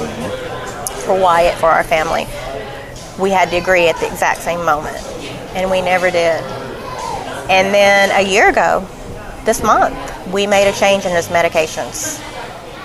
for 1.05 1.19
Wyatt, 1.19 1.57
for 1.59 1.67
our 1.69 1.83
family, 1.83 2.25
we 3.21 3.29
had 3.29 3.49
to 3.51 3.57
agree 3.57 3.87
at 3.87 3.97
the 3.97 4.07
exact 4.07 4.41
same 4.41 4.65
moment. 4.65 4.97
And 5.55 5.69
we 5.69 5.81
never 5.81 6.09
did. 6.09 6.41
And 7.49 7.73
then 7.73 8.09
a 8.11 8.27
year 8.27 8.49
ago, 8.49 8.87
this 9.43 9.61
month, 9.61 9.95
we 10.31 10.47
made 10.47 10.69
a 10.69 10.73
change 10.73 11.05
in 11.05 11.11
his 11.11 11.27
medications. 11.27 12.19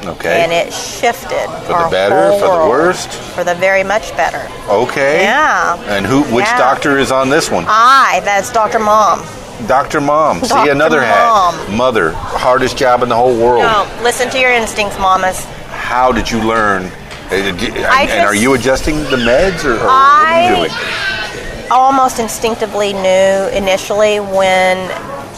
Okay. 0.04 0.42
And 0.42 0.52
it 0.52 0.72
shifted. 0.72 1.46
For 1.66 1.84
the 1.84 1.88
better, 1.90 2.32
for 2.38 2.64
the 2.64 2.68
worst? 2.68 3.10
For 3.10 3.44
the 3.44 3.54
very 3.54 3.82
much 3.82 4.14
better. 4.16 4.46
okay. 4.68 5.22
Yeah. 5.22 5.76
And 5.86 6.04
who? 6.04 6.22
Which 6.24 6.44
Yeah. 6.44 6.58
doctor 6.58 6.98
is 6.98 7.10
on 7.10 7.30
this 7.30 7.50
one? 7.50 7.64
I, 7.66 8.20
that's 8.24 8.50
Dr. 8.52 8.78
Mom. 8.78 9.20
Dr. 9.66 10.00
Mom. 10.00 10.40
See 10.42 10.68
another 10.68 11.00
Mom. 11.00 11.54
hat. 11.54 11.70
Mother. 11.76 12.12
Hardest 12.12 12.76
job 12.76 13.02
in 13.02 13.08
the 13.08 13.16
whole 13.16 13.36
world. 13.36 13.62
No, 13.62 13.88
listen 14.02 14.28
to 14.30 14.38
your 14.38 14.52
instincts, 14.52 14.98
mamas. 14.98 15.44
How 15.70 16.12
did 16.12 16.30
you 16.30 16.40
learn? 16.42 16.84
And, 17.30 17.58
I 17.86 18.02
and 18.10 18.26
are 18.26 18.34
you 18.34 18.54
adjusting 18.54 18.96
the 19.04 19.16
meds 19.16 19.64
or, 19.64 19.72
or 19.72 19.76
what 19.78 19.82
are 19.84 20.48
you 20.50 20.56
I- 20.56 20.68
doing? 20.68 21.66
almost 21.70 22.20
instinctively 22.20 22.92
knew 22.92 23.48
initially 23.52 24.20
when 24.20 24.76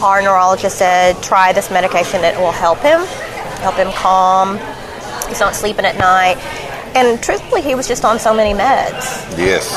our 0.03 0.21
neurologist 0.21 0.77
said, 0.77 1.21
try 1.23 1.51
this 1.53 1.71
medication, 1.71 2.23
it 2.23 2.37
will 2.37 2.51
help 2.51 2.77
him, 2.79 2.99
help 3.61 3.73
him 3.75 3.91
calm. 3.93 4.59
He's 5.27 5.39
not 5.39 5.55
sleeping 5.55 5.85
at 5.85 5.97
night. 5.97 6.37
And 6.95 7.21
truthfully, 7.21 7.61
he 7.61 7.75
was 7.75 7.87
just 7.87 8.03
on 8.05 8.19
so 8.19 8.33
many 8.33 8.57
meds. 8.57 9.37
Yes. 9.37 9.73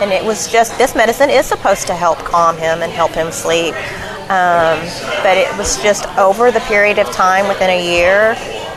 And 0.00 0.10
it 0.12 0.24
was 0.24 0.50
just, 0.50 0.76
this 0.76 0.94
medicine 0.96 1.30
is 1.30 1.46
supposed 1.46 1.86
to 1.86 1.94
help 1.94 2.18
calm 2.18 2.56
him 2.56 2.82
and 2.82 2.90
help 2.92 3.12
him 3.12 3.30
sleep. 3.30 3.74
Um, 4.24 4.80
but 5.22 5.36
it 5.36 5.56
was 5.56 5.80
just 5.82 6.06
over 6.18 6.50
the 6.50 6.60
period 6.60 6.98
of 6.98 7.06
time 7.12 7.46
within 7.46 7.70
a 7.70 7.80
year, 7.82 8.34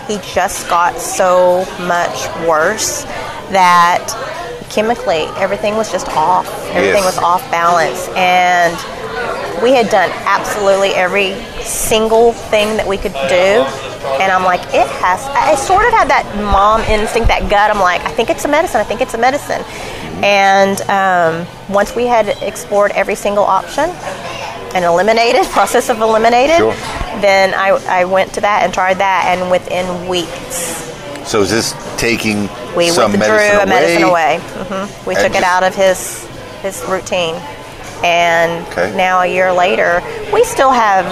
he 0.07 0.19
just 0.34 0.69
got 0.69 0.97
so 0.99 1.65
much 1.88 2.27
worse 2.47 3.03
that 3.51 4.05
chemically 4.69 5.26
everything 5.38 5.76
was 5.76 5.91
just 5.91 6.07
off. 6.09 6.47
Everything 6.69 7.01
Yes. 7.03 7.15
was 7.15 7.18
off 7.18 7.41
balance. 7.49 8.07
And 8.15 8.76
we 9.64 9.72
had 9.72 9.89
done 9.89 10.10
absolutely 10.26 10.89
every 10.91 11.34
single 11.64 12.34
thing 12.34 12.77
that 12.77 12.88
we 12.88 12.98
could 12.98 13.14
do. 13.14 13.65
And 14.22 14.31
I'm 14.31 14.44
like, 14.44 14.61
it 14.73 14.88
has, 15.02 15.23
I 15.26 15.56
sort 15.56 15.85
of 15.85 15.91
had 15.91 16.07
that 16.10 16.26
mom 16.38 16.81
instinct, 16.81 17.27
that 17.27 17.49
gut. 17.49 17.69
I'm 17.72 17.80
like, 17.80 18.02
I 18.02 18.11
think 18.11 18.30
it's 18.30 18.45
a 18.45 18.48
medicine. 18.48 18.80
I 18.80 18.84
think 18.84 19.02
it's 19.02 19.14
a 19.14 19.18
medicine. 19.18 19.61
And 20.23 20.80
um, 20.89 21.45
once 21.73 21.95
we 21.95 22.06
had 22.06 22.30
explored 22.41 22.91
every 22.91 23.15
single 23.15 23.44
option 23.44 23.89
and 24.76 24.85
eliminated, 24.85 25.45
process 25.52 25.89
of 25.89 25.99
eliminated, 26.02 26.57
Sure. 26.57 26.73
then 27.22 27.53
I, 27.53 27.69
I 28.02 28.06
went 28.06 28.34
to 28.35 28.41
that 28.41 28.64
and 28.64 28.73
tried 28.73 28.98
that. 28.99 29.26
And 29.27 29.52
within 29.52 30.07
weeks, 30.07 30.85
so 31.27 31.41
is 31.41 31.49
this 31.52 31.73
taking 31.98 32.48
we 32.76 32.88
some 32.89 33.11
withdrew 33.11 33.27
medicine 33.27 33.60
a 33.61 33.65
medicine 33.65 34.03
away? 34.03 34.35
away. 34.38 34.64
hmm 34.88 35.10
We 35.10 35.15
took 35.15 35.35
it 35.35 35.44
out 35.44 35.64
of 35.64 35.76
his 35.76 36.26
his 36.61 36.81
routine, 36.88 37.35
and 38.03 38.65
Okay. 38.68 38.94
now 38.95 39.22
a 39.22 39.26
year 39.28 39.52
later, 39.52 40.02
we 40.34 40.44
still 40.44 40.72
have 40.72 41.06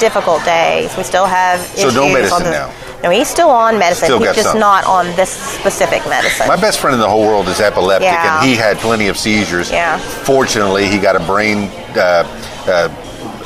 difficult 0.00 0.44
days. 0.44 0.96
We 0.96 1.02
still 1.02 1.26
have 1.26 1.60
So 1.60 1.78
issues 1.88 1.94
no 1.94 2.04
on 2.06 2.12
medicine 2.12 2.44
the- 2.44 2.50
now? 2.50 2.70
No, 3.02 3.08
he's 3.08 3.28
still 3.28 3.48
on 3.48 3.78
medicine. 3.78 4.06
Still 4.08 4.18
he's 4.18 4.34
just 4.34 4.50
some. 4.50 4.58
not 4.60 4.84
on 4.84 5.06
this 5.16 5.30
specific 5.30 6.06
medicine. 6.06 6.46
My 6.46 6.56
best 6.56 6.80
friend 6.80 6.92
in 6.94 7.00
the 7.00 7.08
whole 7.08 7.22
world 7.24 7.48
is 7.48 7.58
epileptic, 7.58 8.10
Yeah. 8.12 8.40
and 8.40 8.46
he 8.46 8.56
had 8.56 8.78
plenty 8.78 9.08
of 9.08 9.16
seizures. 9.16 9.70
Yeah. 9.70 9.96
Fortunately, 9.96 10.86
he 10.86 10.98
got 10.98 11.16
a 11.16 11.20
brain 11.20 11.70
uh, 11.96 12.24
uh, 12.68 12.88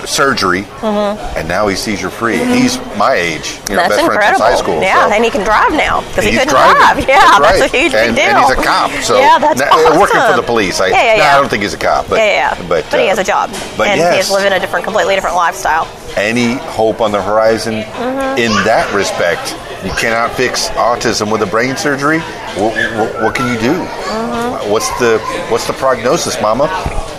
surgery, 0.06 0.62
Mm-hmm. 0.84 1.38
and 1.38 1.48
now 1.48 1.66
he's 1.68 1.80
seizure 1.80 2.10
free. 2.10 2.36
He's 2.36 2.76
my 2.96 3.14
age, 3.14 3.58
you 3.68 3.76
know, 3.76 3.82
that's 3.82 3.96
best 3.96 4.02
incredible. 4.04 4.36
friend 4.36 4.36
high 4.36 4.56
school. 4.56 4.80
yeah, 4.82 5.08
so- 5.08 5.14
and 5.14 5.24
he 5.24 5.30
can 5.30 5.44
drive 5.44 5.72
now 5.72 6.00
because 6.08 6.24
he 6.24 6.32
couldn't 6.32 6.48
driving. 6.48 7.04
drive. 7.04 7.08
Yeah, 7.08 7.38
that's, 7.38 7.60
that's, 7.60 7.72
a 7.74 7.76
huge 7.76 7.94
and, 7.94 8.14
big 8.16 8.24
deal. 8.26 8.36
And 8.36 8.44
he's 8.46 8.58
a 8.58 8.62
cop, 8.62 8.90
so 9.02 9.18
yeah, 9.18 9.38
that's 9.38 9.60
now, 9.60 9.70
awesome. 9.70 10.00
working 10.00 10.20
for 10.20 10.36
the 10.36 10.46
police. 10.46 10.80
I, 10.80 10.88
yeah, 10.88 10.94
yeah, 10.94 11.12
no, 11.16 11.22
yeah. 11.24 11.36
I 11.36 11.40
don't 11.40 11.48
think 11.50 11.62
he's 11.62 11.74
a 11.74 11.78
cop, 11.78 12.08
but 12.08 12.16
yeah, 12.18 12.54
yeah, 12.56 12.68
but, 12.68 12.84
he 12.86 12.96
uh, 13.06 13.06
has 13.14 13.18
a 13.18 13.24
job, 13.24 13.50
But 13.76 13.88
and 13.88 13.98
yes, 13.98 14.16
he's 14.16 14.30
living 14.34 14.52
a 14.52 14.60
different, 14.60 14.84
completely 14.84 15.14
different 15.14 15.36
lifestyle. 15.36 15.86
any 16.16 16.54
hope 16.74 17.00
on 17.00 17.12
the 17.12 17.22
horizon 17.22 17.82
Mm-hmm. 17.84 18.38
in 18.38 18.50
that 18.64 18.92
respect. 18.94 19.54
You 19.84 19.92
cannot 20.00 20.32
fix 20.34 20.68
autism 20.70 21.30
with 21.30 21.42
a 21.42 21.46
brain 21.46 21.76
surgery. 21.76 22.18
What, 22.56 22.72
what, 22.96 23.22
what 23.22 23.34
can 23.34 23.52
you 23.52 23.60
do? 23.60 23.74
Mm-hmm. 23.74 24.70
What's 24.70 24.88
the 24.98 25.18
what's 25.50 25.66
the 25.66 25.72
prognosis, 25.74 26.40
Mama? 26.40 26.66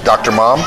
Doctor 0.03 0.31
Mom? 0.31 0.59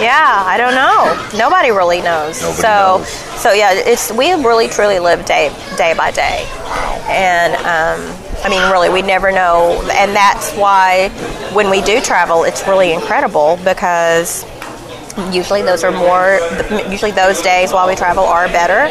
Yeah, 0.00 0.42
I 0.46 0.56
don't 0.56 0.74
know. 0.74 1.38
Nobody 1.38 1.70
really 1.70 2.00
knows. 2.02 2.40
Nobody 2.42 2.60
so, 2.62 2.98
knows. 2.98 3.08
so 3.40 3.52
yeah, 3.52 3.72
it's 3.74 4.12
we 4.12 4.32
really 4.32 4.68
truly 4.68 4.98
live 4.98 5.24
day 5.24 5.54
day 5.76 5.94
by 5.96 6.10
day, 6.10 6.46
and 7.08 7.54
um, 7.62 8.16
I 8.44 8.48
mean, 8.48 8.62
really, 8.72 8.88
we 8.90 9.02
never 9.02 9.30
know, 9.30 9.80
and 9.92 10.14
that's 10.14 10.52
why 10.54 11.08
when 11.52 11.70
we 11.70 11.80
do 11.82 12.00
travel, 12.00 12.44
it's 12.44 12.66
really 12.66 12.92
incredible 12.92 13.58
because 13.64 14.44
usually 15.32 15.62
those 15.62 15.84
are 15.84 15.92
more. 15.92 16.40
Usually 16.90 17.12
those 17.12 17.40
days 17.42 17.72
while 17.72 17.86
we 17.86 17.94
travel 17.94 18.24
are 18.24 18.48
better 18.48 18.90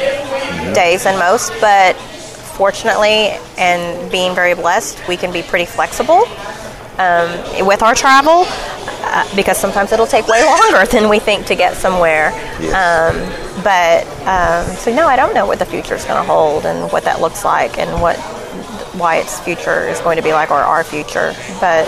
Mm-hmm. 0.64 0.74
days 0.74 1.04
than 1.04 1.20
most, 1.20 1.52
but 1.60 1.96
fortunately, 1.96 3.36
and 3.58 4.10
being 4.12 4.34
very 4.34 4.54
blessed, 4.54 5.06
we 5.10 5.18
can 5.18 5.32
be 5.34 5.42
pretty 5.42 5.66
flexible 5.66 6.24
um, 6.98 7.66
with 7.68 7.82
our 7.84 7.94
travel 7.94 8.46
uh, 9.14 9.36
because 9.36 9.58
sometimes 9.58 9.92
it'll 9.92 10.08
take 10.08 10.28
way 10.28 10.44
longer 10.44 10.86
than 10.92 11.08
we 11.08 11.20
think 11.20 11.46
to 11.46 11.56
get 11.56 11.76
somewhere. 11.78 12.32
Yes. 12.60 12.74
Um, 12.74 13.64
but 13.64 14.08
um, 14.28 14.76
so 14.76 14.94
no, 14.94 15.08
I 15.08 15.16
don't 15.16 15.34
know 15.34 15.46
what 15.46 15.60
the 15.60 15.66
future 15.66 15.94
is 15.94 16.04
going 16.04 16.22
to 16.22 16.28
hold 16.28 16.66
and 16.66 16.92
what 16.92 17.04
that 17.04 17.22
looks 17.22 17.46
like 17.46 17.78
and 17.78 18.02
what 18.02 18.18
Wyatt's 18.96 19.40
future 19.40 19.88
is 19.88 20.00
going 20.02 20.18
to 20.18 20.24
be 20.24 20.34
like 20.34 20.52
or 20.52 20.58
our 20.58 20.84
future. 20.84 21.34
But 21.60 21.88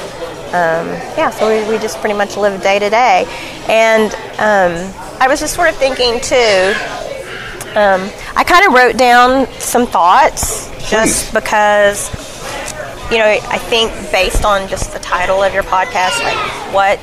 um, 0.49 0.87
yeah, 1.17 1.31
so 1.31 1.49
we, 1.49 1.67
we 1.69 1.79
just 1.79 1.97
pretty 1.99 2.15
much 2.15 2.37
live 2.37 2.61
day 2.61 2.79
to 2.79 2.89
day. 2.89 3.25
And 3.67 4.13
um, 4.39 4.93
I 5.19 5.27
was 5.27 5.39
just 5.39 5.55
sort 5.55 5.69
of 5.69 5.75
thinking 5.75 6.19
too. 6.21 6.73
Um, 7.75 8.09
I 8.35 8.43
kind 8.45 8.65
of 8.65 8.73
wrote 8.73 8.97
down 8.97 9.47
some 9.59 9.85
thoughts 9.85 10.69
just 10.89 11.33
because 11.33 12.09
you 13.11 13.17
know, 13.19 13.25
I 13.25 13.57
think 13.57 13.91
based 14.11 14.45
on 14.45 14.67
just 14.67 14.91
the 14.93 14.99
title 14.99 15.43
of 15.43 15.53
your 15.53 15.63
podcast, 15.63 16.21
like 16.23 16.73
what 16.73 16.99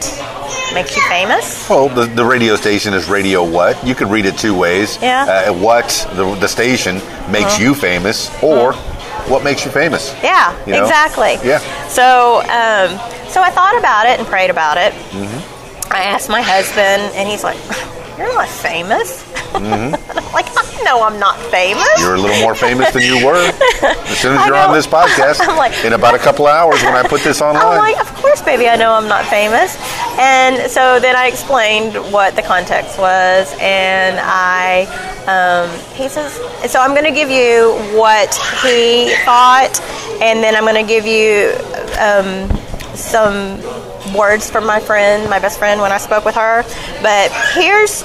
makes 0.75 0.97
you 0.97 1.03
famous? 1.09 1.69
Well, 1.69 1.89
the, 1.89 2.07
the 2.07 2.25
radio 2.25 2.57
station 2.57 2.93
is 2.95 3.09
Radio 3.09 3.45
What. 3.49 3.85
You 3.87 3.95
could 3.95 4.09
read 4.09 4.27
it 4.27 4.37
two 4.37 4.57
ways. 4.57 4.99
Yeah. 5.01 5.25
Uh, 5.49 5.53
what 5.53 5.89
the, 6.15 6.35
the 6.37 6.49
station 6.49 6.97
makes 7.31 7.59
you 7.59 7.75
famous, 7.75 8.31
or 8.43 8.73
what 9.29 9.45
makes 9.45 9.65
you 9.65 9.71
famous. 9.71 10.13
Yeah, 10.23 10.55
You 10.67 10.73
know? 10.73 10.83
exactly. 10.83 11.35
Yeah. 11.49 11.59
So, 11.89 12.39
um, 12.41 12.99
so 13.31 13.41
I 13.41 13.51
thought 13.51 13.79
about 13.79 14.07
it 14.07 14.19
and 14.19 14.27
prayed 14.27 14.51
about 14.51 14.77
it. 14.79 14.93
Mm-hmm. 15.13 15.62
I 15.93 16.03
asked 16.05 16.29
my 16.29 16.43
husband, 16.43 17.13
and 17.15 17.29
he's 17.29 17.45
like, 17.45 17.59
"You're 18.19 18.33
not 18.35 18.49
famous." 18.49 19.23
Mm-hmm. 19.53 19.95
I'm 20.19 20.33
like, 20.33 20.47
I 20.57 20.83
know 20.83 21.03
I'm 21.03 21.19
not 21.19 21.39
famous. 21.51 21.87
You're 22.01 22.15
a 22.15 22.19
little 22.19 22.41
more 22.41 22.55
famous 22.55 22.91
than 22.93 23.03
you 23.03 23.25
were. 23.25 23.35
As 23.83 24.19
soon 24.19 24.37
as 24.37 24.47
you're 24.47 24.57
on 24.57 24.73
this 24.73 24.87
podcast, 24.87 25.41
I'm 25.47 25.57
like- 25.57 25.85
in 25.85 25.93
about 25.93 26.15
a 26.15 26.19
couple 26.19 26.47
of 26.47 26.55
hours 26.55 26.83
when 26.83 26.95
I 26.95 27.03
put 27.07 27.21
this 27.21 27.41
online. 27.43 27.63
I'm 27.65 27.79
like, 27.79 28.01
of 28.01 28.13
course, 28.15 28.41
baby, 28.43 28.69
I 28.69 28.77
know 28.77 28.93
I'm 28.93 29.09
not 29.09 29.25
famous. 29.27 29.77
And 30.19 30.71
so 30.71 30.99
then 31.01 31.17
I 31.17 31.27
explained 31.29 31.95
what 32.13 32.35
the 32.35 32.43
context 32.43 32.99
was, 32.99 33.55
and 33.61 34.19
I, 34.21 34.87
um, 35.29 35.69
he 35.95 36.09
says, 36.09 36.33
so 36.71 36.81
I'm 36.81 36.93
going 36.93 37.05
to 37.05 37.13
give 37.13 37.31
you 37.31 37.73
what 37.99 38.35
he 38.63 39.15
thought, 39.25 39.81
and 40.21 40.43
then 40.43 40.57
I'm 40.57 40.65
going 40.65 40.83
to 40.83 40.89
give 40.89 41.07
you 41.07 41.53
um, 42.01 42.49
some 42.97 43.61
words 44.15 44.51
from 44.51 44.67
my 44.67 44.81
friend, 44.81 45.29
my 45.29 45.39
best 45.39 45.59
friend, 45.59 45.81
when 45.81 45.93
I 45.93 45.99
spoke 45.99 46.25
with 46.25 46.35
her. 46.35 46.63
But 47.03 47.33
here's 47.55 48.05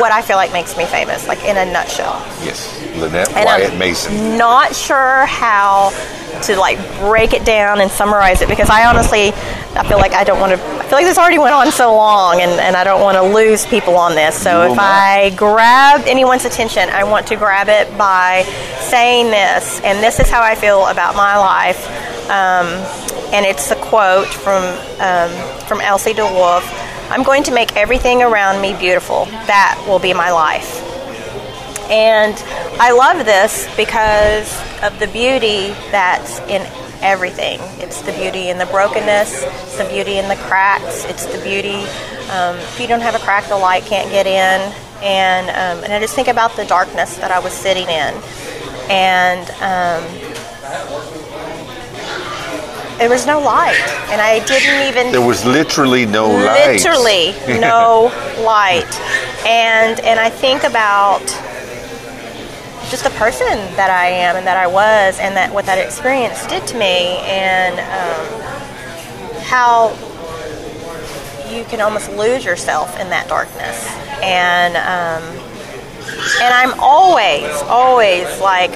what 0.00 0.12
I 0.12 0.22
feel 0.22 0.36
like 0.36 0.52
makes 0.52 0.76
me 0.76 0.84
famous, 0.84 1.26
like 1.28 1.42
in 1.44 1.56
a 1.56 1.64
nutshell. 1.70 2.14
yes, 2.44 2.72
Lynette 2.96 3.28
And 3.32 3.44
Wyatt 3.46 3.72
I'm 3.72 3.78
Mason. 3.78 4.36
Not 4.38 4.74
sure 4.74 5.26
how 5.26 5.90
to 6.42 6.56
like 6.56 6.78
break 6.98 7.32
it 7.32 7.44
down 7.46 7.80
and 7.80 7.90
summarize 7.90 8.42
it 8.42 8.48
because 8.48 8.68
I 8.68 8.84
honestly 8.86 9.28
I 9.74 9.88
feel 9.88 9.96
like 9.98 10.12
I 10.12 10.22
don't 10.22 10.38
want 10.38 10.52
to 10.52 10.58
I 10.62 10.82
feel 10.84 10.98
like 10.98 11.06
this 11.06 11.16
already 11.18 11.38
went 11.38 11.54
on 11.54 11.70
so 11.72 11.94
long 11.96 12.40
and, 12.42 12.50
and 12.60 12.76
I 12.76 12.84
don't 12.84 13.00
want 13.00 13.16
to 13.16 13.22
lose 13.22 13.64
people 13.66 13.96
on 13.96 14.14
this. 14.14 14.34
So 14.40 14.70
if 14.70 14.76
not. 14.76 14.80
I 14.84 15.30
grab 15.30 16.02
anyone's 16.06 16.44
attention, 16.44 16.90
I 16.90 17.04
want 17.04 17.26
to 17.28 17.36
grab 17.36 17.68
it 17.68 17.88
by 17.96 18.42
saying 18.80 19.30
this, 19.30 19.80
and 19.80 20.02
this 20.04 20.20
is 20.20 20.28
how 20.30 20.42
I 20.42 20.54
feel 20.54 20.86
about 20.86 21.16
my 21.16 21.36
life. 21.38 21.80
Um, 22.30 22.66
and 23.32 23.44
it's 23.46 23.70
a 23.70 23.76
quote 23.76 24.26
from 24.28 24.62
um, 25.00 25.30
from 25.66 25.80
Elsie 25.80 26.12
de 26.12 26.22
Wolfe. 26.24 26.64
I'm 27.10 27.22
going 27.22 27.42
to 27.44 27.52
make 27.52 27.76
everything 27.76 28.22
around 28.22 28.60
me 28.60 28.74
beautiful. 28.74 29.26
That 29.46 29.82
will 29.86 29.98
be 29.98 30.12
my 30.12 30.30
life. 30.32 30.82
And 31.90 32.34
I 32.80 32.90
love 32.90 33.24
this 33.24 33.68
because 33.76 34.52
of 34.82 34.98
the 34.98 35.06
beauty 35.06 35.68
that's 35.92 36.40
in 36.40 36.66
everything. 37.00 37.60
It's 37.78 38.02
the 38.02 38.12
beauty 38.12 38.48
in 38.48 38.58
the 38.58 38.66
brokenness, 38.66 39.42
it's 39.44 39.78
the 39.78 39.84
beauty 39.84 40.18
in 40.18 40.28
the 40.28 40.34
cracks, 40.34 41.04
it's 41.04 41.26
the 41.26 41.42
beauty. 41.44 41.84
Um, 42.30 42.56
if 42.56 42.80
you 42.80 42.88
don't 42.88 43.02
have 43.02 43.14
a 43.14 43.20
crack, 43.20 43.46
the 43.48 43.56
light 43.56 43.84
can't 43.84 44.10
get 44.10 44.26
in. 44.26 44.74
And, 45.02 45.50
um, 45.50 45.84
and 45.84 45.92
I 45.92 46.00
just 46.00 46.14
think 46.14 46.28
about 46.28 46.56
the 46.56 46.64
darkness 46.64 47.16
that 47.18 47.30
I 47.30 47.38
was 47.38 47.52
sitting 47.52 47.88
in. 47.88 48.14
And 48.90 49.48
um, 49.62 50.02
there 52.98 53.10
was 53.10 53.26
no 53.26 53.40
light, 53.40 53.78
and 54.10 54.20
I 54.20 54.44
didn't 54.46 54.88
even 54.88 55.12
There 55.12 55.20
was 55.26 55.44
literally 55.44 56.06
no 56.06 56.28
light. 56.28 56.82
literally 56.82 57.32
no 57.60 58.10
light 58.40 58.90
and 59.46 60.00
and 60.00 60.18
i 60.18 60.28
think 60.28 60.64
about 60.64 61.20
just 62.90 63.04
the 63.04 63.10
person 63.10 63.46
that 63.76 63.90
i 63.90 64.06
am 64.06 64.34
and 64.36 64.46
that 64.46 64.56
i 64.56 64.66
was 64.66 65.18
and 65.20 65.36
that 65.36 65.52
what 65.52 65.66
that 65.66 65.78
experience 65.78 66.44
did 66.46 66.66
to 66.66 66.76
me 66.76 67.18
and 67.22 67.78
um, 67.78 69.42
how 69.42 69.90
you 71.48 71.64
can 71.64 71.80
almost 71.80 72.10
lose 72.12 72.44
yourself 72.44 72.98
in 72.98 73.08
that 73.10 73.28
darkness 73.28 73.86
and 74.22 74.74
um, 74.76 75.22
and 76.42 76.54
i'm 76.54 76.78
always 76.80 77.50
always 77.62 78.26
like 78.40 78.74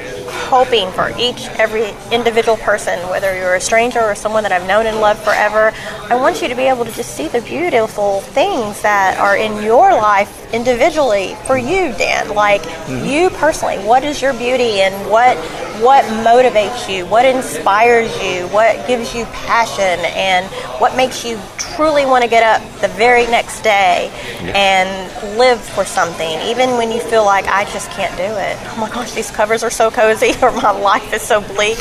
hoping 0.49 0.91
for 0.93 1.12
each 1.19 1.47
every 1.59 1.91
individual 2.12 2.57
person 2.59 2.99
whether 3.11 3.37
you're 3.37 3.55
a 3.55 3.61
stranger 3.61 4.01
or 4.01 4.15
someone 4.15 4.43
that 4.43 4.53
i've 4.53 4.67
known 4.67 4.87
and 4.87 5.01
loved 5.01 5.21
forever 5.21 5.73
i 6.09 6.15
want 6.15 6.43
you 6.43 6.49
to 6.49 6.55
be 6.55 6.62
able 6.62 6.85
to 6.85 6.93
just 6.93 7.17
see 7.17 7.29
the 7.29 7.41
beautiful 7.43 8.21
things 8.21 8.81
that 8.83 9.19
are 9.19 9.37
in 9.37 9.62
your 9.62 9.93
life 9.93 10.41
individually 10.53 11.37
for 11.47 11.57
you 11.57 11.93
dan. 11.93 12.35
Like 12.35 12.62
mm-hmm. 12.62 13.05
you 13.05 13.31
personally 13.31 13.79
what 13.79 14.05
is 14.05 14.21
your 14.21 14.33
beauty 14.33 14.81
and 14.81 15.11
what 15.11 15.37
what 15.81 16.05
motivates 16.05 16.95
you? 16.95 17.07
What 17.07 17.25
inspires 17.25 18.12
you? 18.23 18.47
What 18.49 18.87
gives 18.87 19.15
you 19.15 19.25
passion? 19.27 20.05
And 20.15 20.47
what 20.79 20.95
makes 20.95 21.25
you 21.25 21.41
truly 21.57 22.05
want 22.05 22.23
to 22.23 22.29
get 22.29 22.43
up 22.43 22.81
the 22.83 22.89
very 22.89 23.25
next 23.27 23.62
day 23.62 24.11
and 24.55 25.39
live 25.39 25.59
for 25.61 25.85
something 25.85 26.39
even 26.41 26.71
when 26.77 26.91
you 26.91 27.01
feel 27.01 27.25
like 27.31 27.47
i 27.47 27.62
just 27.73 27.89
can't 27.93 28.15
do 28.16 28.31
it. 28.48 28.57
Oh 28.70 28.77
my 28.81 28.90
gosh 28.90 29.12
these 29.12 29.31
covers 29.31 29.62
are 29.62 29.70
so 29.70 29.90
cozy 29.90 30.32
or 30.43 30.51
my 30.52 30.70
life 30.70 31.12
is 31.12 31.23
so 31.23 31.40
bleak. 31.40 31.78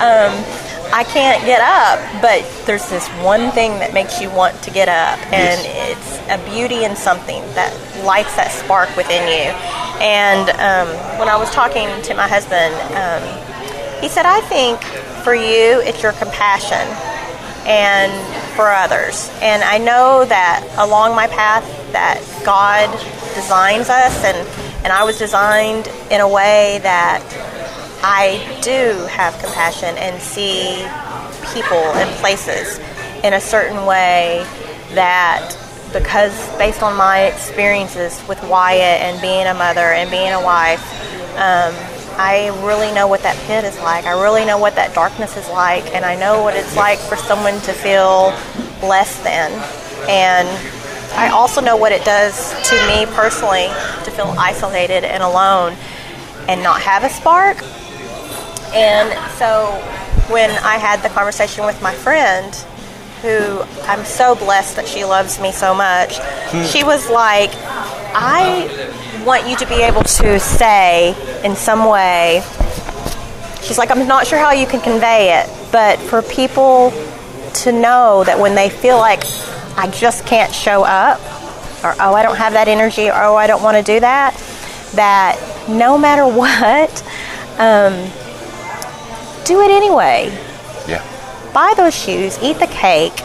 Um, 0.00 0.32
I 0.92 1.04
can't 1.04 1.44
get 1.44 1.60
up, 1.60 1.98
but 2.22 2.40
there's 2.66 2.88
this 2.88 3.08
one 3.20 3.50
thing 3.50 3.72
that 3.80 3.92
makes 3.92 4.20
you 4.20 4.30
want 4.30 4.54
to 4.62 4.70
get 4.70 4.88
up, 4.88 5.18
and 5.32 5.60
it's 5.90 6.10
a 6.30 6.38
beauty 6.54 6.84
in 6.84 6.94
something 6.94 7.42
that 7.58 7.74
lights 8.04 8.36
that 8.36 8.52
spark 8.52 8.94
within 8.96 9.26
you. 9.26 9.50
And 9.98 10.46
um, 10.62 10.88
when 11.18 11.28
I 11.28 11.36
was 11.36 11.50
talking 11.50 11.88
to 12.02 12.14
my 12.14 12.28
husband, 12.28 12.72
um, 12.94 13.24
he 14.00 14.08
said, 14.08 14.26
I 14.26 14.40
think 14.42 14.80
for 15.24 15.34
you, 15.34 15.82
it's 15.82 16.02
your 16.04 16.12
compassion 16.12 16.86
and 17.66 18.12
for 18.54 18.70
others. 18.70 19.30
And 19.42 19.62
I 19.62 19.78
know 19.78 20.24
that 20.24 20.66
along 20.78 21.14
my 21.14 21.26
path 21.26 21.64
that 21.92 22.22
God 22.44 22.90
designs 23.34 23.90
us 23.90 24.24
and, 24.24 24.36
and 24.84 24.92
I 24.92 25.04
was 25.04 25.18
designed 25.18 25.88
in 26.10 26.20
a 26.20 26.28
way 26.28 26.78
that 26.82 27.22
I 28.02 28.38
do 28.62 29.04
have 29.10 29.36
compassion 29.40 29.98
and 29.98 30.20
see 30.22 30.86
people 31.52 31.76
and 31.76 32.08
places 32.20 32.78
in 33.24 33.34
a 33.34 33.40
certain 33.40 33.84
way 33.84 34.46
that 34.94 35.56
because 35.92 36.32
based 36.58 36.82
on 36.82 36.96
my 36.96 37.24
experiences 37.24 38.22
with 38.28 38.42
Wyatt 38.44 39.02
and 39.02 39.20
being 39.20 39.46
a 39.46 39.54
mother 39.54 39.80
and 39.80 40.10
being 40.10 40.32
a 40.32 40.40
wife, 40.40 40.82
um, 41.36 41.74
I 42.18 42.48
really 42.66 42.92
know 42.92 43.06
what 43.06 43.22
that 43.22 43.36
pit 43.46 43.64
is 43.64 43.78
like. 43.80 44.04
I 44.04 44.20
really 44.20 44.44
know 44.44 44.58
what 44.58 44.74
that 44.76 44.94
darkness 44.94 45.36
is 45.36 45.48
like, 45.50 45.94
and 45.94 46.04
I 46.04 46.16
know 46.16 46.42
what 46.42 46.56
it's 46.56 46.74
like 46.76 46.98
for 46.98 47.16
someone 47.16 47.60
to 47.62 47.72
feel 47.72 48.32
less 48.86 49.22
than. 49.22 49.52
And 50.08 50.48
I 51.14 51.30
also 51.30 51.60
know 51.60 51.76
what 51.76 51.92
it 51.92 52.04
does 52.04 52.52
to 52.70 52.74
me 52.86 53.06
personally 53.14 53.68
to 54.04 54.10
feel 54.10 54.34
isolated 54.38 55.04
and 55.04 55.22
alone 55.22 55.76
and 56.48 56.62
not 56.62 56.80
have 56.80 57.04
a 57.04 57.08
spark. 57.08 57.62
And 58.74 59.12
so 59.38 59.66
when 60.32 60.50
I 60.50 60.76
had 60.76 61.02
the 61.02 61.08
conversation 61.08 61.64
with 61.64 61.80
my 61.82 61.94
friend, 61.94 62.54
who 63.22 63.62
I'm 63.84 64.04
so 64.04 64.34
blessed 64.34 64.76
that 64.76 64.86
she 64.86 65.04
loves 65.04 65.40
me 65.40 65.52
so 65.52 65.74
much, 65.74 66.14
she 66.66 66.84
was 66.84 67.08
like, 67.08 67.50
I 68.14 68.68
want 69.26 69.48
you 69.48 69.56
to 69.56 69.66
be 69.66 69.82
able 69.82 70.04
to 70.04 70.38
say 70.38 71.14
in 71.44 71.56
some 71.56 71.88
way, 71.88 72.42
she's 73.60 73.76
like, 73.76 73.90
I'm 73.90 74.06
not 74.06 74.24
sure 74.24 74.38
how 74.38 74.52
you 74.52 74.68
can 74.68 74.80
convey 74.80 75.40
it, 75.40 75.50
but 75.72 75.98
for 75.98 76.22
people 76.22 76.92
to 77.54 77.72
know 77.72 78.22
that 78.22 78.38
when 78.38 78.54
they 78.54 78.70
feel 78.70 78.98
like 78.98 79.24
I 79.76 79.90
just 79.92 80.26
can't 80.26 80.54
show 80.54 80.84
up, 80.84 81.18
or 81.84 81.94
oh, 82.00 82.14
I 82.14 82.22
don't 82.22 82.36
have 82.36 82.52
that 82.52 82.68
energy, 82.68 83.08
or 83.08 83.14
oh, 83.14 83.34
I 83.34 83.48
don't 83.48 83.64
want 83.64 83.76
to 83.76 83.82
do 83.82 83.98
that, 83.98 84.32
that 84.94 85.36
no 85.68 85.98
matter 85.98 86.24
what, 86.26 87.02
um, 87.58 87.94
do 89.44 89.60
it 89.60 89.72
anyway. 89.72 90.26
Yeah. 90.86 91.04
Buy 91.52 91.74
those 91.76 91.94
shoes, 91.94 92.38
eat 92.40 92.60
the 92.60 92.68
cake, 92.68 93.20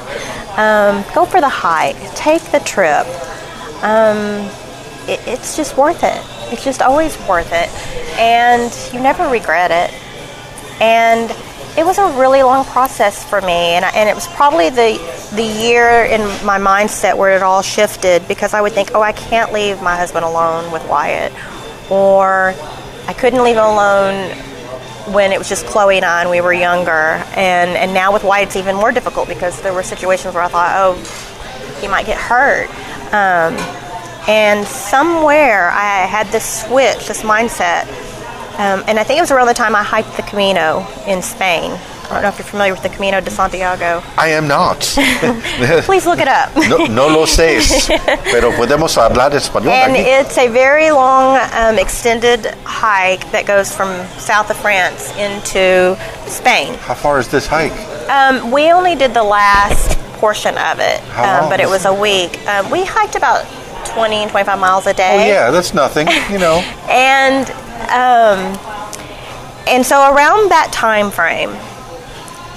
um, 0.58 1.06
go 1.14 1.26
for 1.26 1.42
the 1.42 1.50
hike, 1.50 1.98
take 2.16 2.42
the 2.52 2.60
trip. 2.60 3.06
Um, 3.84 4.50
it, 5.08 5.20
it's 5.28 5.56
just 5.56 5.78
worth 5.78 6.04
it. 6.04 6.22
It's 6.52 6.64
just 6.64 6.82
always 6.82 7.18
worth 7.28 7.52
it. 7.52 7.70
And 8.20 8.72
you 8.94 9.00
never 9.00 9.28
regret 9.30 9.72
it. 9.72 9.94
And 10.82 11.32
it 11.78 11.86
was 11.86 11.98
a 11.98 12.08
really 12.20 12.44
long 12.44 12.66
process 12.66 13.24
for 13.24 13.40
me, 13.40 13.76
and, 13.76 13.86
I, 13.86 13.90
and 13.92 14.10
it 14.10 14.16
was 14.16 14.28
probably 14.28 14.70
the 14.70 15.00
the 15.34 15.44
year 15.44 16.04
in 16.04 16.20
my 16.46 16.60
mindset 16.60 17.16
where 17.16 17.34
it 17.34 17.42
all 17.42 17.62
shifted 17.62 18.28
because 18.28 18.54
I 18.54 18.62
would 18.62 18.74
think, 18.74 18.92
oh, 18.94 19.02
I 19.02 19.14
can't 19.14 19.54
leave 19.54 19.82
my 19.82 19.96
husband 19.96 20.26
alone 20.26 20.70
with 20.74 20.86
Wyatt, 20.90 21.32
or 21.90 22.54
I 23.08 23.14
couldn't 23.14 23.42
leave 23.44 23.56
him 23.56 23.64
alone 23.64 24.32
when 25.14 25.32
it 25.32 25.38
was 25.40 25.48
just 25.48 25.66
Chloe 25.66 25.96
and 25.96 26.06
I 26.06 26.22
and 26.22 26.30
we 26.30 26.42
were 26.42 26.54
younger, 26.54 27.24
and 27.36 27.70
and 27.72 27.94
now 27.94 28.12
with 28.12 28.26
Wyatt 28.26 28.50
it's 28.50 28.58
even 28.58 28.76
more 28.76 28.92
difficult 28.92 29.30
because 29.30 29.62
there 29.62 29.74
were 29.74 29.84
situations 29.84 30.34
where 30.34 30.44
I 30.44 30.50
thought, 30.50 30.74
oh, 30.76 31.80
he 31.80 31.88
might 31.88 32.06
get 32.06 32.18
hurt. 32.18 32.70
Um, 33.14 33.56
and 34.28 34.66
somewhere 34.68 35.70
I 35.72 36.06
had 36.06 36.28
this 36.28 36.64
switch, 36.64 37.08
this 37.08 37.24
mindset. 37.24 37.88
Um, 38.60 38.84
and 38.88 39.00
I 39.00 39.04
think 39.04 39.18
it 39.18 39.22
was 39.22 39.32
around 39.32 39.48
the 39.48 39.54
time 39.54 39.76
I 39.76 39.84
hiked 39.84 40.16
the 40.18 40.24
Camino 40.24 40.86
in 41.08 41.22
Spain. 41.22 41.72
I 41.72 42.16
don't 42.16 42.24
know 42.24 42.28
if 42.28 42.38
you're 42.38 42.46
familiar 42.46 42.74
with 42.74 42.84
the 42.84 42.90
Camino 42.90 43.22
de 43.22 43.32
Santiago. 43.32 44.04
I 44.18 44.28
am 44.30 44.46
not. 44.46 44.80
Please 45.86 46.06
look 46.06 46.20
it 46.20 46.28
up. 46.28 46.54
no, 46.68 46.86
no 46.86 47.08
lo 47.08 47.26
sé, 47.26 47.62
pero 48.32 48.52
podemos 48.52 48.98
hablar 48.98 49.32
español 49.34 49.72
And 49.72 49.94
aquí. 49.96 50.04
it's 50.20 50.38
a 50.38 50.50
very 50.50 50.92
long, 50.92 51.38
um, 51.54 51.80
extended 51.80 52.46
hike 52.66 53.32
that 53.32 53.46
goes 53.48 53.74
from 53.74 54.06
south 54.20 54.50
of 54.52 54.58
France 54.58 55.16
into 55.16 55.98
Spain. 56.28 56.74
How 56.80 56.96
far 56.96 57.18
is 57.18 57.30
this 57.30 57.48
hike? 57.48 57.72
Um, 58.10 58.52
we 58.52 58.72
only 58.74 58.96
did 58.96 59.14
the 59.14 59.24
last 59.24 59.98
portion 60.20 60.58
of 60.58 60.80
it, 60.80 61.00
um, 61.18 61.50
but 61.50 61.62
it 61.62 61.70
was 61.70 61.86
a 61.86 61.94
week. 61.94 62.46
Um, 62.46 62.70
we 62.70 62.84
hiked 62.84 63.16
about 63.16 63.46
20 63.86 64.16
and 64.16 64.32
25 64.32 64.60
miles 64.60 64.88
a 64.88 64.94
day. 64.94 65.14
Oh 65.14 65.18
day. 65.18 65.30
yeah, 65.30 65.52
that's 65.52 65.74
nothing. 65.74 66.08
You 66.32 66.40
know. 66.40 66.58
and 66.90 67.50
um, 67.92 68.58
and 69.68 69.86
so 69.86 70.14
around 70.14 70.50
that 70.52 70.70
time 70.72 71.12
frame, 71.12 71.52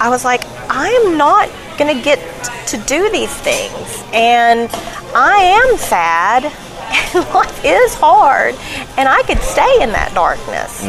I 0.00 0.08
was 0.10 0.24
like, 0.24 0.42
I'm 0.68 1.16
not 1.16 1.50
gonna 1.78 2.00
get 2.00 2.18
to 2.68 2.76
do 2.78 3.10
these 3.10 3.34
things, 3.34 4.04
and 4.12 4.70
I 5.14 5.36
am 5.36 5.76
sad, 5.76 6.44
and 6.44 7.24
life 7.34 7.64
is 7.64 7.94
hard, 7.94 8.54
and 8.96 9.08
I 9.08 9.22
could 9.22 9.40
stay 9.40 9.82
in 9.82 9.92
that 9.92 10.12
darkness. 10.14 10.82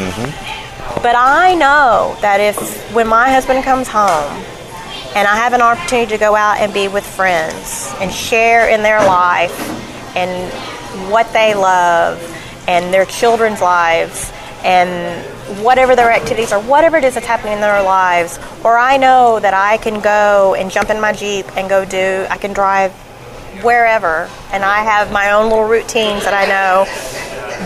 But 1.01 1.15
I 1.15 1.53
know 1.55 2.17
that 2.21 2.39
if 2.39 2.57
when 2.93 3.07
my 3.07 3.29
husband 3.29 3.63
comes 3.63 3.87
home 3.87 4.43
and 5.15 5.27
I 5.27 5.35
have 5.35 5.53
an 5.53 5.61
opportunity 5.61 6.09
to 6.11 6.17
go 6.17 6.35
out 6.35 6.57
and 6.57 6.73
be 6.73 6.87
with 6.87 7.05
friends 7.05 7.93
and 7.99 8.11
share 8.11 8.69
in 8.69 8.81
their 8.81 8.99
life 8.99 9.53
and 10.15 11.11
what 11.11 11.31
they 11.33 11.53
love 11.53 12.19
and 12.67 12.93
their 12.93 13.05
children's 13.05 13.61
lives 13.61 14.31
and 14.63 15.23
whatever 15.63 15.95
their 15.95 16.11
activities 16.11 16.51
or 16.51 16.59
whatever 16.59 16.97
it 16.97 17.03
is 17.03 17.13
that's 17.13 17.27
happening 17.27 17.53
in 17.53 17.61
their 17.61 17.83
lives, 17.83 18.39
or 18.63 18.77
I 18.77 18.97
know 18.97 19.39
that 19.39 19.53
I 19.53 19.77
can 19.77 20.01
go 20.01 20.55
and 20.55 20.71
jump 20.71 20.89
in 20.89 20.99
my 20.99 21.13
Jeep 21.13 21.45
and 21.55 21.69
go 21.69 21.85
do, 21.85 22.25
I 22.29 22.37
can 22.37 22.51
drive 22.53 22.91
wherever, 23.61 24.29
and 24.51 24.65
I 24.65 24.83
have 24.83 25.11
my 25.11 25.31
own 25.31 25.49
little 25.49 25.67
routines 25.67 26.23
that 26.23 26.33
I 26.33 26.45
know 26.45 26.85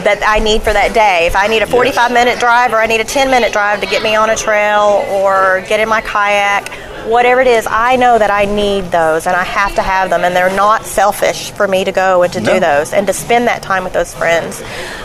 that 0.04 0.22
I 0.28 0.40
need 0.40 0.62
for 0.62 0.74
that 0.74 0.94
day. 0.94 1.26
If 1.26 1.36
I 1.36 1.48
need 1.48 1.62
a 1.62 1.68
45 1.68 2.12
minute 2.12 2.40
drive 2.40 2.74
or 2.74 2.78
I 2.78 2.86
need 2.86 3.02
a 3.02 3.06
10 3.06 3.32
minute 3.32 3.52
drive 3.52 3.80
to 3.82 3.88
get 3.88 4.04
me 4.04 4.16
on 4.16 4.30
a 4.30 4.36
trail 4.36 5.04
or 5.10 5.64
get 5.68 5.80
in 5.80 5.90
my 5.90 6.02
kayak, 6.02 6.70
whatever 7.08 7.42
it 7.42 7.48
is, 7.48 7.68
I 7.70 7.96
know 7.96 8.18
that 8.18 8.32
I 8.32 8.46
need 8.46 8.86
those 8.92 9.28
and 9.28 9.36
I 9.36 9.44
have 9.44 9.76
to 9.76 9.82
have 9.82 10.10
them, 10.10 10.24
and 10.24 10.36
they're 10.36 10.56
not 10.56 10.86
selfish 10.86 11.52
for 11.52 11.68
me 11.68 11.84
to 11.84 11.92
go 11.92 12.24
and 12.24 12.34
to 12.34 12.42
No. 12.42 12.54
do 12.54 12.60
those 12.60 12.94
and 12.94 13.08
to 13.08 13.14
spend 13.14 13.48
that 13.48 13.62
time 13.62 13.84
with 13.84 13.94
those 13.94 14.14
friends. 14.14 14.62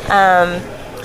Um, 0.09 0.61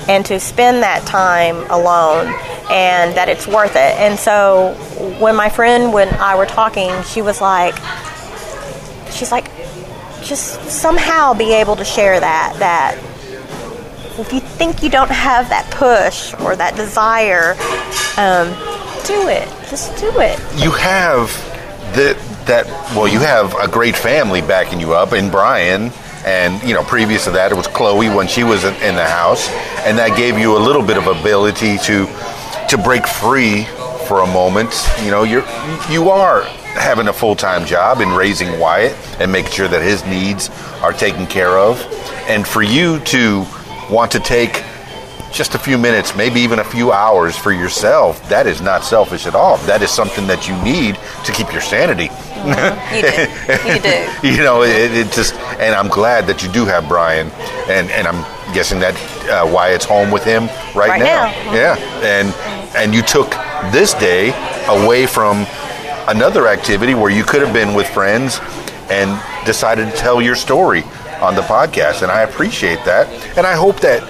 and 0.08 0.26
to 0.26 0.40
spend 0.40 0.82
that 0.82 1.06
time 1.06 1.58
alone 1.70 2.28
and 2.72 3.14
that 3.16 3.30
it's 3.30 3.46
worth 3.46 3.76
it. 3.76 3.96
And 4.00 4.18
so 4.18 4.74
when 5.20 5.36
my 5.36 5.50
friend 5.50 5.94
when 5.94 6.08
I 6.16 6.36
were 6.36 6.48
talking, 6.48 6.90
she 7.04 7.22
was 7.22 7.42
like 7.42 7.76
she's 9.12 9.32
like 9.32 9.52
just 10.24 10.64
somehow 10.70 11.34
be 11.36 11.54
able 11.54 11.76
to 11.76 11.86
share 11.86 12.20
that 12.20 12.56
that 12.58 12.98
if 14.20 14.34
you 14.34 14.40
think 14.40 14.84
you 14.84 14.90
don't 14.90 15.12
have 15.12 15.50
that 15.50 15.70
push 15.72 16.34
or 16.42 16.56
that 16.56 16.76
desire 16.76 17.54
um, 18.18 18.48
do 19.08 19.28
it. 19.30 19.48
Just 19.70 19.96
do 19.98 20.12
it. 20.20 20.38
you 20.62 20.72
have 20.72 21.30
the, 21.96 22.18
that 22.46 22.66
well 22.96 23.08
you 23.08 23.20
have 23.20 23.56
a 23.56 23.68
great 23.68 23.96
family 23.96 24.42
backing 24.42 24.80
you 24.80 24.94
up 24.94 25.14
in 25.14 25.30
brian 25.30 25.92
and 26.26 26.62
you 26.64 26.74
know 26.74 26.84
previous 26.84 27.24
to 27.26 27.32
that 27.32 27.52
it 27.52 27.56
was 27.56 27.68
chloe 27.68 28.10
when 28.10 28.28
she 28.28 28.44
was 28.44 28.64
in 28.64 28.96
the 28.96 29.06
house 29.06 29.50
and 29.86 29.98
that 29.98 30.16
gave 30.18 30.38
you 30.38 30.58
a 30.58 30.60
little 30.60 30.84
bit 30.84 30.98
of 30.98 31.08
ability 31.08 31.78
to 31.78 32.06
to 32.68 32.78
break 32.78 33.08
free 33.08 33.64
for 34.08 34.22
a 34.22 34.28
moment 34.28 34.70
you 35.04 35.10
know 35.10 35.24
you're 35.24 35.46
you 35.90 36.10
are 36.10 36.44
having 36.78 37.08
a 37.08 37.14
full-time 37.14 37.66
job 37.66 38.02
in 38.02 38.10
raising 38.10 38.60
wyatt 38.60 38.96
and 39.20 39.32
making 39.32 39.52
sure 39.52 39.68
that 39.68 39.82
his 39.82 40.06
needs 40.06 40.50
are 40.82 40.94
taken 40.94 41.26
care 41.26 41.58
of 41.58 41.82
and 42.28 42.48
for 42.48 42.62
you 42.62 43.00
to 43.00 43.46
want 43.90 44.12
to 44.12 44.20
take 44.20 44.64
just 45.32 45.54
a 45.56 45.60
few 45.60 45.78
minutes, 45.78 46.16
maybe 46.16 46.40
even 46.40 46.60
a 46.60 46.64
few 46.64 46.92
hours 46.92 47.38
for 47.38 47.52
yourself, 47.52 48.28
that 48.30 48.48
is 48.48 48.62
not 48.62 48.84
selfish 48.84 49.28
at 49.28 49.36
all. 49.36 49.58
That 49.60 49.82
is 49.82 49.92
something 49.92 50.26
that 50.28 50.48
you 50.48 50.56
need 50.64 50.96
to 51.26 51.32
keep 51.32 51.52
your 51.52 51.62
sanity. 51.62 52.10
You 52.40 52.56
do. 52.56 53.68
You 53.68 53.80
do. 53.80 54.28
you 54.38 54.44
know, 54.44 54.64
it, 54.64 54.92
it 54.92 55.12
just, 55.12 55.36
and 55.60 55.76
I'm 55.76 55.88
glad 55.88 56.26
that 56.28 56.42
you 56.42 56.52
do 56.52 56.66
have 56.66 56.88
Brian, 56.88 57.28
and 57.70 57.92
and 57.92 58.08
I'm 58.08 58.24
guessing 58.54 58.80
that 58.80 58.96
uh, 59.30 59.52
Wyatt's 59.54 59.86
home 59.86 60.10
with 60.10 60.24
him 60.24 60.48
right, 60.76 60.90
Right 60.90 61.00
now. 61.00 61.26
now. 61.26 61.54
Yeah, 61.54 61.76
and 62.02 62.34
and 62.76 62.94
you 62.94 63.02
took 63.04 63.30
this 63.72 63.94
day 63.94 64.30
away 64.68 65.06
from 65.06 65.46
another 66.08 66.48
activity 66.48 66.96
where 66.96 67.12
you 67.12 67.24
could 67.24 67.42
have 67.42 67.54
been 67.54 67.76
with 67.76 67.88
friends 67.90 68.40
and 68.90 69.22
decided 69.46 69.92
to 69.92 69.96
tell 69.98 70.22
your 70.22 70.36
story 70.36 70.82
on 71.22 71.36
the 71.36 71.42
podcast, 71.42 72.02
and 72.02 72.12
I 72.12 72.22
appreciate 72.22 72.84
that, 72.86 73.08
and 73.38 73.46
I 73.46 73.54
hope 73.54 73.80
that 73.82 74.02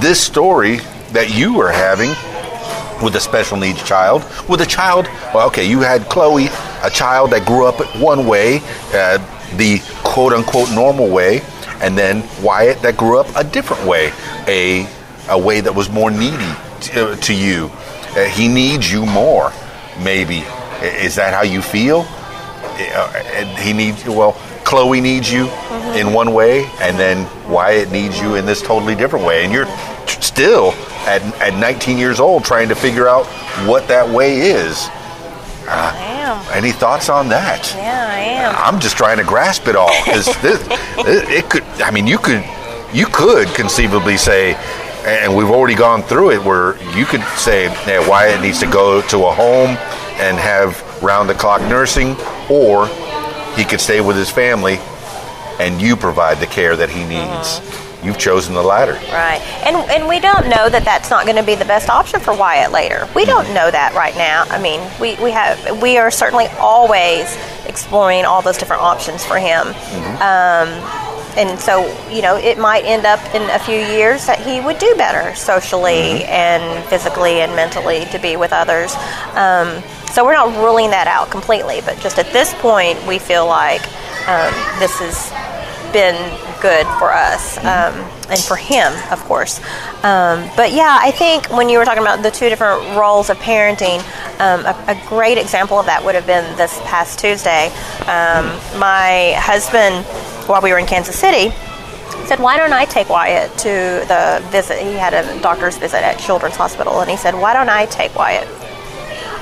this 0.00 0.20
story 0.20 0.78
that 1.12 1.34
you 1.34 1.60
are 1.60 1.70
having 1.70 2.10
with 3.02 3.16
a 3.16 3.20
special 3.20 3.56
needs 3.56 3.82
child, 3.82 4.24
with 4.48 4.60
a 4.60 4.66
child, 4.66 5.06
well, 5.34 5.46
okay, 5.48 5.68
you 5.68 5.80
had 5.80 6.02
Chloe, 6.08 6.46
a 6.82 6.90
child 6.90 7.30
that 7.30 7.46
grew 7.46 7.66
up 7.66 7.80
one 8.00 8.26
way, 8.26 8.60
uh, 8.92 9.18
the 9.56 9.80
quote 10.04 10.32
unquote 10.32 10.70
normal 10.72 11.08
way, 11.10 11.42
and 11.80 11.98
then 11.98 12.22
Wyatt 12.42 12.80
that 12.82 12.96
grew 12.96 13.18
up 13.18 13.26
a 13.36 13.44
different 13.44 13.84
way, 13.86 14.12
a, 14.46 14.88
a 15.28 15.38
way 15.38 15.60
that 15.60 15.74
was 15.74 15.90
more 15.90 16.10
needy 16.10 16.52
to, 16.80 17.16
to 17.16 17.34
you. 17.34 17.70
Uh, 18.16 18.24
he 18.24 18.48
needs 18.48 18.90
you 18.90 19.04
more, 19.04 19.52
maybe. 20.02 20.44
Is 20.82 21.14
that 21.16 21.34
how 21.34 21.42
you 21.42 21.62
feel? 21.62 22.06
Uh, 22.76 23.56
he 23.56 23.72
needs, 23.72 24.04
you 24.04 24.12
well, 24.12 24.32
Chloe 24.74 25.00
needs 25.00 25.30
you 25.30 25.46
mm-hmm. 25.46 25.98
in 25.98 26.12
one 26.12 26.34
way, 26.34 26.64
and 26.80 26.98
then 26.98 27.28
Wyatt 27.48 27.92
needs 27.92 28.18
you 28.18 28.34
in 28.34 28.44
this 28.44 28.60
totally 28.60 28.96
different 28.96 29.24
way. 29.24 29.44
And 29.44 29.52
you're 29.52 29.66
t- 29.66 30.20
still 30.20 30.72
at, 31.06 31.22
at 31.40 31.56
19 31.60 31.96
years 31.96 32.18
old 32.18 32.44
trying 32.44 32.68
to 32.70 32.74
figure 32.74 33.06
out 33.06 33.24
what 33.68 33.86
that 33.86 34.08
way 34.08 34.40
is. 34.40 34.88
Uh, 35.68 35.94
I 35.94 35.96
am. 35.96 36.44
Any 36.52 36.72
thoughts 36.72 37.08
on 37.08 37.28
that? 37.28 37.72
Yeah, 37.76 38.08
I 38.10 38.18
am. 38.18 38.54
I'm 38.58 38.80
just 38.80 38.96
trying 38.96 39.18
to 39.18 39.22
grasp 39.22 39.68
it 39.68 39.76
all 39.76 39.92
because 40.04 40.26
this, 40.42 40.60
it, 41.06 41.30
it 41.30 41.48
could. 41.48 41.62
I 41.80 41.92
mean, 41.92 42.08
you 42.08 42.18
could, 42.18 42.44
you 42.92 43.06
could 43.06 43.46
conceivably 43.54 44.16
say, 44.16 44.54
and 45.06 45.36
we've 45.36 45.50
already 45.50 45.76
gone 45.76 46.02
through 46.02 46.32
it, 46.32 46.42
where 46.44 46.76
you 46.96 47.06
could 47.06 47.22
say, 47.36 47.66
yeah, 47.86 48.06
Wyatt 48.08 48.40
needs 48.42 48.58
to 48.58 48.66
go 48.66 49.02
to 49.02 49.26
a 49.26 49.32
home 49.32 49.76
and 50.18 50.36
have 50.36 50.82
round-the-clock 51.00 51.60
nursing, 51.62 52.16
or 52.50 52.88
he 53.56 53.64
could 53.64 53.80
stay 53.80 54.00
with 54.00 54.16
his 54.16 54.30
family, 54.30 54.78
and 55.58 55.80
you 55.80 55.96
provide 55.96 56.38
the 56.38 56.46
care 56.46 56.76
that 56.76 56.90
he 56.90 57.04
needs. 57.04 57.60
Mm-hmm. 57.60 58.06
You've 58.06 58.18
chosen 58.18 58.54
the 58.54 58.62
latter. 58.62 58.92
Right, 58.92 59.40
and 59.64 59.76
and 59.90 60.06
we 60.06 60.20
don't 60.20 60.44
know 60.48 60.68
that 60.68 60.84
that's 60.84 61.08
not 61.08 61.24
going 61.24 61.36
to 61.36 61.42
be 61.42 61.54
the 61.54 61.64
best 61.64 61.88
option 61.88 62.20
for 62.20 62.36
Wyatt 62.36 62.70
later. 62.70 63.08
We 63.14 63.22
mm-hmm. 63.22 63.30
don't 63.30 63.54
know 63.54 63.70
that 63.70 63.94
right 63.94 64.14
now. 64.14 64.44
I 64.50 64.60
mean, 64.60 64.80
we, 65.00 65.16
we 65.22 65.30
have 65.30 65.80
we 65.80 65.96
are 65.96 66.10
certainly 66.10 66.46
always 66.58 67.34
exploring 67.66 68.26
all 68.26 68.42
those 68.42 68.58
different 68.58 68.82
options 68.82 69.24
for 69.24 69.38
him. 69.38 69.68
Mm-hmm. 69.68 70.20
Um, 70.20 71.03
and 71.36 71.58
so, 71.58 71.84
you 72.10 72.22
know, 72.22 72.36
it 72.36 72.58
might 72.58 72.84
end 72.84 73.06
up 73.06 73.20
in 73.34 73.42
a 73.50 73.58
few 73.58 73.76
years 73.76 74.26
that 74.26 74.40
he 74.40 74.60
would 74.60 74.78
do 74.78 74.94
better 74.96 75.34
socially 75.34 76.24
and 76.24 76.84
physically 76.86 77.40
and 77.40 77.54
mentally 77.54 78.04
to 78.06 78.18
be 78.18 78.36
with 78.36 78.52
others. 78.52 78.94
Um, 79.34 79.82
so 80.12 80.24
we're 80.24 80.34
not 80.34 80.54
ruling 80.62 80.90
that 80.90 81.06
out 81.06 81.30
completely, 81.30 81.80
but 81.84 81.98
just 81.98 82.18
at 82.18 82.32
this 82.32 82.54
point, 82.54 83.04
we 83.06 83.18
feel 83.18 83.46
like 83.46 83.82
um, 84.28 84.54
this 84.78 84.98
has 85.00 85.32
been 85.92 86.16
good 86.60 86.86
for 86.98 87.12
us 87.12 87.58
um, 87.58 87.94
and 88.28 88.40
for 88.40 88.56
him, 88.56 88.92
of 89.12 89.22
course. 89.24 89.60
Um, 90.02 90.48
but 90.56 90.72
yeah, 90.72 90.98
I 91.00 91.10
think 91.10 91.46
when 91.50 91.68
you 91.68 91.78
were 91.78 91.84
talking 91.84 92.02
about 92.02 92.22
the 92.22 92.30
two 92.30 92.48
different 92.48 92.96
roles 92.96 93.30
of 93.30 93.36
parenting, 93.38 94.00
um, 94.40 94.64
a, 94.66 94.74
a 94.88 95.08
great 95.08 95.38
example 95.38 95.78
of 95.78 95.86
that 95.86 96.04
would 96.04 96.14
have 96.14 96.26
been 96.26 96.44
this 96.56 96.80
past 96.82 97.18
Tuesday. 97.18 97.66
Um, 98.06 98.46
my 98.78 99.34
husband, 99.36 100.04
while 100.46 100.62
we 100.62 100.72
were 100.72 100.78
in 100.78 100.86
Kansas 100.86 101.18
City, 101.18 101.52
said, 102.26 102.38
"Why 102.40 102.56
don't 102.56 102.72
I 102.72 102.84
take 102.84 103.08
Wyatt 103.08 103.56
to 103.58 104.04
the 104.08 104.42
visit? 104.50 104.78
He 104.78 104.94
had 104.94 105.14
a 105.14 105.40
doctor's 105.40 105.76
visit 105.76 106.02
at 106.02 106.18
Children's 106.18 106.56
Hospital, 106.56 107.00
and 107.00 107.10
he 107.10 107.16
said, 107.16 107.34
"Why 107.34 107.52
don't 107.52 107.68
I 107.68 107.86
take 107.86 108.14
Wyatt?" 108.14 108.48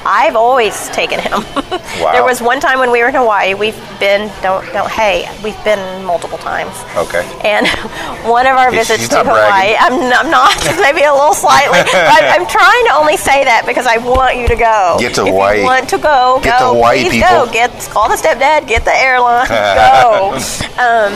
I've 0.05 0.37
always 0.37 0.89
taken 0.91 1.21
him. 1.21 1.43
Wow. 2.01 2.13
there 2.13 2.25
was 2.25 2.41
one 2.41 2.59
time 2.59 2.79
when 2.79 2.91
we 2.91 3.01
were 3.03 3.09
in 3.09 3.15
Hawaii. 3.15 3.53
We've 3.55 3.77
been 4.01 4.31
don't 4.43 4.65
don't 4.73 4.91
hey 4.91 5.29
we've 5.45 5.63
been 5.63 6.05
multiple 6.05 6.39
times. 6.39 6.73
Okay. 6.97 7.21
And 7.45 7.67
one 8.29 8.47
of 8.47 8.57
our 8.57 8.71
He's- 8.73 8.89
visits 8.89 9.09
to 9.11 9.19
Hawaii, 9.19 9.77
bragging. 9.77 10.11
I'm, 10.11 10.27
I'm 10.27 10.31
not, 10.31 10.57
maybe 10.81 11.03
a 11.05 11.13
little 11.13 11.35
slightly, 11.35 11.79
but 11.85 12.23
I'm 12.25 12.47
trying 12.47 12.85
to 12.87 12.95
only 12.95 13.17
say 13.19 13.45
that 13.45 13.65
because 13.67 13.87
I 13.87 13.99
want 13.99 14.37
you 14.37 14.49
to 14.49 14.57
go. 14.57 14.97
Get 14.99 15.15
to 15.17 15.23
if 15.23 15.29
Hawaii. 15.29 15.59
You 15.61 15.65
want 15.65 15.89
to 15.91 15.99
go? 15.99 16.41
Get 16.43 16.59
to 16.59 16.65
go. 16.65 16.75
Hawaii, 16.75 17.03
Please 17.03 17.13
people. 17.23 17.47
go. 17.47 17.53
Get 17.53 17.71
call 17.93 18.09
the 18.09 18.17
stepdad. 18.17 18.67
Get 18.67 18.85
the 18.85 18.95
airline. 18.97 19.49
go. 19.49 20.33
Um, 20.81 21.13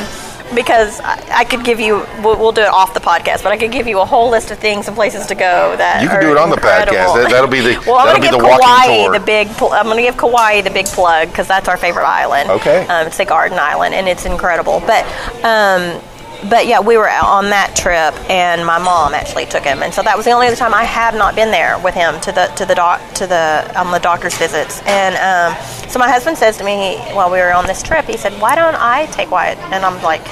because 0.54 1.00
I, 1.00 1.40
I 1.40 1.44
could 1.44 1.64
give 1.64 1.80
you, 1.80 2.06
we'll, 2.22 2.38
we'll 2.38 2.52
do 2.52 2.62
it 2.62 2.68
off 2.68 2.94
the 2.94 3.00
podcast, 3.00 3.42
but 3.42 3.52
I 3.52 3.56
could 3.58 3.72
give 3.72 3.86
you 3.86 4.00
a 4.00 4.04
whole 4.04 4.30
list 4.30 4.50
of 4.50 4.58
things 4.58 4.86
and 4.86 4.96
places 4.96 5.26
to 5.26 5.34
go 5.34 5.74
that 5.76 6.02
You 6.02 6.08
can 6.08 6.20
do 6.20 6.30
it 6.30 6.38
on 6.38 6.50
the 6.50 6.56
incredible. 6.56 6.96
podcast. 6.96 7.14
That- 7.22 7.30
that'll 7.30 7.50
be 7.50 7.60
the- 7.60 7.80
well, 7.86 7.96
I'm 7.96 8.06
that'll 8.06 8.20
gonna 8.20 8.20
be 8.20 8.26
give 8.30 8.38
the 8.38 8.44
walking 8.44 8.66
Kauai 8.66 9.04
tour. 9.04 9.12
the 9.18 9.24
big. 9.24 9.48
Pl- 9.56 9.72
I'm 9.72 9.84
going 9.86 9.96
to 9.96 10.02
give 10.02 10.16
Kauai 10.16 10.60
the 10.62 10.70
big 10.70 10.86
plug 10.86 11.28
because 11.28 11.48
that's 11.48 11.68
our 11.68 11.76
favorite 11.76 12.06
island. 12.06 12.50
Okay. 12.50 12.86
Um, 12.86 13.06
it's 13.06 13.16
the 13.18 13.24
Garden 13.24 13.58
Island, 13.58 13.94
and 13.94 14.06
it's 14.08 14.24
incredible. 14.24 14.80
But 14.86 15.04
um, 15.44 16.00
but 16.48 16.66
yeah, 16.66 16.80
we 16.80 16.96
were 16.96 17.08
out 17.08 17.26
on 17.26 17.50
that 17.50 17.74
trip, 17.76 18.14
and 18.30 18.64
my 18.66 18.78
mom 18.78 19.14
actually 19.14 19.46
took 19.46 19.62
him, 19.64 19.82
and 19.82 19.92
so 19.92 20.02
that 20.02 20.16
was 20.16 20.24
the 20.26 20.32
only 20.32 20.46
other 20.46 20.56
time 20.56 20.74
I 20.74 20.84
have 20.84 21.14
not 21.14 21.34
been 21.34 21.50
there 21.50 21.78
with 21.78 21.94
him 21.94 22.20
to 22.20 22.32
the 22.32 22.46
to 22.56 22.64
the 22.64 22.74
doc 22.74 23.00
to 23.14 23.26
the 23.26 23.72
on 23.76 23.90
the 23.92 23.98
doctor's 23.98 24.36
visits. 24.36 24.80
And 24.86 25.14
um, 25.16 25.56
so 25.90 25.98
my 25.98 26.08
husband 26.08 26.36
says 26.38 26.56
to 26.58 26.64
me 26.64 26.96
while 27.14 27.30
we 27.30 27.38
were 27.38 27.52
on 27.52 27.66
this 27.66 27.82
trip, 27.82 28.04
he 28.06 28.16
said, 28.16 28.32
"Why 28.40 28.54
don't 28.54 28.74
I 28.76 29.06
take 29.06 29.30
Wyatt?" 29.30 29.58
And 29.72 29.84
I'm 29.84 30.02
like, 30.02 30.24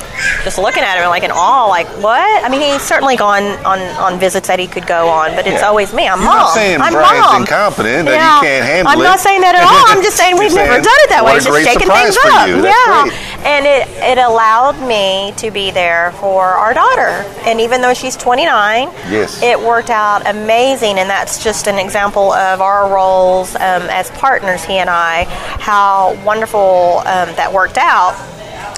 just 0.45 0.59
looking 0.59 0.83
at 0.83 0.99
him 1.01 1.09
like 1.09 1.23
in 1.23 1.31
awe, 1.31 1.67
like 1.69 1.87
what? 2.03 2.45
I 2.45 2.49
mean, 2.49 2.61
he's 2.61 2.83
certainly 2.83 3.17
gone 3.17 3.45
on 3.65 3.79
on 3.97 4.19
visits 4.19 4.49
that 4.49 4.59
he 4.59 4.67
could 4.67 4.87
go 4.87 5.09
on, 5.09 5.35
but 5.37 5.47
it's 5.47 5.61
Yeah. 5.63 5.69
always 5.69 5.93
me. 5.95 6.09
I'm 6.09 6.19
You're 6.21 6.29
mom. 6.29 6.37
not 6.39 6.55
saying 6.55 6.81
I'm 6.81 6.93
Brian's 6.93 7.27
mom. 7.27 7.43
incompetent, 7.43 8.07
that 8.09 8.19
he 8.41 8.47
can't 8.47 8.65
handle 8.67 8.93
I'm 8.93 9.01
it. 9.01 9.05
not 9.05 9.21
saying 9.21 9.41
that 9.41 9.55
at 9.55 9.65
all. 9.65 9.85
I'm 9.89 10.03
just 10.03 10.17
saying 10.17 10.37
we've 10.43 10.55
never 10.55 10.75
done 10.83 11.01
it 11.07 11.11
that 11.11 11.25
way. 11.25 11.33
what 11.33 11.35
a 11.35 11.37
It's 11.39 11.47
just 11.47 11.65
shaking 11.65 11.89
things 11.89 12.17
up. 12.17 12.49
yeah. 12.49 13.05
great. 13.09 13.15
And 13.45 13.67
it, 13.67 13.89
it 14.03 14.19
allowed 14.19 14.81
me 14.87 15.33
to 15.37 15.51
be 15.51 15.71
there 15.71 16.04
for 16.13 16.43
our 16.45 16.75
daughter. 16.75 17.09
And 17.47 17.61
even 17.61 17.81
though 17.81 17.95
she's 17.95 18.17
29, 18.17 18.89
Yes. 19.11 19.43
it 19.43 19.59
worked 19.59 19.91
out 19.91 20.27
amazing. 20.27 20.99
And 20.99 21.09
that's 21.09 21.43
just 21.43 21.67
an 21.67 21.79
example 21.79 22.33
of 22.33 22.61
our 22.61 22.93
roles 22.93 23.55
um, 23.57 23.83
as 23.91 24.11
partners, 24.13 24.65
he 24.65 24.75
and 24.75 24.91
I, 24.91 25.25
how 25.61 26.15
wonderful 26.25 26.99
um, 27.01 27.35
that 27.37 27.53
worked 27.53 27.79
out. 27.79 28.15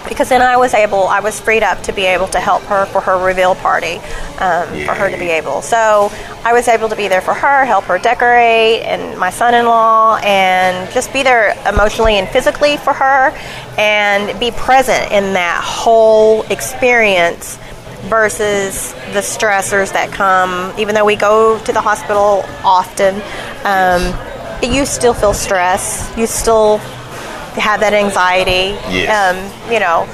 Because 0.09 0.28
then 0.28 0.43
I 0.43 0.57
was 0.57 0.74
able, 0.74 1.09
I 1.09 1.20
was 1.20 1.41
freed 1.41 1.62
up 1.62 1.83
to 1.83 1.93
be 1.93 2.05
able 2.05 2.28
to 2.28 2.41
help 2.41 2.62
her 2.65 2.87
for 2.87 3.01
her 3.01 3.19
reveal 3.24 3.55
party, 3.55 3.97
um, 4.39 4.69
for 4.85 4.95
her 4.95 5.11
to 5.11 5.16
be 5.16 5.28
able. 5.28 5.62
So 5.62 6.11
I 6.45 6.53
was 6.53 6.69
able 6.69 6.89
to 6.89 6.97
be 6.97 7.09
there 7.09 7.20
for 7.20 7.35
her, 7.35 7.65
help 7.65 7.85
her 7.85 7.99
decorate, 7.99 8.83
and 8.83 9.19
my 9.19 9.31
son-in-law, 9.31 10.20
and 10.23 10.91
just 10.93 11.12
be 11.12 11.23
there 11.23 11.55
emotionally 11.69 12.15
and 12.15 12.28
physically 12.28 12.77
for 12.77 12.93
her, 12.93 13.31
and 13.78 14.39
be 14.39 14.51
present 14.53 15.12
in 15.12 15.33
that 15.35 15.62
whole 15.65 16.43
experience 16.45 17.59
versus 18.05 18.93
the 19.12 19.20
stressors 19.20 19.93
that 19.93 20.11
come. 20.12 20.73
Even 20.78 20.95
though 20.95 21.05
we 21.05 21.16
go 21.16 21.59
to 21.65 21.73
the 21.73 21.81
hospital 21.81 22.45
often, 22.62 23.20
um, 23.65 24.15
you 24.62 24.87
still 24.87 25.12
feel 25.12 25.35
stress. 25.35 26.16
You 26.16 26.27
still 26.27 26.81
have 27.57 27.81
that 27.81 27.93
anxiety. 27.95 28.77
Yes. 28.93 29.09
Um, 29.12 29.73
you 29.73 29.81
know, 29.81 30.07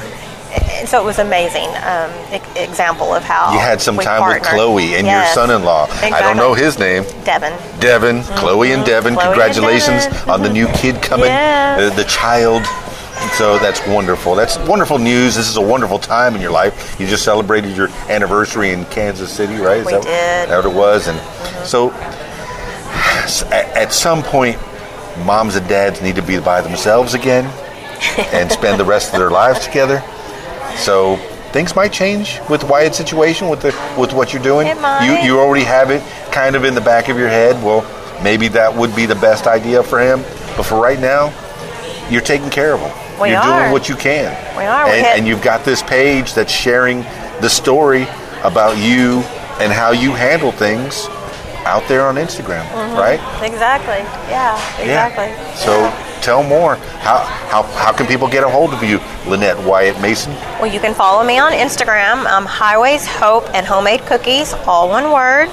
and 0.78 0.86
so 0.88 1.00
it 1.00 1.04
was 1.04 1.18
amazing 1.18 1.68
um, 1.84 2.10
example 2.56 3.14
of 3.14 3.22
how 3.24 3.52
You 3.54 3.58
had 3.58 3.80
some 3.80 3.96
time 3.96 4.26
with. 4.28 4.42
Chloe 4.42 4.94
and 4.96 5.06
Yes. 5.06 5.34
your 5.34 5.46
son-in-law. 5.46 5.86
I 6.02 6.20
don't 6.20 6.36
know 6.36 6.52
his 6.54 6.78
name. 6.78 7.04
Devin. 7.24 7.52
Devin, 7.80 8.22
Chloe 8.36 8.72
and 8.72 8.84
Devin. 8.84 9.14
Chloe 9.14 9.24
and 9.24 9.32
Congratulations 9.34 10.06
Devin. 10.06 10.30
on 10.30 10.42
the 10.42 10.50
new 10.50 10.66
kid 10.68 11.00
coming, 11.02 11.26
Yes. 11.26 11.92
uh, 11.92 11.96
the 11.96 12.04
child. 12.04 12.64
So 13.38 13.56
that's 13.58 13.86
wonderful. 13.86 14.34
That's 14.34 14.58
wonderful 14.58 14.98
news. 14.98 15.36
This 15.36 15.48
is 15.48 15.56
a 15.56 15.60
wonderful 15.60 15.98
time 15.98 16.34
in 16.34 16.40
your 16.42 16.50
life. 16.50 16.98
You 17.00 17.06
just 17.06 17.24
celebrated 17.24 17.76
your 17.76 17.88
anniversary 18.08 18.72
in 18.72 18.84
Kansas 18.86 19.30
City, 19.30 19.56
right? 19.56 19.78
Is 19.78 19.86
We 19.86 19.92
that, 19.92 20.02
did. 20.02 20.48
that 20.50 20.56
what 20.56 20.66
it 20.66 20.76
was? 20.76 21.06
And 21.06 21.18
so 21.66 21.90
s- 23.24 23.42
at, 23.44 23.68
at 23.76 23.92
some 23.92 24.22
point, 24.22 24.58
moms 25.24 25.56
and 25.56 25.68
dads 25.68 26.00
need 26.02 26.16
to 26.16 26.22
be 26.22 26.38
by 26.40 26.60
themselves 26.60 27.14
again 27.14 27.44
and 28.32 28.50
spend 28.50 28.80
the 28.80 28.84
rest 28.84 29.12
of 29.12 29.18
their 29.18 29.30
lives 29.30 29.64
together. 29.66 30.02
So 30.76 31.16
things 31.52 31.76
might 31.76 31.92
change 31.92 32.40
with 32.48 32.64
Wyatt's 32.64 32.96
situation 32.96 33.48
with 33.48 33.60
the 33.60 33.72
with 33.98 34.12
what 34.12 34.32
you're 34.32 34.42
doing. 34.42 34.66
You 34.66 35.18
you 35.22 35.38
already 35.38 35.64
have 35.64 35.90
it 35.90 36.02
kind 36.32 36.56
of 36.56 36.64
in 36.64 36.74
the 36.74 36.80
back 36.80 37.08
of 37.08 37.18
your 37.18 37.28
head. 37.28 37.62
Well, 37.62 37.82
maybe 38.22 38.48
that 38.48 38.74
would 38.74 38.94
be 38.96 39.06
the 39.06 39.14
best 39.16 39.46
idea 39.46 39.82
for 39.82 40.00
him. 40.00 40.20
But 40.56 40.64
for 40.64 40.80
right 40.80 40.98
now, 40.98 41.32
you're 42.10 42.22
taking 42.22 42.50
care 42.50 42.74
of 42.74 42.80
him. 42.80 43.20
We 43.20 43.30
you're 43.30 43.38
are. 43.38 43.60
doing 43.60 43.72
what 43.72 43.88
you 43.88 43.96
can. 43.96 44.32
We 44.56 44.64
are. 44.64 44.86
And, 44.86 45.06
and 45.06 45.26
you've 45.26 45.42
got 45.42 45.64
this 45.64 45.82
page 45.82 46.34
that's 46.34 46.52
sharing 46.52 47.02
the 47.40 47.48
story 47.48 48.06
about 48.42 48.76
you 48.76 49.20
and 49.60 49.72
how 49.72 49.92
you 49.92 50.12
handle 50.12 50.50
things 50.50 51.06
out 51.64 51.86
there 51.88 52.06
on 52.06 52.16
Instagram, 52.16 52.64
right? 52.96 53.20
Exactly. 53.42 53.98
Yeah. 54.30 54.54
Exactly. 54.78 55.26
Yeah. 55.26 55.54
So 55.54 56.20
tell 56.22 56.42
more. 56.42 56.76
How, 57.00 57.18
how, 57.48 57.62
how 57.62 57.92
can 57.92 58.06
people 58.06 58.28
get 58.28 58.44
a 58.44 58.48
hold 58.48 58.72
of 58.72 58.82
you, 58.82 59.00
Lynette 59.26 59.58
Wyatt 59.64 60.00
Mason? 60.00 60.32
Well, 60.60 60.72
you 60.72 60.80
can 60.80 60.94
follow 60.94 61.24
me 61.24 61.38
on 61.38 61.52
Instagram, 61.52 62.26
um, 62.26 62.46
Highways 62.46 63.06
Hope 63.06 63.48
and 63.54 63.66
Homemade 63.66 64.00
Cookies, 64.06 64.52
all 64.66 64.88
one 64.88 65.10
word. 65.12 65.48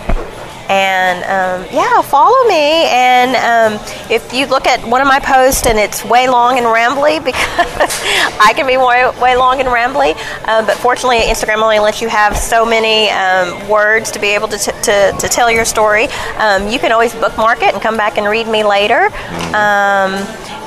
And 0.70 1.24
um, 1.24 1.68
yeah, 1.74 2.02
follow 2.04 2.48
me. 2.48 2.86
And 2.90 3.36
um, 3.36 3.82
if 4.10 4.32
you 4.34 4.46
look 4.46 4.68
at 4.68 4.88
one 4.88 5.02
of 5.02 5.08
my 5.08 5.20
posts 5.20 5.66
and 5.66 5.80
it's 5.80 6.06
way 6.06 6.30
long 6.30 6.58
and 6.58 6.68
rambly, 6.68 7.24
because 7.26 7.92
I 8.40 8.54
can 8.56 8.68
be 8.68 8.78
way, 8.78 9.10
way 9.20 9.36
long 9.36 9.60
and 9.60 9.70
rambly, 9.70 10.16
um, 10.48 10.66
but 10.66 10.78
fortunately, 10.78 11.22
Instagram 11.22 11.62
only 11.64 11.80
lets 11.80 12.02
you 12.02 12.08
have 12.08 12.38
so 12.38 12.66
many 12.66 13.10
um, 13.10 13.68
words 13.68 14.12
to 14.12 14.20
be 14.20 14.28
able 14.28 14.48
to, 14.48 14.58
t- 14.58 14.72
to, 14.84 15.16
to 15.20 15.28
tell 15.28 15.50
your 15.52 15.66
story. 15.66 16.06
Um, 16.38 16.68
you 16.68 16.78
can 16.80 16.92
always 16.92 17.14
bookmark 17.16 17.64
it 17.64 17.74
and 17.74 17.82
come 17.82 17.98
back 17.98 18.18
and 18.18 18.28
read 18.28 18.48
me 18.48 18.64
later. 18.64 19.10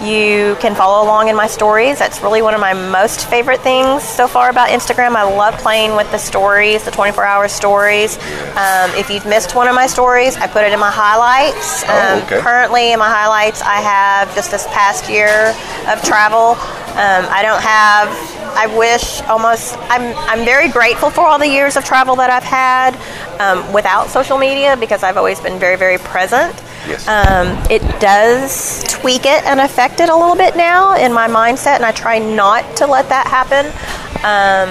You 0.03 0.57
can 0.61 0.74
follow 0.74 1.05
along 1.07 1.29
in 1.29 1.37
my 1.37 1.47
stories. 1.47 1.99
That's 1.99 2.20
really 2.23 2.43
one 2.43 2.55
of 2.55 2.61
my 2.61 2.73
most 2.74 3.29
favorite 3.31 3.61
things 3.61 4.03
so 4.03 4.27
far 4.27 4.51
about 4.51 4.69
Instagram. 4.70 5.15
I 5.15 5.23
love 5.23 5.55
playing 5.59 5.95
with 5.95 6.11
the 6.11 6.19
stories, 6.19 6.85
the 6.85 6.91
24 6.91 7.24
hour 7.24 7.47
stories. 7.47 8.19
Um, 8.19 8.91
if 8.99 9.11
you've 9.11 9.27
missed 9.27 9.55
one 9.55 9.69
of 9.69 9.77
my 9.77 9.87
stories, 9.87 10.37
I 10.37 10.49
put 10.49 10.65
it 10.65 10.73
in 10.73 10.81
my 10.81 10.91
highlights. 10.91 11.85
Oh, 11.87 12.15
Um, 12.16 12.23
okay. 12.24 12.41
Currently, 12.41 12.93
in 12.93 12.99
my 12.99 13.09
highlights, 13.09 13.62
I 13.62 13.77
have 13.81 14.35
just 14.35 14.51
this 14.51 14.66
past 14.69 15.09
year 15.09 15.55
of 15.87 16.03
travel. 16.03 16.57
Um, 16.99 17.24
I 17.31 17.43
don't 17.43 17.62
have. 17.62 18.09
I 18.55 18.66
wish 18.77 19.23
almost. 19.23 19.79
I'm. 19.83 20.15
I'm 20.29 20.45
very 20.45 20.69
grateful 20.69 21.11
for 21.11 21.20
all 21.23 21.39
the 21.39 21.49
years 21.49 21.77
of 21.77 21.85
travel 21.85 22.16
that 22.16 22.29
I've 22.29 22.43
had 22.43 22.97
um, 23.41 23.73
without 23.73 24.09
social 24.11 24.37
media 24.37 24.77
because 24.77 25.03
I've 25.05 25.16
always 25.16 25.41
been 25.41 25.59
very, 25.61 25.77
very 25.77 25.99
present. 25.99 26.53
Um, 27.07 27.63
it 27.71 27.83
does 28.01 28.83
tweak 28.85 29.25
it 29.25 29.45
and 29.45 29.61
affect 29.61 30.01
it 30.01 30.09
a 30.09 30.17
little 30.17 30.37
bit 30.37 30.57
now 30.57 30.97
in 30.97 31.13
my 31.13 31.29
mindset, 31.29 31.77
and 31.77 31.85
I 31.85 31.93
try 31.93 32.19
not 32.19 32.77
to 32.77 32.87
let 32.87 33.09
that 33.09 33.27
happen. 33.27 33.67
Um, 34.25 34.69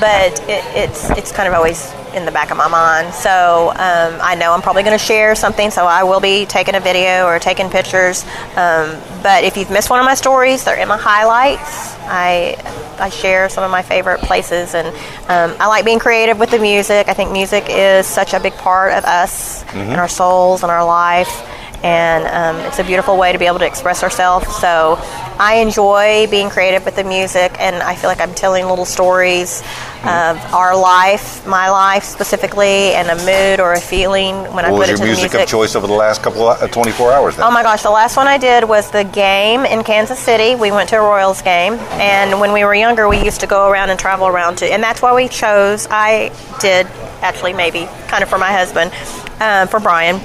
but 0.00 0.38
it, 0.48 0.64
it's 0.74 1.10
it's 1.10 1.32
kind 1.32 1.48
of 1.48 1.54
always 1.54 1.92
in 2.14 2.24
the 2.24 2.32
back 2.32 2.50
of 2.50 2.56
my 2.56 2.68
mind. 2.68 3.12
So 3.14 3.70
um, 3.70 4.18
I 4.22 4.34
know 4.34 4.52
I'm 4.52 4.62
probably 4.62 4.82
going 4.82 4.98
to 4.98 5.04
share 5.04 5.34
something, 5.34 5.70
so 5.70 5.86
I 5.86 6.04
will 6.04 6.20
be 6.20 6.46
taking 6.46 6.74
a 6.74 6.80
video 6.80 7.26
or 7.26 7.38
taking 7.38 7.68
pictures. 7.68 8.24
Um, 8.56 8.96
but 9.22 9.44
if 9.44 9.56
you've 9.56 9.70
missed 9.70 9.90
one 9.90 10.00
of 10.00 10.06
my 10.06 10.14
stories, 10.14 10.64
they're 10.64 10.78
in 10.80 10.88
my 10.88 10.96
highlights. 10.96 11.94
I 12.08 12.56
I 12.98 13.10
share 13.10 13.48
some 13.48 13.64
of 13.64 13.70
my 13.70 13.82
favorite 13.82 14.20
places, 14.20 14.74
and 14.74 14.88
um, 15.28 15.56
I 15.60 15.66
like 15.66 15.84
being 15.84 15.98
creative 15.98 16.38
with 16.38 16.50
the 16.50 16.58
music. 16.58 17.08
I 17.08 17.12
think 17.12 17.32
music 17.32 17.66
is 17.68 18.06
such 18.06 18.32
a 18.32 18.40
big 18.40 18.54
part 18.54 18.92
of 18.94 19.04
us 19.04 19.64
and 19.74 20.00
our 20.00 20.08
souls 20.08 20.62
and 20.62 20.72
our 20.72 20.84
life 20.84 21.46
and 21.82 22.26
um, 22.26 22.64
it's 22.66 22.78
a 22.78 22.84
beautiful 22.84 23.16
way 23.16 23.32
to 23.32 23.38
be 23.38 23.46
able 23.46 23.58
to 23.60 23.66
express 23.66 24.02
ourselves. 24.02 24.46
So 24.56 24.96
I 25.38 25.56
enjoy 25.60 26.26
being 26.30 26.48
creative 26.48 26.84
with 26.84 26.96
the 26.96 27.04
music, 27.04 27.54
and 27.60 27.76
I 27.76 27.94
feel 27.94 28.08
like 28.08 28.20
I'm 28.20 28.34
telling 28.34 28.66
little 28.66 28.84
stories 28.86 29.60
of 30.04 30.38
our 30.54 30.76
life, 30.76 31.46
my 31.46 31.68
life 31.68 32.04
specifically, 32.04 32.94
and 32.94 33.08
a 33.08 33.16
mood 33.26 33.60
or 33.60 33.72
a 33.74 33.80
feeling 33.80 34.34
when 34.54 34.64
I 34.64 34.70
What 34.70 34.78
was 34.80 34.88
put 34.88 34.88
it 34.88 34.88
your 34.90 34.96
to 34.98 35.02
the 35.02 35.06
music, 35.06 35.32
music. 35.32 35.40
of 35.42 35.48
choice 35.48 35.74
over 35.76 35.86
the 35.86 35.92
last 35.92 36.22
couple 36.22 36.48
of 36.48 36.62
uh, 36.62 36.68
24 36.68 37.12
hours 37.12 37.36
then? 37.36 37.44
Oh 37.46 37.50
my 37.50 37.62
gosh, 37.62 37.82
the 37.82 37.90
last 37.90 38.16
one 38.16 38.26
I 38.28 38.38
did 38.38 38.64
was 38.68 38.90
the 38.90 39.04
game 39.04 39.64
in 39.66 39.82
Kansas 39.84 40.18
City. 40.18 40.54
We 40.54 40.70
went 40.70 40.88
to 40.90 40.96
a 40.96 41.00
Royals 41.00 41.42
game, 41.42 41.74
and 42.00 42.40
when 42.40 42.52
we 42.52 42.64
were 42.64 42.74
younger, 42.74 43.08
we 43.08 43.22
used 43.22 43.40
to 43.40 43.46
go 43.46 43.68
around 43.68 43.90
and 43.90 43.98
travel 43.98 44.26
around 44.26 44.56
to, 44.58 44.66
and 44.72 44.82
that's 44.82 45.02
why 45.02 45.14
we 45.14 45.28
chose. 45.28 45.86
I 45.90 46.30
did 46.60 46.86
actually 47.22 47.52
maybe 47.52 47.86
kind 48.08 48.22
of 48.22 48.28
for 48.28 48.38
my 48.38 48.52
husband, 48.52 48.92
uh, 49.40 49.66
for 49.66 49.80
Brian. 49.80 50.20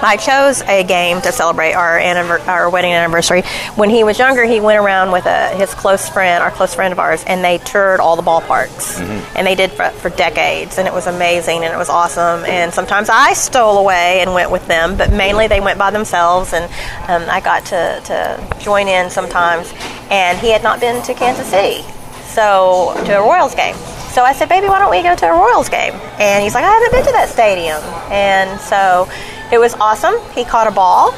I 0.00 0.16
chose 0.16 0.62
a 0.62 0.84
game 0.84 1.20
to 1.22 1.32
celebrate 1.32 1.72
our 1.72 1.98
anniver- 1.98 2.46
our 2.46 2.70
wedding 2.70 2.92
anniversary. 2.92 3.42
When 3.74 3.90
he 3.90 4.04
was 4.04 4.18
younger, 4.18 4.44
he 4.44 4.60
went 4.60 4.78
around 4.78 5.10
with 5.10 5.26
a, 5.26 5.48
his 5.56 5.74
close 5.74 6.08
friend, 6.08 6.42
our 6.42 6.50
close 6.52 6.74
friend 6.74 6.92
of 6.92 6.98
ours, 6.98 7.24
and 7.26 7.42
they 7.44 7.58
toured 7.58 7.98
all 7.98 8.14
the 8.14 8.22
ballparks. 8.22 9.00
And 9.34 9.46
they 9.46 9.54
did 9.54 9.72
for, 9.72 9.90
for 9.90 10.10
decades, 10.10 10.78
and 10.78 10.86
it 10.86 10.94
was 10.94 11.06
amazing 11.06 11.64
and 11.64 11.74
it 11.74 11.76
was 11.76 11.88
awesome. 11.88 12.44
And 12.44 12.72
sometimes 12.72 13.08
I 13.10 13.32
stole 13.32 13.78
away 13.78 14.20
and 14.20 14.34
went 14.34 14.50
with 14.50 14.66
them, 14.68 14.96
but 14.96 15.12
mainly 15.12 15.48
they 15.48 15.60
went 15.60 15.78
by 15.78 15.90
themselves, 15.90 16.52
and 16.52 16.64
um, 17.08 17.28
I 17.28 17.40
got 17.40 17.64
to, 17.66 18.00
to 18.04 18.58
join 18.60 18.86
in 18.86 19.10
sometimes. 19.10 19.72
And 20.10 20.38
he 20.38 20.50
had 20.50 20.62
not 20.62 20.80
been 20.80 21.02
to 21.02 21.14
Kansas 21.14 21.48
City, 21.48 21.82
so 22.24 22.92
to 23.04 23.18
a 23.18 23.20
Royals 23.22 23.54
game. 23.54 23.74
So 24.14 24.22
I 24.22 24.32
said, 24.32 24.48
baby, 24.48 24.68
why 24.68 24.78
don't 24.78 24.90
we 24.90 25.02
go 25.02 25.14
to 25.14 25.26
a 25.26 25.32
Royals 25.32 25.68
game? 25.68 25.92
And 26.18 26.42
he's 26.42 26.54
like, 26.54 26.64
I 26.64 26.70
haven't 26.70 26.92
been 26.92 27.04
to 27.06 27.12
that 27.12 27.28
stadium. 27.28 27.82
And 28.10 28.58
so 28.60 29.08
it 29.52 29.58
was 29.58 29.74
awesome. 29.74 30.14
He 30.34 30.44
caught 30.44 30.66
a 30.66 30.70
ball 30.70 31.12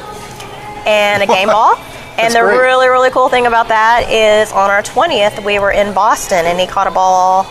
and 0.85 1.23
a 1.23 1.27
game 1.27 1.47
ball. 1.47 1.75
And 2.17 2.33
That's 2.33 2.33
the 2.35 2.41
great. 2.41 2.59
really, 2.67 2.87
really 2.89 3.09
cool 3.09 3.29
thing 3.29 3.47
about 3.47 3.69
that 3.69 4.11
is 4.11 4.51
on 4.51 4.69
our 4.69 4.83
20th, 4.83 5.43
we 5.45 5.59
were 5.59 5.71
in 5.71 5.93
Boston 5.93 6.45
and 6.45 6.59
he 6.59 6.67
caught 6.67 6.85
a 6.85 6.91
ball 6.91 7.47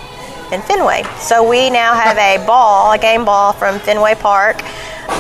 in 0.53 0.61
Fenway. 0.61 1.03
So 1.19 1.49
we 1.49 1.71
now 1.71 1.95
have 1.95 2.19
a 2.19 2.45
ball, 2.47 2.93
a 2.93 2.99
game 2.99 3.25
ball 3.25 3.55
from 3.55 3.81
Fenway 3.81 4.17
Park. 4.17 4.61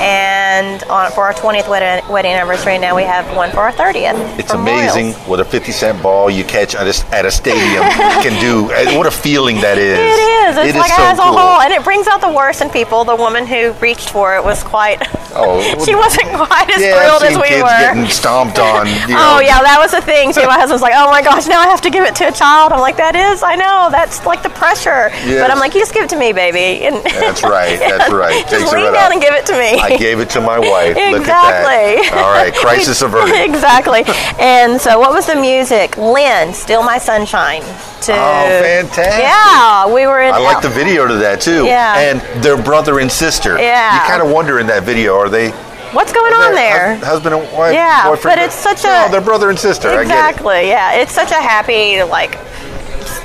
And 0.00 0.82
on, 0.84 1.10
for 1.12 1.24
our 1.24 1.34
20th 1.34 1.68
wedding, 1.68 2.06
wedding 2.10 2.32
anniversary, 2.32 2.78
now 2.78 2.96
we 2.96 3.02
have 3.02 3.24
one 3.36 3.50
for 3.50 3.58
our 3.60 3.72
30th. 3.72 4.38
It's 4.38 4.52
amazing 4.52 5.12
Royals. 5.12 5.28
what 5.28 5.40
a 5.40 5.44
50 5.44 5.72
cent 5.72 6.02
ball 6.02 6.30
you 6.30 6.44
catch 6.44 6.74
at 6.74 6.86
a, 6.86 7.14
at 7.14 7.24
a 7.26 7.30
stadium 7.30 7.82
can 8.24 8.40
do. 8.40 8.64
What 8.96 9.06
a 9.06 9.10
feeling 9.10 9.56
that 9.60 9.78
is. 9.78 9.98
It 9.98 10.00
is. 10.00 10.56
It's 10.56 10.76
It 10.76 10.78
like 10.80 10.90
so 10.92 11.02
it 11.02 11.06
has 11.06 11.18
a 11.18 11.22
cool. 11.22 11.36
hole, 11.38 11.60
and 11.60 11.72
it 11.72 11.84
brings 11.84 12.06
out 12.08 12.20
the 12.20 12.32
worst 12.32 12.62
in 12.62 12.70
people. 12.70 13.04
The 13.04 13.14
woman 13.16 13.46
who 13.46 13.72
reached 13.74 14.10
for 14.10 14.36
it 14.36 14.42
was 14.44 14.62
quite. 14.62 14.98
Oh, 15.32 15.60
she 15.84 15.94
wasn't 15.94 16.28
quite 16.34 16.70
as 16.70 16.80
yeah, 16.82 16.96
thrilled 16.98 17.22
as 17.22 17.36
we 17.36 17.48
kids 17.48 17.62
were. 17.62 17.68
getting 17.94 18.06
stomped 18.10 18.58
on. 18.58 18.86
You 18.86 18.92
know, 19.14 19.36
Oh 19.36 19.40
yeah, 19.40 19.60
that 19.62 19.78
was 19.78 19.90
the 19.92 20.00
thing 20.00 20.32
too. 20.32 20.46
My 20.46 20.58
husband's 20.58 20.82
like, 20.82 20.94
"Oh 20.96 21.10
my 21.10 21.22
gosh, 21.22 21.46
now 21.46 21.60
I 21.60 21.68
have 21.68 21.80
to 21.82 21.90
give 21.90 22.02
it 22.04 22.14
to 22.16 22.28
a 22.28 22.32
child." 22.32 22.72
I'm 22.72 22.80
like, 22.80 22.96
"That 22.96 23.14
is, 23.14 23.42
I 23.42 23.54
know, 23.54 23.88
that's 23.92 24.24
like 24.26 24.42
the 24.42 24.50
pressure." 24.50 25.12
Yes. 25.28 25.40
But 25.40 25.50
I'm 25.52 25.58
like, 25.60 25.74
"You 25.74 25.80
just 25.80 25.94
give 25.94 26.02
it 26.04 26.10
to 26.10 26.18
me, 26.18 26.32
baby." 26.32 26.82
And 26.86 26.96
That's 27.04 27.42
right, 27.44 27.78
that's 27.78 28.10
right. 28.10 28.42
just 28.48 28.66
Takes 28.66 28.72
lean 28.72 28.90
down 28.92 28.96
out. 28.96 29.12
and 29.12 29.20
give 29.22 29.34
it 29.34 29.46
to 29.46 29.54
me. 29.54 29.69
I 29.78 29.96
gave 29.96 30.20
it 30.20 30.30
to 30.30 30.40
my 30.40 30.58
wife. 30.58 30.96
Look 30.96 31.04
at 31.04 31.14
Exactly. 31.20 32.08
that. 32.08 32.22
All 32.24 32.32
right, 32.32 32.54
crisis 32.54 33.02
averted. 33.06 33.34
exactly. 33.40 34.02
And 34.38 34.80
so, 34.80 34.98
what 34.98 35.12
was 35.12 35.26
the 35.26 35.36
music? 35.36 35.96
Lynn, 35.96 36.52
"Still 36.54 36.82
My 36.82 36.98
Sunshine." 36.98 37.62
To 38.02 38.12
Oh, 38.14 38.62
fantastic. 38.62 39.22
Yeah, 39.22 39.86
we 39.92 40.06
were 40.06 40.22
in. 40.22 40.32
I 40.32 40.38
like 40.38 40.62
the 40.62 40.70
video 40.70 41.06
to 41.06 41.14
that 41.16 41.40
too. 41.42 41.66
Yeah. 41.66 41.98
And 41.98 42.20
their 42.42 42.56
brother 42.60 42.98
and 43.00 43.12
sister. 43.12 43.58
Yeah. 43.58 43.94
You 44.02 44.08
kind 44.08 44.22
of 44.22 44.30
wonder 44.30 44.58
in 44.58 44.66
that 44.68 44.84
video, 44.84 45.16
are 45.16 45.28
they 45.28 45.50
What's 45.92 46.12
going 46.12 46.32
on 46.32 46.54
there? 46.54 46.94
hus- 46.96 47.04
husband 47.06 47.34
and 47.34 47.44
wife? 47.52 47.74
Yeah, 47.74 48.08
boyfriend? 48.08 48.36
but 48.38 48.44
it's 48.46 48.54
such 48.54 48.84
No, 48.84 49.06
a- 49.06 49.10
they're 49.10 49.20
brother 49.20 49.50
and 49.50 49.58
sister. 49.58 49.88
I 49.88 49.92
get 49.92 50.00
it. 50.00 50.04
Exactly. 50.04 50.68
Yeah, 50.68 50.92
it's 50.94 51.12
such 51.12 51.30
a 51.30 51.34
happy 51.42 52.02
like 52.04 52.38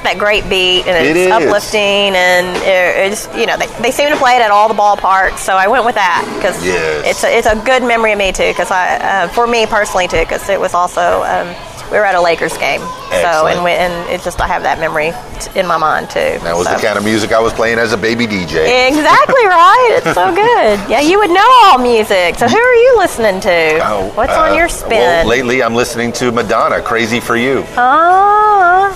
that 0.04 0.18
great 0.18 0.48
beat 0.50 0.86
and 0.88 0.96
it's 1.06 1.18
is. 1.18 1.32
uplifting 1.32 2.14
and 2.16 2.46
it's 2.64 3.28
you 3.36 3.46
know 3.46 3.58
they, 3.58 3.68
they 3.82 3.92
seem 3.92 4.10
to 4.10 4.18
play 4.18 4.36
it 4.36 4.42
at 4.42 4.52
all 4.52 4.68
the 4.68 4.74
ballparks 4.78 5.40
so 5.40 5.56
I 5.56 5.68
went 5.68 5.86
with 5.86 5.96
that 5.96 6.24
because 6.38 6.58
Yes. 6.66 7.06
it's 7.06 7.24
a, 7.24 7.38
it's 7.38 7.48
a 7.48 7.56
good 7.66 7.84
memory 7.84 8.12
of 8.14 8.18
me 8.20 8.32
too 8.32 8.50
because 8.52 8.72
I 8.72 8.98
uh, 8.98 9.28
for 9.30 9.48
me 9.48 9.66
personally 9.66 10.08
too 10.08 10.20
because 10.22 10.48
it 10.50 10.60
was 10.60 10.74
also 10.74 11.24
um, 11.24 11.48
we 11.92 11.98
were 12.00 12.06
at 12.06 12.16
a 12.16 12.22
Lakers 12.22 12.58
game 12.58 12.82
so 13.22 13.48
and 13.48 13.64
we, 13.64 13.72
and 13.72 13.94
it's 14.10 14.24
just 14.26 14.42
I 14.42 14.48
have 14.48 14.64
that 14.64 14.80
memory 14.80 15.14
t- 15.40 15.58
in 15.60 15.66
my 15.68 15.78
mind 15.78 16.10
too. 16.10 16.36
That 16.44 16.56
was 16.58 16.68
so. 16.68 16.74
the 16.76 16.82
kind 16.82 16.98
of 16.98 17.06
music 17.06 17.32
I 17.32 17.40
was 17.40 17.54
playing 17.54 17.78
as 17.80 17.94
a 17.94 17.98
baby 17.98 18.26
DJ. 18.28 18.90
Exactly 18.90 19.46
right. 19.48 20.02
It's 20.04 20.14
so 20.14 20.34
good. 20.36 20.90
Yeah, 20.90 21.00
you 21.00 21.18
would 21.20 21.30
know 21.30 21.48
all 21.66 21.78
music. 21.78 22.36
So 22.36 22.48
who 22.50 22.58
are 22.58 22.76
you 22.76 22.98
listening 22.98 23.40
to? 23.42 23.80
Oh, 23.88 24.12
What's 24.16 24.34
uh, 24.34 24.42
on 24.42 24.58
your 24.58 24.68
Well, 24.68 25.22
spin? 25.24 25.28
lately 25.28 25.64
I'm 25.64 25.76
listening 25.76 26.12
to 26.14 26.32
Madonna, 26.34 26.82
"Crazy 26.82 27.22
for 27.22 27.38
You." 27.38 27.64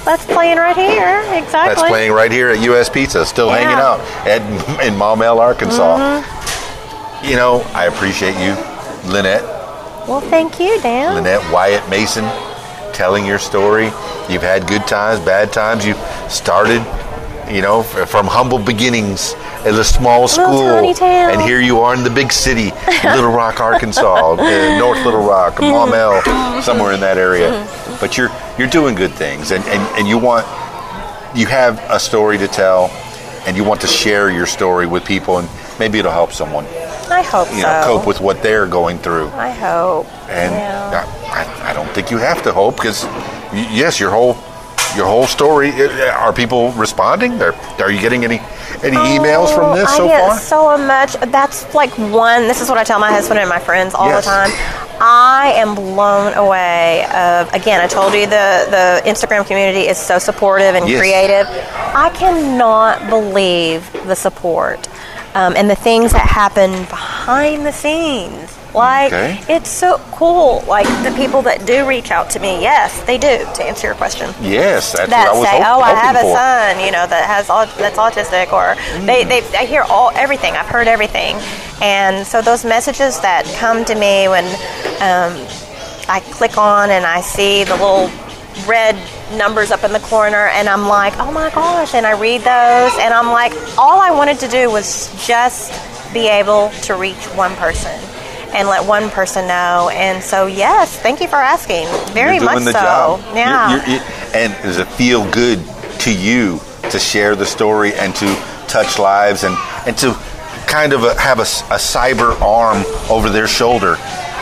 That's 0.05 0.25
playing 0.25 0.57
right 0.57 0.75
here. 0.75 1.21
Exactly. 1.37 1.75
That's 1.75 1.81
playing 1.89 2.11
right 2.11 2.31
here 2.31 2.49
at 2.49 2.61
U.S. 2.63 2.89
Pizza, 2.89 3.25
still 3.25 3.49
hanging 3.49 3.67
out 3.77 3.99
at 4.27 4.41
in 4.85 4.93
Maumelle, 4.95 5.39
Arkansas. 5.39 5.97
Mm-hmm. 5.97 7.25
You 7.25 7.35
know, 7.35 7.61
I 7.73 7.85
appreciate 7.85 8.33
you, 8.35 8.53
Lynette, 9.11 9.43
Well, 10.07 10.21
thank 10.21 10.59
you, 10.59 10.79
Dan. 10.81 11.15
Lynette 11.15 11.51
Wyatt 11.51 11.87
Mason, 11.89 12.23
telling 12.93 13.25
your 13.25 13.39
story. 13.39 13.85
You've 14.29 14.41
had 14.43 14.67
good 14.67 14.87
times, 14.87 15.19
bad 15.25 15.51
times. 15.51 15.85
You 15.85 15.95
started, 16.29 16.81
you 17.53 17.61
know, 17.61 17.83
from 17.83 18.25
humble 18.27 18.59
beginnings 18.59 19.33
in 19.65 19.75
a 19.75 19.83
small 19.83 20.27
school, 20.29 20.63
tiny 20.69 20.93
town. 20.93 21.31
and 21.31 21.41
here 21.41 21.59
you 21.59 21.79
are 21.81 21.93
in 21.93 22.03
the 22.05 22.09
big 22.09 22.31
city, 22.31 22.71
Little 23.03 23.31
Rock, 23.31 23.59
Arkansas, 23.59 24.33
uh, 24.39 24.77
North 24.77 25.03
Little 25.03 25.23
Rock, 25.27 25.55
Mm-hmm. 25.59 25.73
Maumelle, 25.93 26.61
somewhere 26.63 26.93
in 26.93 27.01
that 27.01 27.17
area. 27.17 27.67
But 27.99 28.17
you're 28.17 28.29
you're 28.59 28.67
doing 28.69 28.93
good 28.93 29.13
things, 29.13 29.51
and, 29.51 29.63
and, 29.65 29.81
and 29.97 30.07
you 30.07 30.17
want 30.17 30.45
you 31.35 31.45
have 31.47 31.79
a 31.89 31.99
story 31.99 32.37
to 32.37 32.47
tell, 32.47 32.87
and 33.47 33.55
you 33.55 33.63
want 33.63 33.79
to 33.81 33.87
share 33.87 34.29
your 34.29 34.45
story 34.45 34.85
with 34.85 35.05
people, 35.05 35.37
and 35.37 35.49
maybe 35.79 35.99
it'll 35.99 36.11
help 36.11 36.31
someone, 36.31 36.65
I 37.09 37.21
hope 37.21 37.49
you 37.51 37.61
know, 37.61 37.81
so. 37.83 37.97
cope 37.97 38.07
with 38.07 38.19
what 38.19 38.41
they're 38.43 38.67
going 38.67 38.97
through. 38.97 39.29
I 39.29 39.49
hope. 39.49 40.07
And 40.29 40.53
Yeah. 40.53 41.05
I, 41.31 41.71
I, 41.71 41.73
don't 41.73 41.89
think 41.91 42.11
you 42.11 42.17
have 42.17 42.41
to 42.43 42.51
hope 42.51 42.75
because, 42.75 43.03
yes, 43.53 43.99
your 43.99 44.09
whole 44.09 44.37
your 44.95 45.05
whole 45.05 45.27
story. 45.27 45.71
Are 46.09 46.33
people 46.33 46.71
responding? 46.71 47.39
Are, 47.41 47.53
are 47.79 47.91
you 47.91 47.99
getting 47.99 48.23
any 48.23 48.39
any 48.83 48.97
emails 48.97 49.53
from 49.53 49.65
oh, 49.71 49.75
this 49.75 49.87
Oh, 49.91 50.05
I 50.05 50.07
get 50.07 50.27
far? 50.27 50.39
so 50.39 50.77
much. 50.77 51.13
That's 51.31 51.71
like 51.75 51.91
one. 51.97 52.47
This 52.47 52.61
is 52.61 52.69
what 52.69 52.77
I 52.77 52.83
tell 52.83 52.99
my 52.99 53.11
husband 53.11 53.39
and 53.39 53.49
my 53.49 53.59
friends 53.59 53.93
all 53.93 54.07
Yes. 54.07 54.25
the 54.25 54.31
time. 54.31 54.88
I 55.01 55.53
am 55.55 55.75
blown 55.75 56.33
away. 56.33 57.05
Of 57.13 57.53
again, 57.53 57.79
I 57.81 57.87
told 57.87 58.13
you 58.13 58.25
the 58.25 58.67
the 58.69 59.01
Instagram 59.09 59.45
community 59.47 59.87
is 59.87 59.97
so 59.97 60.19
supportive 60.19 60.75
and 60.75 60.87
Yes. 60.87 60.99
creative. 60.99 61.47
I 61.95 62.09
cannot 62.13 63.09
believe 63.09 63.89
the 64.05 64.15
support 64.15 64.87
um, 65.35 65.55
and 65.55 65.69
the 65.69 65.75
things 65.75 66.11
that 66.11 66.25
happen 66.27 66.71
behind 66.85 67.65
the 67.65 67.71
scenes. 67.71 68.58
Like 68.73 69.11
Okay. 69.11 69.41
it's 69.49 69.69
so 69.69 69.99
cool. 70.11 70.63
Like 70.67 70.85
the 71.03 71.11
people 71.17 71.41
that 71.43 71.65
do 71.65 71.87
reach 71.87 72.11
out 72.11 72.29
to 72.31 72.39
me. 72.39 72.61
Yes, 72.61 73.01
they 73.03 73.17
do. 73.17 73.45
To 73.55 73.63
answer 73.63 73.87
your 73.87 73.95
question 73.95 74.33
yes, 74.41 74.91
that's 74.93 75.09
that 75.09 75.29
what 75.33 75.35
I 75.35 75.39
was 75.39 75.49
say, 75.49 75.59
hop- 75.61 75.77
"Oh, 75.77 75.81
I 75.81 75.93
have 75.95 76.15
a 76.15 76.21
son, 76.21 76.79
you 76.85 76.91
know, 76.91 77.07
that 77.07 77.25
has 77.27 77.47
that's 77.77 77.97
autistic," 77.97 78.53
or 78.53 78.75
they, 79.05 79.23
they 79.23 79.41
I 79.57 79.65
hear 79.65 79.83
all 79.89 80.11
everything. 80.15 80.53
I've 80.55 80.67
heard 80.67 80.87
everything, 80.87 81.35
and 81.81 82.25
so 82.27 82.41
those 82.41 82.63
messages 82.63 83.19
that 83.21 83.45
come 83.59 83.85
to 83.85 83.95
me 83.95 84.27
when 84.27 84.45
um, 85.01 85.33
I 86.07 86.19
click 86.31 86.57
on 86.57 86.91
and 86.91 87.05
I 87.05 87.21
see 87.21 87.63
the 87.63 87.73
little 87.73 88.09
red 88.67 88.95
numbers 89.37 89.71
up 89.71 89.83
in 89.83 89.93
the 89.93 89.99
corner, 90.01 90.47
and 90.49 90.69
I'm 90.69 90.87
like, 90.87 91.13
"Oh 91.17 91.31
my 91.31 91.49
gosh!" 91.49 91.95
And 91.95 92.05
I 92.05 92.11
read 92.19 92.41
those, 92.41 92.93
and 92.99 93.13
I'm 93.13 93.31
like, 93.31 93.53
all 93.79 93.99
I 93.99 94.11
wanted 94.11 94.37
to 94.41 94.47
do 94.47 94.69
was 94.69 95.09
just 95.25 95.71
be 96.13 96.27
able 96.27 96.69
to 96.83 96.93
reach 96.95 97.23
one 97.35 97.55
person. 97.55 97.99
And 98.53 98.67
let 98.67 98.83
one 98.85 99.09
person 99.11 99.47
know, 99.47 99.89
and 99.93 100.23
so 100.23 100.47
yes, 100.47 100.97
thank 100.99 101.21
you 101.21 101.27
for 101.27 101.35
asking. 101.37 101.87
Very 102.13 102.35
You're 102.35 102.45
much 102.45 102.63
so. 102.63 102.71
job. 102.71 103.19
You're- 103.27 103.39
Yeah. 103.39 103.85
you're- 103.85 104.01
and 104.33 104.55
does 104.63 104.77
it 104.79 104.87
feel 104.89 105.23
good 105.31 105.59
to 105.99 106.11
you 106.11 106.59
to 106.89 106.99
share 106.99 107.35
the 107.35 107.45
story 107.45 107.93
and 107.93 108.15
to 108.15 108.35
touch 108.67 108.97
lives 108.99 109.43
and, 109.43 109.55
and 109.85 109.95
to 109.99 110.15
kind 110.67 110.93
of 110.93 111.03
a, 111.03 111.19
have 111.19 111.39
a 111.39 111.43
cyber 111.43 112.39
arm 112.41 112.83
over 113.09 113.29
their 113.29 113.47
shoulder 113.47 113.97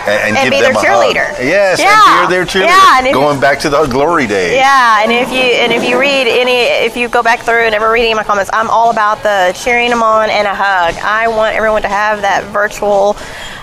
and, 0.07 0.19
and, 0.29 0.37
And 0.37 0.43
give 0.45 0.51
be 0.51 0.61
them 0.61 0.73
their 0.73 0.83
cheerleader. 0.83 1.27
Yes, 1.43 1.79
Yeah. 1.79 2.21
and 2.21 2.29
be 2.29 2.35
their 2.35 2.45
cheerleader. 2.45 2.67
Yeah, 2.67 2.99
and 2.99 3.13
Going 3.13 3.39
back 3.39 3.59
to 3.59 3.69
the 3.69 3.85
glory 3.87 4.27
days. 4.27 4.55
Yeah, 4.55 5.03
and 5.03 5.11
if 5.11 5.31
you 5.31 5.39
and 5.61 5.71
if 5.73 5.83
you 5.87 5.99
read 5.99 6.27
any, 6.27 6.57
if 6.85 6.95
you 6.95 7.09
go 7.09 7.21
back 7.23 7.41
through 7.41 7.65
and 7.65 7.75
ever 7.75 7.91
read 7.91 8.01
any 8.03 8.11
of 8.11 8.17
my 8.17 8.23
comments, 8.23 8.49
I'm 8.53 8.69
all 8.69 8.89
about 8.91 9.21
the 9.23 9.53
cheering 9.55 9.89
them 9.89 10.03
on 10.03 10.29
and 10.29 10.47
a 10.47 10.55
hug. 10.55 10.95
I 11.03 11.27
want 11.27 11.55
everyone 11.55 11.81
to 11.83 11.87
have 11.89 12.21
that 12.21 12.43
virtual 12.45 13.13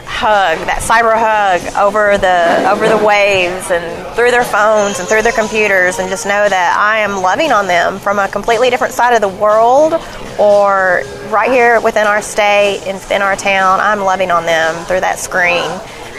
hug, 0.07 0.59
that 0.66 0.81
cyber 0.81 1.15
hug 1.16 1.61
over 1.77 2.19
the 2.19 2.69
over 2.71 2.89
the 2.89 2.99
waves 3.05 3.71
and 3.71 3.85
through 4.15 4.31
their 4.31 4.45
phones 4.45 4.99
and 5.01 5.09
through 5.09 5.23
their 5.23 5.33
computers, 5.33 5.99
and 5.99 6.09
just 6.09 6.27
know 6.27 6.49
that 6.49 6.77
I 6.79 6.99
am 6.99 7.23
loving 7.23 7.51
on 7.53 7.66
them 7.66 7.99
from 7.99 8.19
a 8.19 8.29
completely 8.29 8.71
different 8.71 8.93
side 8.95 9.15
of 9.15 9.21
the 9.21 9.29
world 9.43 9.95
or 10.39 11.03
right 11.31 11.51
here 11.51 11.81
within 11.81 12.07
our 12.07 12.21
state 12.23 12.83
and 12.87 12.95
within 12.95 13.23
our 13.23 13.35
town. 13.37 13.81
I'm 13.81 14.01
loving 14.01 14.31
on 14.31 14.45
them 14.47 14.75
through 14.85 15.01
that 15.01 15.19
screen, 15.19 15.65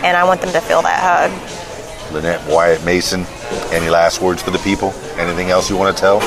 and 0.04 0.16
I 0.18 0.24
want 0.24 0.42
them 0.42 0.52
to 0.54 0.62
feel 0.62 0.82
that 0.82 1.00
hug. 1.02 2.14
Lynette 2.14 2.46
Wyatt 2.48 2.84
Mason, 2.86 3.26
any 3.74 3.90
last 3.90 4.22
words 4.22 4.42
for 4.42 4.52
the 4.52 4.60
people? 4.60 4.92
Anything 5.18 5.50
else 5.50 5.70
you 5.70 5.78
want 5.78 5.96
to 5.96 6.00
tell? 6.02 6.20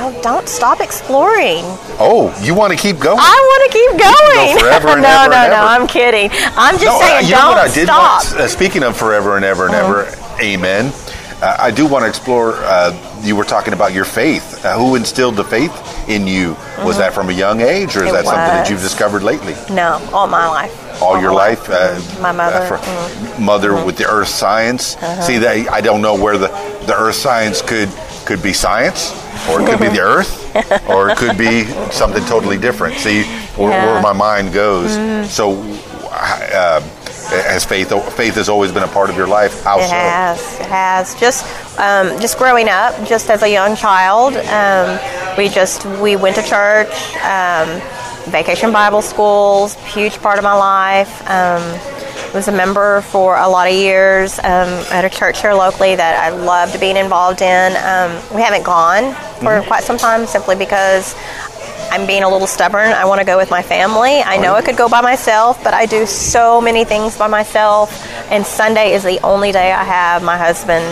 Oh, 0.00 0.18
don't 0.22 0.48
stop 0.48 0.80
exploring. 0.80 1.62
Oh, 1.98 2.36
you 2.42 2.54
want 2.54 2.72
to 2.72 2.78
keep 2.78 2.98
going? 3.00 3.18
I 3.20 3.22
want 3.22 3.72
to 3.72 3.78
keep 3.78 3.90
going. 3.90 4.56
go 4.56 4.60
forever 4.60 4.88
and 4.90 5.02
no, 5.02 5.08
ever 5.22 5.30
no, 5.30 5.36
and 5.38 5.50
no. 5.50 5.56
ever. 5.56 5.66
I'm 5.66 5.86
kidding. 5.86 6.30
I'm 6.56 6.74
just 6.74 6.84
no, 6.86 7.00
saying, 7.00 7.26
you 7.26 7.34
don't 7.34 7.48
what 7.54 7.58
I 7.70 7.72
did 7.74 7.86
stop. 7.86 8.24
Want? 8.24 8.40
Uh, 8.40 8.48
speaking 8.48 8.82
of 8.82 8.96
forever 8.96 9.36
and 9.36 9.44
ever 9.44 9.66
and 9.66 9.74
ever, 9.74 10.06
amen. 10.40 10.92
Uh, 11.40 11.56
I 11.60 11.70
do 11.70 11.86
want 11.86 12.02
to 12.04 12.08
explore. 12.08 12.54
Uh, 12.56 12.92
you 13.22 13.34
were 13.36 13.44
talking 13.44 13.72
about 13.72 13.92
your 13.92 14.04
faith. 14.04 14.64
Uh, 14.64 14.76
who 14.76 14.94
instilled 14.96 15.36
the 15.36 15.44
faith 15.44 15.72
in 16.08 16.26
you? 16.26 16.56
Was 16.84 16.98
that 16.98 17.12
from 17.12 17.28
a 17.28 17.32
young 17.32 17.60
age, 17.60 17.96
or 17.96 18.04
is 18.04 18.06
Mm-hmm. 18.06 18.08
It 18.08 18.12
that 18.12 18.24
something 18.24 18.38
that 18.38 18.70
you've 18.70 18.80
discovered 18.80 19.22
lately? 19.22 19.54
no, 19.74 20.00
all 20.12 20.26
my 20.26 20.46
life. 20.48 20.72
All 21.00 21.20
your 21.20 21.30
my 21.32 21.36
life, 21.36 21.68
uh, 21.70 22.00
My 22.20 22.32
mother. 22.32 22.56
uh, 22.56 22.66
for- 22.68 22.78
mm. 22.78 23.38
mother 23.40 23.74
with 23.84 23.96
the 23.96 24.06
earth 24.08 24.28
science. 24.28 24.96
Uh-huh. 24.96 25.22
See 25.22 25.38
that 25.38 25.70
I 25.70 25.80
don't 25.80 26.02
know 26.02 26.14
where 26.14 26.36
the 26.38 26.48
the 26.86 26.94
earth 26.96 27.14
science 27.16 27.62
could 27.62 27.88
could 28.24 28.42
be 28.42 28.52
science, 28.52 29.12
or 29.48 29.60
it 29.60 29.66
could 29.66 29.80
be 29.80 29.88
the 29.88 30.00
earth, 30.14 30.30
or 30.88 31.08
it 31.10 31.16
could 31.18 31.38
be 31.38 31.64
something 31.90 32.24
totally 32.26 32.58
different. 32.58 32.96
See 32.98 33.22
where, 33.56 33.70
Yeah. 33.70 33.84
Mm-hmm. 33.84 33.92
where 33.92 34.02
my 34.02 34.12
mind 34.12 34.52
goes. 34.52 34.92
So, 35.30 35.52
uh, 36.10 36.80
has 37.30 37.64
faith 37.64 37.90
faith 38.14 38.34
has 38.34 38.48
always 38.48 38.72
been 38.72 38.82
a 38.82 38.88
part 38.88 39.10
of 39.10 39.16
your 39.16 39.26
life? 39.28 39.62
How 39.62 39.78
It 39.78 39.84
so? 39.88 39.94
has. 39.94 40.60
It 40.60 40.66
has. 40.66 41.14
Just, 41.20 41.44
um, 41.78 42.18
just 42.20 42.38
growing 42.38 42.68
up, 42.68 42.92
just 43.06 43.28
as 43.30 43.42
a 43.42 43.48
young 43.50 43.76
child, 43.76 44.34
um, 44.48 44.98
we 45.36 45.48
just 45.48 45.84
we 46.00 46.16
went 46.16 46.36
to 46.36 46.42
church, 46.42 46.92
um, 47.24 47.68
vacation 48.30 48.72
Bible 48.72 49.02
schools, 49.02 49.74
huge 49.86 50.18
part 50.18 50.38
of 50.38 50.44
my 50.44 50.54
life. 50.54 51.28
Um, 51.28 51.62
was 52.34 52.48
a 52.48 52.52
member 52.52 53.00
for 53.02 53.36
a 53.38 53.48
lot 53.48 53.68
of 53.68 53.74
years 53.74 54.38
um, 54.40 54.68
at 54.92 55.04
a 55.04 55.10
church 55.10 55.40
here 55.40 55.54
locally 55.54 55.96
that 55.96 56.22
I 56.22 56.28
loved 56.28 56.78
being 56.78 56.96
involved 56.96 57.40
in. 57.40 57.76
Um, 57.76 58.10
we 58.34 58.42
haven't 58.42 58.64
gone 58.64 59.14
for 59.40 59.62
quite 59.66 59.82
some 59.82 59.96
time 59.96 60.26
simply 60.26 60.54
because 60.54 61.14
I'm 61.90 62.06
being 62.06 62.22
a 62.22 62.28
little 62.28 62.46
stubborn. 62.46 62.92
I 62.92 63.06
want 63.06 63.20
to 63.20 63.24
go 63.24 63.38
with 63.38 63.50
my 63.50 63.62
family. 63.62 64.20
I 64.20 64.36
know 64.36 64.54
I 64.54 64.62
could 64.62 64.76
go 64.76 64.88
by 64.88 65.00
myself, 65.00 65.62
but 65.64 65.72
I 65.72 65.86
do 65.86 66.04
so 66.04 66.60
many 66.60 66.84
things 66.84 67.16
by 67.16 67.28
myself. 67.28 68.06
And 68.30 68.44
Sunday 68.44 68.92
is 68.92 69.04
the 69.04 69.18
only 69.22 69.52
day 69.52 69.72
I 69.72 69.84
have 69.84 70.22
my 70.22 70.36
husband, 70.36 70.84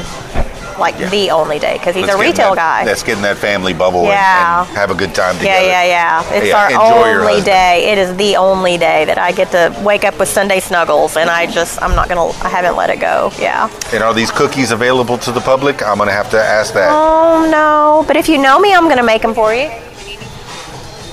like 0.79 0.97
the 1.11 1.31
only 1.31 1.59
day, 1.59 1.75
because 1.75 1.95
he's 1.95 2.09
a 2.09 2.17
retail 2.17 2.55
that- 2.55 2.83
guy. 2.83 2.85
That's 2.85 3.03
getting 3.03 3.23
that 3.23 3.37
family 3.39 3.75
bubble 3.75 4.05
Yeah. 4.05 4.67
and, 4.67 4.77
have 4.77 4.91
a 4.91 4.95
good 4.95 5.15
time 5.15 5.35
yeah, 5.37 5.41
together. 5.41 5.67
yeah, 5.67 5.85
yeah. 5.85 6.23
Yeah. 6.31 6.33
It's 6.37 6.47
Yeah, 6.49 6.79
our 6.79 7.21
only 7.21 7.41
day. 7.43 7.91
It 7.93 7.99
is 7.99 8.15
the 8.17 8.37
only 8.37 8.77
day 8.79 9.05
that 9.07 9.19
I 9.19 9.33
get 9.33 9.51
to 9.53 9.75
wake 9.83 10.05
up 10.05 10.19
with 10.19 10.29
Sunday 10.29 10.61
snuggles, 10.61 11.17
and 11.17 11.29
I 11.31 11.47
just, 11.47 11.83
I'm 11.83 11.95
not 11.95 12.09
gonna, 12.09 12.29
I 12.45 12.49
haven't 12.49 12.77
let 12.77 12.91
it 12.91 13.01
go. 13.01 13.33
Yeah. 13.39 13.69
And 13.93 14.03
are 14.03 14.15
these 14.15 14.31
cookies 14.31 14.71
available 14.71 15.19
to 15.19 15.33
the 15.33 15.41
public? 15.41 15.83
I'm 15.83 15.99
to 15.99 16.13
have 16.13 16.31
to 16.31 16.41
ask 16.41 16.73
that. 16.75 16.91
Oh 16.93 17.49
no! 17.51 18.05
But 18.07 18.17
if 18.17 18.29
you 18.29 18.39
know 18.39 18.59
me, 18.61 18.73
I'm 18.75 18.89
gonna 18.89 19.03
make 19.03 19.23
them 19.23 19.35
for 19.35 19.53
you. 19.55 19.71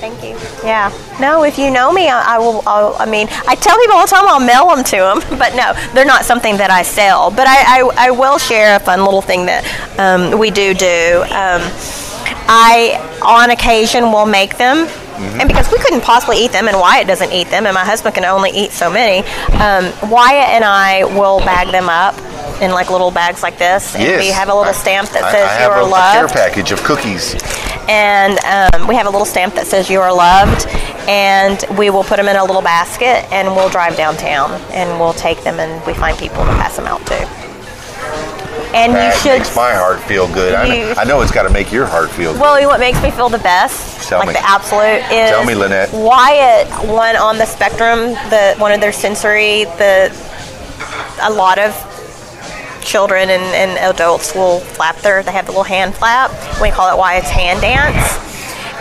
Thank 0.04 0.22
you. 0.22 0.36
Yeah. 0.62 0.92
No, 1.18 1.44
if 1.44 1.56
you 1.56 1.70
know 1.70 1.90
me, 1.90 2.08
I, 2.08 2.34
I 2.34 2.38
will. 2.38 2.62
I'll, 2.66 2.94
I 2.98 3.06
mean, 3.06 3.26
I 3.48 3.54
tell 3.54 3.78
people 3.78 3.96
all 3.96 4.04
the 4.04 4.10
time 4.10 4.28
I'll 4.28 4.38
mail 4.38 4.66
them 4.68 4.84
to 4.84 4.96
them, 4.96 5.38
but 5.38 5.54
no, 5.56 5.72
they're 5.94 6.04
not 6.04 6.26
something 6.26 6.58
that 6.58 6.70
I 6.70 6.82
sell. 6.82 7.30
But 7.30 7.46
I, 7.46 7.80
I, 7.80 8.08
I 8.08 8.10
will 8.10 8.36
share 8.36 8.76
a 8.76 8.80
fun 8.80 9.02
little 9.02 9.22
thing 9.22 9.46
that 9.46 9.64
um, 9.98 10.38
we 10.38 10.50
do 10.50 10.74
do. 10.74 11.22
Um, 11.32 11.64
I, 12.46 13.00
on 13.24 13.48
occasion, 13.48 14.12
will 14.12 14.26
make 14.26 14.58
them. 14.58 14.88
And 15.40 15.48
because 15.48 15.72
we 15.72 15.78
couldn't 15.78 16.02
possibly 16.02 16.36
eat 16.36 16.52
them, 16.52 16.68
and 16.68 16.76
Wyatt 16.76 17.06
doesn't 17.06 17.32
eat 17.32 17.48
them, 17.48 17.64
and 17.64 17.72
my 17.72 17.84
husband 17.84 18.14
can 18.14 18.26
only 18.26 18.50
eat 18.50 18.72
so 18.72 18.90
many, 18.90 19.26
um, 19.56 19.88
Wyatt 20.10 20.50
and 20.50 20.64
I 20.64 21.04
will 21.16 21.38
bag 21.38 21.70
them 21.70 21.88
up 21.88 22.14
in 22.60 22.70
like 22.70 22.90
little 22.90 23.10
bags 23.10 23.42
like 23.42 23.58
this, 23.58 23.94
and 23.94 24.02
yes. 24.04 24.20
we 24.20 24.28
have 24.30 24.48
a 24.48 24.54
little 24.54 24.70
I- 24.72 24.76
stamp 24.76 25.08
that 25.10 25.30
says 25.32 25.48
I 25.48 25.56
you 25.56 25.62
have 25.62 25.72
are 25.72 25.80
a, 25.80 25.86
a 25.86 26.12
care 26.12 26.22
loved 26.22 26.34
package 26.34 26.70
of 26.72 26.82
cookies. 26.84 27.34
and 27.88 28.38
um, 28.46 28.86
we 28.88 28.94
have 28.94 29.06
a 29.06 29.10
little 29.10 29.26
stamp 29.26 29.54
that 29.54 29.66
says 29.66 29.90
you 29.90 30.00
are 30.00 30.14
loved 30.14 30.66
and 31.08 31.62
we 31.76 31.90
will 31.90 32.04
put 32.04 32.16
them 32.16 32.28
in 32.28 32.36
a 32.36 32.44
little 32.44 32.62
basket 32.62 33.26
and 33.30 33.48
we'll 33.54 33.68
drive 33.68 33.96
downtown 33.96 34.52
and 34.72 34.98
we'll 34.98 35.12
take 35.12 35.42
them 35.44 35.58
and 35.60 35.84
we 35.86 35.92
find 35.94 36.16
people 36.16 36.38
to 36.44 36.50
pass 36.56 36.76
them 36.76 36.86
out 36.86 37.04
to 37.06 37.14
and 38.74 38.92
That 38.94 39.14
you 39.14 39.20
should 39.20 39.38
makes 39.38 39.54
my 39.54 39.72
heart 39.74 40.00
feel 40.00 40.26
good. 40.32 40.54
I, 40.54 40.64
you- 40.66 40.84
know, 40.86 40.94
I 40.96 41.04
know 41.04 41.20
it's 41.20 41.30
got 41.30 41.42
to 41.44 41.50
make 41.50 41.70
your 41.72 41.86
heart 41.86 42.10
feel 42.10 42.32
good. 42.32 42.40
well 42.40 42.66
what 42.66 42.80
makes 42.80 43.02
me 43.02 43.10
feel 43.10 43.28
the 43.28 43.38
best 43.38 44.08
Tell 44.08 44.18
like 44.18 44.28
me. 44.28 44.34
the 44.34 44.44
absolute 44.46 45.02
is 45.12 45.30
Tell 45.30 45.44
me, 45.44 45.54
Lynette. 45.54 45.92
Wyatt 45.92 46.68
one 46.88 47.16
on 47.16 47.36
the 47.38 47.46
spectrum 47.46 48.10
the 48.30 48.54
one 48.58 48.72
of 48.72 48.80
their 48.80 48.92
sensory 48.92 49.64
the 49.76 50.08
a 51.22 51.30
lot 51.30 51.58
of 51.58 51.72
children 52.84 53.30
and, 53.30 53.42
and 53.42 53.94
adults 53.94 54.34
will 54.34 54.60
flap 54.60 54.96
their 54.98 55.22
they 55.22 55.32
have 55.32 55.46
the 55.46 55.52
little 55.52 55.64
hand 55.64 55.94
flap. 55.94 56.30
We 56.60 56.70
call 56.70 56.94
it 56.94 56.98
Wyatt's 56.98 57.30
hand 57.30 57.60
dance. 57.60 58.20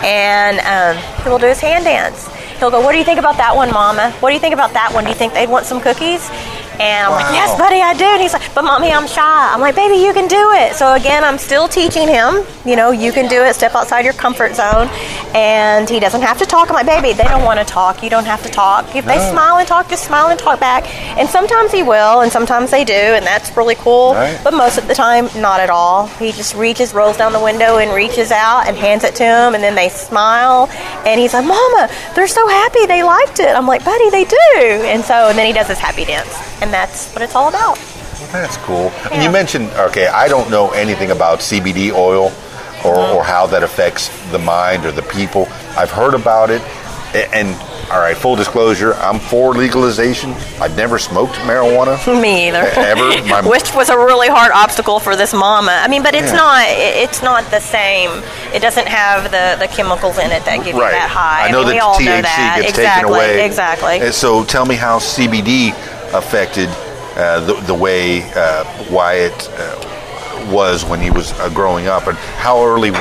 And 0.04 0.60
um, 0.62 1.24
he 1.24 1.30
will 1.30 1.40
do 1.40 1.48
his 1.48 1.62
hand 1.62 1.86
dance. 1.86 2.28
He'll 2.60 2.72
go 2.72 2.82
what 2.82 2.92
do 2.92 2.98
you 2.98 3.06
think 3.06 3.20
about 3.20 3.38
that 3.38 3.56
one 3.56 3.72
mama? 3.72 4.12
What 4.20 4.30
do 4.30 4.34
you 4.34 4.40
think 4.40 4.54
about 4.54 4.74
that 4.74 4.94
one? 4.94 5.06
Do 5.06 5.10
you 5.10 5.16
think 5.16 5.34
they'd 5.34 5.50
want 5.50 5.66
some 5.66 5.80
cookies 5.82 6.30
And 6.80 7.08
I'm 7.08 7.12
like, 7.12 7.34
yes, 7.34 7.58
buddy, 7.58 7.82
I 7.82 7.94
do. 7.94 8.06
And 8.06 8.22
he's 8.22 8.34
like, 8.34 8.54
but 8.54 8.64
mommy, 8.64 8.92
I'm 8.92 9.08
shy. 9.08 9.54
I'm 9.54 9.62
like, 9.62 9.76
baby, 9.76 9.96
you 9.96 10.14
can 10.14 10.28
do 10.28 10.52
it. 10.54 10.76
So 10.76 10.94
again, 10.94 11.24
I'm 11.24 11.38
still 11.38 11.68
teaching 11.68 12.08
him, 12.08 12.44
you 12.66 12.76
know, 12.76 12.92
you 12.92 13.12
can 13.12 13.28
do 13.28 13.44
it, 13.44 13.54
step 13.56 13.76
outside 13.76 14.06
your 14.06 14.14
comfort 14.14 14.56
zone. 14.56 14.90
And 15.36 15.90
he 15.90 16.00
doesn't 16.00 16.22
have 16.22 16.38
to 16.40 16.46
talk. 16.46 16.70
I'm 16.70 16.76
like, 16.76 16.86
baby, 16.86 17.14
they 17.14 17.24
don't 17.24 17.44
want 17.44 17.60
to 17.60 17.66
talk. 17.66 18.04
You 18.04 18.10
don't 18.10 18.26
have 18.26 18.44
to 18.44 18.50
talk. 18.50 18.96
If 18.96 19.06
they 19.06 19.18
smile 19.32 19.58
and 19.58 19.68
talk, 19.68 19.90
just 19.90 20.06
smile 20.06 20.30
and 20.30 20.40
talk 20.40 20.60
back. 20.60 20.88
And 21.18 21.28
sometimes 21.28 21.72
he 21.72 21.84
will, 21.84 22.22
and 22.22 22.32
sometimes 22.32 22.72
they 22.72 22.84
do, 22.84 22.94
and 22.94 23.26
that's 23.26 23.56
really 23.58 23.76
cool. 23.76 24.14
Right. 24.14 24.40
But 24.44 24.54
most 24.54 24.78
of 24.78 24.88
the 24.88 24.94
time, 24.94 25.30
not 25.36 25.60
at 25.60 25.70
all. 25.70 26.08
He 26.08 26.32
just 26.32 26.56
reaches, 26.56 26.94
rolls 26.94 27.18
down 27.18 27.34
the 27.34 27.40
window, 27.40 27.78
and 27.78 27.94
reaches 27.94 28.32
out 28.32 28.68
and 28.68 28.78
hands 28.78 29.04
it 29.04 29.16
to 29.16 29.24
him, 29.24 29.56
and 29.56 29.64
then 29.64 29.76
they 29.76 29.90
smile, 29.90 30.70
and 31.06 31.20
he's 31.20 31.34
like, 31.34 31.46
"Mama, 31.46 31.90
they're 32.16 32.28
so 32.28 32.48
happy. 32.48 32.86
They 32.86 33.04
liked 33.04 33.40
it." 33.40 33.56
I'm 33.56 33.68
like, 33.68 33.84
"Buddy, 33.84 34.10
they 34.10 34.26
do." 34.26 34.58
And 34.58 35.04
so, 35.04 35.30
and 35.30 35.38
then 35.38 35.48
he 35.48 35.54
does 35.54 35.68
his 35.68 35.80
happy 35.80 36.06
dance, 36.06 36.34
and 36.64 36.74
that's 36.74 37.12
what 37.14 37.22
it's 37.22 37.36
all 37.36 37.50
about. 37.50 37.76
That's 38.32 38.58
cool. 38.58 38.90
And 39.12 39.22
you 39.22 39.30
mentioned, 39.30 39.70
okay, 39.72 40.08
I 40.08 40.28
don't 40.28 40.50
know 40.50 40.72
anything 40.72 41.12
about 41.12 41.40
CBD 41.40 41.92
oil 41.94 42.26
or, 42.86 42.96
Mm-hmm. 42.96 43.16
or 43.16 43.24
how 43.24 43.48
that 43.48 43.64
affects 43.64 44.10
the 44.32 44.40
mind 44.40 44.86
or 44.86 44.92
the 44.92 45.04
people. 45.04 45.48
I've 45.78 45.92
heard 45.92 46.14
about 46.16 46.50
it. 46.50 46.62
And, 47.34 47.54
all 47.92 48.00
right, 48.00 48.18
full 48.18 48.36
disclosure, 48.36 48.94
I'm 48.96 49.20
for 49.20 49.54
legalization. 49.54 50.32
I've 50.60 50.76
never 50.76 50.98
smoked 50.98 51.36
marijuana. 51.46 51.96
Me 52.22 52.48
either. 52.50 52.58
Ever? 52.76 53.24
My- 53.30 53.48
Which 53.48 53.74
was 53.76 53.90
a 53.90 53.98
really 53.98 54.28
hard 54.30 54.52
obstacle 54.52 55.00
for 55.00 55.16
this 55.16 55.32
mama. 55.34 55.72
I 55.84 55.88
mean, 55.88 56.02
but 56.04 56.14
it's 56.16 56.32
Yeah. 56.32 56.38
not. 56.38 56.66
It's 56.70 57.22
not 57.22 57.50
the 57.52 57.60
same. 57.60 58.10
It 58.54 58.62
doesn't 58.62 58.88
have 58.88 59.26
the, 59.32 59.56
the 59.64 59.68
chemicals 59.72 60.18
in 60.18 60.32
it 60.32 60.44
that 60.46 60.58
give 60.66 60.76
you 60.76 60.82
that 60.82 61.10
high. 61.10 61.48
I 61.48 61.52
know 61.52 61.60
mean, 61.60 61.68
that 61.68 61.74
we 61.76 61.80
all 61.80 61.96
THC 61.96 62.06
know 62.06 62.22
that. 62.24 62.58
gets 62.62 62.70
exactly. 62.72 63.14
taken 63.14 63.30
away. 63.38 63.46
Exactly. 63.46 64.00
And 64.02 64.14
so 64.14 64.44
tell 64.44 64.66
me 64.66 64.76
how 64.76 64.98
CBD 65.00 65.72
affected 66.14 66.70
uh, 67.16 67.40
the, 67.46 67.54
the 67.68 67.74
way 67.74 68.24
uh, 68.36 68.64
Wyatt 68.92 69.50
uh, 69.54 70.50
was 70.52 70.84
when 70.86 71.00
he 71.00 71.12
was 71.12 71.32
uh, 71.40 71.50
growing 71.50 71.88
up, 71.88 72.08
and 72.08 72.18
how 72.18 72.64
early 72.66 72.92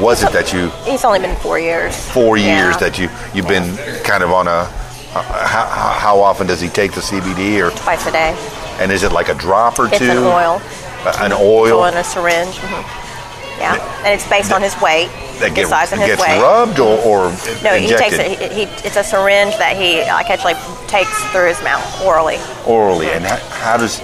was 0.00 0.22
it 0.22 0.32
that 0.32 0.52
you 0.52 0.68
He's 0.90 1.04
only 1.04 1.18
been 1.20 1.36
four 1.36 1.58
years. 1.58 1.96
four 2.12 2.36
years 2.36 2.74
Yeah. 2.74 2.76
that 2.78 2.98
you 2.98 3.08
you've 3.34 3.48
been 3.48 3.76
kind 4.04 4.22
of 4.22 4.30
on 4.30 4.46
a 4.46 4.68
uh, 5.14 5.22
how, 5.46 5.66
how 5.98 6.20
often 6.20 6.46
does 6.46 6.60
he 6.60 6.68
take 6.68 6.92
the 6.92 7.00
CBD 7.02 7.60
or 7.60 7.70
twice 7.76 8.06
a 8.06 8.12
day. 8.12 8.34
and 8.80 8.90
is 8.90 9.02
it 9.02 9.12
like 9.12 9.28
a 9.28 9.34
drop 9.34 9.78
or 9.78 9.86
It's 9.88 9.98
two? 9.98 10.10
an 10.10 10.18
oil. 10.18 10.60
Uh, 11.04 11.16
an 11.20 11.32
oil 11.32 11.84
in 11.86 11.94
a 11.94 12.04
syringe. 12.04 12.56
hmm 12.58 13.58
Yeah, 13.60 13.76
and 14.04 14.14
it's 14.14 14.26
based 14.28 14.52
on 14.52 14.62
his 14.62 14.74
weight, 14.80 15.08
that 15.40 15.50
the 15.50 15.54
get, 15.54 15.66
size 15.68 15.92
of 15.92 15.98
his 15.98 16.08
gets 16.08 16.22
weight. 16.22 16.40
rubbed 16.40 16.78
or, 16.80 16.96
or 17.04 17.28
No, 17.62 17.74
he 17.76 17.88
takes 17.88 18.14
it. 18.16 18.38
He, 18.40 18.64
he, 18.64 18.70
it's 18.86 18.96
a 18.96 19.04
syringe 19.04 19.56
that 19.58 19.76
he 19.76 20.00
like 20.08 20.30
actually 20.30 20.54
takes 20.92 21.24
through 21.32 21.48
his 21.48 21.60
mouth 21.64 21.82
orally. 22.04 22.38
orally. 22.66 23.06
And 23.08 23.24
how, 23.24 23.36
how 23.36 23.76
does 23.78 23.98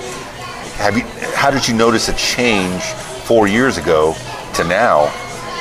have 0.76 0.96
you 0.96 1.04
how 1.34 1.50
did 1.50 1.68
you 1.68 1.74
notice 1.74 2.08
a 2.08 2.14
change 2.14 2.82
four 3.28 3.46
years 3.46 3.76
ago 3.76 4.14
to 4.54 4.64
now 4.64 5.04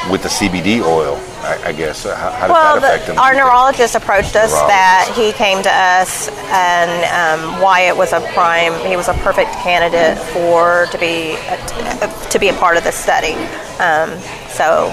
with 0.09 0.23
the 0.23 0.29
CBD 0.29 0.81
oil? 0.81 1.19
I, 1.41 1.69
I 1.69 1.71
guess 1.71 2.05
Uh, 2.05 2.15
how, 2.15 2.31
how 2.31 2.47
did 2.47 2.53
Well, 2.53 2.79
that 2.79 2.83
affect 2.93 3.05
the, 3.07 3.13
him? 3.13 3.19
our 3.19 3.33
neurologist 3.33 3.95
approached 3.95 4.35
us 4.35 4.51
Neurologist. 4.51 4.67
that 4.67 5.13
he 5.15 5.31
came 5.33 5.61
to 5.63 5.69
us, 5.71 6.29
and 6.51 6.91
um, 7.13 7.61
Wyatt 7.61 7.95
was 7.95 8.11
a 8.13 8.21
prime. 8.33 8.73
He 8.89 8.95
was 8.97 9.07
a 9.07 9.13
perfect 9.27 9.51
candidate 9.63 10.17
for 10.33 10.87
to 10.91 10.97
be 10.97 11.35
a, 11.51 12.27
to 12.31 12.39
be 12.39 12.49
a 12.49 12.53
part 12.53 12.75
of 12.77 12.83
the 12.83 12.91
study. 12.91 13.33
Um, 13.79 14.09
so 14.49 14.91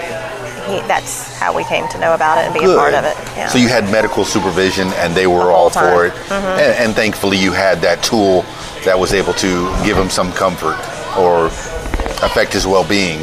he, 0.66 0.80
that's 0.88 1.36
how 1.38 1.54
we 1.54 1.64
came 1.64 1.86
to 1.88 1.98
know 1.98 2.14
about 2.14 2.38
it 2.38 2.44
and 2.46 2.54
be 2.54 2.60
a 2.64 2.76
part 2.76 2.94
of 2.94 3.04
it. 3.04 3.16
Yeah. 3.36 3.48
So 3.48 3.58
you 3.58 3.68
had 3.68 3.84
medical 3.90 4.24
supervision, 4.24 4.88
and 4.94 5.14
they 5.14 5.26
were 5.26 5.44
The 5.46 5.50
all 5.50 5.70
time. 5.70 5.92
for 5.92 6.06
it. 6.06 6.12
Mhm. 6.28 6.58
And, 6.58 6.72
and 6.84 6.94
thankfully, 6.94 7.36
you 7.36 7.52
had 7.52 7.80
that 7.82 8.02
tool 8.02 8.44
that 8.84 8.98
was 8.98 9.12
able 9.14 9.34
to 9.34 9.70
give 9.84 9.96
him 9.96 10.10
some 10.10 10.32
comfort 10.32 10.76
or 11.16 11.46
affect 12.26 12.52
his 12.52 12.66
well-being 12.66 13.20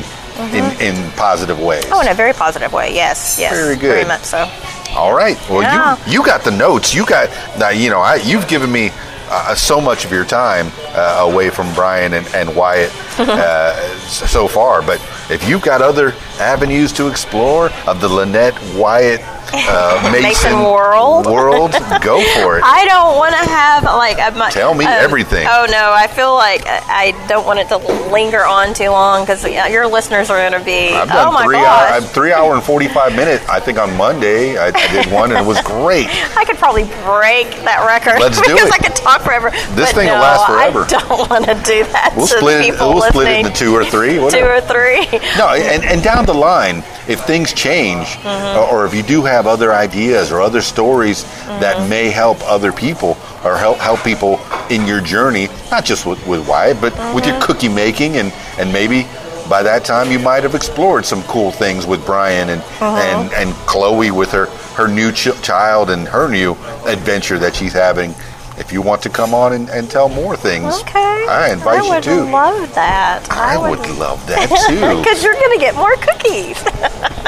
in, 0.54 0.64
in 0.82 1.12
positive 1.12 1.60
ways. 1.60 1.86
oh, 1.92 2.02
in 2.02 2.08
a 2.08 2.14
very 2.14 2.34
positive 2.34 2.74
way. 2.74 2.94
Yes. 2.96 3.38
Yes. 3.40 3.54
Very 3.54 3.76
good. 3.76 3.94
Very 3.94 4.06
much 4.06 4.24
so. 4.24 4.50
All 4.96 5.14
right. 5.14 5.38
Well, 5.50 5.62
Yeah. 5.62 5.98
you 6.06 6.14
you 6.14 6.26
got 6.26 6.44
the 6.44 6.52
notes. 6.52 6.94
You 6.94 7.06
got 7.06 7.30
now. 7.60 7.70
You 7.70 7.90
know, 7.90 8.02
I, 8.02 8.16
you've 8.16 8.48
given 8.48 8.72
me 8.72 8.92
uh, 9.30 9.56
so 9.56 9.80
much 9.80 10.04
of 10.04 10.12
your 10.12 10.26
time 10.26 10.72
uh, 10.94 11.30
away 11.32 11.50
from 11.50 11.72
Brian 11.74 12.14
and, 12.14 12.28
and 12.36 12.54
Wyatt 12.56 12.92
uh, 13.20 13.76
so 14.08 14.48
far. 14.48 14.82
But 14.82 15.00
if 15.30 15.48
you've 15.48 15.62
got 15.62 15.82
other 15.82 16.14
avenues 16.42 16.92
to 16.94 17.08
explore 17.08 17.70
of 17.88 18.02
the 18.02 18.10
Lynette 18.10 18.58
Wyatt 18.76 19.22
uh, 19.54 20.10
Mason, 20.12 20.24
Mason 20.24 20.64
world. 20.64 21.26
world, 21.26 21.72
go 22.02 22.22
for 22.36 22.58
it. 22.58 22.64
I 22.64 22.86
don't 22.86 23.18
want 23.18 23.36
to 23.36 23.50
have 23.50 23.84
like 23.84 24.18
a 24.18 24.32
Tell 24.52 24.74
me 24.74 24.86
um, 24.86 24.92
everything. 24.92 25.48
Oh 25.50 25.66
no, 25.70 25.92
I 25.94 26.08
feel 26.08 26.34
like 26.36 26.64
I 26.66 27.12
don't 27.28 27.46
want 27.46 27.60
it 27.60 27.68
to 27.70 27.78
linger 28.12 28.46
on 28.46 28.74
too 28.74 28.90
long 28.90 29.24
because 29.24 29.44
your 29.44 29.88
listeners 29.88 30.30
are 30.30 30.38
going 30.38 30.60
to 30.60 30.66
be. 30.66 30.94
I've 30.94 31.08
done 31.08 31.28
oh 31.28 31.32
my 31.32 31.46
three 31.46 31.56
gosh! 31.56 31.92
hour, 31.92 31.98
I'm 31.98 32.04
three 32.04 32.34
hour 32.34 32.54
and 32.54 32.64
forty 32.64 32.88
five 32.88 33.16
minutes. 33.16 33.48
I 33.48 33.60
think 33.60 33.78
on 33.78 33.96
Monday 33.98 34.58
I, 34.58 34.68
I 34.68 34.88
did 34.92 35.12
one 35.12 35.32
and 35.32 35.40
it 35.40 35.48
was 35.48 35.62
great. 35.66 36.08
I 36.38 36.46
could 36.46 36.58
probably 36.58 36.84
break 37.04 37.52
that 37.68 37.84
record 37.86 38.20
Let's 38.20 38.42
do 38.42 38.54
because 38.54 38.70
it. 38.70 38.74
I 38.74 38.78
could 38.78 38.96
talk 38.96 39.22
forever. 39.22 39.52
This 39.76 39.92
but 39.92 39.96
thing 39.96 40.08
will 40.08 40.16
last 40.16 40.48
forever. 40.48 40.86
I 40.86 40.88
don't 40.88 41.30
want 41.30 41.46
to 41.46 41.56
do 41.66 41.84
that 41.92 42.14
We'll 42.16 42.28
split 42.28 42.66
it. 42.66 42.80
We'll 42.80 43.02
split 43.02 43.28
it 43.28 43.46
into 43.46 43.52
two 43.52 43.74
or 43.74 43.84
three. 43.86 44.16
Two 44.16 44.46
or 44.46 44.62
three. 44.62 45.08
No, 45.38 45.50
and, 45.50 45.84
and 45.84 46.02
down 46.04 46.26
the 46.26 46.31
line, 46.34 46.84
if 47.08 47.22
things 47.26 47.54
change, 47.54 48.08
Mm-hmm. 48.22 48.58
or, 48.60 48.82
or 48.82 48.86
if 48.86 48.94
you 48.94 49.04
do 49.04 49.24
have 49.24 49.48
other 49.48 49.74
ideas 49.74 50.32
or 50.32 50.42
other 50.42 50.62
stories 50.62 51.24
Mm-hmm. 51.24 51.60
that 51.62 51.90
may 51.90 52.10
help 52.10 52.38
other 52.44 52.72
people 52.72 53.18
or 53.44 53.58
help 53.58 53.78
help 53.78 54.04
people 54.04 54.40
in 54.70 54.86
your 54.88 55.02
journey, 55.02 55.48
not 55.70 55.84
just 55.86 56.06
with, 56.06 56.26
with 56.28 56.48
Wyatt, 56.48 56.80
but 56.82 56.94
with 57.16 57.26
your 57.26 57.36
Mm-hmm. 57.36 57.42
cookie 57.44 57.70
making, 57.70 58.18
and 58.18 58.32
and 58.60 58.72
maybe 58.72 59.06
by 59.50 59.64
that 59.64 59.84
time 59.84 60.12
you 60.12 60.20
might 60.20 60.44
have 60.44 60.56
explored 60.56 61.06
some 61.06 61.24
cool 61.24 61.52
things 61.52 61.86
with 61.86 62.06
Brian 62.06 62.50
and 62.50 62.62
Uh-huh. 62.62 62.98
and 62.98 63.34
and 63.34 63.54
Chloe 63.68 64.12
with 64.12 64.32
her 64.32 64.46
her 64.78 64.88
new 64.88 65.12
ch- 65.12 65.36
child 65.42 65.90
and 65.90 66.08
her 66.08 66.30
new 66.30 66.52
adventure 66.86 67.38
that 67.40 67.54
she's 67.56 67.74
having. 67.74 68.14
If 68.62 68.72
you 68.72 68.82
want 68.84 69.02
to 69.02 69.10
come 69.10 69.34
on 69.34 69.54
and, 69.54 69.68
and 69.70 69.90
tell 69.90 70.08
more 70.08 70.38
things, 70.38 70.80
Okay. 70.82 71.26
I 71.28 71.52
invite 71.52 71.82
I 71.82 71.84
you 71.84 71.90
would 71.90 72.04
to. 72.04 72.24
love 72.32 72.74
that. 72.76 73.28
I 73.32 73.58
would 73.58 73.80
love 73.98 74.26
that 74.28 74.48
too. 74.70 75.00
Because 75.00 75.24
you're 75.24 75.34
going 75.34 75.52
to 75.52 75.60
get 75.60 75.74
more 75.76 75.96
cookies. 75.98 76.62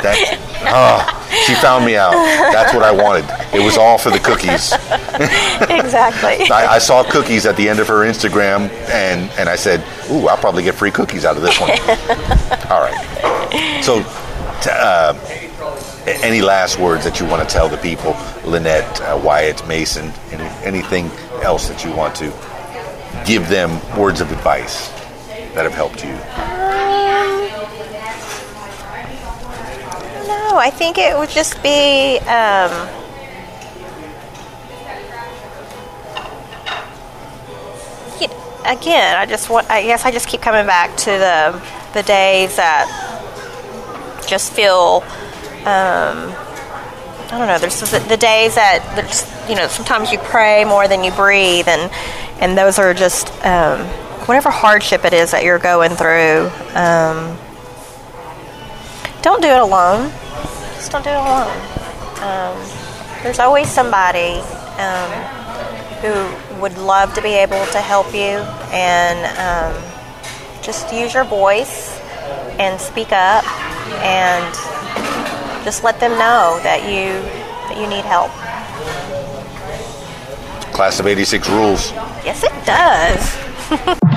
That, 0.03 0.37
oh, 0.69 1.01
she 1.47 1.55
found 1.55 1.85
me 1.85 1.95
out. 1.97 2.11
That's 2.53 2.71
what 2.73 2.83
I 2.83 2.91
wanted. 2.91 3.25
It 3.51 3.65
was 3.65 3.77
all 3.77 3.97
for 3.97 4.11
the 4.11 4.19
cookies. 4.19 4.73
exactly. 5.69 6.49
I, 6.51 6.75
I 6.75 6.77
saw 6.77 7.03
cookies 7.03 7.45
at 7.47 7.55
the 7.57 7.67
end 7.67 7.79
of 7.79 7.87
her 7.87 8.05
Instagram, 8.05 8.69
and, 8.89 9.31
and 9.39 9.49
I 9.49 9.55
said, 9.55 9.83
"Ooh, 10.11 10.27
I'll 10.27 10.37
probably 10.37 10.63
get 10.63 10.75
free 10.75 10.91
cookies 10.91 11.25
out 11.25 11.35
of 11.35 11.41
this 11.41 11.59
one." 11.59 11.71
all 12.69 12.81
right. 12.81 13.81
So, 13.83 13.99
t- 14.61 14.69
uh, 14.71 15.13
any 16.05 16.41
last 16.41 16.79
words 16.79 17.03
that 17.05 17.19
you 17.19 17.25
want 17.25 17.47
to 17.47 17.53
tell 17.53 17.69
the 17.69 17.77
people, 17.77 18.15
Lynette, 18.45 19.01
uh, 19.01 19.19
Wyatt, 19.23 19.65
Mason, 19.67 20.11
any, 20.31 20.43
anything 20.63 21.05
else 21.41 21.67
that 21.69 21.83
you 21.85 21.93
want 21.93 22.15
to 22.15 22.25
give 23.25 23.47
them 23.49 23.79
words 23.97 24.21
of 24.21 24.31
advice 24.31 24.89
that 25.53 25.63
have 25.63 25.73
helped 25.73 26.03
you? 26.03 26.13
No, 30.27 30.57
I 30.57 30.69
think 30.69 30.97
it 30.97 31.17
would 31.17 31.29
just 31.29 31.61
be. 31.63 32.17
Um, 32.19 32.89
again, 38.65 39.17
I 39.17 39.25
just 39.25 39.49
want. 39.49 39.69
I 39.69 39.83
guess 39.83 40.05
I 40.05 40.11
just 40.11 40.27
keep 40.27 40.41
coming 40.41 40.65
back 40.65 40.95
to 40.97 41.11
the 41.11 41.61
the 41.93 42.03
days 42.03 42.55
that 42.57 42.87
just 44.27 44.53
feel. 44.53 45.03
Um, 45.65 46.35
I 47.33 47.37
don't 47.39 47.47
know. 47.47 47.57
There's 47.57 47.79
the, 47.79 48.17
days 48.17 48.55
that 48.55 48.83
there's, 48.95 49.49
you 49.49 49.55
know 49.55 49.67
sometimes 49.67 50.11
you 50.11 50.19
pray 50.19 50.65
more 50.65 50.87
than 50.87 51.03
you 51.03 51.11
breathe, 51.11 51.67
and 51.67 51.89
and 52.39 52.57
those 52.57 52.77
are 52.77 52.93
just 52.93 53.31
um, 53.45 53.79
whatever 54.27 54.51
hardship 54.51 55.03
it 55.03 55.13
is 55.13 55.31
that 55.31 55.43
you're 55.43 55.57
going 55.57 55.91
through. 55.91 56.51
Um, 56.75 57.37
don't 59.23 59.41
do 59.41 59.47
it 59.47 59.61
alone. 59.61 60.11
Just 60.75 60.91
don't 60.91 61.03
do 61.03 61.09
it 61.09 61.15
alone. 61.15 61.49
Um, 62.21 63.23
there's 63.23 63.39
always 63.39 63.67
somebody 63.67 64.37
um, 64.77 65.11
who 66.03 66.61
would 66.61 66.77
love 66.77 67.13
to 67.15 67.21
be 67.21 67.29
able 67.29 67.65
to 67.67 67.79
help 67.79 68.13
you, 68.13 68.43
and 68.69 69.25
um, 69.39 70.61
just 70.61 70.93
use 70.93 71.13
your 71.13 71.23
voice 71.23 71.97
and 72.59 72.79
speak 72.79 73.11
up, 73.11 73.43
and 74.03 74.72
just 75.63 75.83
let 75.83 75.99
them 75.99 76.11
know 76.11 76.59
that 76.63 76.83
you 76.83 77.21
that 77.69 77.77
you 77.77 77.87
need 77.87 78.05
help. 78.05 78.31
Class 80.73 80.99
of 80.99 81.07
'86 81.07 81.49
rules. 81.49 81.91
Yes, 82.23 82.43
it 82.43 82.65
does. 82.65 83.99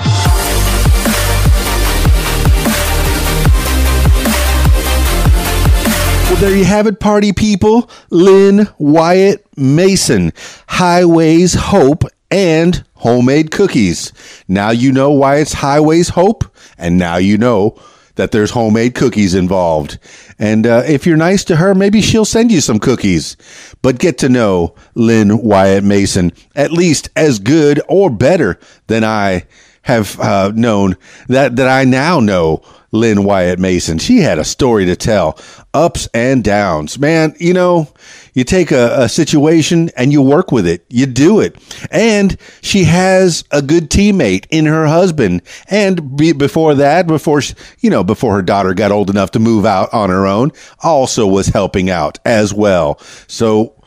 Well, 6.28 6.50
there 6.50 6.56
you 6.56 6.64
have 6.64 6.88
it, 6.88 6.98
party 6.98 7.32
people. 7.32 7.88
Lynn 8.10 8.68
Wyatt 8.78 9.46
Mason, 9.56 10.32
Highways 10.68 11.54
Hope, 11.54 12.02
and 12.30 12.84
homemade 12.94 13.52
cookies. 13.52 14.12
Now 14.48 14.70
you 14.70 14.90
know 14.90 15.12
why 15.12 15.36
it's 15.36 15.52
Highways 15.52 16.10
Hope, 16.10 16.44
and 16.76 16.98
now 16.98 17.16
you 17.16 17.38
know 17.38 17.80
that 18.16 18.32
there's 18.32 18.50
homemade 18.50 18.94
cookies 18.94 19.34
involved. 19.34 19.98
And 20.38 20.66
uh, 20.66 20.82
if 20.86 21.06
you're 21.06 21.16
nice 21.16 21.44
to 21.44 21.56
her, 21.56 21.74
maybe 21.74 22.02
she'll 22.02 22.24
send 22.24 22.50
you 22.50 22.60
some 22.60 22.78
cookies. 22.78 23.36
But 23.82 23.98
get 23.98 24.18
to 24.18 24.28
know 24.28 24.74
Lynn 24.94 25.38
Wyatt 25.42 25.84
Mason 25.84 26.32
at 26.54 26.72
least 26.72 27.08
as 27.14 27.38
good 27.38 27.80
or 27.88 28.10
better 28.10 28.58
than 28.88 29.04
I 29.04 29.46
have 29.82 30.18
uh, 30.18 30.50
known 30.54 30.96
that 31.28 31.56
that 31.56 31.68
I 31.68 31.84
now 31.84 32.18
know 32.18 32.62
Lynn 32.90 33.24
Wyatt 33.24 33.58
Mason. 33.58 33.98
She 33.98 34.18
had 34.18 34.38
a 34.38 34.44
story 34.44 34.86
to 34.86 34.96
tell, 34.96 35.38
ups 35.72 36.08
and 36.12 36.42
downs. 36.42 36.98
Man, 36.98 37.34
you 37.38 37.54
know, 37.54 37.88
you 38.36 38.44
take 38.44 38.70
a, 38.70 39.04
a, 39.04 39.08
situation 39.08 39.88
and 39.96 40.12
you 40.12 40.20
work 40.20 40.52
with 40.52 40.66
it. 40.66 40.84
You 40.90 41.06
do 41.06 41.40
it. 41.40 41.56
And 41.90 42.36
she 42.60 42.84
has 42.84 43.44
a 43.50 43.62
good 43.62 43.88
teammate 43.88 44.46
in 44.50 44.66
her 44.66 44.86
husband. 44.86 45.40
And 45.68 46.18
be, 46.18 46.32
before 46.32 46.74
that, 46.74 47.06
before, 47.06 47.40
she, 47.40 47.54
you 47.80 47.88
know, 47.88 48.04
before 48.04 48.34
her 48.34 48.42
daughter 48.42 48.74
got 48.74 48.92
old 48.92 49.08
enough 49.08 49.30
to 49.30 49.38
move 49.38 49.64
out 49.64 49.92
on 49.94 50.10
her 50.10 50.26
own, 50.26 50.52
also 50.80 51.26
was 51.26 51.46
helping 51.46 51.88
out 51.88 52.18
as 52.26 52.52
well. 52.52 52.98
So 53.26 53.82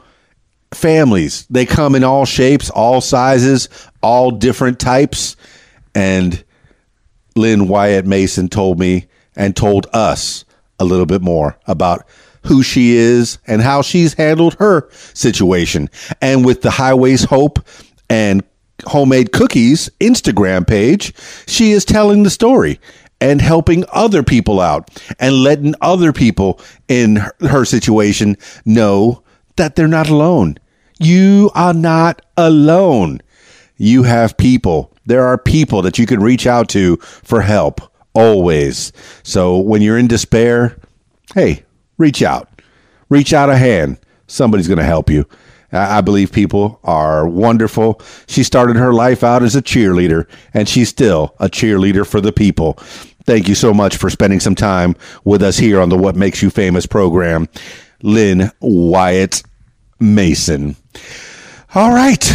families, 0.72 1.46
they 1.52 1.68
come 1.68 1.94
in 1.94 2.04
all 2.04 2.26
shapes, 2.26 2.72
all 2.72 3.02
sizes, 3.02 3.70
all 4.02 4.32
different 4.32 4.80
types. 4.80 5.36
And 5.94 6.44
Lynn 7.36 7.68
Wyatt 7.68 8.08
Mason 8.08 8.50
told 8.50 8.80
me 8.80 9.06
and 9.36 9.56
told 9.56 9.86
us 9.94 10.44
a 10.80 10.86
little 10.86 11.06
bit 11.06 11.22
more 11.22 11.60
about 11.68 12.08
who 12.44 12.64
she 12.64 12.96
is 12.96 13.38
and 13.48 13.62
how 13.62 13.82
she's 13.82 14.14
handled 14.14 14.56
her 14.56 14.90
situation. 14.92 15.90
And 16.22 16.46
with 16.46 16.62
the 16.62 16.72
Highways 16.72 17.24
Hope 17.24 17.60
and 18.10 18.44
Homemade 18.86 19.32
Cookies 19.32 19.90
Instagram 20.00 20.68
page, 20.68 21.14
she 21.48 21.72
is 21.72 21.86
telling 21.86 22.24
the 22.24 22.30
story 22.30 22.80
and 23.22 23.42
helping 23.42 23.84
other 23.92 24.24
people 24.24 24.60
out 24.60 24.90
and 25.20 25.44
letting 25.44 25.76
other 25.82 26.14
people 26.14 26.60
in 26.88 27.18
her 27.42 27.66
situation 27.66 28.38
know 28.66 29.24
that 29.58 29.76
they're 29.76 29.88
not 29.88 30.10
alone. 30.10 30.58
You 31.00 31.52
are 31.56 31.74
not 31.74 32.22
alone. 32.38 33.22
You 33.78 34.04
have 34.04 34.38
people. 34.38 34.96
There 35.06 35.26
are 35.26 35.38
people 35.38 35.82
that 35.82 35.98
you 35.98 36.06
can 36.06 36.22
reach 36.22 36.48
out 36.48 36.70
to 36.70 36.98
for 36.98 37.42
help 37.42 37.82
always. 38.14 38.92
So 39.24 39.58
when 39.58 39.82
you're 39.82 39.98
in 39.98 40.08
despair, 40.08 40.78
hey, 41.34 41.64
reach 42.00 42.24
out. 42.24 42.50
Reach 43.10 43.34
out 43.34 43.52
a 43.52 43.58
hand. 43.58 44.00
Somebody's 44.26 44.68
going 44.68 44.80
to 44.80 44.84
help 44.84 45.12
you. 45.12 45.28
I 45.72 46.02
believe 46.02 46.32
people 46.32 46.80
are 46.84 47.28
wonderful. 47.28 48.02
She 48.28 48.42
started 48.42 48.76
her 48.76 48.92
life 48.92 49.24
out 49.24 49.44
as 49.44 49.56
a 49.56 49.62
cheerleader, 49.62 50.28
and 50.52 50.68
she's 50.68 50.90
still 50.90 51.36
a 51.40 51.48
cheerleader 51.48 52.08
for 52.08 52.20
the 52.20 52.32
people. 52.32 52.74
Thank 53.26 53.48
you 53.48 53.54
so 53.54 53.72
much 53.72 53.98
for 53.98 54.10
spending 54.10 54.40
some 54.40 54.56
time 54.56 54.96
with 55.24 55.44
us 55.44 55.58
here 55.58 55.80
on 55.80 55.90
the 55.90 55.98
What 55.98 56.16
Makes 56.16 56.42
You 56.42 56.50
Famous 56.50 56.88
program. 56.88 57.48
Lynn 58.02 58.52
Wyatt 58.62 59.44
Mason. 60.00 60.76
All 61.76 61.94
right, 61.94 62.28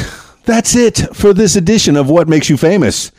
that's 0.44 0.76
it 0.76 0.98
for 1.12 1.32
this 1.32 1.56
edition 1.56 1.96
of 1.96 2.08
What 2.08 2.28
Makes 2.28 2.48
You 2.50 2.56
Famous. 2.56 3.10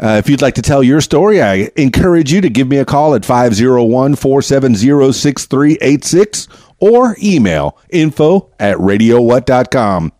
Uh, 0.00 0.16
if 0.16 0.30
you'd 0.30 0.42
like 0.42 0.54
to 0.54 0.62
tell 0.62 0.82
your 0.82 1.00
story, 1.00 1.42
I 1.42 1.70
encourage 1.76 2.32
you 2.32 2.40
to 2.40 2.48
give 2.48 2.68
me 2.68 2.78
a 2.78 2.84
call 2.84 3.14
at 3.14 3.24
501 3.24 4.14
470 4.14 5.12
6386 5.12 6.48
or 6.78 7.16
email 7.20 7.76
info 7.90 8.50
at 8.60 8.76
radiowhat.com. 8.76 10.12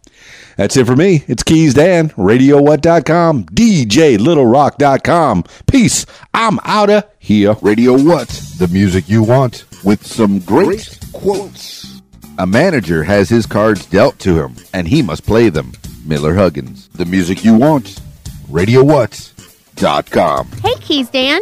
That's 0.56 0.76
it 0.76 0.86
for 0.86 0.96
me. 0.96 1.22
It's 1.28 1.44
Keys 1.44 1.74
Dan, 1.74 2.08
radiowhat.com, 2.10 3.44
djlittlerock.com. 3.44 5.44
Peace. 5.68 6.06
I'm 6.34 6.58
out 6.64 6.90
of 6.90 7.04
here. 7.20 7.54
Radio 7.62 7.92
What, 7.92 8.28
the 8.58 8.68
music 8.72 9.08
you 9.08 9.22
want, 9.22 9.64
with 9.84 10.04
some 10.04 10.40
great 10.40 10.98
quotes. 11.12 12.02
A 12.38 12.46
manager 12.46 13.04
has 13.04 13.28
his 13.28 13.46
cards 13.46 13.86
dealt 13.86 14.18
to 14.20 14.42
him, 14.42 14.56
and 14.72 14.88
he 14.88 15.02
must 15.02 15.24
play 15.24 15.48
them. 15.48 15.72
Miller 16.04 16.34
Huggins. 16.34 16.88
The 16.88 17.04
music 17.04 17.44
you 17.44 17.54
want. 17.54 18.00
Radio 18.48 18.82
What 18.82 19.32
dot. 19.78 20.46
Hey, 20.62 20.74
Keys 20.80 21.08
Dan. 21.08 21.40